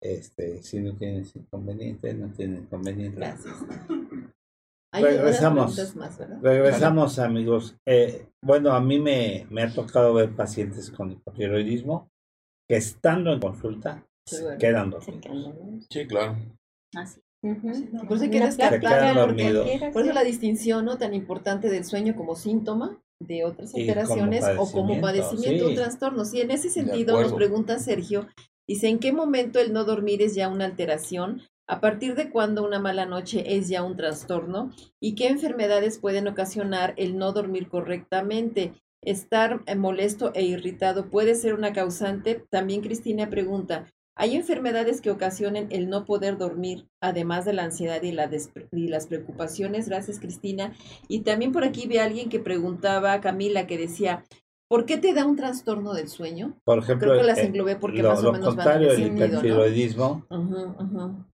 Este, 0.00 0.60
si 0.64 0.80
no 0.80 0.96
tienes 0.96 1.36
inconveniente, 1.36 2.12
no 2.14 2.28
tienen 2.32 2.62
inconveniente. 2.62 3.16
Gracias. 3.16 3.56
Hay 4.94 5.02
Regresamos. 5.04 5.74
preguntas 5.74 5.96
más, 5.96 6.18
¿verdad? 6.18 6.38
Regresamos, 6.42 7.18
amigos. 7.18 7.76
Eh, 7.86 8.26
bueno, 8.42 8.72
a 8.72 8.80
mí 8.80 8.98
me, 9.00 9.46
me 9.50 9.62
ha 9.62 9.72
tocado 9.72 10.12
ver 10.14 10.34
pacientes 10.36 10.90
con 10.90 11.10
hipotiroidismo 11.10 12.08
que 12.68 12.76
estando 12.76 13.32
en 13.32 13.40
consulta 13.40 14.06
Sí, 14.28 14.36
se 14.36 14.42
bueno. 14.42 14.58
quedan 14.58 14.84
Se 14.84 14.90
dormidos. 14.96 15.20
quedan 15.22 15.42
dormidos. 15.42 15.86
Sí, 15.90 16.06
claro. 16.06 16.36
Así. 16.94 17.20
Por 17.42 18.16
eso 18.16 18.22
hay 18.24 18.30
que 18.30 18.40
descartar- 18.40 19.92
Por 19.92 20.06
la 20.14 20.22
distinción 20.22 20.84
¿no? 20.84 20.96
tan 20.98 21.12
importante 21.14 21.68
del 21.70 21.84
sueño 21.84 22.14
como 22.14 22.36
síntoma 22.36 23.02
de 23.20 23.44
otras 23.44 23.72
como 23.72 23.82
alteraciones 23.82 24.44
o 24.58 24.70
como 24.70 25.00
padecimiento, 25.00 25.66
sí. 25.68 25.72
o 25.72 25.74
trastorno. 25.76 26.24
Sí, 26.24 26.40
en 26.40 26.50
ese 26.50 26.70
sentido 26.70 27.20
nos 27.20 27.32
pregunta 27.32 27.78
Sergio, 27.78 28.28
dice, 28.68 28.88
¿en 28.88 28.98
qué 29.00 29.12
momento 29.12 29.58
el 29.58 29.72
no 29.72 29.84
dormir 29.84 30.22
es 30.22 30.34
ya 30.34 30.48
una 30.48 30.66
alteración? 30.66 31.42
¿A 31.72 31.80
partir 31.80 32.16
de 32.16 32.28
cuándo 32.28 32.66
una 32.66 32.78
mala 32.78 33.06
noche 33.06 33.56
es 33.56 33.66
ya 33.66 33.82
un 33.82 33.96
trastorno? 33.96 34.72
¿Y 35.00 35.14
qué 35.14 35.28
enfermedades 35.28 35.98
pueden 35.98 36.28
ocasionar 36.28 36.92
el 36.98 37.16
no 37.16 37.32
dormir 37.32 37.70
correctamente? 37.70 38.74
Estar 39.00 39.62
eh, 39.64 39.74
molesto 39.74 40.32
e 40.34 40.42
irritado 40.42 41.08
puede 41.08 41.34
ser 41.34 41.54
una 41.54 41.72
causante. 41.72 42.44
También 42.50 42.82
Cristina 42.82 43.30
pregunta, 43.30 43.90
¿hay 44.14 44.36
enfermedades 44.36 45.00
que 45.00 45.10
ocasionen 45.10 45.68
el 45.70 45.88
no 45.88 46.04
poder 46.04 46.36
dormir, 46.36 46.88
además 47.00 47.46
de 47.46 47.54
la 47.54 47.64
ansiedad 47.64 48.02
y, 48.02 48.12
la 48.12 48.28
y 48.70 48.88
las 48.88 49.06
preocupaciones? 49.06 49.88
Gracias, 49.88 50.20
Cristina. 50.20 50.74
Y 51.08 51.20
también 51.20 51.52
por 51.52 51.64
aquí 51.64 51.86
ve 51.88 52.00
a 52.00 52.04
alguien 52.04 52.28
que 52.28 52.38
preguntaba, 52.38 53.18
Camila, 53.22 53.66
que 53.66 53.78
decía, 53.78 54.26
¿por 54.68 54.84
qué 54.84 54.98
te 54.98 55.14
da 55.14 55.24
un 55.24 55.36
trastorno 55.36 55.94
del 55.94 56.08
sueño? 56.08 56.54
Por 56.64 56.80
ejemplo, 56.80 57.08
Creo 57.08 57.20
que 57.22 57.26
las 57.26 57.38
eh, 57.38 57.46
englobé 57.46 57.76
porque 57.76 58.02
lo, 58.02 58.10
más 58.10 58.18
o 58.18 58.24
lo 58.24 58.32
menos 58.32 58.54
contrario, 58.56 58.90
¿no? 59.96 61.31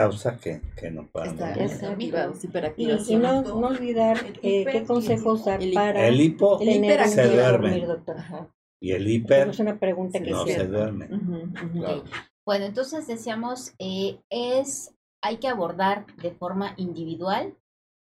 Causa 0.00 0.38
que, 0.38 0.60
que 0.78 0.90
no 0.90 1.06
puedan 1.06 1.30
Está 1.30 1.48
dormir. 1.48 1.62
Exacto. 1.64 1.86
activados, 1.92 3.08
Y, 3.10 3.16
no, 3.16 3.42
no 3.42 3.66
olvidar 3.68 4.18
eh, 4.42 4.64
qué 4.70 4.84
consejos 4.84 5.44
dar 5.44 5.62
El- 5.62 5.72
para 5.72 6.06
El 6.06 6.20
hipo 6.20 6.60
el 6.60 6.66
tener 6.68 7.08
se 7.08 7.26
duerme 7.28 7.68
dormir, 7.70 7.86
doctor. 7.88 8.18
Ajá. 8.18 8.48
y 8.80 8.92
el 8.92 9.08
hiper 9.08 9.48
Es 9.48 9.58
una 9.58 9.78
pregunta 9.78 10.20
que 10.20 10.30
no 10.30 10.46
se 10.46 10.66
duerme. 10.66 11.08
Claro. 11.72 12.04
Bueno, 12.46 12.64
entonces 12.66 13.06
decíamos, 13.06 13.74
eh, 13.80 14.20
es, 14.30 14.94
hay 15.24 15.38
que 15.38 15.48
abordar 15.48 16.06
de 16.22 16.30
forma 16.30 16.74
individual 16.76 17.54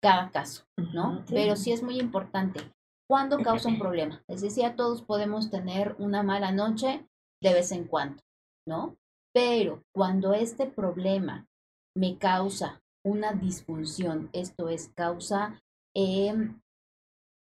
cada 0.02 0.32
caso, 0.32 0.64
¿no? 0.94 1.24
Pero 1.30 1.56
sí 1.56 1.72
es 1.74 1.84
muy 1.84 2.00
importante. 2.00 2.62
¿Cuándo 3.10 3.40
causa 3.40 3.68
un 3.68 3.78
problema? 3.78 4.24
Les 4.30 4.40
decía, 4.42 4.76
todos 4.76 5.02
podemos 5.02 5.50
tener 5.52 5.96
una 6.00 6.24
mala 6.24 6.52
noche 6.54 7.06
de 7.44 7.54
vez 7.54 7.72
en 7.74 7.84
cuando, 7.86 8.22
¿no? 8.66 8.96
Pero 9.34 9.84
cuando 9.94 10.34
este 10.34 10.66
problema 10.66 11.46
me 11.96 12.18
causa 12.18 12.82
una 13.04 13.34
disfunción, 13.34 14.30
esto 14.34 14.70
es, 14.70 14.90
causa 14.96 15.62
em, 15.96 16.62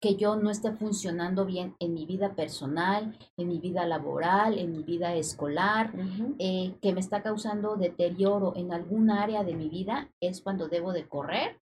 que 0.02 0.16
yo 0.16 0.38
no 0.38 0.50
esté 0.50 0.72
funcionando 0.72 1.46
bien 1.46 1.76
en 1.80 1.94
mi 1.94 2.06
vida 2.06 2.34
personal, 2.34 3.18
en 3.36 3.48
mi 3.50 3.60
vida 3.60 3.86
laboral, 3.86 4.58
en 4.58 4.72
mi 4.72 4.84
vida 4.84 5.14
escolar, 5.16 5.94
eh, 6.40 6.74
que 6.82 6.94
me 6.94 7.02
está 7.02 7.22
causando 7.22 7.76
deterioro 7.76 8.54
en 8.56 8.72
algún 8.72 9.12
área 9.12 9.44
de 9.44 9.56
mi 9.56 9.68
vida, 9.68 10.10
es 10.22 10.42
cuando 10.42 10.70
debo 10.70 10.94
de 10.94 11.08
correr 11.08 11.60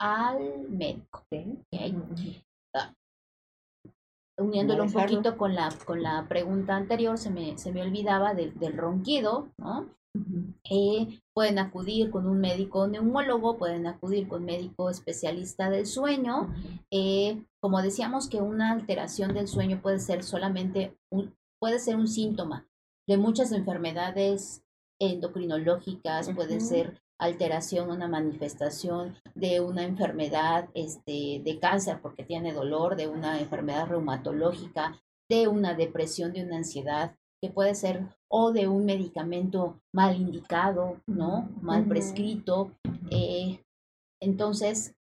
al 0.00 0.68
médico. 0.68 1.24
¿ok? 1.30 1.46
Ujú, 1.70 2.12
ujú. 2.12 2.32
Uniéndolo 4.38 4.84
un 4.84 4.92
poquito 4.92 5.36
con 5.36 5.54
la, 5.54 5.68
con 5.84 6.02
la 6.02 6.26
pregunta 6.26 6.74
anterior, 6.74 7.18
se 7.18 7.30
me, 7.30 7.58
se 7.58 7.72
me 7.72 7.82
olvidaba 7.82 8.34
del, 8.34 8.58
del 8.58 8.76
ronquido, 8.76 9.50
¿no? 9.58 9.90
Eh, 10.64 11.20
pueden 11.40 11.58
acudir 11.58 12.10
con 12.10 12.26
un 12.26 12.38
médico 12.38 12.86
neumólogo, 12.86 13.56
pueden 13.56 13.86
acudir 13.86 14.28
con 14.28 14.44
médico 14.44 14.90
especialista 14.90 15.70
del 15.70 15.86
sueño. 15.86 16.52
Eh, 16.90 17.42
como 17.60 17.80
decíamos 17.80 18.28
que 18.28 18.42
una 18.42 18.72
alteración 18.72 19.32
del 19.32 19.48
sueño 19.48 19.80
puede 19.80 20.00
ser 20.00 20.22
solamente 20.22 20.98
un, 21.08 21.34
puede 21.58 21.78
ser 21.78 21.96
un 21.96 22.08
síntoma 22.08 22.68
de 23.08 23.16
muchas 23.16 23.52
enfermedades 23.52 24.62
endocrinológicas, 25.00 26.28
puede 26.34 26.60
ser 26.60 27.00
alteración, 27.18 27.90
una 27.90 28.06
manifestación 28.06 29.16
de 29.34 29.62
una 29.62 29.84
enfermedad 29.84 30.68
este, 30.74 31.40
de 31.42 31.58
cáncer 31.58 32.02
porque 32.02 32.22
tiene 32.22 32.52
dolor, 32.52 32.96
de 32.96 33.08
una 33.08 33.40
enfermedad 33.40 33.86
reumatológica, 33.86 35.00
de 35.30 35.48
una 35.48 35.72
depresión, 35.72 36.34
de 36.34 36.44
una 36.44 36.58
ansiedad, 36.58 37.16
que 37.40 37.48
puede 37.48 37.74
ser 37.74 38.14
o 38.32 38.52
de 38.52 38.68
un 38.68 38.84
medicamento 38.84 39.80
mal 39.92 40.16
indicado, 40.16 41.00
¿no? 41.06 41.48
Mal 41.62 41.84
prescrito. 41.86 42.70
eh, 43.10 43.60
entonces, 44.22 44.94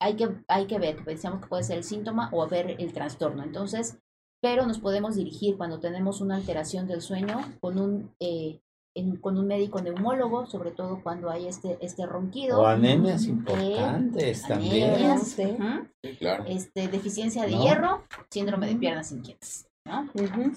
hay 0.00 0.14
que, 0.16 0.28
hay 0.48 0.66
que 0.66 0.78
ver, 0.78 1.02
pensamos 1.04 1.40
que 1.40 1.46
puede 1.48 1.62
ser 1.64 1.78
el 1.78 1.84
síntoma 1.84 2.28
o 2.32 2.46
ver 2.46 2.76
el 2.78 2.92
trastorno. 2.92 3.42
Entonces, 3.42 3.98
pero 4.42 4.66
nos 4.66 4.78
podemos 4.78 5.16
dirigir 5.16 5.56
cuando 5.56 5.80
tenemos 5.80 6.20
una 6.20 6.36
alteración 6.36 6.86
del 6.86 7.00
sueño 7.00 7.40
con 7.60 7.78
un, 7.78 8.14
eh, 8.20 8.60
en- 8.96 9.16
con 9.16 9.38
un 9.38 9.46
médico 9.46 9.80
neumólogo, 9.80 10.46
sobre 10.46 10.72
todo 10.72 11.02
cuando 11.02 11.30
hay 11.30 11.46
este, 11.46 11.78
este 11.80 12.04
ronquido. 12.06 12.60
O 12.60 12.66
anemias 12.66 13.24
Eh, 13.26 13.30
importantes 13.30 14.42
también. 14.46 14.90
anemias, 14.94 15.22
Sí. 15.28 15.42
ujú, 15.42 15.86
Sí, 16.02 16.16
claro. 16.16 16.44
este, 16.48 16.88
deficiencia 16.88 17.44
de 17.44 17.52
¿No? 17.52 17.62
hierro, 17.62 18.02
síndrome 18.30 18.66
de 18.68 18.76
piernas 18.76 19.10
inquietas. 19.12 19.68
¿no? 19.84 20.06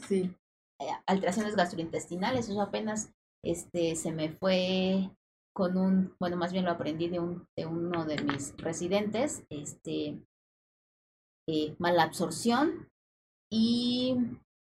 Sí. 0.08 0.30
Eh, 0.82 0.90
alteraciones 1.06 1.56
gastrointestinales, 1.56 2.50
eso 2.50 2.62
apenas 2.62 3.14
este, 3.44 3.96
se 3.96 4.12
me 4.12 4.30
fue 4.30 5.10
con 5.56 5.78
un, 5.78 6.16
bueno, 6.20 6.38
más 6.38 6.54
bien 6.54 6.66
lo 6.66 6.72
aprendí 6.72 7.10
de, 7.10 7.20
un, 7.20 7.46
de 7.58 7.66
uno 7.66 8.06
de 8.06 8.22
mis 8.24 8.56
residentes, 8.58 9.44
este, 9.50 10.22
eh, 11.50 11.76
mala 11.78 12.04
absorción 12.04 12.88
y 13.52 14.16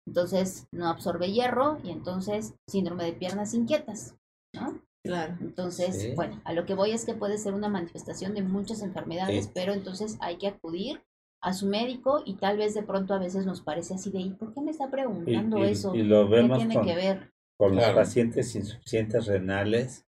entonces 0.07 0.67
no 0.71 0.87
absorbe 0.87 1.31
hierro 1.31 1.79
y 1.83 1.89
entonces 1.89 2.53
síndrome 2.69 3.05
de 3.05 3.13
piernas 3.13 3.53
inquietas, 3.53 4.15
¿no? 4.53 4.81
Claro. 5.03 5.37
Entonces, 5.41 6.01
Sí. 6.01 6.13
bueno, 6.15 6.41
a 6.43 6.53
lo 6.53 6.65
que 6.65 6.75
voy 6.75 6.91
es 6.91 7.05
que 7.05 7.15
puede 7.15 7.37
ser 7.37 7.53
una 7.53 7.69
manifestación 7.69 8.33
de 8.33 8.43
muchas 8.43 8.81
enfermedades, 8.81 9.45
Sí. 9.45 9.51
pero 9.53 9.73
entonces 9.73 10.17
hay 10.19 10.37
que 10.37 10.47
acudir 10.47 11.03
a 11.41 11.53
su 11.53 11.67
médico 11.67 12.23
y 12.25 12.35
tal 12.35 12.57
vez 12.57 12.73
de 12.73 12.83
pronto 12.83 13.13
a 13.13 13.19
veces 13.19 13.45
nos 13.45 13.61
parece 13.61 13.93
así 13.93 14.09
de, 14.11 14.19
¿y 14.19 14.29
por 14.31 14.53
qué 14.53 14.61
me 14.61 14.71
está 14.71 14.89
preguntando 14.89 15.59
y- 15.59 15.69
eso? 15.69 15.93
y 15.95 16.03
lo 16.03 16.27
¿Qué 16.27 16.35
vemos 16.35 16.57
tiene 16.57 16.75
con, 16.75 16.85
que 16.85 16.95
ver? 16.95 17.31
con 17.57 17.75
los 17.75 17.85
pacientes 17.91 18.55
insuficientes 18.55 19.25
renales 19.27 20.05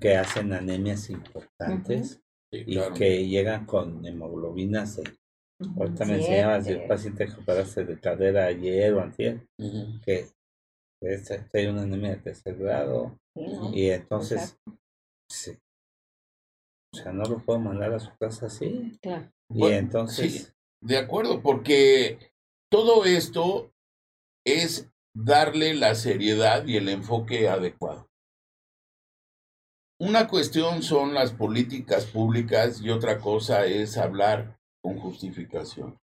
que 0.00 0.16
hacen 0.16 0.52
anemias 0.52 1.08
importantes 1.10 2.20
y 2.50 2.74
claro. 2.74 2.94
que 2.94 3.26
llegan 3.26 3.64
con 3.66 4.04
hemoglobinas 4.06 4.96
de 4.96 5.04
Ahorita 5.78 6.04
me 6.04 6.16
enseñabas 6.16 6.66
un 6.66 6.88
paciente 6.88 7.26
que 7.26 7.40
operaste 7.40 7.84
de 7.84 8.00
cadera 8.00 8.46
ayer 8.46 8.92
o 8.94 9.00
antier, 9.00 9.46
Ujú. 9.58 10.00
que 10.04 10.26
es- 11.00 11.30
hay 11.54 11.66
una 11.66 11.82
anemia 11.82 12.10
de 12.10 12.16
tercer 12.16 12.56
grado 12.56 13.16
y 13.72 13.88
entonces, 13.90 14.58
sí. 15.28 15.52
o 16.92 16.96
sea, 16.96 17.12
no 17.12 17.22
lo 17.24 17.38
puedo 17.38 17.60
mandar 17.60 17.92
a 17.94 18.00
su 18.00 18.10
casa 18.18 18.46
así. 18.46 18.98
Claro. 19.00 19.30
Y 19.50 19.58
Bueno, 19.60 19.76
entonces, 19.76 20.32
sí. 20.32 20.52
De 20.82 20.98
acuerdo, 20.98 21.42
porque 21.42 22.32
todo 22.68 23.04
esto 23.04 23.72
es 24.44 24.90
darle 25.14 25.74
la 25.74 25.94
seriedad 25.94 26.66
y 26.66 26.76
el 26.76 26.88
enfoque 26.88 27.48
adecuado. 27.48 28.08
una 30.00 30.26
cuestión 30.26 30.82
son 30.82 31.14
las 31.14 31.30
políticas 31.32 32.06
públicas 32.06 32.80
y 32.80 32.90
otra 32.90 33.20
cosa 33.20 33.66
es 33.66 33.96
hablar 33.96 34.58
con 34.82 34.98
justificación. 34.98 36.00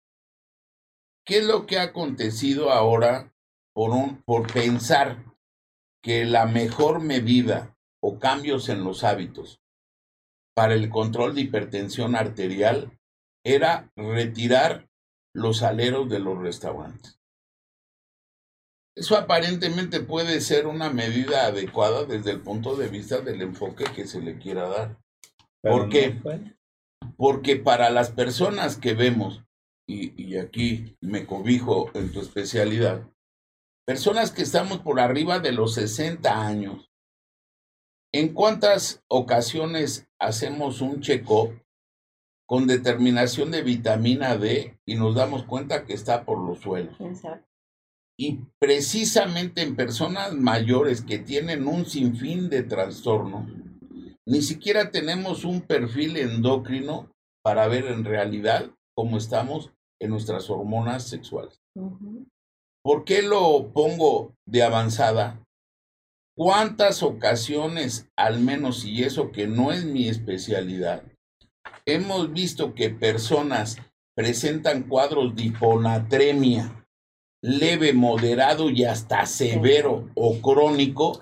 ¿Qué 1.24 1.38
es 1.38 1.46
lo 1.46 1.64
que 1.64 1.78
ha 1.78 1.84
acontecido 1.84 2.70
ahora 2.70 3.32
por, 3.72 3.92
un, 3.92 4.22
por 4.22 4.52
pensar 4.52 5.24
que 6.02 6.26
la 6.26 6.44
mejor 6.44 7.00
medida 7.00 7.74
o 8.02 8.18
cambios 8.18 8.68
en 8.68 8.84
los 8.84 9.02
hábitos 9.02 9.62
para 10.54 10.74
el 10.74 10.90
control 10.90 11.34
de 11.34 11.40
hipertensión 11.40 12.16
arterial 12.16 12.92
era 13.46 13.92
retirar 13.94 14.88
los 15.32 15.62
aleros 15.62 16.08
de 16.10 16.18
los 16.18 16.36
restaurantes? 16.38 17.20
Eso 18.96 19.16
aparentemente 19.16 20.00
puede 20.00 20.40
ser 20.40 20.66
una 20.66 20.90
medida 20.90 21.46
adecuada 21.46 22.06
desde 22.06 22.32
el 22.32 22.40
punto 22.40 22.74
de 22.76 22.88
vista 22.88 23.20
del 23.20 23.42
enfoque 23.42 23.84
que 23.94 24.06
se 24.06 24.20
le 24.20 24.38
quiera 24.38 24.68
dar. 24.68 24.98
¿Por 25.62 25.88
qué? 25.90 26.20
Porque 27.16 27.56
para 27.56 27.90
las 27.90 28.10
personas 28.10 28.76
que 28.76 28.94
vemos, 28.94 29.44
y, 29.88 30.20
y, 30.20 30.38
aquí 30.38 30.96
me 31.00 31.26
cobijo 31.26 31.90
en 31.94 32.10
tu 32.10 32.20
especialidad, 32.20 33.08
personas 33.86 34.32
que 34.32 34.42
estamos 34.42 34.78
por 34.80 34.98
arriba 34.98 35.38
de 35.38 35.52
los 35.52 35.74
60 35.74 36.44
años, 36.44 36.90
¿en 38.12 38.32
cuántas 38.34 39.04
ocasiones 39.08 40.08
hacemos 40.18 40.80
un 40.80 41.00
check-up 41.00 41.65
con 42.46 42.66
determinación 42.66 43.50
de 43.50 43.62
vitamina 43.62 44.36
D 44.36 44.78
y 44.86 44.94
nos 44.94 45.14
damos 45.14 45.44
cuenta 45.44 45.84
que 45.84 45.94
está 45.94 46.24
por 46.24 46.38
los 46.38 46.60
suelos? 46.60 46.96
Exacto. 47.00 47.46
Y 48.18 48.40
precisamente 48.58 49.62
en 49.62 49.76
personas 49.76 50.32
mayores 50.32 51.02
que 51.02 51.18
tienen 51.18 51.66
un 51.66 51.84
sinfín 51.84 52.48
de 52.48 52.62
trastornos, 52.62 53.50
ni 54.26 54.40
siquiera 54.42 54.90
tenemos 54.90 55.44
un 55.44 55.60
perfil 55.60 56.16
endocrino 56.16 57.12
para 57.42 57.68
ver 57.68 57.86
en 57.86 58.04
realidad 58.04 58.70
cómo 58.96 59.18
estamos 59.18 59.70
en 60.00 60.10
nuestras 60.10 60.48
hormonas 60.48 61.06
sexuales. 61.06 61.60
¿Por 62.82 63.04
qué 63.04 63.22
lo 63.22 63.72
pongo 63.72 64.34
de 64.46 64.62
avanzada? 64.62 65.42
¿Cuántas 66.36 67.02
ocasiones, 67.02 68.08
al 68.16 68.40
menos, 68.40 68.84
y 68.84 69.04
eso 69.04 69.30
que 69.30 69.46
no 69.46 69.72
es 69.72 69.84
mi 69.84 70.08
especialidad, 70.08 71.02
hemos 71.86 72.32
visto 72.32 72.74
que 72.74 72.90
personas 72.90 73.78
presentan 74.14 74.82
cuadros 74.82 75.34
de 75.36 75.44
hiponatremia 75.44 76.86
leve, 77.42 77.92
moderado 77.92 78.70
y 78.70 78.84
hasta 78.84 79.24
severo 79.26 80.10
o 80.14 80.40
crónico 80.40 81.20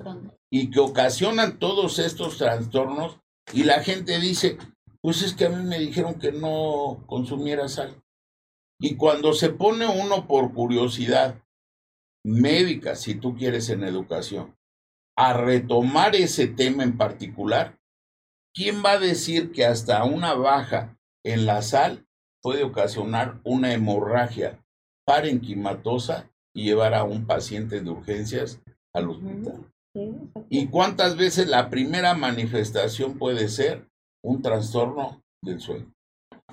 y 0.51 0.71
que 0.71 0.81
ocasionan 0.81 1.59
todos 1.59 1.99
estos 1.99 2.39
trastornos 2.39 3.19
y 3.53 3.65
la 3.65 3.83
gente 3.83 4.19
dice, 4.19 4.57
pues 5.03 5.23
es 5.23 5.35
que 5.35 5.47
a 5.47 5.51
mí 5.51 5.63
me 5.65 5.79
dijeron 5.79 6.15
que 6.15 6.33
no 6.33 7.05
consumiera 7.07 7.69
sal. 7.69 8.03
Y 8.81 8.97
cuando 8.97 9.35
se 9.35 9.51
pone 9.51 9.87
uno 9.87 10.27
por 10.27 10.55
curiosidad 10.55 11.43
médica, 12.25 12.97
si 12.97 13.15
tú 13.15 13.37
quieres 13.37 13.69
en 13.69 13.85
educación, 13.85 14.57
a 15.17 15.35
retomar 15.35 16.17
ese 16.17 16.47
tema 16.47 16.83
en 16.85 16.97
particular, 16.97 17.79
¿quién 18.55 18.83
va 18.85 18.93
a 18.93 18.99
decir 18.99 19.53
que 19.53 19.67
hasta 19.67 20.05
una 20.05 20.35
baja 20.35 20.97
en 21.25 21.47
la 21.47 21.63
sal 21.63 22.07
puede 22.43 22.63
ocasionar 22.63 23.41
una 23.43 23.73
hemorragia 23.73 24.63
parenquimatosa 25.07 26.31
y 26.55 26.65
llevar 26.65 26.95
a 26.95 27.05
un 27.05 27.27
paciente 27.27 27.81
de 27.81 27.91
urgencias 27.91 28.61
al 28.93 29.11
hospital. 29.11 29.71
¿Y 30.49 30.67
cuántas 30.69 31.17
veces 31.17 31.49
la 31.49 31.71
primera 31.71 32.15
manifestación 32.15 33.19
puede 33.19 33.49
ser 33.49 33.89
un 34.23 34.43
trastorno 34.43 35.23
del 35.43 35.61
sueño? 35.61 35.93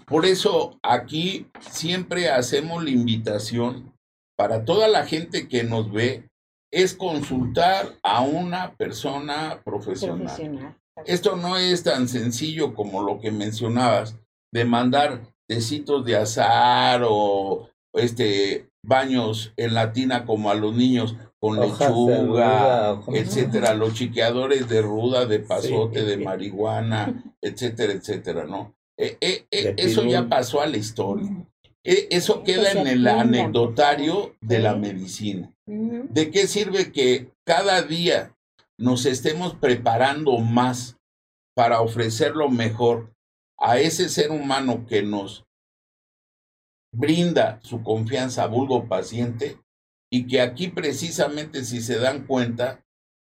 Por 0.05 0.25
eso 0.25 0.79
aquí 0.83 1.47
siempre 1.59 2.29
hacemos 2.29 2.83
la 2.83 2.89
invitación 2.89 3.93
para 4.37 4.65
toda 4.65 4.87
la 4.87 5.05
gente 5.05 5.47
que 5.47 5.63
nos 5.63 5.91
ve, 5.91 6.27
es 6.71 6.95
consultar 6.95 7.97
a 8.01 8.21
una 8.21 8.75
persona 8.75 9.61
profesional. 9.63 10.19
profesional. 10.19 10.80
Esto 11.05 11.35
no 11.35 11.57
es 11.57 11.83
tan 11.83 12.07
sencillo 12.07 12.73
como 12.73 13.03
lo 13.03 13.19
que 13.19 13.31
mencionabas, 13.31 14.17
de 14.53 14.65
mandar 14.65 15.21
tecitos 15.47 16.05
de 16.05 16.17
azar 16.17 17.01
o 17.05 17.69
este 17.93 18.67
baños 18.83 19.53
en 19.57 19.73
la 19.73 19.93
tina 19.93 20.25
como 20.25 20.49
a 20.49 20.55
los 20.55 20.75
niños 20.75 21.15
con 21.39 21.59
lechuga, 21.59 23.01
etcétera, 23.07 23.73
los 23.73 23.93
chiqueadores 23.93 24.69
de 24.69 24.81
ruda, 24.81 25.25
de 25.25 25.39
pasote, 25.39 26.03
de 26.03 26.17
marihuana, 26.17 27.35
etcétera, 27.41 27.93
etcétera, 27.93 28.45
¿no? 28.45 28.75
Eh, 28.97 29.17
eh, 29.19 29.45
eh, 29.49 29.73
eso 29.77 30.03
ya 30.03 30.29
pasó 30.29 30.61
a 30.61 30.67
la 30.67 30.77
historia. 30.77 31.29
eso 31.83 32.43
queda 32.43 32.71
en 32.71 32.85
el 32.85 33.07
anecdotario 33.07 34.35
de 34.41 34.59
la 34.59 34.75
medicina. 34.75 35.51
¿De 35.65 36.29
qué 36.29 36.45
sirve 36.47 36.91
que 36.91 37.31
cada 37.43 37.81
día 37.81 38.35
nos 38.81 39.05
estemos 39.05 39.53
preparando 39.53 40.39
más 40.39 40.97
para 41.55 41.81
ofrecer 41.81 42.35
lo 42.35 42.49
mejor 42.49 43.15
a 43.59 43.77
ese 43.77 44.09
ser 44.09 44.31
humano 44.31 44.87
que 44.87 45.03
nos 45.03 45.45
brinda 46.91 47.59
su 47.61 47.83
confianza 47.83 48.43
a 48.43 48.47
vulgo 48.47 48.87
paciente 48.87 49.59
y 50.11 50.25
que 50.25 50.41
aquí 50.41 50.67
precisamente 50.67 51.63
si 51.63 51.79
se 51.79 51.99
dan 51.99 52.25
cuenta 52.25 52.83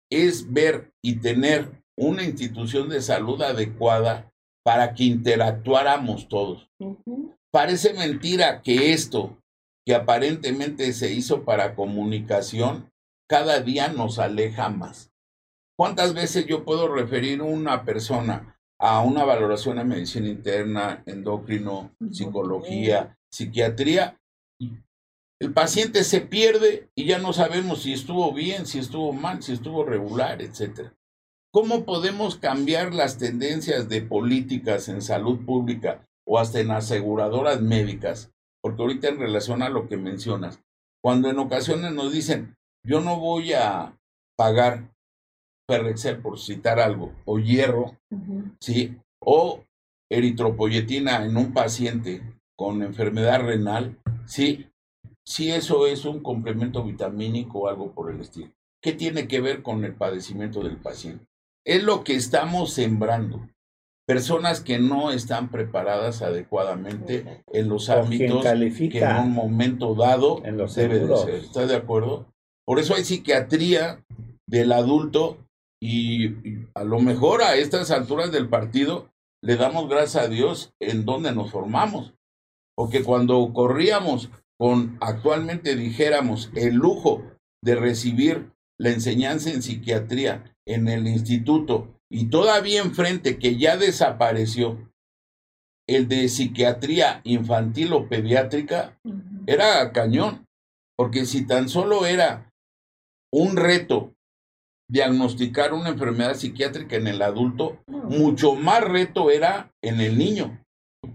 es 0.09 0.53
ver 0.53 0.93
y 1.03 1.17
tener 1.17 1.83
una 1.99 2.23
institución 2.23 2.89
de 2.89 3.03
salud 3.03 3.43
adecuada 3.43 4.33
para 4.65 4.95
que 4.95 5.03
interactuáramos 5.03 6.29
todos. 6.29 6.71
Parece 7.51 7.93
mentira 7.95 8.63
que 8.63 8.93
esto 8.93 9.37
que 9.85 9.97
aparentemente 9.97 10.93
se 10.93 11.13
hizo 11.13 11.45
para 11.45 11.75
comunicación 11.75 12.89
cada 13.29 13.61
día 13.61 13.89
nos 13.89 14.21
aleja 14.21 14.69
más. 14.69 15.10
¿Cuántas 15.81 16.13
veces 16.13 16.45
yo 16.45 16.63
puedo 16.63 16.95
referir 16.95 17.41
a 17.41 17.45
una 17.45 17.87
persona 17.87 18.55
a 18.79 19.01
una 19.01 19.25
valoración 19.25 19.79
de 19.79 19.85
medicina 19.85 20.29
interna, 20.29 21.03
endocrino, 21.07 21.97
psicología, 22.13 23.17
psiquiatría, 23.33 24.21
el 25.41 25.55
paciente 25.55 26.05
se 26.05 26.21
pierde 26.21 26.91
y 26.95 27.07
ya 27.07 27.19
no 27.19 27.33
sabemos 27.33 27.81
si 27.81 27.95
estuvo 27.95 28.31
bien, 28.35 28.67
si 28.67 28.79
estuvo 28.79 29.15
mal, 29.15 29.43
si 29.43 29.55
estuvo 29.55 29.83
regular, 29.83 30.43
etc. 30.43 30.93
¿Cómo 31.51 31.87
podemos 31.87 32.37
cambiar 32.37 32.93
las 32.93 33.17
tendencias 33.17 33.89
de 33.89 34.03
políticas 34.03 34.87
en 34.91 35.01
salud 35.01 35.47
pública 35.47 36.07
o 36.27 36.39
hasta 36.39 36.61
en 36.61 36.73
aseguradoras 36.73 37.63
médicas? 37.63 38.31
Porque 38.61 38.83
ahorita 38.83 39.09
en 39.09 39.19
relación 39.19 39.63
a 39.63 39.71
lo 39.71 39.89
que 39.89 39.97
mencionas, 39.97 40.61
cuando 41.03 41.31
en 41.31 41.39
ocasiones 41.39 41.95
nos 41.95 42.13
dicen, 42.13 42.55
yo 42.85 43.01
no 43.01 43.19
voy 43.19 43.55
a 43.55 43.99
pagar 44.37 44.91
Ferrexel 45.71 46.19
por 46.19 46.41
citar 46.41 46.81
algo, 46.81 47.13
o 47.25 47.39
hierro, 47.39 47.97
¿sí? 48.59 48.97
O 49.21 49.63
eritropoyetina 50.11 51.25
en 51.25 51.37
un 51.37 51.53
paciente 51.53 52.23
con 52.57 52.83
enfermedad 52.83 53.41
renal, 53.43 53.97
sí, 54.27 54.67
sí 55.25 55.53
eso 55.53 55.87
es 55.87 56.05
un 56.05 56.21
complemento 56.25 56.83
vitamínico 56.83 57.61
o 57.61 57.69
algo 57.69 57.93
por 57.93 58.11
el 58.11 58.21
estilo. 58.21 58.51
¿Qué 58.83 58.93
tiene 58.93 59.29
que 59.29 59.41
ver 59.41 59.63
con 59.63 59.85
el 59.85 59.95
padecimiento 59.95 60.65
del 60.65 60.77
paciente? 60.77 61.25
Es 61.65 61.85
lo 61.85 62.03
que 62.03 62.17
estamos 62.17 62.73
sembrando. 62.73 63.49
Personas 64.07 64.61
que 64.61 64.81
no 64.81 65.13
están 65.13 65.51
preparadas 65.51 66.23
adecuadamente 66.23 67.45
en 67.53 67.69
los 67.69 67.91
ámbitos 67.91 68.45
que 68.45 68.99
en 68.99 69.17
un 69.19 69.33
momento 69.33 69.95
dado 69.95 70.45
en 70.45 70.57
los 70.57 70.75
debe 70.75 70.99
de 70.99 71.17
ser. 71.17 71.35
¿Estás 71.37 71.69
de 71.69 71.77
acuerdo? 71.77 72.27
Por 72.67 72.81
eso 72.81 72.97
hay 72.97 73.05
psiquiatría 73.05 74.05
del 74.49 74.73
adulto 74.73 75.39
y 75.83 76.67
a 76.75 76.85
lo 76.85 77.01
mejor 77.01 77.43
a 77.43 77.57
estas 77.57 77.91
alturas 77.91 78.31
del 78.31 78.49
partido 78.49 79.11
le 79.43 79.57
damos 79.57 79.89
gracias 79.89 80.25
a 80.25 80.29
Dios 80.29 80.75
en 80.81 81.05
donde 81.05 81.33
nos 81.33 81.51
formamos. 81.51 82.15
Porque 82.77 83.03
cuando 83.03 83.53
corríamos 83.53 84.31
con, 84.59 84.99
actualmente 85.01 85.77
dijéramos, 85.77 86.51
el 86.55 86.75
lujo 86.75 87.23
de 87.63 87.75
recibir 87.75 88.53
la 88.79 88.91
enseñanza 88.91 89.51
en 89.51 89.63
psiquiatría 89.63 90.55
en 90.67 90.89
el 90.89 91.07
instituto 91.07 91.95
y 92.11 92.27
todavía 92.27 92.83
enfrente 92.83 93.39
que 93.39 93.57
ya 93.57 93.77
desapareció 93.77 94.91
el 95.89 96.09
de 96.09 96.29
psiquiatría 96.29 97.21
infantil 97.25 97.93
o 97.93 98.09
pediátrica, 98.09 98.99
era 99.47 99.91
cañón. 99.93 100.47
Porque 100.97 101.25
si 101.25 101.47
tan 101.47 101.69
solo 101.69 102.07
era 102.07 102.53
un 103.33 103.57
reto 103.57 104.15
diagnosticar 104.91 105.73
una 105.73 105.91
enfermedad 105.91 106.35
psiquiátrica 106.35 106.97
en 106.97 107.07
el 107.07 107.23
adulto, 107.23 107.83
mucho 107.87 108.55
más 108.55 108.83
reto 108.83 109.31
era 109.31 109.73
en 109.83 110.01
el 110.01 110.19
niño. 110.19 110.65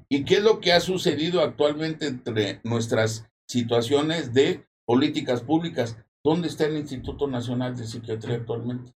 ¿Y 0.09 0.25
qué 0.25 0.35
es 0.35 0.43
lo 0.43 0.59
que 0.59 0.73
ha 0.73 0.79
sucedido 0.79 1.41
actualmente 1.41 2.07
entre 2.07 2.61
nuestras 2.63 3.29
situaciones 3.47 4.33
de 4.33 4.65
políticas 4.85 5.41
públicas? 5.41 5.97
¿Dónde 6.23 6.47
está 6.47 6.65
el 6.65 6.77
Instituto 6.77 7.27
Nacional 7.27 7.75
de 7.75 7.85
Psiquiatría 7.85 8.37
actualmente? 8.37 8.93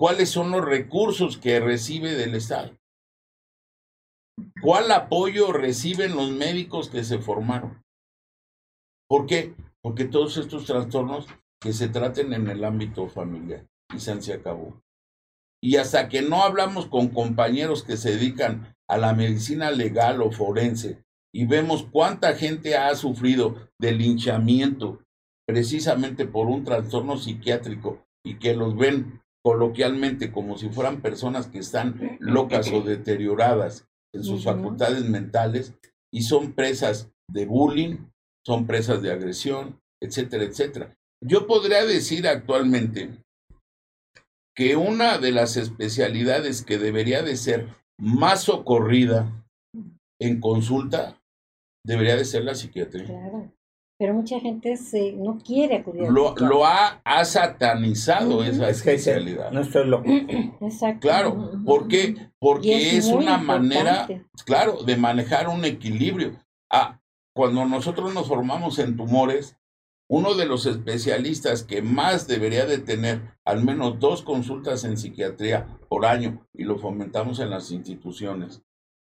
cuáles 0.00 0.30
son 0.30 0.50
los 0.50 0.64
recursos 0.64 1.36
que 1.36 1.60
recibe 1.60 2.14
del 2.14 2.34
Estado. 2.34 2.74
¿Cuál 4.62 4.90
apoyo 4.92 5.52
reciben 5.52 6.16
los 6.16 6.30
médicos 6.30 6.88
que 6.88 7.04
se 7.04 7.18
formaron? 7.18 7.84
¿Por 9.06 9.26
qué? 9.26 9.54
Porque 9.82 10.06
todos 10.06 10.38
estos 10.38 10.64
trastornos 10.64 11.26
que 11.60 11.72
se 11.72 11.88
traten 11.88 12.32
en 12.32 12.48
el 12.48 12.64
ámbito 12.64 13.08
familiar 13.08 13.66
y 13.94 14.00
se 14.00 14.32
acabó. 14.32 14.82
Y 15.62 15.76
hasta 15.76 16.08
que 16.08 16.22
no 16.22 16.42
hablamos 16.42 16.86
con 16.86 17.08
compañeros 17.08 17.82
que 17.82 17.96
se 17.96 18.12
dedican 18.12 18.74
a 18.88 18.96
la 18.96 19.12
medicina 19.12 19.70
legal 19.70 20.22
o 20.22 20.32
forense 20.32 21.04
y 21.32 21.46
vemos 21.46 21.86
cuánta 21.90 22.34
gente 22.34 22.76
ha 22.76 22.94
sufrido 22.94 23.70
de 23.78 23.92
linchamiento 23.92 25.00
precisamente 25.46 26.26
por 26.26 26.46
un 26.46 26.64
trastorno 26.64 27.18
psiquiátrico 27.18 28.04
y 28.24 28.38
que 28.38 28.54
los 28.54 28.76
ven 28.76 29.20
coloquialmente 29.42 30.32
como 30.32 30.58
si 30.58 30.68
fueran 30.68 31.00
personas 31.00 31.46
que 31.46 31.58
están 31.58 32.18
locas 32.20 32.70
o 32.72 32.82
deterioradas 32.82 33.86
en 34.12 34.24
sus 34.24 34.44
facultades 34.44 35.04
mentales 35.04 35.74
y 36.12 36.22
son 36.22 36.52
presas 36.52 37.10
de 37.28 37.46
bullying, 37.46 37.96
son 38.44 38.66
presas 38.66 39.02
de 39.02 39.12
agresión, 39.12 39.80
etcétera, 40.00 40.44
etcétera. 40.44 40.96
Yo 41.22 41.46
podría 41.46 41.84
decir 41.84 42.26
actualmente 42.26 43.10
que 44.56 44.76
una 44.76 45.18
de 45.18 45.32
las 45.32 45.56
especialidades 45.56 46.62
que 46.64 46.78
debería 46.78 47.22
de 47.22 47.36
ser 47.36 47.68
más 47.98 48.44
socorrida 48.44 49.44
en 50.20 50.40
consulta 50.40 51.18
debería 51.84 52.16
de 52.16 52.24
ser 52.24 52.44
la 52.44 52.54
psiquiatría. 52.54 53.06
Claro. 53.06 53.52
Pero 54.00 54.14
mucha 54.14 54.40
gente 54.40 54.78
se, 54.78 55.12
no 55.12 55.36
quiere 55.36 55.76
acudir. 55.76 56.10
Lo, 56.10 56.34
lo 56.36 56.64
ha, 56.64 57.02
ha 57.04 57.24
satanizado 57.26 58.42
esa 58.42 58.70
especialidad. 58.70 59.50
no 59.50 59.60
estoy 59.60 59.86
loco. 59.86 60.08
Exacto. 60.62 61.00
Claro, 61.00 61.52
¿por 61.66 61.86
qué? 61.86 62.30
Porque 62.38 62.96
es, 62.96 63.08
una 63.08 63.36
manera, 63.36 64.08
claro, 64.46 64.82
de 64.84 64.96
manejar 64.96 65.48
un 65.48 65.66
equilibrio. 65.66 66.32
Ah, 66.72 66.98
cuando 67.36 67.66
nosotros 67.66 68.14
nos 68.14 68.26
formamos 68.26 68.78
en 68.78 68.96
tumores, 68.96 69.58
uno 70.10 70.34
de 70.34 70.44
los 70.44 70.66
especialistas 70.66 71.62
que 71.62 71.82
más 71.82 72.26
debería 72.26 72.66
de 72.66 72.78
tener 72.78 73.38
al 73.44 73.62
menos 73.62 74.00
dos 74.00 74.22
consultas 74.22 74.82
en 74.82 74.96
psiquiatría 74.96 75.78
por 75.88 76.04
año, 76.04 76.44
y 76.52 76.64
lo 76.64 76.78
fomentamos 76.78 77.38
en 77.38 77.48
las 77.48 77.70
instituciones, 77.70 78.60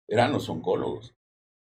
eran 0.09 0.33
los 0.33 0.49
oncólogos. 0.49 1.15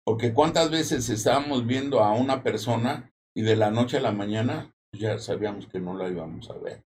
Porque 0.03 0.33
cuántas 0.33 0.71
veces 0.71 1.07
estábamos 1.09 1.67
viendo 1.67 1.99
a 1.99 2.13
una 2.13 2.41
persona 2.41 3.13
y 3.35 3.43
de 3.43 3.55
la 3.55 3.69
noche 3.69 3.97
a 3.97 4.01
la 4.01 4.11
mañana 4.11 4.73
ya 4.91 5.19
sabíamos 5.19 5.67
que 5.67 5.79
no 5.79 5.95
la 5.95 6.09
íbamos 6.09 6.49
a 6.49 6.57
ver. 6.57 6.83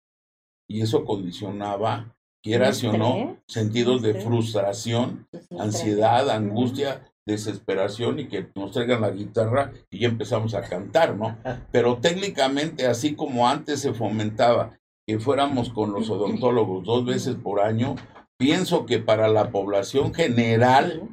Y 0.67 0.81
eso 0.81 1.05
condicionaba, 1.05 2.17
quieras 2.43 2.83
o 2.83 2.97
no, 2.97 3.43
sentidos 3.47 4.01
de 4.01 4.15
frustración, 4.15 5.29
ansiedad, 5.59 6.31
angustia 6.31 7.13
desesperación 7.29 8.19
y 8.19 8.27
que 8.27 8.49
nos 8.55 8.73
traigan 8.73 9.03
la 9.03 9.11
guitarra 9.11 9.73
y 9.91 10.01
ya 10.01 10.09
empezamos 10.09 10.55
a 10.55 10.63
cantar, 10.63 11.15
¿no? 11.15 11.37
Pero 11.73 11.99
técnicamente, 11.99 12.87
así 12.87 13.15
como 13.15 13.49
antes 13.49 13.81
se 13.81 13.93
fomentaba 13.93 14.79
que 15.07 15.19
fuéramos 15.19 15.71
con 15.71 15.93
los 15.93 16.11
odontólogos 16.11 16.85
dos 16.85 17.05
veces 17.05 17.37
por 17.37 17.61
año, 17.61 17.97
pienso 18.39 18.87
que 18.87 18.99
para 18.99 19.29
la 19.29 19.51
población 19.51 20.15
general, 20.15 21.09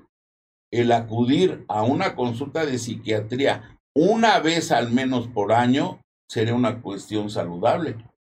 el 0.72 0.92
acudir 0.92 1.66
a 1.68 1.84
una 1.84 2.16
consulta 2.16 2.66
de 2.66 2.80
psiquiatría 2.80 3.80
una 3.96 4.40
vez 4.40 4.72
al 4.72 4.92
menos 4.92 5.28
por 5.28 5.54
año 5.54 6.02
sería 6.30 6.56
una 6.56 6.82
cuestión 6.82 7.30
saludable, 7.30 7.96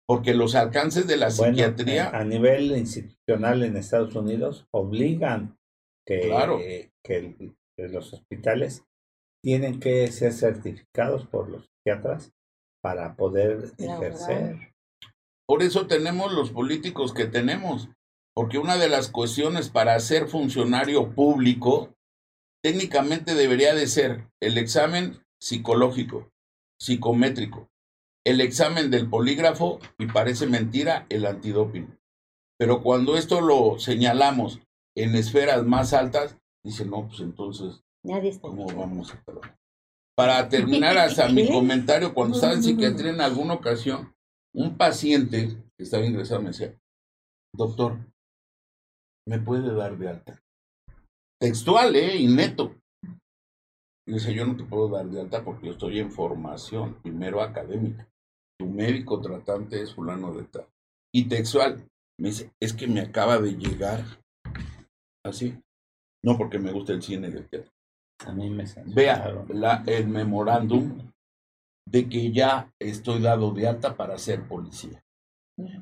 porque 0.07 0.33
los 0.33 0.55
alcances 0.55 1.07
de 1.07 1.17
la 1.17 1.31
psiquiatría... 1.31 2.09
a 2.09 2.23
nivel 2.23 2.77
institucional 2.77 3.63
en 3.63 3.77
Estados 3.77 4.15
Unidos 4.15 4.67
obligan 4.71 5.57
que, 6.05 6.21
claro. 6.21 6.59
que 7.03 7.56
los 7.77 8.13
hospitales 8.13 8.83
tienen 9.43 9.79
que 9.79 10.11
ser 10.11 10.33
certificados 10.33 11.27
por 11.27 11.49
los 11.49 11.65
psiquiatras 11.65 12.33
para 12.81 13.15
poder 13.15 13.71
ejercer. 13.77 14.73
Por 15.47 15.63
eso 15.63 15.87
tenemos 15.87 16.33
los 16.33 16.51
políticos 16.51 17.13
que 17.13 17.25
tenemos, 17.25 17.89
porque 18.35 18.57
una 18.57 18.77
de 18.77 18.89
las 18.89 19.09
cuestiones 19.09 19.69
para 19.69 19.99
ser 19.99 20.27
funcionario 20.27 21.13
público 21.13 21.95
técnicamente 22.63 23.35
debería 23.35 23.73
de 23.73 23.87
ser 23.87 24.27
el 24.41 24.57
examen 24.57 25.23
psicológico, 25.39 26.29
psicométrico, 26.79 27.69
el 28.25 28.41
examen 28.41 28.91
del 28.91 29.09
polígrafo 29.09 29.79
y 29.97 30.07
parece 30.07 30.47
mentira 30.47 31.05
el 31.09 31.25
antidoping. 31.25 31.97
Pero 32.59 32.81
cuando 32.81 33.15
esto 33.15 33.39
lo 33.39 33.79
señalamos 33.79 34.59
en 34.95 35.15
esferas 35.15 35.63
más 35.63 35.93
altas, 35.93 36.37
Dice, 36.67 36.83
no, 36.83 37.07
pues 37.07 37.21
entonces, 37.21 37.81
¿cómo 38.41 38.65
vamos 38.67 39.13
a 39.13 39.23
trabajar? 39.23 39.57
Para 40.17 40.49
terminar 40.49 40.97
hasta 40.97 41.29
mi 41.29 41.47
comentario, 41.47 42.13
cuando 42.13 42.35
estaba 42.35 42.55
en 42.55 42.63
psiquiatría 42.63 43.11
en 43.11 43.21
alguna 43.21 43.53
ocasión, 43.53 44.13
un 44.53 44.75
paciente 44.75 45.47
que 45.77 45.83
estaba 45.83 46.05
ingresado 46.05 46.41
me 46.41 46.49
decía, 46.49 46.77
doctor, 47.55 47.97
¿me 49.25 49.39
puede 49.39 49.73
dar 49.73 49.97
de 49.97 50.09
alta? 50.09 50.43
Textual, 51.39 51.95
¿eh? 51.95 52.17
Y 52.17 52.27
neto. 52.27 52.75
Y 54.05 54.15
dice, 54.15 54.33
yo 54.33 54.45
no 54.45 54.57
te 54.57 54.65
puedo 54.65 54.89
dar 54.89 55.05
de 55.05 55.21
alta 55.21 55.45
porque 55.45 55.67
yo 55.67 55.71
estoy 55.71 55.99
en 55.99 56.11
formación, 56.11 57.01
primero 57.01 57.41
académica. 57.41 58.09
Tu 58.59 58.65
médico 58.65 59.21
tratante 59.21 59.81
es 59.81 59.95
fulano 59.95 60.33
de 60.33 60.43
tal. 60.43 60.67
Y 61.15 61.29
textual, 61.29 61.87
me 62.19 62.27
dice, 62.27 62.51
es 62.61 62.73
que 62.73 62.87
me 62.87 62.99
acaba 62.99 63.37
de 63.37 63.53
llegar 63.53 64.03
así 65.25 65.57
no 66.23 66.37
porque 66.37 66.59
me 66.59 66.71
gusta 66.71 66.93
el 66.93 67.01
cine 67.01 67.29
y 67.29 67.37
el 67.37 67.47
teatro. 67.47 67.71
A 68.25 68.31
mí 68.31 68.49
me 68.49 68.65
Vea 68.85 69.45
la, 69.49 69.83
el 69.85 70.07
memorándum 70.07 71.11
de 71.87 72.09
que 72.09 72.31
ya 72.31 72.73
estoy 72.79 73.21
dado 73.21 73.51
de 73.51 73.67
alta 73.67 73.95
para 73.95 74.17
ser 74.17 74.47
policía. 74.47 75.03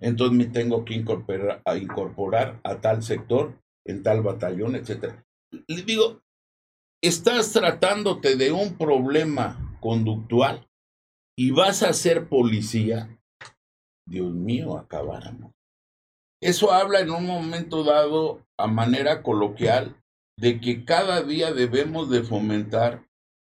Entonces 0.01 0.37
me 0.37 0.45
tengo 0.45 0.85
que 0.85 0.93
incorporar 0.93 1.61
a, 1.65 1.77
incorporar 1.77 2.59
a 2.63 2.79
tal 2.79 3.03
sector, 3.03 3.59
en 3.85 4.03
tal 4.03 4.21
batallón, 4.21 4.75
etc. 4.75 5.15
Le 5.67 5.83
digo, 5.83 6.21
estás 7.03 7.51
tratándote 7.51 8.35
de 8.35 8.51
un 8.51 8.77
problema 8.77 9.77
conductual 9.81 10.67
y 11.37 11.51
vas 11.51 11.83
a 11.83 11.93
ser 11.93 12.29
policía. 12.29 13.19
Dios 14.07 14.31
mío, 14.31 14.77
acabáramos. 14.77 15.51
Eso 16.41 16.71
habla 16.71 16.99
en 16.99 17.09
un 17.09 17.25
momento 17.25 17.83
dado, 17.83 18.45
a 18.57 18.67
manera 18.67 19.23
coloquial, 19.23 19.95
de 20.37 20.59
que 20.59 20.85
cada 20.85 21.23
día 21.23 21.53
debemos 21.53 22.09
de 22.09 22.23
fomentar 22.23 23.05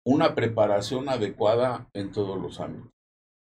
una 0.06 0.34
preparación 0.34 1.08
adecuada 1.08 1.88
en 1.92 2.12
todos 2.12 2.40
los 2.40 2.60
ámbitos. 2.60 2.90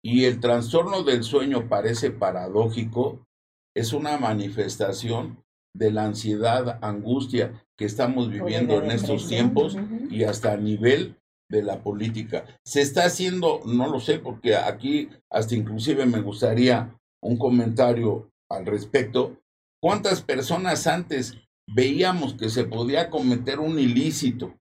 Y 0.02 0.24
el 0.24 0.40
trastorno 0.40 1.02
del 1.02 1.22
sueño 1.22 1.68
parece 1.68 2.10
paradójico, 2.10 3.26
es 3.74 3.92
una 3.92 4.18
manifestación 4.18 5.42
de 5.74 5.90
la 5.90 6.04
ansiedad, 6.04 6.78
angustia 6.82 7.64
que 7.78 7.84
estamos 7.84 8.30
viviendo 8.30 8.82
en 8.82 8.90
estos 8.90 9.28
tiempos 9.28 9.76
y 10.10 10.24
hasta 10.24 10.52
a 10.52 10.56
nivel 10.56 11.16
de 11.50 11.62
la 11.62 11.82
política. 11.82 12.44
Se 12.64 12.80
está 12.80 13.04
haciendo, 13.04 13.60
no 13.64 13.88
lo 13.88 14.00
sé, 14.00 14.18
porque 14.18 14.56
aquí 14.56 15.08
hasta 15.30 15.54
inclusive 15.54 16.06
me 16.06 16.20
gustaría 16.20 16.98
un 17.22 17.36
comentario 17.38 18.30
al 18.50 18.66
respecto. 18.66 19.36
¿Cuántas 19.80 20.22
personas 20.22 20.86
antes 20.86 21.36
veíamos 21.72 22.34
que 22.34 22.48
se 22.48 22.64
podía 22.64 23.10
cometer 23.10 23.60
un 23.60 23.78
ilícito, 23.78 24.54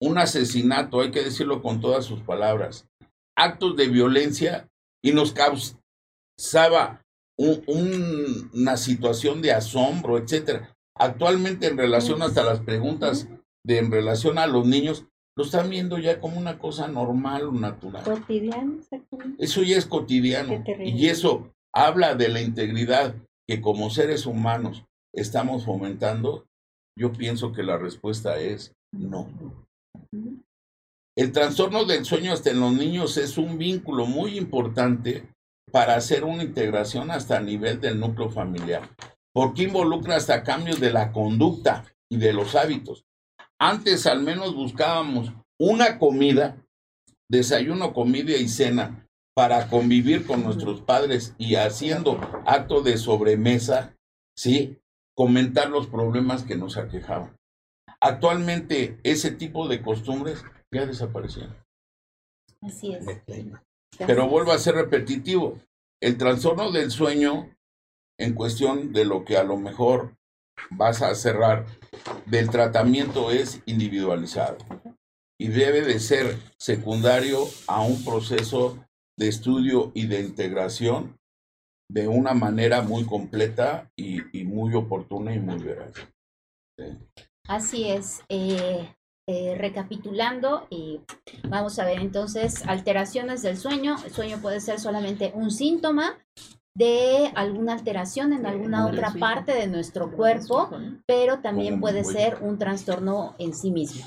un 0.00 0.18
asesinato, 0.18 1.00
hay 1.00 1.10
que 1.10 1.22
decirlo 1.22 1.62
con 1.62 1.80
todas 1.80 2.04
sus 2.04 2.20
palabras, 2.20 2.88
actos 3.36 3.76
de 3.76 3.88
violencia 3.88 4.68
y 5.02 5.12
nos 5.12 5.32
causaba 5.32 7.02
una 7.66 8.76
situación 8.76 9.42
de 9.42 9.52
asombro, 9.52 10.18
etcétera. 10.18 10.76
Actualmente 10.96 11.66
en 11.66 11.76
relación 11.76 12.22
hasta 12.22 12.44
las 12.44 12.60
preguntas 12.60 13.28
de 13.64 13.78
en 13.78 13.90
relación 13.90 14.38
a 14.38 14.46
los 14.46 14.66
niños, 14.66 15.06
lo 15.36 15.44
están 15.44 15.68
viendo 15.68 15.98
ya 15.98 16.20
como 16.20 16.38
una 16.38 16.58
cosa 16.58 16.86
normal 16.86 17.48
o 17.48 17.52
natural. 17.52 18.04
Cotidiano, 18.04 18.78
Eso 19.38 19.62
ya 19.62 19.76
es 19.76 19.86
cotidiano. 19.86 20.62
Y 20.84 21.08
eso 21.08 21.52
habla 21.72 22.14
de 22.14 22.28
la 22.28 22.40
integridad 22.40 23.16
que 23.48 23.60
como 23.60 23.90
seres 23.90 24.26
humanos 24.26 24.84
estamos 25.14 25.64
fomentando? 25.64 26.46
Yo 26.98 27.12
pienso 27.12 27.52
que 27.52 27.62
la 27.62 27.78
respuesta 27.78 28.38
es 28.38 28.74
no. 28.92 29.28
El 31.16 31.32
trastorno 31.32 31.84
del 31.84 32.04
sueño 32.04 32.32
hasta 32.32 32.50
en 32.50 32.60
los 32.60 32.72
niños 32.72 33.16
es 33.16 33.38
un 33.38 33.56
vínculo 33.56 34.06
muy 34.06 34.36
importante 34.36 35.28
para 35.70 35.96
hacer 35.96 36.24
una 36.24 36.42
integración 36.42 37.10
hasta 37.10 37.38
el 37.38 37.46
nivel 37.46 37.80
del 37.80 37.98
núcleo 37.98 38.30
familiar, 38.30 38.88
porque 39.32 39.64
involucra 39.64 40.16
hasta 40.16 40.42
cambios 40.42 40.80
de 40.80 40.92
la 40.92 41.12
conducta 41.12 41.84
y 42.10 42.16
de 42.16 42.32
los 42.32 42.54
hábitos. 42.54 43.04
Antes 43.60 44.06
al 44.06 44.22
menos 44.22 44.54
buscábamos 44.54 45.32
una 45.58 45.98
comida, 45.98 46.56
desayuno, 47.30 47.92
comida 47.92 48.36
y 48.36 48.48
cena, 48.48 49.08
para 49.36 49.68
convivir 49.68 50.26
con 50.26 50.44
nuestros 50.44 50.80
padres 50.80 51.34
y 51.38 51.56
haciendo 51.56 52.20
acto 52.46 52.82
de 52.82 52.96
sobremesa, 52.96 53.96
¿sí? 54.36 54.78
Comentar 55.16 55.70
los 55.70 55.86
problemas 55.86 56.42
que 56.42 56.56
nos 56.56 56.76
aquejaban. 56.76 57.36
Actualmente 58.00 58.98
ese 59.02 59.30
tipo 59.30 59.68
de 59.68 59.80
costumbres 59.80 60.44
ya 60.72 60.86
desaparecieron. 60.86 61.56
Así 62.60 62.92
es. 62.92 63.06
Pero 63.98 64.28
vuelvo 64.28 64.52
a 64.52 64.58
ser 64.58 64.74
repetitivo. 64.74 65.58
El 66.02 66.18
trastorno 66.18 66.72
del 66.72 66.90
sueño, 66.90 67.54
en 68.18 68.34
cuestión 68.34 68.92
de 68.92 69.04
lo 69.04 69.24
que 69.24 69.36
a 69.36 69.44
lo 69.44 69.56
mejor 69.56 70.16
vas 70.70 71.02
a 71.02 71.14
cerrar 71.14 71.66
del 72.26 72.50
tratamiento, 72.50 73.30
es 73.30 73.62
individualizado 73.66 74.58
y 75.38 75.48
debe 75.48 75.82
de 75.82 75.98
ser 75.98 76.38
secundario 76.58 77.44
a 77.66 77.82
un 77.82 78.04
proceso 78.04 78.84
de 79.18 79.28
estudio 79.28 79.92
y 79.94 80.06
de 80.06 80.20
integración 80.20 81.18
de 81.88 82.08
una 82.08 82.34
manera 82.34 82.82
muy 82.82 83.04
completa 83.04 83.90
y, 83.96 84.20
muy 84.44 84.74
oportuna 84.74 85.34
y 85.34 85.40
muy 85.40 85.58
veraz. 85.58 85.92
Así 87.46 87.88
es. 87.88 88.22
Eh, 88.28 88.88
eh, 89.26 89.54
recapitulando, 89.56 90.66
y 90.68 91.00
vamos 91.48 91.78
a 91.78 91.86
ver 91.86 92.00
entonces 92.00 92.62
alteraciones 92.66 93.40
del 93.40 93.56
sueño. 93.56 93.96
El 94.04 94.12
sueño 94.12 94.38
puede 94.42 94.60
ser 94.60 94.78
solamente 94.78 95.32
un 95.34 95.50
síntoma 95.50 96.18
de 96.76 97.30
alguna 97.34 97.72
alteración 97.72 98.32
en 98.32 98.44
alguna 98.44 98.86
otra 98.86 99.14
parte 99.18 99.54
de 99.54 99.66
nuestro 99.66 100.10
cuerpo, 100.10 100.68
pero 101.06 101.40
también 101.40 101.80
puede 101.80 102.04
ser 102.04 102.38
un 102.42 102.58
trastorno 102.58 103.34
en 103.38 103.54
sí 103.54 103.70
mismo. 103.70 104.04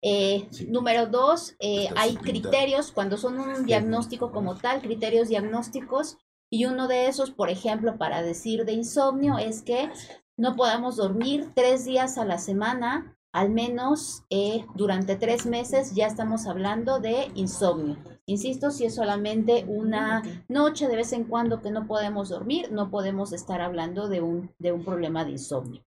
Eh, 0.00 0.48
número 0.68 1.06
dos, 1.06 1.56
eh, 1.58 1.88
hay 1.96 2.16
criterios 2.16 2.92
cuando 2.92 3.16
son 3.16 3.40
un 3.40 3.64
diagnóstico 3.64 4.30
como 4.30 4.56
tal, 4.56 4.82
criterios 4.82 5.28
diagnósticos, 5.28 6.18
y 6.54 6.66
uno 6.66 6.86
de 6.86 7.08
esos, 7.08 7.32
por 7.32 7.50
ejemplo, 7.50 7.98
para 7.98 8.22
decir 8.22 8.64
de 8.64 8.74
insomnio, 8.74 9.38
es 9.38 9.62
que 9.62 9.90
no 10.38 10.54
podamos 10.54 10.94
dormir 10.94 11.50
tres 11.52 11.84
días 11.84 12.16
a 12.16 12.24
la 12.24 12.38
semana, 12.38 13.18
al 13.32 13.50
menos 13.50 14.22
eh, 14.30 14.64
durante 14.76 15.16
tres 15.16 15.46
meses, 15.46 15.96
ya 15.96 16.06
estamos 16.06 16.46
hablando 16.46 17.00
de 17.00 17.32
insomnio. 17.34 17.96
Insisto, 18.26 18.70
si 18.70 18.84
es 18.84 18.94
solamente 18.94 19.64
una 19.66 20.22
noche 20.48 20.86
de 20.86 20.94
vez 20.94 21.12
en 21.12 21.24
cuando 21.24 21.60
que 21.60 21.72
no 21.72 21.88
podemos 21.88 22.28
dormir, 22.28 22.70
no 22.70 22.88
podemos 22.88 23.32
estar 23.32 23.60
hablando 23.60 24.08
de 24.08 24.20
un, 24.20 24.54
de 24.60 24.70
un 24.70 24.84
problema 24.84 25.24
de 25.24 25.32
insomnio. 25.32 25.82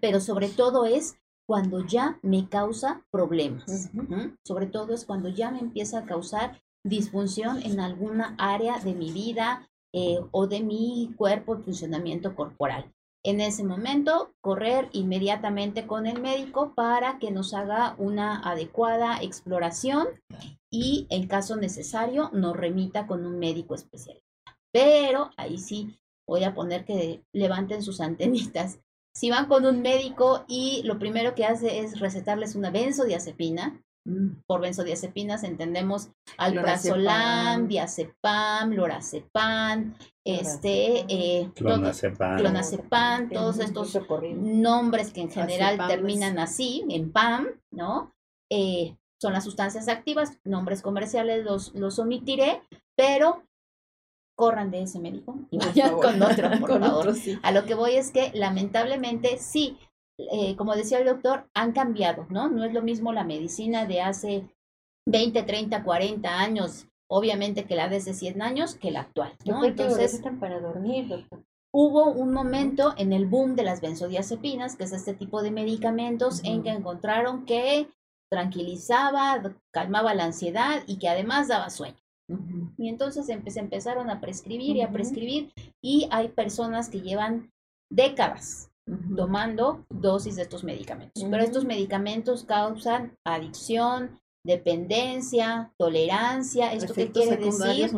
pero 0.00 0.20
sobre 0.20 0.50
todo 0.50 0.86
es 0.86 1.18
cuando 1.48 1.84
ya 1.84 2.20
me 2.22 2.48
causa 2.48 3.04
problemas. 3.10 3.90
Sobre 4.44 4.66
todo 4.66 4.94
es 4.94 5.04
cuando 5.04 5.28
ya 5.28 5.50
me 5.50 5.58
empieza 5.58 5.98
a 5.98 6.04
causar 6.04 6.62
disfunción 6.88 7.62
en 7.62 7.80
alguna 7.80 8.34
área 8.38 8.78
de 8.78 8.94
mi 8.94 9.12
vida 9.12 9.68
eh, 9.92 10.18
o 10.30 10.46
de 10.46 10.60
mi 10.60 11.14
cuerpo 11.16 11.56
y 11.56 11.62
funcionamiento 11.62 12.34
corporal. 12.34 12.92
En 13.24 13.40
ese 13.40 13.64
momento, 13.64 14.32
correr 14.40 14.88
inmediatamente 14.92 15.86
con 15.86 16.06
el 16.06 16.20
médico 16.20 16.72
para 16.74 17.18
que 17.18 17.30
nos 17.30 17.52
haga 17.52 17.94
una 17.98 18.40
adecuada 18.40 19.20
exploración 19.22 20.06
y, 20.70 21.06
en 21.10 21.26
caso 21.26 21.56
necesario, 21.56 22.30
nos 22.32 22.56
remita 22.56 23.06
con 23.06 23.26
un 23.26 23.38
médico 23.38 23.74
especialista. 23.74 24.26
Pero 24.72 25.30
ahí 25.36 25.58
sí 25.58 25.98
voy 26.26 26.44
a 26.44 26.54
poner 26.54 26.84
que 26.84 27.24
levanten 27.32 27.82
sus 27.82 28.00
antenitas 28.00 28.78
si 29.18 29.30
van 29.30 29.46
con 29.46 29.66
un 29.66 29.82
médico 29.82 30.44
y 30.46 30.82
lo 30.84 31.00
primero 31.00 31.34
que 31.34 31.44
hace 31.44 31.80
es 31.80 31.98
recetarles 31.98 32.54
una 32.54 32.70
benzodiazepina. 32.70 33.82
Por 34.46 34.60
benzodiazepinas 34.60 35.44
entendemos 35.44 36.10
alprazolam, 36.36 37.68
diazepam, 37.68 38.72
lorazepam, 38.72 39.94
este, 40.24 41.04
eh, 41.08 41.50
clonazepam, 41.54 43.28
todos 43.28 43.58
estos 43.58 43.98
nombres 44.36 45.12
que 45.12 45.22
en 45.22 45.30
general 45.30 45.78
terminan 45.88 46.38
así, 46.38 46.84
en 46.88 47.12
PAM, 47.12 47.48
¿no? 47.70 48.14
Eh, 48.50 48.96
son 49.20 49.32
las 49.32 49.44
sustancias 49.44 49.88
activas, 49.88 50.38
nombres 50.44 50.80
comerciales 50.80 51.44
los, 51.44 51.74
los 51.74 51.98
omitiré, 51.98 52.62
pero 52.96 53.42
corran 54.36 54.70
de 54.70 54.82
ese 54.82 55.00
médico 55.00 55.36
y 55.50 55.58
vayan 55.58 55.94
con 55.94 56.22
otro, 56.22 56.50
por 56.60 56.80
favor. 56.80 57.14
A 57.42 57.52
lo 57.52 57.64
que 57.64 57.74
voy 57.74 57.94
es 57.94 58.12
que 58.12 58.30
lamentablemente 58.34 59.38
sí, 59.38 59.76
eh, 60.18 60.56
como 60.56 60.74
decía 60.74 60.98
el 60.98 61.06
doctor, 61.06 61.48
han 61.54 61.72
cambiado, 61.72 62.26
¿no? 62.28 62.48
No 62.48 62.64
es 62.64 62.72
lo 62.72 62.82
mismo 62.82 63.12
la 63.12 63.24
medicina 63.24 63.86
de 63.86 64.02
hace 64.02 64.48
20, 65.06 65.42
30, 65.44 65.84
40 65.84 66.40
años, 66.40 66.88
obviamente 67.08 67.64
que 67.64 67.76
la 67.76 67.88
de 67.88 67.96
hace 67.96 68.14
100 68.14 68.42
años, 68.42 68.74
que 68.74 68.90
la 68.90 69.00
actual, 69.00 69.32
¿no? 69.46 69.64
Entonces, 69.64 70.20
para 70.40 70.60
dormir, 70.60 71.08
doctor. 71.08 71.44
Hubo 71.72 72.10
un 72.10 72.32
momento 72.32 72.94
en 72.96 73.12
el 73.12 73.26
boom 73.26 73.54
de 73.54 73.62
las 73.62 73.80
benzodiazepinas, 73.80 74.76
que 74.76 74.84
es 74.84 74.92
este 74.92 75.14
tipo 75.14 75.42
de 75.42 75.50
medicamentos, 75.50 76.42
en 76.42 76.62
que 76.62 76.70
encontraron 76.70 77.44
que 77.44 77.88
tranquilizaba, 78.30 79.40
calmaba 79.72 80.14
la 80.14 80.24
ansiedad 80.24 80.82
y 80.86 80.98
que 80.98 81.08
además 81.08 81.48
daba 81.48 81.70
sueño. 81.70 81.98
Y 82.76 82.88
entonces 82.88 83.26
se 83.26 83.60
empezaron 83.60 84.10
a 84.10 84.20
prescribir 84.20 84.76
y 84.76 84.82
a 84.82 84.92
prescribir 84.92 85.52
y 85.82 86.08
hay 86.10 86.28
personas 86.28 86.90
que 86.90 87.00
llevan 87.00 87.50
décadas 87.90 88.67
tomando 89.16 89.84
dosis 89.90 90.36
de 90.36 90.42
estos 90.42 90.64
medicamentos. 90.64 91.24
Pero 91.28 91.42
estos 91.42 91.64
medicamentos 91.64 92.44
causan 92.44 93.16
adicción, 93.24 94.20
dependencia, 94.44 95.72
tolerancia, 95.76 96.72
¿esto 96.72 96.94
qué 96.94 97.10
quiere 97.10 97.36
decir? 97.36 97.90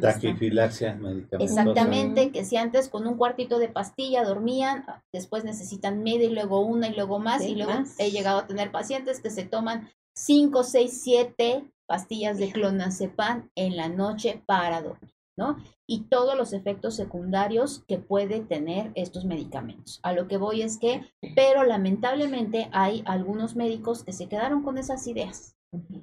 Taquifilaxia 0.00 0.98
Exactamente, 1.40 2.30
que 2.30 2.44
si 2.44 2.56
antes 2.56 2.88
con 2.88 3.06
un 3.06 3.16
cuartito 3.16 3.58
de 3.58 3.68
pastilla 3.68 4.24
dormían, 4.24 4.84
después 5.12 5.44
necesitan 5.44 6.02
media 6.02 6.28
y 6.28 6.34
luego 6.34 6.60
una 6.60 6.88
y 6.88 6.94
luego 6.94 7.18
más, 7.18 7.42
y 7.42 7.56
luego 7.56 7.72
he 7.98 8.10
llegado 8.10 8.40
a 8.40 8.46
tener 8.46 8.70
pacientes 8.70 9.20
que 9.20 9.30
se 9.30 9.44
toman 9.44 9.88
5, 10.14 10.62
6, 10.62 11.00
7 11.02 11.64
pastillas 11.86 12.38
de 12.38 12.52
clonazepam 12.52 13.50
en 13.54 13.76
la 13.76 13.88
noche 13.88 14.42
para 14.46 14.82
dormir, 14.82 15.12
¿no? 15.36 15.56
Y 15.86 16.04
todos 16.04 16.36
los 16.36 16.52
efectos 16.52 16.96
secundarios 16.96 17.84
que 17.86 17.98
puede 17.98 18.40
tener 18.40 18.92
estos 18.94 19.24
medicamentos. 19.24 20.00
A 20.02 20.12
lo 20.12 20.28
que 20.28 20.36
voy 20.36 20.62
es 20.62 20.78
que, 20.78 21.02
pero 21.34 21.64
lamentablemente 21.64 22.68
hay 22.72 23.02
algunos 23.06 23.56
médicos 23.56 24.04
que 24.04 24.12
se 24.12 24.28
quedaron 24.28 24.62
con 24.62 24.78
esas 24.78 25.06
ideas, 25.06 25.56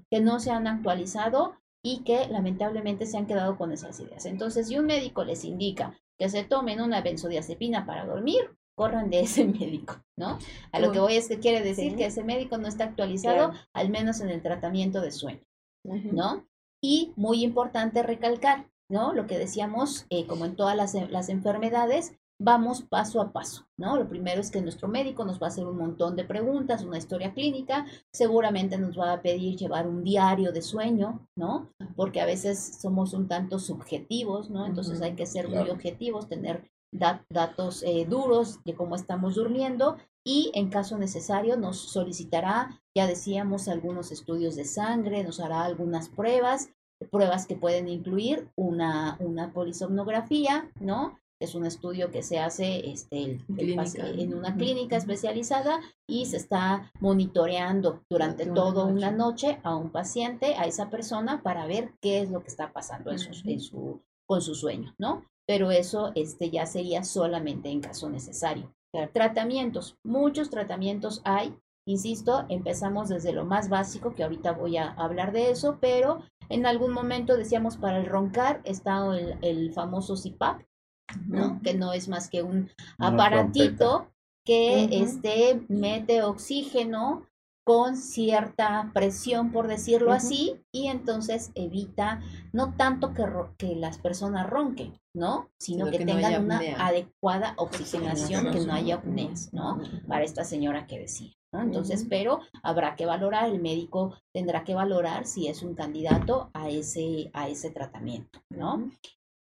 que 0.09 0.19
no 0.19 0.39
se 0.39 0.51
han 0.51 0.67
actualizado 0.67 1.55
y 1.83 2.03
que 2.03 2.27
lamentablemente 2.27 3.05
se 3.05 3.17
han 3.17 3.27
quedado 3.27 3.57
con 3.57 3.71
esas 3.71 3.99
ideas. 3.99 4.25
Entonces, 4.25 4.67
si 4.67 4.77
un 4.77 4.85
médico 4.85 5.23
les 5.23 5.45
indica 5.45 5.97
que 6.17 6.29
se 6.29 6.43
tomen 6.43 6.81
una 6.81 7.01
benzodiazepina 7.01 7.85
para 7.85 8.05
dormir, 8.05 8.57
corran 8.75 9.09
de 9.09 9.21
ese 9.21 9.45
médico, 9.59 9.95
¿no? 10.17 10.39
A 10.71 10.79
lo 10.79 10.91
que 10.91 10.99
voy 10.99 11.15
es 11.15 11.27
que 11.27 11.39
quiere 11.39 11.61
decir 11.61 11.95
que 11.95 12.05
ese 12.05 12.23
médico 12.23 12.57
no 12.57 12.67
está 12.67 12.85
actualizado, 12.85 13.53
al 13.73 13.89
menos 13.89 14.21
en 14.21 14.29
el 14.29 14.41
tratamiento 14.41 15.01
de 15.01 15.11
sueño. 15.11 15.41
¿no? 15.83 16.45
Y 16.81 17.13
muy 17.15 17.43
importante 17.43 18.03
recalcar, 18.03 18.69
¿no? 18.89 19.13
Lo 19.13 19.27
que 19.27 19.37
decíamos, 19.37 20.05
eh, 20.09 20.25
como 20.27 20.45
en 20.45 20.55
todas 20.55 20.75
las, 20.75 20.93
las, 21.09 21.29
enfermedades, 21.29 22.13
vamos 22.39 22.81
paso 22.81 23.21
a 23.21 23.31
paso, 23.31 23.67
¿no? 23.77 23.97
Lo 23.97 24.09
primero 24.09 24.41
es 24.41 24.49
que 24.49 24.61
nuestro 24.61 24.87
médico 24.87 25.25
nos 25.25 25.41
va 25.41 25.47
a 25.47 25.49
hacer 25.49 25.65
un 25.65 25.77
montón 25.77 26.15
de 26.15 26.23
preguntas, 26.23 26.83
una 26.83 26.97
historia 26.97 27.33
clínica, 27.33 27.85
seguramente 28.11 28.77
nos 28.77 28.97
va 28.97 29.13
a 29.13 29.21
pedir 29.21 29.57
llevar 29.57 29.87
un 29.87 30.03
diario 30.03 30.51
de 30.51 30.61
sueño, 30.61 31.27
¿no? 31.35 31.69
Porque 31.95 32.21
a 32.21 32.25
veces 32.25 32.79
somos 32.81 33.13
un 33.13 33.27
tanto 33.27 33.59
subjetivos, 33.59 34.49
¿no? 34.49 34.65
Entonces 34.65 35.01
hay 35.01 35.15
que 35.15 35.25
ser 35.25 35.49
muy 35.49 35.69
objetivos, 35.69 36.29
tener 36.29 36.69
datos 36.91 37.83
eh, 37.83 38.05
duros 38.09 38.63
de 38.63 38.73
cómo 38.73 38.95
estamos 38.95 39.35
durmiendo 39.35 39.97
y 40.23 40.51
en 40.53 40.69
caso 40.69 40.97
necesario 40.97 41.55
nos 41.55 41.77
solicitará, 41.77 42.81
ya 42.95 43.07
decíamos, 43.07 43.67
algunos 43.67 44.11
estudios 44.11 44.55
de 44.55 44.65
sangre, 44.65 45.23
nos 45.23 45.39
hará 45.39 45.63
algunas 45.63 46.09
pruebas, 46.09 46.69
pruebas 47.05 47.45
que 47.45 47.55
pueden 47.55 47.87
incluir 47.87 48.49
una, 48.55 49.17
una 49.19 49.53
polisomnografía, 49.53 50.69
¿no? 50.79 51.17
Es 51.41 51.55
un 51.55 51.65
estudio 51.65 52.11
que 52.11 52.21
se 52.21 52.37
hace 52.37 52.91
este, 52.91 53.39
en 53.57 54.33
una 54.33 54.57
clínica 54.57 54.97
especializada 54.97 55.79
y 56.05 56.25
se 56.25 56.35
está 56.35 56.91
monitoreando 56.99 58.03
durante 58.09 58.45
toda 58.45 58.83
una 58.83 59.09
noche 59.09 59.59
a 59.63 59.77
un 59.77 59.89
paciente, 59.89 60.55
a 60.55 60.65
esa 60.65 60.89
persona, 60.89 61.41
para 61.41 61.65
ver 61.65 61.93
qué 62.01 62.19
es 62.19 62.29
lo 62.29 62.41
que 62.41 62.49
está 62.49 62.73
pasando 62.73 63.11
en 63.11 63.19
su, 63.61 64.01
con 64.27 64.41
su 64.41 64.53
sueño, 64.53 64.93
¿no? 64.97 65.23
Pero 65.47 65.71
eso 65.71 66.11
este, 66.13 66.49
ya 66.49 66.65
sería 66.65 67.05
solamente 67.05 67.69
en 67.69 67.79
caso 67.79 68.09
necesario. 68.09 68.73
Tratamientos, 69.13 69.97
muchos 70.03 70.49
tratamientos 70.49 71.21
hay. 71.23 71.55
Insisto, 71.87 72.45
empezamos 72.49 73.07
desde 73.07 73.31
lo 73.31 73.45
más 73.45 73.69
básico, 73.69 74.13
que 74.13 74.23
ahorita 74.23 74.51
voy 74.51 74.77
a 74.77 74.91
hablar 74.91 75.31
de 75.31 75.51
eso, 75.51 75.77
pero 75.79 76.21
en 76.49 76.65
algún 76.65 76.91
momento 76.91 77.37
decíamos 77.37 77.77
para 77.77 77.97
el 77.97 78.05
roncar 78.05 78.61
está 78.63 79.05
el, 79.41 79.71
famoso 79.73 80.15
CPAP, 80.15 80.61
¿no? 81.27 81.61
que 81.61 81.73
no 81.73 81.93
es 81.93 82.07
más 82.07 82.29
que 82.29 82.43
un 82.43 82.69
aparatito 82.97 84.11
que 84.45 84.89
este, 84.91 85.61
mete 85.67 86.23
oxígeno 86.23 87.29
con 87.69 87.97
cierta 87.97 88.89
presión, 88.95 89.51
por 89.51 89.67
decirlo 89.67 90.11
así, 90.11 90.59
y 90.71 90.87
entonces 90.87 91.51
evita 91.53 92.19
no 92.51 92.73
tanto 92.73 93.13
que, 93.13 93.75
las 93.75 93.99
personas 93.99 94.49
ronquen, 94.49 94.99
¿no? 95.13 95.51
Sino 95.59 95.91
que, 95.91 95.99
tengan 95.99 96.45
una 96.45 96.59
adecuada 96.79 97.53
oxigenación, 97.57 98.51
que 98.51 98.61
no 98.61 98.73
haya 98.73 98.95
apneas, 98.95 99.53
¿no? 99.53 99.79
Para 100.07 100.23
esta 100.23 100.45
señora 100.45 100.87
que 100.87 100.97
decía. 100.97 101.31
¿No? 101.51 101.61
Entonces, 101.61 102.05
pero 102.09 102.39
habrá 102.63 102.95
que 102.95 103.05
valorar, 103.05 103.49
el 103.49 103.61
médico 103.61 104.15
tendrá 104.33 104.63
que 104.63 104.75
valorar 104.75 105.25
si 105.25 105.47
es 105.47 105.63
un 105.63 105.75
candidato 105.75 106.49
a 106.53 106.69
ese, 106.69 107.29
a 107.33 107.49
ese 107.49 107.71
tratamiento, 107.71 108.39
¿no? 108.49 108.91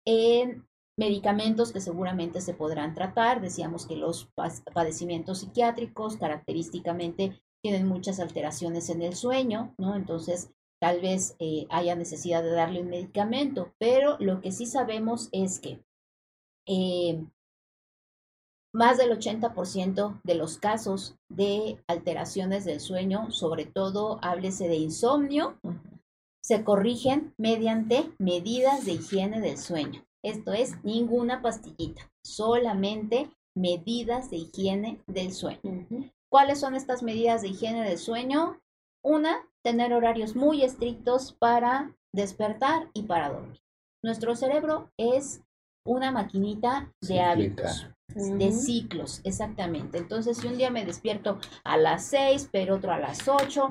En 0.05 0.65
medicamentos 0.97 1.71
que 1.71 1.81
seguramente 1.81 2.41
se 2.41 2.53
podrán 2.53 2.95
tratar, 2.95 3.41
decíamos 3.41 3.85
que 3.85 3.95
los 3.95 4.29
padecimientos 4.73 5.39
psiquiátricos 5.39 6.17
característicamente 6.17 7.39
tienen 7.61 7.87
muchas 7.87 8.19
alteraciones 8.19 8.89
en 8.89 9.01
el 9.01 9.15
sueño, 9.15 9.73
¿no? 9.77 9.95
Entonces, 9.95 10.51
tal 10.79 11.01
vez 11.01 11.35
eh, 11.39 11.67
haya 11.69 11.95
necesidad 11.95 12.43
de 12.43 12.51
darle 12.51 12.81
un 12.81 12.89
medicamento, 12.89 13.73
pero 13.77 14.17
lo 14.19 14.41
que 14.41 14.51
sí 14.51 14.65
sabemos 14.65 15.29
es 15.31 15.59
que 15.59 15.83
eh, 16.67 17.23
más 18.73 18.97
del 18.97 19.11
80% 19.11 20.21
de 20.23 20.35
los 20.35 20.57
casos 20.57 21.15
de 21.29 21.83
alteraciones 21.87 22.65
del 22.65 22.79
sueño, 22.79 23.31
sobre 23.31 23.65
todo 23.65 24.19
háblese 24.21 24.67
de 24.67 24.75
insomnio, 24.75 25.57
se 26.41 26.63
corrigen 26.63 27.33
mediante 27.37 28.11
medidas 28.19 28.85
de 28.85 28.93
higiene 28.93 29.41
del 29.41 29.57
sueño. 29.57 30.05
Esto 30.23 30.53
es 30.53 30.83
ninguna 30.83 31.41
pastillita, 31.41 32.09
solamente 32.23 33.29
medidas 33.55 34.29
de 34.29 34.37
higiene 34.37 35.01
del 35.07 35.33
sueño. 35.33 35.87
¿Cuáles 36.29 36.59
son 36.59 36.75
estas 36.75 37.03
medidas 37.03 37.41
de 37.41 37.49
higiene 37.49 37.83
del 37.83 37.97
sueño? 37.97 38.61
Una, 39.03 39.47
tener 39.63 39.93
horarios 39.93 40.35
muy 40.35 40.63
estrictos 40.63 41.33
para 41.33 41.95
despertar 42.13 42.89
y 42.93 43.03
para 43.03 43.29
dormir. 43.29 43.61
Nuestro 44.03 44.35
cerebro 44.35 44.91
es 44.97 45.41
una 45.85 46.11
maquinita 46.11 46.93
de 47.01 47.07
Cíclica. 47.07 47.31
hábitos, 47.31 47.87
de 48.15 48.51
ciclos, 48.51 49.21
exactamente. 49.23 49.97
Entonces, 49.97 50.37
si 50.37 50.47
un 50.47 50.57
día 50.57 50.71
me 50.71 50.85
despierto 50.85 51.39
a 51.63 51.77
las 51.77 52.05
6, 52.05 52.49
pero 52.51 52.75
otro 52.75 52.91
a 52.91 52.99
las 52.99 53.27
8, 53.27 53.69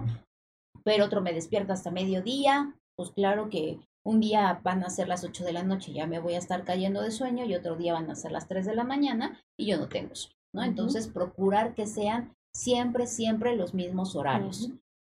pero 0.85 1.07
otro 1.07 1.21
me 1.21 1.33
despierta 1.33 1.73
hasta 1.73 1.91
mediodía, 1.91 2.75
pues 2.97 3.11
claro 3.11 3.49
que 3.51 3.81
un 4.05 4.21
día 4.21 4.61
van 4.63 4.85
a 4.85 4.91
ser 4.91 5.09
las 5.09 5.25
8 5.25 5.45
de 5.45 5.53
la 5.53 5.65
noche, 5.65 5.93
ya 5.93 6.07
me 6.07 6.21
voy 6.21 6.35
a 6.35 6.39
estar 6.39 6.65
cayendo 6.65 7.03
de 7.03 7.11
sueño 7.11 7.45
y 7.45 7.55
otro 7.55 7.77
día 7.77 7.95
van 7.95 8.11
a 8.11 8.15
ser 8.15 8.31
las 8.31 8.47
3 8.47 8.67
de 8.67 8.75
la 8.75 8.85
mañana 8.85 9.41
y 9.59 9.67
yo 9.67 9.79
no 9.79 9.89
tengo 9.89 10.15
sueño, 10.15 10.37
¿no? 10.55 10.63
Entonces, 10.63 11.09
procurar 11.09 11.75
que 11.75 11.87
sean 11.87 12.37
siempre, 12.55 13.07
siempre 13.07 13.57
los 13.57 13.75
mismos 13.75 14.15
horarios. 14.15 14.71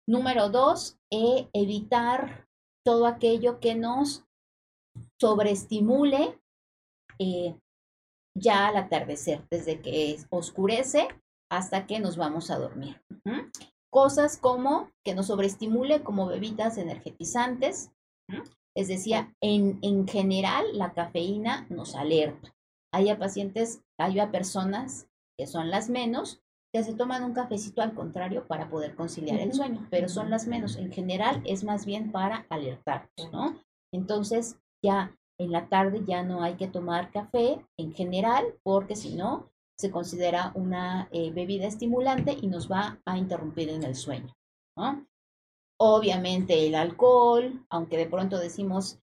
Número 0.08 0.50
dos, 0.50 0.98
eh, 1.12 1.48
evitar 1.54 2.48
todo 2.86 3.08
aquello 3.08 3.60
que 3.60 3.76
nos 3.76 4.26
sobreestimule 5.20 6.40
eh, 7.20 7.56
ya 8.36 8.68
al 8.68 8.78
atardecer, 8.78 9.46
desde 9.50 9.82
que 9.82 10.18
oscurece 10.30 11.08
hasta 11.52 11.86
que 11.86 12.00
nos 12.00 12.18
vamos 12.18 12.50
a 12.50 12.58
dormir. 12.58 13.02
Cosas 13.92 14.38
como 14.38 14.90
que 15.04 15.14
nos 15.14 15.28
sobreestimule 15.28 16.02
como 16.02 16.26
bebidas 16.28 16.78
energetizantes. 16.78 17.92
Ujú. 18.30 18.42
Les 18.76 18.88
decía, 18.88 19.36
en, 19.40 19.78
en 19.84 20.08
general 20.08 20.66
la 20.74 20.94
cafeína 20.94 21.68
nos 21.70 21.94
alerta. 21.94 22.56
Hay 22.92 23.10
a 23.10 23.20
pacientes, 23.20 23.84
hay 24.00 24.20
a 24.20 24.32
personas 24.32 25.08
que 25.38 25.46
son 25.46 25.70
las 25.70 25.90
menos, 25.90 26.42
que 26.74 26.84
se 26.84 26.96
toman 26.96 27.24
un 27.24 27.34
cafecito 27.34 27.84
al 27.84 27.94
contrario 27.94 28.48
para 28.48 28.70
poder 28.70 28.96
conciliar 28.96 29.40
el 29.40 29.54
sueño, 29.54 29.88
pero 29.92 30.10
son 30.10 30.32
las 30.32 30.48
menos. 30.48 30.76
En 30.76 30.92
general 30.92 31.44
es 31.46 31.64
más 31.64 31.86
bien 31.86 32.12
para 32.12 32.48
alertarnos, 32.50 33.32
¿no? 33.32 33.60
Entonces 33.94 34.58
ya 34.84 35.16
en 35.40 35.52
la 35.52 35.68
tarde 35.68 36.04
ya 36.06 36.24
no 36.24 36.44
hay 36.44 36.56
que 36.56 36.68
tomar 36.68 37.12
café 37.12 37.66
en 37.78 37.94
general 37.94 38.46
porque 38.64 38.96
si 38.96 39.16
no 39.16 39.50
se 39.78 39.90
considera 39.92 40.52
una 40.56 41.10
eh, 41.12 41.32
bebida 41.32 41.66
estimulante 41.68 42.38
y 42.40 42.48
nos 42.48 42.72
va 42.72 43.00
a 43.06 43.18
interrumpir 43.18 43.70
en 43.70 43.84
el 43.84 43.96
sueño, 43.96 44.34
¿no? 44.78 45.06
Obviamente 45.80 46.68
el 46.68 46.76
alcohol, 46.76 47.66
aunque 47.70 47.98
de 47.98 48.06
pronto 48.06 48.38
decimos 48.38 49.00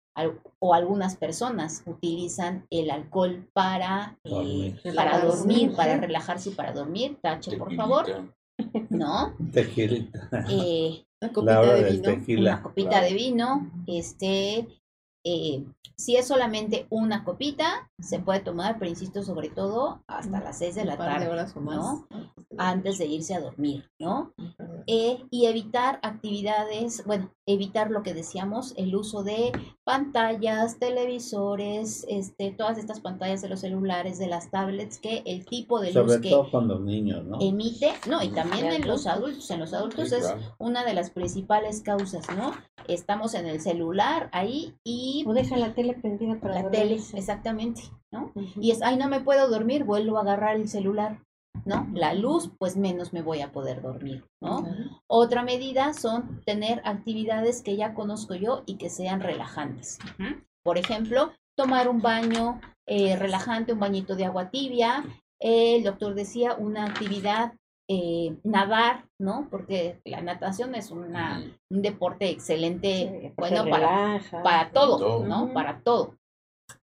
o 0.60 0.73
algunas 0.73 1.18
personas 1.18 1.84
utilizan 1.85 2.65
el 2.69 2.89
alcohol 2.89 3.47
para 3.53 4.18
eh, 4.23 4.30
Dormir. 4.30 4.81
para 4.95 5.11
Relajarse. 5.11 5.27
dormir, 5.38 5.76
para 5.76 5.97
relajarse 5.97 6.49
y 6.49 6.53
para 6.53 6.72
dormir, 6.73 7.18
tache 7.22 7.57
por 7.57 7.73
favor. 7.76 8.06
¿no? 8.89 9.35
Tequilita. 9.52 10.45
Eh, 10.49 11.06
Una 11.22 11.27
La 11.27 11.34
copita 11.34 11.60
hora 11.60 11.73
de 11.73 11.84
del 11.84 11.93
vino. 12.02 12.03
tequila. 12.03 12.52
una 12.53 12.64
copita 12.64 12.89
claro. 12.89 13.06
de 13.07 13.14
vino, 13.14 13.72
este, 13.88 14.68
eh, 15.26 15.65
si 15.97 16.15
es 16.15 16.27
solamente 16.27 16.88
una 16.89 17.23
copita, 17.23 17.89
se 17.99 18.19
puede 18.19 18.41
tomar, 18.41 18.77
pero 18.77 18.89
insisto, 18.89 19.23
sobre 19.23 19.49
todo 19.49 20.03
hasta 20.07 20.39
las 20.39 20.60
6 20.60 20.76
de 20.76 20.85
la 20.85 20.97
tarde, 20.97 21.27
horas 21.27 21.56
o 21.56 21.61
más. 21.61 21.77
¿no? 21.77 22.07
antes 22.57 22.97
de 22.97 23.06
irse 23.06 23.35
a 23.35 23.41
dormir, 23.41 23.89
¿no? 23.99 24.34
Eh, 24.88 25.23
y 25.30 25.45
evitar 25.45 25.99
actividades, 26.03 27.03
bueno, 27.06 27.31
evitar 27.45 27.91
lo 27.91 28.03
que 28.03 28.14
decíamos, 28.14 28.73
el 28.77 28.95
uso 28.95 29.23
de 29.23 29.52
pantallas, 29.84 30.80
televisores, 30.80 32.06
este, 32.10 32.52
todas 32.52 32.77
estas 32.77 32.99
pantallas 32.99 33.41
de 33.41 33.49
los 33.49 33.61
celulares, 33.61 34.19
de 34.19 34.27
las 34.27 34.52
tablets, 34.52 34.99
que 34.99 35.23
el 35.26 35.45
tipo 35.45 35.80
de 35.80 35.91
luz 35.91 36.06
Sobre 36.11 36.22
que 36.22 36.30
todo 36.30 36.61
los 36.61 36.81
niños, 36.81 37.26
¿no? 37.26 37.38
emite, 37.41 37.93
no, 38.07 38.23
y 38.23 38.30
también 38.30 38.68
en 38.68 38.88
los 38.88 39.06
adultos. 39.07 39.15
adultos, 39.15 39.52
en 39.52 39.60
los 39.60 39.73
adultos 39.73 40.10
Sí, 40.10 40.15
es 40.15 40.22
claro. 40.22 40.56
una 40.57 40.84
de 40.84 40.93
las 40.93 41.10
principales 41.10 41.81
causas, 41.81 42.26
¿no? 42.35 42.53
Estamos 42.88 43.34
en 43.34 43.47
el 43.47 43.61
celular 43.61 44.30
ahí 44.31 44.76
y 44.84 45.15
O 45.26 45.34
deja 45.34 45.58
la 45.58 45.74
tele 45.74 45.94
prendida 45.94 46.40
para 46.40 46.64
la 46.64 46.72
tele, 46.72 46.96
exactamente, 46.96 47.84
¿no? 48.12 48.32
Y 48.60 48.72
es, 48.72 48.82
ay, 48.82 48.98
no 48.98 49.08
me 49.08 49.22
puedo 49.22 49.48
dormir, 49.50 49.84
vuelvo 49.84 50.18
a 50.18 50.22
agarrar 50.22 50.56
el 50.56 50.68
celular, 50.68 51.20
¿no? 51.66 51.88
La 51.94 52.14
luz, 52.14 52.52
pues 52.58 52.76
menos 52.76 53.14
me 53.14 53.22
voy 53.22 53.42
a 53.42 53.52
poder 53.52 53.82
dormir, 53.82 54.26
¿no? 54.42 54.66
Otra 55.08 55.44
medida 55.44 55.94
son 55.94 56.42
tener 56.46 56.82
actividades 56.84 57.62
que 57.62 57.78
ya 57.78 57.94
conozco 57.94 58.36
yo 58.36 58.64
y 58.66 58.76
que 58.76 58.90
sean 58.90 59.22
relajantes. 59.22 60.00
Por 60.64 60.78
ejemplo, 60.78 61.32
tomar 61.56 61.88
un 61.88 62.02
baño 62.02 62.60
eh, 62.88 63.16
relajante, 63.16 63.74
un 63.74 63.80
bañito 63.80 64.16
de 64.16 64.26
agua 64.26 64.50
tibia. 64.50 65.04
El 65.40 65.84
doctor 65.84 66.16
decía 66.16 66.56
una 66.56 66.86
actividad, 66.86 67.54
eh, 67.88 68.38
nadar, 68.44 69.07
¿no? 69.20 69.48
Porque 69.52 70.02
la 70.06 70.22
natación 70.22 70.74
es 70.76 70.91
una, 70.91 71.44
un 71.70 71.82
deporte 71.82 72.30
excelente, 72.30 73.28
Sí, 73.28 73.34
bueno, 73.38 73.70
para, 73.70 74.22
para 74.44 74.72
todo, 74.72 74.98
todo. 74.98 75.26
¿no? 75.26 75.53
Para 75.53 75.82
todo. 75.82 76.18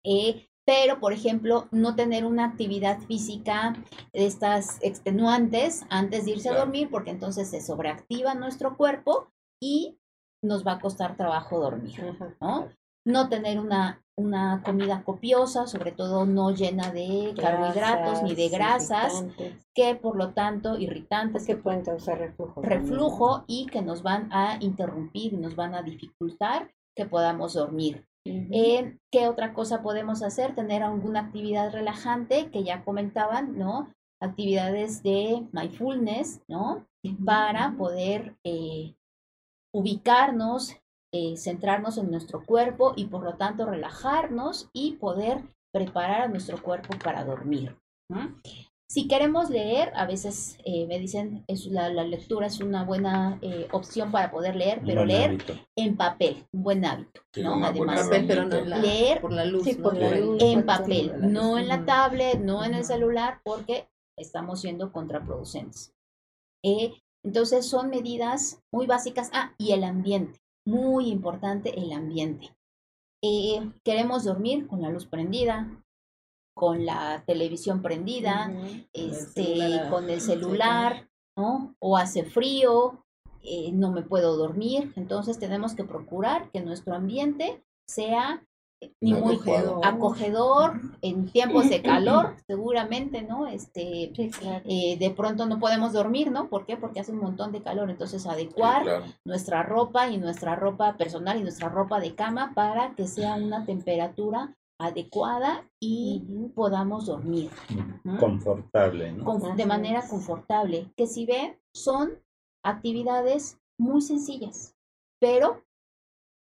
Eh, 0.06 0.48
pero, 0.66 1.00
por 1.00 1.14
ejemplo, 1.14 1.68
no 1.72 1.96
tener 1.96 2.26
una 2.26 2.46
actividad 2.46 3.00
física 3.00 3.74
de 4.14 4.26
estas 4.26 4.80
extenuantes 4.82 5.86
antes 5.90 6.26
de 6.26 6.32
irse 6.32 6.50
a 6.50 6.58
dormir, 6.58 6.90
porque 6.92 7.12
entonces 7.12 7.50
se 7.50 7.62
sobreactiva 7.62 8.34
nuestro 8.34 8.76
cuerpo 8.76 9.32
y 9.62 9.98
nos 10.44 10.68
va 10.68 10.74
a 10.74 10.80
costar 10.80 11.16
trabajo 11.16 11.60
dormir. 11.60 11.96
¿no? 12.42 12.70
No 13.08 13.30
tener 13.30 13.60
una, 13.60 14.04
una 14.16 14.62
comida 14.66 15.04
copiosa, 15.04 15.68
sobre 15.68 15.92
todo 15.92 16.26
no 16.26 16.52
llena 16.52 16.92
de 16.92 17.34
carbohidratos 17.40 18.24
ni 18.24 18.36
de 18.36 18.50
grasas, 18.50 19.26
que 19.74 19.96
por 19.96 20.18
lo 20.18 20.34
tanto 20.34 20.78
irritantes, 20.78 21.46
que 21.46 21.56
pueden 21.56 21.84
causar 21.84 22.20
reflujo. 22.20 22.62
también. 22.62 22.82
reflujo 22.82 23.44
y 23.48 23.68
que 23.68 23.82
nos 23.82 24.04
van 24.04 24.30
a 24.34 24.58
interrumpir 24.60 25.34
y 25.34 25.38
nos 25.38 25.56
van 25.56 25.76
a 25.76 25.84
dificultar 25.84 26.72
que 26.96 27.06
podamos 27.06 27.54
dormir. 27.54 28.06
Eh, 28.26 28.98
¿Qué 29.12 29.28
otra 29.28 29.54
cosa 29.54 29.82
podemos 29.82 30.22
hacer? 30.22 30.54
Tener 30.54 30.84
alguna 30.84 31.22
actividad 31.22 31.72
relajante 31.72 32.50
que 32.52 32.64
ya 32.64 32.84
comentaban, 32.84 33.58
¿no? 33.58 33.94
Actividades 34.20 35.02
de 35.04 35.48
mindfulness, 35.54 36.42
¿no? 36.48 36.86
Para 37.26 37.76
poder 37.78 38.36
eh, 38.44 38.96
ubicarnos, 39.72 40.76
eh, 41.18 41.38
centrarnos 41.38 41.98
en 41.98 42.12
nuestro 42.12 42.44
cuerpo 42.46 42.94
y 42.96 43.06
por 43.06 43.24
lo 43.24 43.34
tanto 43.36 43.66
relajarnos 43.66 44.70
y 44.74 44.94
poder 44.94 45.44
preparar 45.74 46.22
a 46.22 46.28
nuestro 46.28 46.62
cuerpo 46.62 46.94
para 47.04 47.24
dormir. 47.24 47.76
¿no? 48.10 48.40
Si 48.90 49.08
queremos 49.10 49.50
leer, 49.50 49.92
a 49.96 50.06
veces 50.06 50.58
eh, 50.64 50.86
me 50.88 50.98
dicen 50.98 51.44
es 51.48 51.66
la, 51.66 51.90
la 51.90 52.04
lectura 52.06 52.48
es 52.48 52.62
una 52.62 52.86
buena 52.86 53.38
eh, 53.42 53.68
opción 53.72 54.12
para 54.12 54.32
poder 54.32 54.56
leer, 54.56 54.80
pero 54.86 55.02
buen 55.02 55.08
leer 55.10 55.30
hábito. 55.32 55.54
en 55.76 55.98
papel, 55.98 56.46
un 56.54 56.64
buen 56.64 56.86
hábito, 56.86 57.22
Sí, 57.34 57.42
¿no? 57.44 57.56
Además, 57.66 58.04
Papel, 58.04 58.26
pero 58.28 58.46
no 58.46 58.56
herramienta. 58.56 58.64
en 58.64 58.70
la, 58.70 58.78
Leer 58.88 59.22
por 59.22 59.34
la 59.34 59.46
luz. 59.46 59.64
Sí, 59.66 59.74
¿no? 59.76 59.84
por 59.84 59.98
la 59.98 60.08
el- 60.10 60.26
luz. 60.26 60.42
en 60.42 60.56
Por 60.60 60.66
papel, 60.66 61.08
luz. 61.08 61.32
no 61.32 61.58
en 61.58 61.68
la 61.68 61.86
tablet, 61.86 62.40
no 62.40 62.64
en 62.64 62.74
el 62.76 62.86
celular, 62.86 63.42
porque 63.44 63.90
estamos 64.18 64.62
siendo 64.62 64.92
contraproducentes. 64.94 65.92
Eh, 66.64 66.94
entonces 67.26 67.66
son 67.68 67.90
medidas 67.90 68.62
muy 68.74 68.86
básicas. 68.88 69.30
Ah, 69.34 69.54
y 69.58 69.74
el 69.74 69.84
ambiente, 69.84 70.40
muy 70.68 71.10
importante 71.10 71.80
el 71.80 71.94
ambiente. 71.94 72.56
Eh, 73.24 73.72
queremos 73.84 74.26
dormir 74.26 74.68
con 74.68 74.82
la 74.82 74.90
luz 74.90 75.06
prendida, 75.06 75.84
con 76.54 76.86
la 76.86 77.24
televisión 77.26 77.82
prendida, 77.82 78.52
este, 78.94 79.82
con 79.90 80.10
el 80.10 80.22
celular, 80.22 81.10
¿no? 81.36 81.76
O 81.80 81.98
hace 81.98 82.24
frío, 82.24 83.06
eh, 83.44 83.72
no 83.72 83.92
me 83.92 84.02
puedo 84.02 84.36
dormir. 84.36 84.92
Entonces 84.96 85.40
tenemos 85.40 85.74
que 85.74 85.84
procurar 85.84 86.52
que 86.52 86.62
nuestro 86.62 86.96
ambiente 86.96 87.64
sea 87.88 88.46
ni 89.02 89.14
muy 89.14 89.36
Acogedor. 89.36 89.86
acogedor 89.86 90.82
en 91.02 91.26
tiempos 91.32 91.70
de 91.70 91.82
calor, 91.84 92.36
seguramente, 92.48 93.22
¿no? 93.24 93.48
Este, 93.48 94.12
Sí, 94.16 94.30
claro. 94.30 94.64
eh, 94.68 94.98
de 95.00 95.10
pronto 95.12 95.46
no 95.46 95.60
podemos 95.60 95.94
dormir, 95.94 96.32
¿no? 96.32 96.48
¿Por 96.50 96.66
qué? 96.66 96.78
Porque 96.78 97.00
hace 97.00 97.12
un 97.12 97.20
montón 97.20 97.52
de 97.52 97.62
calor. 97.64 97.90
Entonces 97.90 98.22
Sí, 98.24 98.30
adecuar 98.30 98.84
claro. 98.84 99.06
nuestra 99.26 99.64
ropa 99.64 100.08
y 100.10 100.18
nuestra 100.18 100.56
ropa 100.56 100.96
personal 100.98 101.38
y 101.40 101.44
nuestra 101.44 101.70
ropa 101.70 102.00
de 102.00 102.14
cama 102.16 102.52
para 102.54 102.94
que 102.96 103.08
sea 103.08 103.36
una 103.36 103.66
temperatura 103.66 104.56
adecuada 104.80 105.68
y 105.82 106.22
podamos 106.54 107.08
dormir 107.08 107.50
¿no? 108.04 108.20
Confortable, 108.20 109.12
¿no? 109.12 109.26
con- 109.26 109.56
de 109.58 109.66
manera 109.66 110.08
confortable. 110.08 110.92
Que 110.96 111.08
si 111.08 111.26
ven, 111.26 111.58
son 111.74 112.12
actividades 112.64 113.60
muy 113.80 114.02
sencillas, 114.02 114.76
pero 115.20 115.64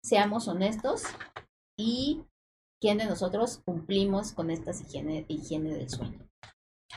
seamos 0.04 0.48
honestos 0.50 1.04
y 1.78 2.24
quién 2.82 2.98
de 2.98 3.06
nosotros 3.06 3.62
cumplimos 3.64 4.32
con 4.32 4.50
estas 4.50 4.82
higiene, 4.82 5.26
higiene 5.28 5.74
del 5.76 5.90
sueño. 5.90 6.20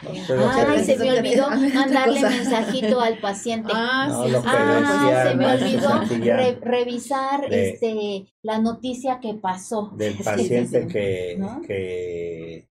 Ay, 0.02 0.82
se 0.84 0.96
me 0.96 1.18
olvidó 1.18 1.50
mandarle 1.74 2.20
cosa. 2.22 2.30
mensajito 2.30 3.00
al 3.00 3.18
paciente. 3.18 3.70
Ah, 3.74 4.06
No, 4.08 4.24
sí, 4.24 4.34
Ah, 4.46 5.26
se 5.28 5.34
me 5.36 5.46
olvidó 5.46 6.34
re- 6.36 6.58
revisar 6.62 7.48
De- 7.50 7.70
este 7.70 8.26
la 8.42 8.58
noticia 8.60 9.20
que 9.20 9.34
pasó. 9.34 9.92
del 9.96 10.12
Sí, 10.16 10.18
sí, 10.18 10.24
paciente 10.24 10.82
sí. 10.82 10.88
que, 10.88 11.36
¿No? 11.38 11.60
que 11.62 12.68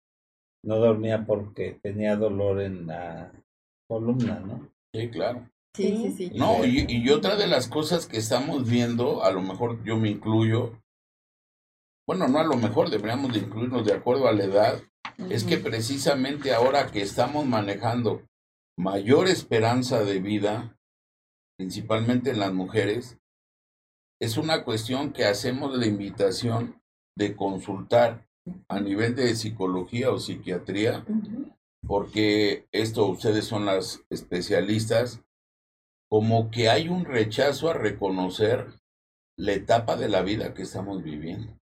no 0.66 0.78
dormía 0.78 1.26
porque 1.28 1.80
tenía 1.84 2.16
dolor 2.16 2.62
en 2.62 2.88
la 2.88 3.32
columna, 3.88 4.40
¿no? 4.40 4.68
Sí, 4.94 5.10
claro. 5.10 5.48
Sí, 5.76 5.96
sí, 5.98 6.12
sí. 6.30 6.32
No, 6.36 6.66
y, 6.66 6.86
y 6.90 7.10
otra 7.12 7.36
de 7.36 7.46
las 7.48 7.68
cosas 7.68 8.08
que 8.08 8.18
estamos 8.18 8.68
viendo, 8.68 9.24
a 9.24 9.32
lo 9.32 9.42
mejor 9.42 9.84
yo 9.84 9.98
me 9.98 10.10
incluyo, 10.10 10.72
bueno, 12.10 12.28
no 12.28 12.40
a 12.40 12.44
lo 12.44 12.56
mejor 12.56 12.90
deberíamos 12.90 13.32
de 13.34 13.38
incluirnos 13.38 13.86
de 13.86 13.94
acuerdo 13.94 14.28
a 14.28 14.34
la 14.34 14.44
edad, 14.44 14.82
es 15.30 15.44
que 15.44 15.60
precisamente 15.60 16.56
ahora 16.56 16.88
que 16.88 17.04
estamos 17.04 17.46
manejando 17.46 18.24
mayor 18.76 19.28
esperanza 19.28 20.04
de 20.04 20.18
vida, 20.18 20.76
principalmente 21.56 22.32
en 22.32 22.40
las 22.40 22.52
mujeres, 22.52 23.20
es 24.20 24.38
una 24.38 24.64
cuestión 24.64 25.14
que 25.14 25.26
hacemos 25.26 25.78
la 25.78 25.86
invitación 25.86 26.82
de 27.16 27.36
consultar 27.36 28.28
a 28.68 28.80
nivel 28.80 29.16
de 29.16 29.36
psicología 29.36 30.10
o 30.10 30.18
psiquiatría, 30.18 31.06
porque 31.86 32.68
esto 32.72 33.06
ustedes 33.06 33.46
son 33.46 33.68
las 33.68 34.02
especialistas, 34.10 35.22
como 36.10 36.50
que 36.50 36.70
hay 36.72 36.90
un 36.90 37.06
rechazo 37.06 37.70
a 37.70 37.76
reconocer 37.76 38.66
la 39.38 39.54
etapa 39.54 39.96
de 39.96 40.10
la 40.10 40.24
vida 40.24 40.56
que 40.56 40.64
estamos 40.64 41.04
viviendo. 41.04 41.59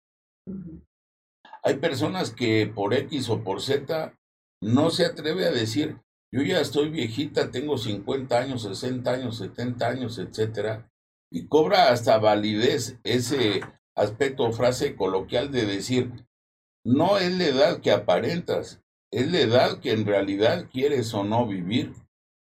Hay 1.63 1.79
personas 1.79 2.31
que 2.31 2.67
por 2.67 2.95
X 2.95 3.29
o 3.29 3.43
por 3.43 3.61
Z 3.61 4.15
no 4.63 4.91
se 4.91 5.05
atreve 5.05 5.47
a 5.47 5.51
decir, 5.51 6.01
yo 6.33 6.43
ya 6.43 6.61
estoy 6.61 6.91
viejita, 6.91 7.51
tengo 7.51 7.79
50 7.79 8.39
años, 8.39 8.63
60 8.63 9.11
años, 9.11 9.39
70 9.39 9.89
años, 9.89 10.19
etcétera, 10.19 10.91
y 11.33 11.49
cobra 11.49 11.91
hasta 11.91 12.19
validez 12.19 12.99
ese 13.05 13.63
aspecto 13.97 14.45
o 14.45 14.53
frase 14.53 14.95
coloquial 14.95 15.51
de 15.51 15.67
decir, 15.67 16.27
no 16.85 17.19
es 17.19 17.37
la 17.37 17.47
edad 17.47 17.81
que 17.81 17.91
aparentas, 17.91 18.83
es 19.13 19.31
la 19.31 19.41
edad 19.41 19.81
que 19.81 19.93
en 19.93 20.05
realidad 20.05 20.69
quieres 20.71 21.13
o 21.15 21.25
no 21.25 21.47
vivir, 21.47 21.95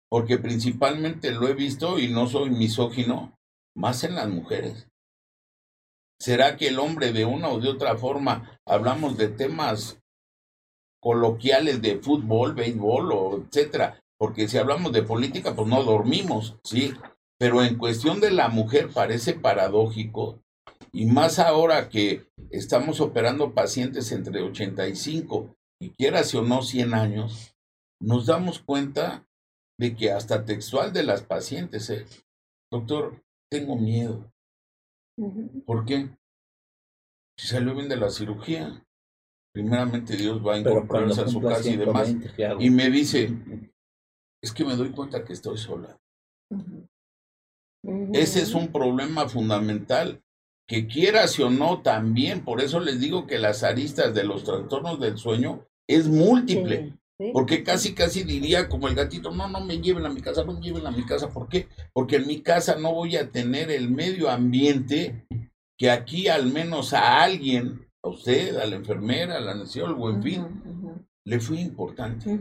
porque 0.10 0.38
principalmente 0.38 1.32
lo 1.32 1.48
he 1.48 1.54
visto 1.54 2.00
y 2.00 2.08
no 2.08 2.28
soy 2.28 2.50
misógino, 2.50 3.38
más 3.76 4.04
en 4.04 4.16
las 4.16 4.30
mujeres. 4.30 4.91
¿Será 6.22 6.56
que 6.56 6.68
el 6.68 6.78
hombre 6.78 7.14
de 7.14 7.26
una 7.26 7.50
o 7.50 7.60
de 7.60 7.68
otra 7.68 7.98
forma 7.98 8.62
hablamos 8.64 9.18
de 9.18 9.28
temas 9.28 10.00
coloquiales 11.02 11.82
de 11.82 11.98
fútbol, 11.98 12.54
béisbol 12.54 13.12
o 13.12 13.38
etcétera? 13.44 14.00
Porque 14.20 14.48
si 14.48 14.60
hablamos 14.60 14.92
de 14.92 15.02
política, 15.02 15.56
pues 15.56 15.68
no 15.68 15.84
dormimos, 15.84 16.60
¿sí? 16.64 16.94
Pero 17.40 17.64
en 17.64 17.76
cuestión 17.76 18.20
de 18.20 18.30
la 18.30 18.50
mujer 18.50 18.90
parece 18.94 19.34
paradójico 19.34 20.40
y 20.92 21.08
más 21.08 21.40
ahora 21.40 21.90
que 21.90 22.28
estamos 22.52 23.02
operando 23.02 23.56
pacientes 23.56 24.12
entre 24.12 24.44
85 24.44 25.56
y 25.80 25.90
quieras 25.90 26.36
o 26.36 26.44
no 26.44 26.62
100 26.62 26.94
años, 26.94 27.56
nos 28.00 28.28
damos 28.28 28.60
cuenta 28.60 29.26
de 29.80 29.96
que 29.96 30.12
hasta 30.12 30.46
textual 30.46 30.94
de 30.94 31.02
las 31.02 31.24
pacientes, 31.24 31.90
¿eh? 31.90 32.06
doctor, 32.72 33.24
tengo 33.50 33.76
miedo. 33.76 34.31
Ujú. 35.22 35.64
¿Por 35.66 35.86
qué? 35.86 36.10
Si 37.38 37.48
salió 37.48 37.76
bien 37.76 37.90
de 37.90 37.96
la 37.96 38.10
cirugía, 38.10 38.84
primeramente 39.54 40.18
Dios 40.18 40.46
va 40.46 40.56
a 40.56 40.60
incorporarse 40.60 41.22
a 41.22 41.28
su 41.28 41.42
casa 41.42 41.70
y 41.70 41.78
demás. 41.78 42.08
120, 42.08 42.36
¿qué 42.36 42.46
hago? 42.46 42.62
Y 42.62 42.70
me 42.72 42.90
dice, 42.90 43.32
es 44.42 44.52
que 44.52 44.66
me 44.66 44.76
doy 44.76 44.90
cuenta 44.90 45.24
que 45.24 45.34
estoy 45.34 45.58
sola. 45.58 46.00
Ese 48.14 48.42
es 48.42 48.54
un 48.54 48.72
problema 48.72 49.30
fundamental 49.30 50.24
que 50.68 50.88
quieras 50.88 51.40
o 51.40 51.50
no 51.50 51.82
también, 51.82 52.44
por 52.44 52.62
eso 52.62 52.80
les 52.80 53.00
digo 53.00 53.28
que 53.28 53.38
las 53.38 53.64
aristas 53.64 54.14
de 54.14 54.24
los 54.24 54.44
trastornos 54.44 55.00
del 55.00 55.18
sueño 55.18 55.68
es 55.88 56.08
múltiple. 56.08 56.90
Sí, 56.90 57.01
sí. 57.22 57.32
Porque 57.34 57.64
casi, 57.64 57.94
casi 57.94 58.24
diría 58.24 58.68
como 58.68 58.88
el 58.88 58.96
gatito, 58.96 59.32
no, 59.32 59.48
no 59.48 59.62
me 59.62 59.80
lleven 59.80 60.06
a 60.06 60.10
mi 60.10 60.22
casa, 60.22 60.44
no 60.44 60.54
me 60.54 60.62
lleven 60.62 60.88
a 60.88 60.92
mi 60.92 61.06
casa. 61.06 61.30
¿Por 61.30 61.48
qué? 61.48 61.68
Porque 61.94 62.18
en 62.18 62.28
mi 62.28 62.42
casa 62.42 62.76
no 62.76 62.94
voy 62.94 63.16
a 63.16 63.30
tener 63.32 63.70
el 63.70 63.90
medio 63.90 64.30
ambiente 64.30 65.26
que 65.78 65.90
aquí 65.90 66.28
al 66.28 66.48
menos 66.52 66.94
a 66.94 67.22
alguien, 67.22 67.88
a 68.04 68.10
usted, 68.10 68.58
a 68.58 68.66
la 68.66 68.76
enfermera, 68.76 69.38
a 69.38 69.42
la 69.42 69.54
o 69.54 70.10
en 70.10 70.24
fin, 70.24 70.42
Ujú, 70.42 70.70
ujú. 70.70 71.06
le 71.26 71.40
fue 71.40 71.60
importante. 71.60 72.40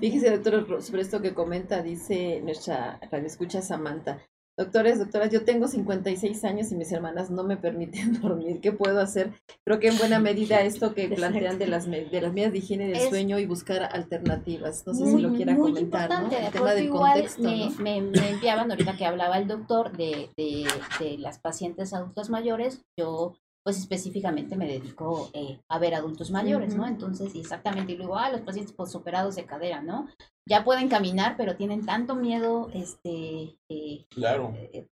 Fíjese, 0.00 0.30
doctor, 0.30 0.82
sobre 0.82 1.02
esto 1.02 1.20
que 1.20 1.34
comenta, 1.34 1.82
dice 1.82 2.40
nuestra 2.42 3.00
escucha 3.24 3.62
Samantha. 3.62 4.20
Doctores, 4.56 4.98
doctoras, 4.98 5.30
yo 5.30 5.44
tengo 5.44 5.68
56 5.68 6.44
años 6.44 6.70
y 6.70 6.74
mis 6.74 6.92
hermanas 6.92 7.30
no 7.30 7.44
me 7.44 7.56
permiten 7.56 8.12
dormir. 8.20 8.60
¿Qué 8.60 8.72
puedo 8.72 9.00
hacer? 9.00 9.32
Creo 9.64 9.78
que 9.80 9.88
en 9.88 9.96
buena 9.96 10.18
medida 10.18 10.60
esto 10.62 10.94
que 10.94 11.08
plantean 11.08 11.58
de 11.58 11.66
las, 11.66 11.86
de 11.90 12.20
las 12.20 12.32
medidas 12.32 12.52
de 12.52 12.58
higiene 12.58 12.86
del 12.88 12.96
Es- 12.96 13.08
sueño 13.08 13.38
y 13.38 13.46
buscar 13.46 13.82
alternativas. 13.92 14.86
No 14.86 14.92
sé 14.94 15.04
Muy, 15.04 15.12
si 15.16 15.22
lo 15.28 15.32
quiera 15.34 15.54
muy 15.54 15.72
comentar, 15.72 16.10
¿no? 16.10 16.14
importante, 16.16 16.36
de 16.36 16.46
El 16.46 16.52
tema 16.52 16.72
del 16.74 16.84
igual 16.84 17.12
contexto, 17.12 17.42
me, 17.42 17.70
¿no? 17.70 17.70
me- 17.78 18.00
me 18.20 18.30
enviaban 18.30 18.70
ahorita 18.70 18.96
que 18.96 19.06
hablaba 19.06 19.38
el 19.38 19.48
doctor 19.48 19.96
de, 19.96 20.28
de, 20.36 20.66
de 20.98 21.18
las 21.18 21.38
pacientes 21.38 21.94
adultas 21.94 22.28
mayores, 22.28 22.82
yo 22.98 23.34
pues 23.62 23.78
específicamente 23.78 24.56
me 24.56 24.66
dedico 24.66 25.30
eh, 25.34 25.60
a 25.68 25.78
ver 25.78 25.94
adultos 25.94 26.30
mayores, 26.30 26.74
¿no? 26.74 26.86
Entonces, 26.86 27.34
exactamente, 27.34 27.92
y 27.92 27.96
luego, 27.96 28.16
ah, 28.16 28.30
los 28.30 28.40
pacientes 28.40 28.72
posoperados 28.72 29.36
de 29.36 29.44
cadera, 29.44 29.82
¿no? 29.82 30.08
Ya 30.48 30.64
pueden 30.64 30.88
caminar, 30.88 31.36
pero 31.36 31.56
tienen 31.56 31.84
tanto 31.84 32.14
miedo, 32.14 32.70
este, 32.72 33.58
eh, 33.68 34.06
Claro. 34.08 34.54
eh, 34.56 34.88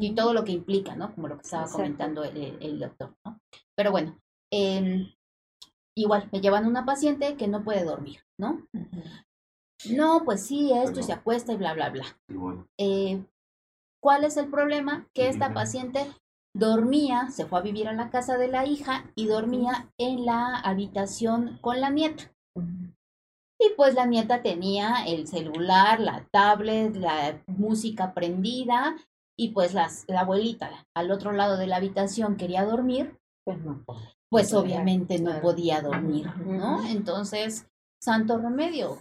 y 0.00 0.14
todo 0.14 0.32
lo 0.32 0.44
que 0.44 0.52
implica, 0.52 0.96
¿no? 0.96 1.14
Como 1.14 1.28
lo 1.28 1.36
que 1.36 1.42
estaba 1.42 1.64
Exacto. 1.64 1.82
comentando 1.82 2.24
el, 2.24 2.78
doctor, 2.78 3.14
¿no? 3.24 3.38
Pero 3.76 3.90
bueno, 3.90 4.18
em, 4.50 5.12
igual, 5.94 6.28
me 6.32 6.40
llevan 6.40 6.66
una 6.66 6.86
paciente 6.86 7.36
que 7.36 7.48
no 7.48 7.62
puede 7.64 7.84
dormir, 7.84 8.20
¿no? 8.38 8.66
No, 9.90 10.22
pues 10.24 10.40
sí, 10.40 10.72
esto 10.72 11.00
y 11.00 11.02
se 11.02 11.12
acuesta 11.12 11.52
y 11.52 11.56
bla, 11.58 11.74
bla, 11.74 11.90
bla. 11.90 12.04
Y 12.28 12.34
bueno, 12.34 12.66
Eh, 12.78 13.22
¿Cuál 14.00 14.24
es 14.24 14.36
el 14.36 14.48
problema? 14.50 15.08
Que 15.14 15.28
esta 15.28 15.52
paciente 15.52 16.06
dormía, 16.58 17.30
se 17.30 17.46
fue 17.46 17.58
a 17.58 17.62
vivir 17.62 17.88
a 17.88 17.92
la 17.92 18.10
casa 18.10 18.36
de 18.38 18.48
la 18.48 18.66
hija 18.66 19.04
y 19.14 19.26
dormía 19.26 19.90
en 19.98 20.24
la 20.24 20.56
habitación 20.56 21.58
con 21.60 21.80
la 21.80 21.90
nieta. 21.90 22.32
Y 23.58 23.70
pues 23.76 23.94
la 23.94 24.06
nieta 24.06 24.42
tenía 24.42 25.04
el 25.06 25.26
celular, 25.26 26.00
la 26.00 26.26
tablet, 26.30 26.94
la 26.96 27.42
música 27.46 28.12
prendida 28.12 28.96
y 29.38 29.50
pues 29.50 29.72
las, 29.74 30.04
la 30.08 30.20
abuelita 30.20 30.70
al 30.94 31.10
otro 31.10 31.32
lado 31.32 31.56
de 31.56 31.66
la 31.66 31.76
habitación 31.76 32.36
quería 32.36 32.64
dormir, 32.64 33.18
Pues 33.44 33.58
no. 33.64 33.84
pues 34.30 34.52
obviamente 34.54 35.18
no 35.18 35.40
podía 35.40 35.80
dormir. 35.80 36.26
¿no? 36.44 36.86
Entonces, 36.86 37.66
santo 38.02 38.38
remedio, 38.38 38.98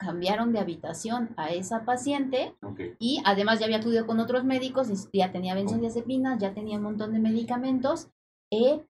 cambiaron 0.00 0.52
de 0.52 0.58
habitación 0.58 1.28
a 1.36 1.50
esa 1.50 1.84
paciente 1.84 2.54
y 2.98 3.22
además 3.26 3.60
ya 3.60 3.66
había 3.66 3.76
acudido 3.78 4.06
con 4.06 4.18
otros 4.18 4.44
médicos, 4.44 4.88
y 5.12 5.18
ya 5.18 5.30
tenía 5.30 5.54
benzodiazepinas, 5.54 6.40
ya 6.40 6.54
tenía 6.54 6.78
un 6.78 6.84
montón 6.84 7.12
de 7.12 7.18
medicamentos, 7.18 8.08
eh, 8.50 8.80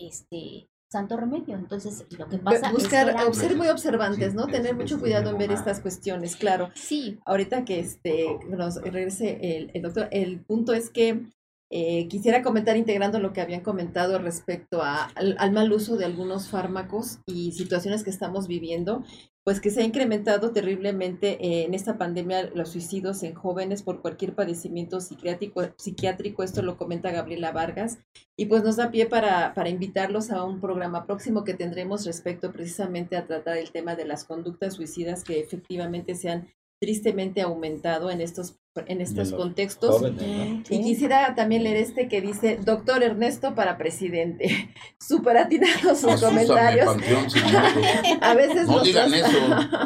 este, 0.00 0.68
santo 0.90 1.16
remedio. 1.16 1.54
Entonces, 1.56 2.06
lo 2.18 2.28
que 2.28 2.38
pasa 2.38 2.70
Buscar, 2.72 3.08
es 3.08 3.14
que 3.16 3.22
era- 3.22 3.34
ser 3.34 3.56
muy 3.56 3.68
observantes, 3.68 4.34
¿no? 4.34 4.46
Sí, 4.46 4.52
Tener 4.52 4.70
es- 4.72 4.76
mucho 4.76 4.94
es 4.96 5.00
cuidado 5.02 5.30
en 5.30 5.38
ver 5.38 5.52
estas 5.52 5.80
cuestiones, 5.80 6.36
claro. 6.36 6.70
sí, 6.74 7.18
Ahorita 7.26 7.64
que 7.64 7.80
este 7.80 8.38
nos 8.48 8.76
regrese 8.82 9.38
el, 9.58 9.70
el 9.74 9.82
doctor, 9.82 10.08
el 10.10 10.40
punto 10.40 10.72
es 10.72 10.88
que 10.90 11.26
Eh, 11.70 12.06
quisiera 12.08 12.42
comentar 12.42 12.76
integrando 12.76 13.18
lo 13.18 13.32
que 13.32 13.40
habían 13.40 13.62
comentado 13.62 14.18
respecto 14.18 14.82
a- 14.82 15.06
al, 15.16 15.34
al 15.38 15.52
mal 15.52 15.72
uso 15.72 15.96
de 15.96 16.04
algunos 16.04 16.48
fármacos 16.48 17.18
y 17.26 17.52
situaciones 17.52 18.04
que 18.04 18.10
estamos 18.10 18.46
viviendo, 18.46 19.02
pues 19.44 19.60
que 19.60 19.70
se 19.70 19.80
ha 19.80 19.84
incrementado 19.84 20.52
terriblemente 20.52 21.38
eh, 21.44 21.64
en 21.64 21.74
esta 21.74 21.98
pandemia 21.98 22.50
los 22.54 22.70
suicidios 22.70 23.22
en 23.22 23.34
jóvenes 23.34 23.82
por 23.82 24.00
cualquier 24.02 24.34
padecimiento 24.34 25.00
psiquiátrico, 25.00 25.62
psiquiátrico. 25.76 26.42
Esto 26.42 26.62
lo 26.62 26.76
comenta 26.76 27.12
Gabriela 27.12 27.52
Vargas. 27.52 27.98
Y 28.36 28.46
pues 28.46 28.64
nos 28.64 28.76
da 28.76 28.90
pie 28.90 29.06
para, 29.06 29.54
para 29.54 29.68
invitarlos 29.68 30.30
a 30.30 30.42
un 30.44 30.60
programa 30.60 31.06
próximo 31.06 31.44
que 31.44 31.54
tendremos 31.54 32.04
respecto 32.06 32.52
precisamente 32.52 33.16
a 33.16 33.26
tratar 33.26 33.56
el 33.56 33.70
tema 33.70 33.94
de 33.94 34.04
las 34.04 34.24
conductas 34.24 34.74
suicidas 34.74 35.22
que 35.22 35.38
efectivamente 35.40 36.14
se 36.16 36.30
han 36.30 36.48
tristemente 36.80 37.40
aumentado 37.40 38.10
en 38.10 38.20
estos, 38.20 38.58
en 38.86 39.00
estos 39.00 39.32
contextos. 39.32 39.98
Jóvenes, 39.98 40.22
¿no? 40.22 40.62
Y 40.76 40.82
quisiera 40.82 41.34
también 41.34 41.62
leer 41.64 41.76
este 41.78 42.08
que 42.08 42.20
dice, 42.20 42.58
doctor 42.62 43.02
Ernesto 43.02 43.54
para 43.54 43.76
presidente. 43.78 44.74
Súper 45.00 45.36
atinados 45.38 45.98
sus 46.00 46.20
comentarios. 46.20 46.86
Panteón. 46.86 47.26
A 48.22 48.34
veces 48.34 48.66
No 48.68 48.80
digan 48.80 49.12
eso, 49.14 49.28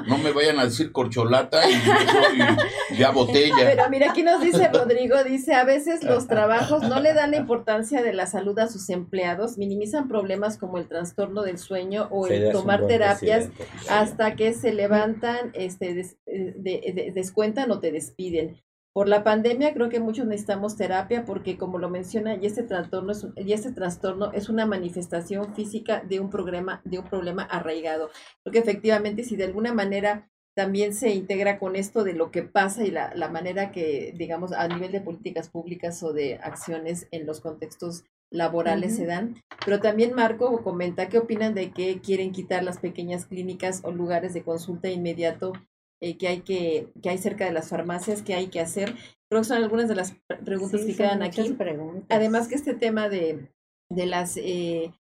no 0.07 0.19
me 0.19 0.33
vayan 0.33 0.59
a 0.61 0.65
decir 0.65 0.93
corcholata 0.93 1.69
y, 1.69 1.73
soy 1.75 2.99
ya 2.99 3.11
botella. 3.11 3.57
Pero 3.59 3.89
mira, 3.91 4.11
aquí 4.11 4.23
nos 4.23 4.41
dice 4.41 4.69
Rodrigo, 4.73 5.23
dice, 5.25 5.55
a 5.55 5.65
veces 5.65 6.03
los 6.05 6.27
trabajos 6.27 6.83
no 6.83 7.01
le 7.01 7.13
dan 7.15 7.31
la 7.33 7.37
importancia 7.39 8.03
de 8.03 8.13
la 8.13 8.27
salud 8.27 8.59
a 8.59 8.69
sus 8.69 8.89
empleados, 8.91 9.59
minimizan 9.59 10.09
problemas 10.09 10.59
como 10.59 10.79
el 10.79 10.89
trastorno 10.89 11.43
del 11.43 11.59
sueño 11.59 12.09
o 12.11 12.27
el 12.27 12.33
Serías 12.35 12.53
tomar 12.53 12.87
terapias 12.87 13.49
hasta 13.89 14.37
que 14.37 14.53
se 14.55 14.73
levantan, 14.73 15.51
este, 15.55 15.95
des- 15.95 16.17
eh, 16.27 16.55
de- 16.57 16.93
de- 16.95 17.13
descuentan 17.15 17.71
o 17.71 17.81
te 17.81 17.93
despiden. 17.93 18.61
Por 18.93 19.09
la 19.09 19.23
pandemia 19.23 19.73
creo 19.73 19.89
que 19.89 20.01
muchos 20.01 20.27
necesitamos 20.27 20.77
terapia 20.77 21.25
porque 21.25 21.57
como 21.57 21.79
lo 21.79 21.89
menciona, 21.89 22.35
y 22.35 22.47
este 22.47 22.65
trastorno 22.65 23.13
es, 23.13 23.27
y 23.37 23.53
este 23.53 23.73
trastorno 23.73 24.33
es 24.33 24.49
una 24.49 24.67
manifestación 24.67 25.55
física 25.55 26.03
de 26.09 26.19
un 26.19 26.29
problema, 26.29 26.83
de 26.85 26.99
un 26.99 27.05
problema 27.05 27.45
arraigado. 27.45 28.11
Creo 28.43 28.53
que 28.53 28.59
efectivamente 28.59 29.23
si 29.23 29.37
de 29.37 29.45
alguna 29.45 29.73
manera 29.73 30.29
también 30.57 30.93
se 30.93 31.11
integra 31.11 31.61
con 31.61 31.77
esto 31.77 32.03
de 32.03 32.15
lo 32.15 32.33
que 32.33 32.43
pasa 32.43 32.85
y 32.85 32.91
la, 32.91 33.15
la 33.15 33.29
manera 33.29 33.71
que, 33.71 34.13
digamos, 34.17 34.53
a 34.53 34.67
nivel 34.67 34.91
de 34.91 35.01
políticas 35.01 35.49
públicas 35.49 36.03
o 36.03 36.13
de 36.13 36.41
acciones 36.43 37.07
en 37.13 37.25
los 37.27 37.41
contextos 37.41 38.05
laborales 38.31 38.97
se 38.97 39.07
dan. 39.07 39.37
Pero 39.65 39.81
también 39.81 40.15
Marco 40.15 40.63
comenta 40.63 41.09
qué 41.09 41.19
opinan 41.19 41.55
de 41.55 41.71
que 41.71 42.01
quieren 42.01 42.33
quitar 42.33 42.65
las 42.65 42.79
pequeñas 42.79 43.27
clínicas 43.27 43.83
o 43.85 43.93
lugares 43.93 44.35
de 44.35 44.43
consulta 44.43 44.89
inmediato 44.89 45.53
eh, 46.03 46.17
que 46.17 46.29
hay 46.29 46.41
que, 46.41 46.89
que 47.03 47.11
hay 47.11 47.19
cerca 47.19 47.45
de 47.45 47.53
las 47.53 47.69
farmacias, 47.69 48.23
que 48.23 48.35
hay 48.35 48.49
que 48.49 48.61
hacer. 48.61 48.95
Creo 49.31 49.43
que 49.43 49.49
son 49.49 49.59
algunas 49.63 49.89
de 49.89 49.95
las 49.95 50.13
pre- 50.27 50.39
preguntas 50.39 50.81
Sí, 50.81 50.89
que 50.89 50.97
quedan 50.97 51.23
aquí. 51.23 51.53
preguntas. 51.53 52.05
Además 52.09 52.49
que 52.49 52.55
este 52.57 52.75
tema 52.75 53.09
de, 53.09 53.49
de 53.91 54.07
las 54.07 54.37
eh, 54.37 54.93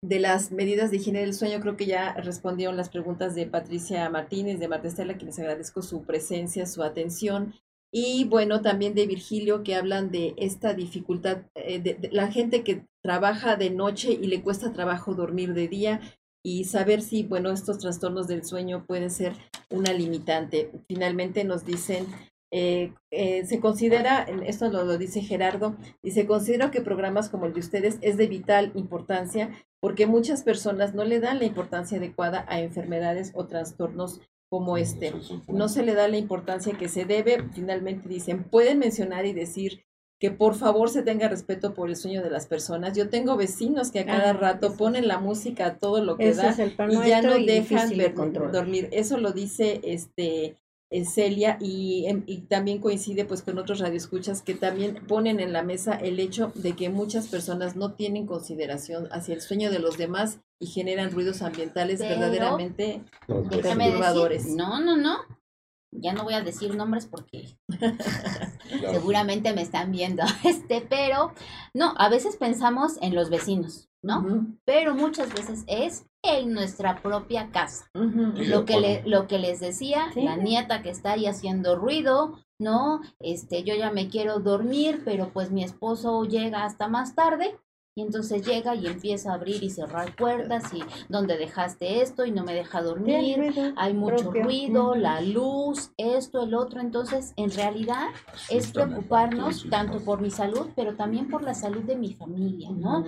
de 0.00 0.20
las 0.20 0.52
medidas 0.52 0.90
de 0.92 0.98
higiene 0.98 1.20
del 1.20 1.34
sueño, 1.34 1.60
creo 1.60 1.76
que 1.76 1.86
ya 1.86 2.14
respondieron 2.14 2.76
las 2.76 2.88
preguntas 2.88 3.34
de 3.34 3.46
Patricia 3.46 4.08
Martínez, 4.10 4.60
de 4.60 4.68
Marta 4.68 4.86
Estela, 4.86 5.16
quienes 5.16 5.38
agradezco 5.40 5.82
su 5.82 6.04
presencia, 6.04 6.66
su 6.66 6.84
atención. 6.84 7.54
Y 7.92 8.24
bueno, 8.24 8.60
también 8.60 8.94
de 8.94 9.06
Virgilio, 9.06 9.64
que 9.64 9.74
hablan 9.74 10.10
de 10.12 10.34
esta 10.36 10.74
dificultad, 10.74 11.38
eh, 11.56 11.80
de, 11.80 11.94
de 11.94 12.10
la 12.12 12.30
gente 12.30 12.62
que 12.62 12.84
trabaja 13.02 13.56
de 13.56 13.70
noche 13.70 14.12
y 14.12 14.26
le 14.26 14.42
cuesta 14.42 14.72
trabajo 14.72 15.14
dormir 15.14 15.54
de 15.54 15.66
día 15.66 16.00
y 16.48 16.64
saber 16.64 17.02
si, 17.02 17.24
bueno, 17.24 17.50
estos 17.50 17.78
trastornos 17.78 18.26
del 18.26 18.42
sueño 18.42 18.86
pueden 18.86 19.10
ser 19.10 19.34
una 19.68 19.92
limitante. 19.92 20.70
Finalmente 20.88 21.44
nos 21.44 21.66
dicen 21.66 22.06
eh, 22.50 22.94
eh, 23.10 23.44
se 23.44 23.60
considera, 23.60 24.22
esto 24.46 24.70
lo, 24.70 24.84
lo 24.84 24.96
dice 24.96 25.20
Gerardo, 25.20 25.76
dice, 26.02 26.26
considero 26.26 26.70
que 26.70 26.80
programas 26.80 27.28
como 27.28 27.44
el 27.44 27.52
de 27.52 27.60
ustedes 27.60 27.98
es 28.00 28.16
de 28.16 28.26
vital 28.26 28.72
importancia 28.74 29.50
porque 29.80 30.06
muchas 30.06 30.42
personas 30.42 30.94
no 30.94 31.04
le 31.04 31.20
dan 31.20 31.38
la 31.38 31.44
importancia 31.44 31.98
adecuada 31.98 32.46
a 32.48 32.60
enfermedades 32.60 33.32
o 33.34 33.46
trastornos 33.46 34.20
como 34.50 34.78
este. 34.78 35.12
No 35.46 35.68
se 35.68 35.82
le 35.82 35.92
da 35.92 36.08
la 36.08 36.16
importancia 36.16 36.72
que 36.78 36.88
se 36.88 37.04
debe. 37.04 37.44
Finalmente 37.52 38.08
dicen, 38.08 38.44
pueden 38.44 38.78
mencionar 38.78 39.26
y 39.26 39.34
decir 39.34 39.84
que 40.20 40.30
por 40.32 40.56
favor 40.56 40.90
se 40.90 41.02
tenga 41.02 41.28
respeto 41.28 41.74
por 41.74 41.88
el 41.88 41.96
sueño 41.96 42.22
de 42.22 42.30
las 42.30 42.46
personas. 42.46 42.96
Yo 42.96 43.08
tengo 43.08 43.36
vecinos 43.36 43.90
que 43.92 44.00
a 44.00 44.06
cada 44.06 44.30
Ah, 44.30 44.32
rato 44.32 44.74
ponen 44.76 45.06
la 45.06 45.18
música 45.18 45.66
a 45.66 45.74
todo 45.78 46.02
lo 46.04 46.16
que 46.16 46.34
da 46.34 46.50
es 46.50 46.58
el 46.58 46.72
pan 46.72 46.90
y 46.92 47.08
ya 47.08 47.22
no 47.22 47.36
y 47.36 47.46
dejan 47.46 47.88
de 47.90 47.96
ver- 47.96 48.50
dormir. 48.52 48.88
Eso 48.92 49.18
lo 49.18 49.32
dice 49.32 49.80
este 49.84 50.56
eh, 50.90 51.04
Celia 51.04 51.58
y, 51.60 52.06
em, 52.06 52.22
y 52.26 52.38
también 52.46 52.80
coincide 52.80 53.26
pues 53.26 53.42
con 53.42 53.58
otros 53.58 53.78
radioescuchas 53.78 54.40
que 54.40 54.54
también 54.54 55.04
ponen 55.06 55.38
en 55.38 55.52
la 55.52 55.62
mesa 55.62 55.92
el 55.94 56.18
hecho 56.18 56.50
de 56.54 56.72
que 56.74 56.88
muchas 56.88 57.28
personas 57.28 57.76
no 57.76 57.92
tienen 57.92 58.24
consideración 58.26 59.06
hacia 59.12 59.34
el 59.34 59.42
sueño 59.42 59.70
de 59.70 59.80
los 59.80 59.98
demás 59.98 60.38
y 60.58 60.66
generan 60.66 61.10
ruidos 61.12 61.42
ambientales 61.42 62.00
Pero- 62.00 62.18
verdaderamente 62.18 63.02
perturbadores. 63.26 64.44
decir, 64.44 64.56
no, 64.56 64.80
no, 64.80 64.96
no. 64.96 65.18
Ya 65.90 66.12
no 66.12 66.24
voy 66.24 66.34
a 66.34 66.42
decir 66.42 66.74
nombres 66.76 67.06
porque 67.06 67.56
seguramente 68.90 69.52
me 69.54 69.62
están 69.62 69.90
viendo. 69.92 70.22
Este, 70.44 70.80
pero 70.80 71.32
no, 71.74 71.94
a 71.96 72.08
veces 72.08 72.36
pensamos 72.36 72.98
en 73.00 73.14
los 73.14 73.30
vecinos, 73.30 73.88
¿no? 74.02 74.46
Pero 74.64 74.94
muchas 74.94 75.32
veces 75.34 75.64
es 75.66 76.06
en 76.22 76.52
nuestra 76.52 77.00
propia 77.02 77.50
casa. 77.50 77.86
Lo 77.94 78.64
que, 78.64 78.80
le, 78.80 79.02
lo 79.06 79.26
que 79.26 79.38
les 79.38 79.60
decía, 79.60 80.10
Sí. 80.12 80.22
la 80.22 80.36
nieta 80.36 80.82
que 80.82 80.90
está 80.90 81.12
ahí 81.12 81.26
haciendo 81.26 81.76
ruido, 81.76 82.38
¿no? 82.58 83.00
Este, 83.20 83.62
yo 83.64 83.74
ya 83.74 83.90
me 83.90 84.08
quiero 84.08 84.40
dormir, 84.40 85.02
pero 85.04 85.30
pues 85.32 85.50
mi 85.50 85.62
esposo 85.64 86.24
llega 86.24 86.64
hasta 86.64 86.88
más 86.88 87.14
tarde. 87.14 87.56
Y 87.98 88.02
entonces 88.02 88.46
llega 88.46 88.76
y 88.76 88.86
empieza 88.86 89.32
a 89.32 89.34
abrir 89.34 89.60
y 89.60 89.70
cerrar 89.70 90.14
puertas 90.14 90.72
y 90.72 90.84
donde 91.08 91.36
dejaste 91.36 92.00
esto 92.00 92.24
y 92.24 92.30
no 92.30 92.44
me 92.44 92.54
deja 92.54 92.80
dormir, 92.80 93.36
ruido 93.36 93.72
hay 93.76 93.92
mucho 93.92 94.22
propio. 94.22 94.44
ruido, 94.44 94.94
la 94.94 95.20
luz, 95.20 95.90
esto, 95.96 96.44
el 96.44 96.54
otro. 96.54 96.80
Entonces, 96.80 97.32
en 97.34 97.50
realidad 97.50 98.06
es 98.50 98.70
preocuparnos 98.70 99.68
tanto 99.68 99.98
por 100.04 100.20
mi 100.20 100.30
salud, 100.30 100.68
pero 100.76 100.94
también 100.94 101.28
por 101.28 101.42
la 101.42 101.54
salud 101.54 101.82
de 101.82 101.96
mi 101.96 102.14
familia, 102.14 102.70
¿no? 102.70 103.04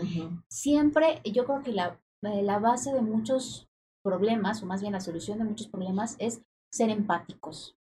Siempre, 0.48 1.20
yo 1.22 1.44
creo 1.44 1.62
que 1.62 1.70
la, 1.72 1.96
eh, 2.22 2.42
la 2.42 2.58
base 2.58 2.92
de 2.92 3.00
muchos 3.00 3.68
problemas, 4.02 4.60
o 4.60 4.66
más 4.66 4.80
bien 4.80 4.94
la 4.94 5.00
solución 5.00 5.38
de 5.38 5.44
muchos 5.44 5.68
problemas, 5.68 6.16
es 6.18 6.42
ser 6.72 6.90
empáticos. 6.90 7.76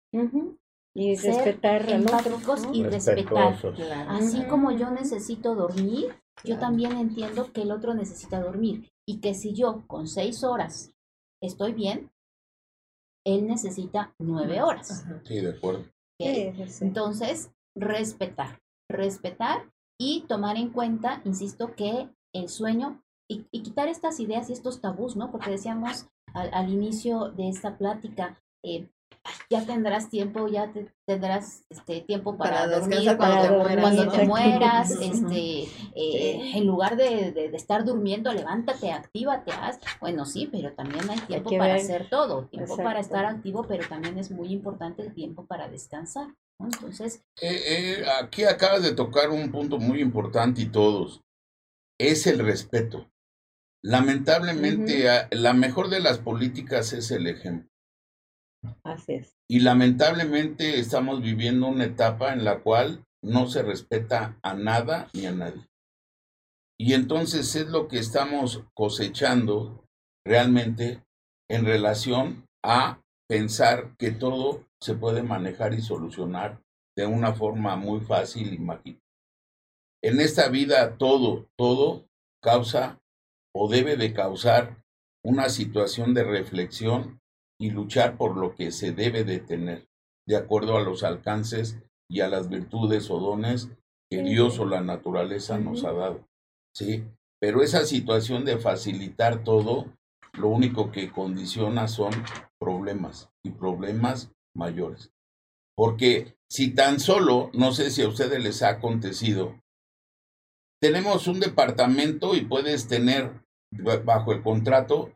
Y 0.97 1.17
Ser 1.17 1.35
respetar 1.35 1.83
al 1.83 2.03
otro. 2.07 2.17
empáticos 2.17 2.63
¿no? 2.63 2.75
y 2.75 2.83
respetar. 2.85 3.59
Claro. 3.75 4.11
Así 4.11 4.45
como 4.45 4.71
yo 4.71 4.91
necesito 4.91 5.55
dormir, 5.55 6.15
yo 6.43 6.59
también 6.59 6.93
entiendo 6.93 7.53
que 7.53 7.63
el 7.63 7.71
otro 7.71 7.95
necesita 7.95 8.41
dormir. 8.41 8.91
Y 9.07 9.21
que 9.21 9.35
si 9.35 9.53
yo 9.53 9.87
con 9.87 10.09
seis 10.09 10.43
horas 10.43 10.93
estoy 11.43 11.73
bien, 11.73 12.11
él 13.27 13.47
necesita 13.47 14.15
nueve 14.19 14.63
horas. 14.63 15.05
Sí, 15.25 15.41
de 15.41 15.51
acuerdo. 15.51 15.85
Entonces, 16.81 17.51
respetar, 17.77 18.61
respetar 18.89 19.71
y 19.99 20.23
tomar 20.29 20.57
en 20.57 20.71
cuenta, 20.71 21.23
insisto, 21.25 21.75
que 21.75 22.11
el 22.35 22.49
sueño 22.49 23.03
y, 23.29 23.47
y 23.51 23.63
quitar 23.63 23.89
estas 23.89 24.21
ideas 24.21 24.51
y 24.51 24.53
estos 24.53 24.81
tabús, 24.81 25.17
¿no? 25.17 25.31
Porque 25.31 25.51
decíamos 25.51 26.07
al, 26.35 26.53
al 26.53 26.73
inicio 26.73 27.31
de 27.31 27.49
esta 27.49 27.79
plática, 27.79 28.41
eh, 28.63 28.81
"Ay, 28.83 28.91
ya 29.51 29.65
tendrás 29.65 30.11
tiempo, 30.11 30.49
ya 30.49 30.71
te- 30.73 30.93
tendrás 31.07 31.65
este 31.71 32.01
tiempo 32.03 32.37
para, 32.37 32.65
Para 32.65 32.79
dormir 32.79 33.17
cuando 33.17 33.41
te 33.43 33.49
cuando, 33.49 33.59
mueras, 33.65 33.81
cuando 33.83 34.05
¿no? 34.05 34.13
te 34.13 34.27
mueras, 34.27 34.91
Ujú. 34.91 35.03
este, 35.03 35.63
eh, 35.95 36.51
en 36.55 36.67
lugar 36.67 36.97
de, 36.97 37.33
de- 37.33 37.51
de 37.51 37.57
estar 37.57 37.85
durmiendo, 37.85 38.33
levántate, 38.33 38.93
actívate, 38.93 39.53
haz. 39.53 39.79
Bueno, 40.01 40.25
sí, 40.27 40.49
pero 40.51 40.73
también 40.75 41.09
hay 41.11 41.19
tiempo 41.21 41.51
para 41.51 41.73
ver. 41.75 41.83
hacer 41.83 42.09
todo, 42.11 42.45
tiempo 42.47 42.77
para 42.77 43.01
estar 43.01 43.25
activo, 43.25 43.65
pero 43.67 43.89
también 43.89 44.19
es 44.19 44.31
muy 44.31 44.49
importante 44.53 45.03
el 45.03 45.15
tiempo 45.15 45.47
para 45.47 45.69
descansar. 45.69 46.29
¿no? 46.61 46.67
Entonces, 46.67 47.23
Eh, 47.41 47.61
eh, 48.01 48.05
aquí 48.21 48.45
acabas 48.45 48.83
de 48.83 48.93
tocar 48.95 49.31
un 49.31 49.51
punto 49.51 49.79
muy 49.79 50.01
importante 50.01 50.63
y 50.63 50.67
todos. 50.67 51.21
Es 51.99 52.27
el 52.27 52.39
respeto. 52.41 53.09
Lamentablemente, 53.83 55.09
a- 55.11 55.29
la 55.31 55.53
mejor 55.53 55.89
de 55.91 56.01
las 56.01 56.19
políticas 56.19 56.93
es 56.93 57.11
el 57.11 57.27
ejemplo. 57.27 57.69
Y 59.49 59.61
lamentablemente 59.61 60.79
estamos 60.79 61.23
viviendo 61.23 61.67
una 61.67 61.85
etapa 61.85 62.33
en 62.33 62.45
la 62.45 62.61
cual 62.61 63.05
no 63.23 63.47
se 63.49 63.63
respeta 63.63 64.39
a 64.43 64.55
nada 64.55 65.09
ni 65.13 65.27
a 65.27 65.33
nadie. 65.33 65.67
Y 66.79 66.95
entonces 66.95 67.55
es 67.55 67.69
lo 67.69 67.89
que 67.89 67.99
estamos 67.99 68.65
cosechando 68.75 69.85
realmente 70.27 71.03
en 71.49 71.65
relación 71.65 72.47
a 72.65 73.01
pensar 73.29 73.97
que 73.97 74.11
todo 74.11 74.65
se 74.81 74.95
puede 74.95 75.23
manejar 75.23 75.75
y 75.75 75.81
solucionar 75.81 76.61
de 76.97 77.07
una 77.07 77.33
forma 77.33 77.77
muy 77.77 78.01
fácil 78.01 78.53
y 78.53 78.59
mágica. 78.59 79.01
En 80.03 80.21
esta 80.21 80.49
vida 80.49 80.97
todo, 80.99 81.49
todo 81.57 82.07
causa 82.43 83.01
o 83.55 83.69
debe 83.69 83.97
de 83.97 84.13
causar 84.13 84.83
una 85.25 85.49
situación 85.49 86.13
de 86.13 86.25
reflexión 86.25 87.21
y 87.61 87.71
luchar 87.71 88.17
por 88.17 88.37
lo 88.37 88.55
que 88.55 88.71
se 88.73 88.93
debe 88.93 89.25
de 89.25 89.39
tener, 89.39 89.89
de 90.27 90.37
acuerdo 90.37 90.77
a 90.77 90.83
los 90.83 91.03
alcances 91.05 91.79
y 92.11 92.21
a 92.21 92.29
las 92.29 92.49
virtudes 92.49 93.11
o 93.11 93.19
dones 93.21 93.71
que. 94.11 94.23
Dios 94.23 94.59
o 94.59 94.67
la 94.67 94.81
naturaleza 94.81 95.59
nos 95.59 95.85
ha 95.85 95.93
dado. 95.93 96.29
¿sí? 96.75 97.05
Pero 97.41 97.63
esa 97.63 97.85
situación 97.85 98.45
de 98.45 98.59
facilitar 98.59 99.45
todo, 99.45 99.87
lo 100.35 100.49
único 100.49 100.91
que 100.93 101.11
condiciona 101.11 101.89
son 101.89 102.13
problemas 102.59 103.31
y 103.45 103.51
problemas 103.51 104.33
mayores. 104.55 105.11
Porque 105.77 106.37
si 106.49 106.73
tan 106.75 107.01
solo, 107.01 107.51
no 107.53 107.73
sé 107.73 107.91
si 107.91 108.03
a 108.03 108.09
ustedes 108.09 108.43
les 108.43 108.63
ha 108.63 108.69
acontecido, 108.71 109.61
tenemos 110.81 111.27
un 111.27 111.41
departamento 111.41 112.35
y 112.35 112.43
puedes 112.43 112.87
tener 112.89 113.43
ba- 113.73 113.99
bajo 113.99 114.33
el 114.33 114.43
contrato 114.43 115.13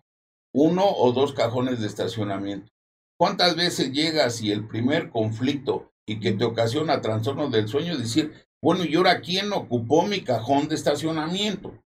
uno 0.61 0.85
o 0.85 1.13
dos 1.13 1.33
cajones 1.33 1.81
de 1.81 1.87
estacionamiento. 1.87 2.73
¿Cuántas 3.17 3.55
veces 3.55 3.93
llegas 3.93 4.43
y 4.43 4.51
el 4.51 4.67
primer 4.67 5.11
conflicto 5.11 5.93
y 6.07 6.19
que 6.19 6.33
te 6.33 6.45
ocasiona 6.45 7.01
trastorno 7.01 7.49
del 7.49 7.69
sueño 7.69 7.97
decir, 7.97 8.33
bueno, 8.63 8.85
¿y 8.85 8.97
ahora 8.97 9.21
quién 9.21 9.53
ocupó 9.53 10.07
mi 10.07 10.23
cajón 10.23 10.69
de 10.69 10.75
estacionamiento? 10.75 11.81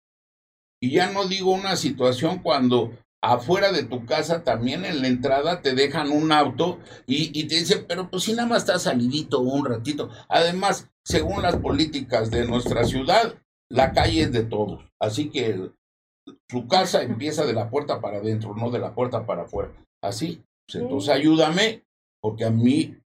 Y 0.82 0.92
ya 0.92 1.12
no 1.12 1.28
digo 1.28 1.52
una 1.52 1.76
situación 1.76 2.40
cuando 2.40 2.92
afuera 3.22 3.72
de 3.72 3.84
tu 3.84 4.06
casa 4.06 4.44
también 4.44 4.86
en 4.86 5.02
la 5.02 5.08
entrada 5.08 5.62
te 5.62 5.76
dejan 5.76 6.10
un 6.10 6.32
auto 6.32 6.80
y, 7.06 7.46
te 7.48 7.56
dicen, 7.56 7.86
pero 7.88 8.10
pues 8.10 8.24
si 8.24 8.34
nada 8.34 8.48
más 8.48 8.60
está 8.60 8.80
salidito 8.80 9.42
un 9.42 9.66
ratito. 9.66 10.10
Además, 10.30 10.90
según 11.04 11.42
las 11.42 11.58
políticas 11.58 12.32
de 12.32 12.46
nuestra 12.46 12.86
ciudad, 12.86 13.36
la 13.70 13.92
calle 13.92 14.24
es 14.24 14.32
de 14.32 14.44
todos. 14.44 14.82
Así 15.00 15.30
que 15.30 15.72
su 16.50 16.68
casa 16.68 17.04
empieza 17.04 17.46
de 17.46 17.54
la 17.54 17.70
puerta 17.70 18.02
para 18.02 18.18
adentro, 18.18 18.56
no 18.56 18.70
de 18.70 18.80
la 18.80 18.94
puerta 18.94 19.26
para 19.26 19.44
afuera. 19.44 19.72
Así. 20.04 20.44
Pues 20.68 20.84
entonces 20.84 21.10
ayúdame, 21.10 21.84
porque 22.22 22.46
a 22.46 22.52
mí 22.52 22.98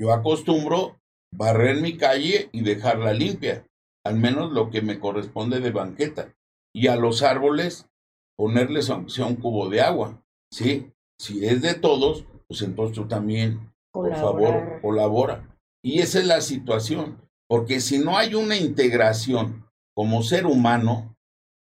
yo 0.00 0.12
acostumbro 0.12 1.00
barrer 1.34 1.80
mi 1.80 1.96
calle 1.96 2.48
y 2.52 2.62
dejarla 2.62 3.12
limpia, 3.12 3.66
al 4.04 4.16
menos 4.16 4.52
lo 4.52 4.70
que 4.70 4.82
me 4.82 4.98
corresponde 4.98 5.60
de 5.60 5.70
banqueta. 5.70 6.34
Y 6.74 6.86
a 6.86 6.96
los 6.96 7.22
árboles 7.22 7.88
ponerles 8.36 8.90
aunque 8.90 9.10
sea 9.10 9.26
un 9.26 9.36
cubo 9.36 9.68
de 9.68 9.80
agua. 9.80 10.22
¿sí? 10.50 10.92
Si 11.20 11.44
es 11.44 11.62
de 11.62 11.74
todos, 11.74 12.24
pues 12.48 12.62
entonces 12.62 12.96
tú 12.96 13.06
también, 13.06 13.72
por 13.92 14.14
favor, 14.14 14.80
colabora. 14.80 15.48
Y 15.84 16.00
esa 16.00 16.20
es 16.20 16.26
la 16.26 16.40
situación, 16.40 17.20
porque 17.48 17.80
si 17.80 17.98
no 17.98 18.16
hay 18.16 18.34
una 18.34 18.56
integración 18.56 19.68
como 19.94 20.22
ser 20.22 20.46
humano, 20.46 21.16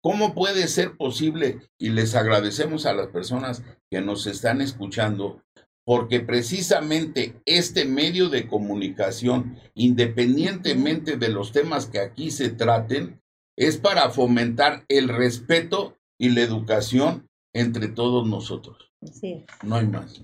¿cómo 0.03 0.34
puede 0.35 0.67
ser 0.67 0.97
posible? 0.97 1.59
Y 1.80 1.89
les 1.89 2.13
agradecemos 2.13 2.85
a 2.85 2.93
las 2.93 3.07
personas 3.07 3.63
que 3.89 4.01
nos 4.01 4.27
están 4.27 4.61
escuchando, 4.61 5.41
porque 5.85 6.19
precisamente 6.19 7.41
este 7.45 7.85
medio 7.85 8.30
de 8.30 8.47
comunicación, 8.47 9.57
independientemente 9.73 11.17
de 11.17 11.30
los 11.30 11.51
temas 11.51 11.88
que 11.88 11.99
aquí 11.99 12.31
se 12.31 12.49
traten, 12.49 13.21
es 13.57 13.77
para 13.77 14.09
fomentar 14.09 14.84
el 14.89 15.09
respeto 15.09 15.97
y 16.19 16.30
la 16.30 16.41
educación 16.41 17.27
entre 17.53 17.88
todos 17.88 18.27
nosotros. 18.27 18.91
Sí. 19.11 19.45
No 19.63 19.75
hay 19.75 19.88
más. 19.88 20.23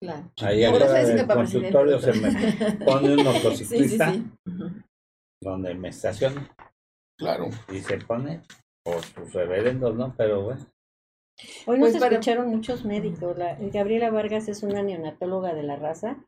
Claro. 0.00 0.32
Ahí 0.40 0.64
para 0.70 0.90
presidente, 0.90 1.34
consultorio 1.34 2.00
se 2.00 2.12
me 2.14 2.76
pone 2.84 3.14
un 3.14 3.18
Sí, 3.18 3.24
sí, 3.24 3.24
motociclista 3.24 4.12
sí. 4.12 4.24
Donde 5.40 5.74
me 5.74 5.88
estaciono 5.88 6.48
Claro. 7.18 7.50
y 7.72 7.78
se 7.80 7.98
pone 7.98 8.42
por 8.84 9.02
sus 9.02 9.32
reverendos, 9.32 9.94
¿no? 9.96 10.14
Pero 10.16 10.42
bueno, 10.42 10.66
Hoy 11.66 11.78
nos 11.78 11.90
Pues 11.90 12.00
para- 12.02 12.12
escucharon 12.16 12.48
muchos 12.50 12.84
médicos. 12.84 13.36
La, 13.38 13.56
Gabriela 13.58 14.10
Vargas 14.10 14.48
es 14.48 14.62
una 14.62 14.82
neonatóloga 14.82 15.54
de 15.54 15.62
la 15.62 15.76
raza. 15.76 16.18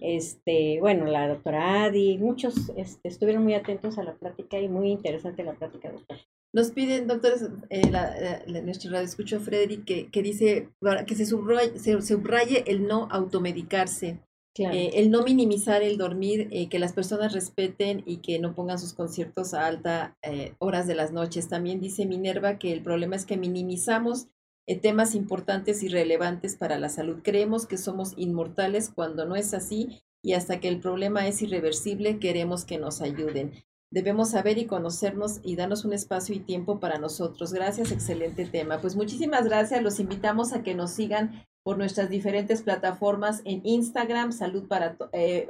Este, 0.00 0.78
bueno, 0.80 1.04
la 1.06 1.28
doctora 1.28 1.84
Adi, 1.84 2.18
muchos 2.18 2.70
este, 2.76 3.08
estuvieron 3.08 3.44
muy 3.44 3.54
atentos 3.54 3.98
a 3.98 4.02
la 4.02 4.14
plática 4.14 4.58
y 4.58 4.68
muy 4.68 4.90
interesante 4.90 5.44
la 5.44 5.52
plática, 5.54 5.92
doctor. 5.92 6.18
Nos 6.54 6.70
piden, 6.72 7.06
doctores, 7.06 7.48
eh, 7.70 7.88
la, 7.90 8.14
la- 8.18 8.42
la- 8.46 8.60
nuestro 8.62 8.90
radio 8.90 9.04
escucho 9.04 9.40
Frederick 9.40 9.84
que, 9.84 10.10
que 10.10 10.22
dice 10.22 10.68
para 10.80 11.04
que 11.06 11.14
se 11.14 11.24
subraye, 11.24 11.78
se 11.78 12.00
subraye 12.02 12.64
el 12.66 12.86
no 12.86 13.08
automedicarse, 13.10 14.18
Eh, 14.58 14.90
el 14.94 15.10
no 15.10 15.22
minimizar 15.22 15.82
el 15.82 15.96
dormir, 15.96 16.48
eh, 16.50 16.68
que 16.68 16.78
las 16.78 16.92
personas 16.92 17.32
respeten 17.32 18.02
y 18.04 18.18
que 18.18 18.38
no 18.38 18.54
pongan 18.54 18.78
sus 18.78 18.92
conciertos 18.92 19.54
a 19.54 19.66
alta 19.66 20.18
eh, 20.22 20.54
horas 20.58 20.86
de 20.86 20.94
las 20.94 21.12
noches. 21.12 21.48
También 21.48 21.80
dice 21.80 22.04
Minerva 22.04 22.58
que 22.58 22.72
el 22.72 22.82
problema 22.82 23.16
es 23.16 23.24
que 23.24 23.38
minimizamos 23.38 24.28
eh, 24.66 24.78
temas 24.78 25.16
importantes 25.16 25.82
y 25.82 25.88
relevantes 25.88 26.56
para 26.56 26.78
la 26.78 26.88
salud. 26.88 27.20
Creemos 27.22 27.66
que 27.66 27.76
somos 27.76 28.12
inmortales 28.16 28.90
cuando 28.94 29.24
no 29.24 29.34
es 29.34 29.54
así 29.54 30.02
y 30.22 30.34
hasta 30.34 30.60
que 30.60 30.68
el 30.68 30.78
problema 30.78 31.26
es 31.26 31.42
irreversible 31.42 32.20
queremos 32.20 32.64
que 32.64 32.78
nos 32.78 33.00
ayuden. 33.00 33.52
Debemos 33.90 34.30
saber 34.30 34.58
y 34.58 34.66
conocernos 34.66 35.40
y 35.42 35.56
darnos 35.56 35.84
un 35.84 35.92
espacio 35.92 36.34
y 36.34 36.38
tiempo 36.38 36.78
para 36.78 36.98
nosotros. 36.98 37.52
Gracias, 37.52 37.90
excelente 37.90 38.46
tema. 38.46 38.80
Pues 38.80 38.94
muchísimas 38.94 39.44
gracias. 39.44 39.82
Los 39.82 39.98
invitamos 39.98 40.52
a 40.52 40.62
que 40.62 40.74
nos 40.74 40.92
sigan 40.92 41.44
por 41.64 41.78
nuestras 41.78 42.10
diferentes 42.10 42.62
plataformas 42.62 43.42
en 43.44 43.60
Instagram, 43.64 44.32
Salud 44.32 44.66
para, 44.66 44.96
eh, 45.12 45.48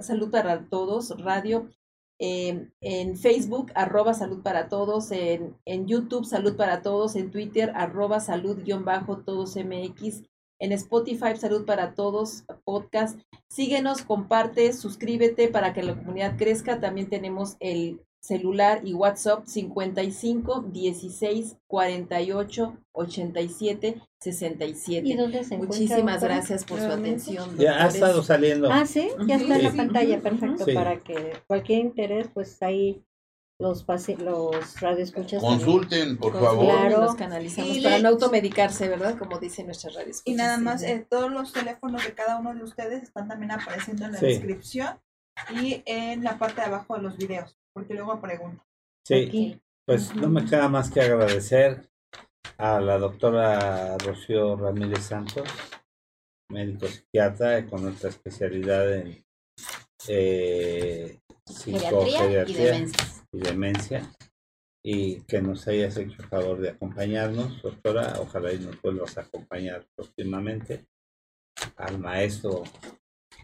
Salud 0.00 0.30
para 0.30 0.68
Todos, 0.68 1.18
Radio, 1.22 1.68
eh, 2.20 2.68
en 2.80 3.16
Facebook, 3.16 3.70
arroba 3.74 4.12
Salud 4.12 4.42
para 4.42 4.68
Todos, 4.68 5.10
en, 5.12 5.56
en 5.64 5.86
YouTube, 5.86 6.24
Salud 6.24 6.56
para 6.56 6.82
Todos, 6.82 7.16
en 7.16 7.30
Twitter, 7.30 7.72
arroba 7.74 8.20
Salud-Todos 8.20 9.56
MX, 9.56 10.24
en 10.60 10.72
Spotify, 10.72 11.36
Salud 11.36 11.64
para 11.64 11.94
Todos, 11.94 12.44
podcast. 12.64 13.20
Síguenos, 13.48 14.02
comparte, 14.02 14.72
suscríbete 14.72 15.48
para 15.48 15.72
que 15.72 15.82
la 15.82 15.96
comunidad 15.96 16.36
crezca. 16.36 16.80
También 16.80 17.08
tenemos 17.08 17.56
el 17.60 18.00
celular 18.20 18.80
y 18.84 18.94
WhatsApp 18.94 19.46
55 19.46 20.62
16 20.72 21.56
48 21.66 22.76
87 22.92 24.02
67. 24.20 25.06
¿Y 25.08 25.14
dónde 25.16 25.44
se 25.44 25.56
Muchísimas 25.56 26.22
gracias 26.22 26.64
por 26.64 26.80
su 26.80 26.86
atención. 26.86 27.56
ya 27.56 27.84
ha 27.84 27.88
estado 27.88 28.22
saliendo. 28.22 28.70
Ah, 28.70 28.84
sí, 28.86 29.08
ya 29.26 29.36
está 29.36 29.56
en 29.56 29.64
la 29.64 29.72
pantalla, 29.72 30.20
perfecto, 30.20 30.64
Sí. 30.64 30.72
para 30.74 30.98
que 31.02 31.34
cualquier 31.46 31.78
interés, 31.80 32.26
pues 32.34 32.60
ahí 32.62 33.04
los 33.60 33.82
pase, 33.84 34.16
los 34.16 34.80
radioescuchas. 34.80 35.40
Consulten, 35.42 36.16
por 36.16 36.32
Consulten 36.32 36.58
favor. 36.58 36.74
Claro. 36.88 37.00
Los 37.04 37.14
canalizamos 37.16 37.78
para 37.78 37.98
no 37.98 38.08
automedicarse, 38.10 38.88
¿verdad? 38.88 39.18
Como 39.18 39.38
dice 39.38 39.64
nuestra 39.64 39.90
radio. 39.92 40.12
Y 40.24 40.34
nada 40.34 40.58
más, 40.58 40.82
eh, 40.84 41.04
todos 41.08 41.30
los 41.30 41.52
teléfonos 41.52 42.04
de 42.04 42.12
cada 42.14 42.38
uno 42.38 42.54
de 42.54 42.62
ustedes 42.62 43.02
están 43.02 43.26
también 43.28 43.50
apareciendo 43.52 44.04
en 44.06 44.12
la 44.12 44.18
Sí. 44.18 44.26
descripción 44.26 45.00
y 45.60 45.82
en 45.86 46.22
la 46.22 46.38
parte 46.38 46.60
de 46.60 46.66
abajo 46.68 46.94
de 46.96 47.02
los 47.02 47.16
videos, 47.16 47.57
porque 47.78 47.94
luego 47.94 48.20
pregunto. 48.20 48.64
Sí, 49.06 49.26
Aquí. 49.28 49.62
pues 49.86 50.14
no 50.16 50.28
me 50.28 50.44
queda 50.44 50.68
más 50.68 50.90
que 50.90 51.00
agradecer 51.00 51.88
a 52.56 52.80
la 52.80 52.98
doctora 52.98 53.96
Rocío 53.98 54.56
Ramírez 54.56 55.04
Santos, 55.04 55.48
médico 56.50 56.88
psiquiatra 56.88 57.64
con 57.66 57.84
nuestra 57.84 58.10
especialidad 58.10 58.92
en 58.94 59.24
eh, 60.08 61.20
y 61.66 61.72
demencias. 61.72 63.24
y 63.32 63.38
demencia 63.38 64.10
y 64.84 65.20
que 65.22 65.40
nos 65.40 65.68
hayas 65.68 65.96
hecho 65.96 66.22
el 66.22 66.28
favor 66.28 66.60
de 66.60 66.70
acompañarnos, 66.70 67.62
doctora. 67.62 68.14
Ojalá 68.20 68.52
y 68.52 68.58
nos 68.58 68.80
vuelvas 68.82 69.18
a 69.18 69.22
acompañar 69.22 69.86
próximamente. 69.94 70.86
Al 71.76 71.98
maestro 71.98 72.64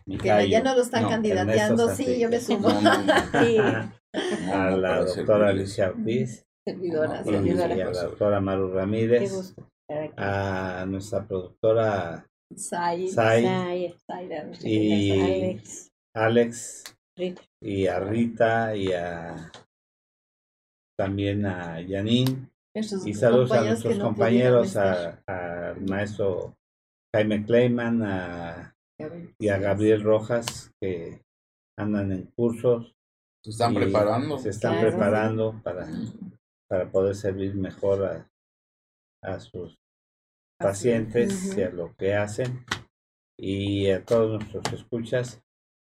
Que 0.07 0.49
ya 0.49 0.63
no 0.63 0.75
lo 0.75 0.83
están 0.83 1.05
no, 1.05 1.09
candidateando, 1.11 1.95
sí, 1.95 2.19
yo 2.21 2.29
me 2.29 2.41
sumo. 2.41 2.69
No, 2.69 2.81
no, 2.81 3.03
no. 3.03 3.13
Sí, 3.43 3.59
A 4.53 4.71
la 4.71 5.05
doctora. 5.05 5.49
Alicia 5.49 5.89
Ortiz 5.91 6.45
Servidora, 6.65 7.21
No, 7.21 7.25
servidora. 7.25 7.75
y 7.77 7.81
a 7.81 7.91
la 7.91 8.03
doctora 8.05 8.41
Maru 8.41 8.69
qué 8.71 8.75
Ramírez, 8.77 9.33
gusto 9.33 9.69
a 10.17 10.85
nuestra 10.89 11.27
productora 11.27 12.25
Sai. 12.57 13.09
Y-. 14.63 15.11
Alex, 15.21 15.91
Alex 16.15 16.85
Rita. 17.19 17.43
y 17.61 17.87
a 17.87 17.99
Rita 18.01 18.77
y 18.77 18.93
a 18.93 19.51
también 20.97 21.45
a 21.47 21.79
Janine 21.87 22.49
Nuestros 22.75 23.07
y 23.07 23.15
saludos 23.15 23.51
a 23.53 23.63
nuestros 23.63 23.93
que 23.95 23.99
no 23.99 24.05
compañeros, 24.07 24.77
a- 24.77 25.21
al 25.27 25.81
maestro 25.83 26.55
Jaime 27.15 27.45
Kleiman 27.45 28.03
a-. 28.05 28.74
y 29.39 29.49
a 29.49 29.59
Gabriel 29.59 30.03
Rojas 30.03 30.73
que 30.81 31.23
andan 31.79 32.13
en 32.13 32.27
cursos. 32.37 32.95
Se 33.43 33.51
están 33.51 33.75
preparando. 33.75 34.39
Se 34.39 34.51
están 34.51 34.75
Claro. 34.79 34.89
preparando 34.91 35.61
para, 35.63 35.87
para 36.69 36.91
poder 36.91 37.15
servir 37.15 37.55
mejor 37.55 38.05
a, 38.05 38.31
a 39.23 39.41
sus 39.41 39.77
pacientes 40.59 41.57
y 41.57 41.63
a 41.63 41.71
lo 41.71 41.95
que 41.97 42.15
hacen. 42.15 42.65
Y 43.37 43.91
a 43.91 44.05
todos 44.05 44.41
nuestros 44.41 44.73
escuchas, 44.81 45.43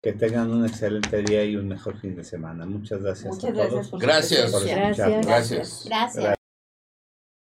que 0.04 0.14
tengan 0.14 0.52
un 0.52 0.66
excelente 0.66 1.22
día 1.22 1.46
y 1.46 1.56
un 1.56 1.68
mejor 1.68 2.00
fin 2.00 2.16
de 2.16 2.24
semana. 2.24 2.66
Muchas 2.66 3.02
gracias 3.02 3.36
Muchas 3.36 3.52
a 3.52 3.54
todos. 3.70 3.92
gracias 4.02 4.52
por. 4.52 4.66
Gracias. 4.68 5.26
Gracias. 5.26 5.86
Gracias. 5.86 6.36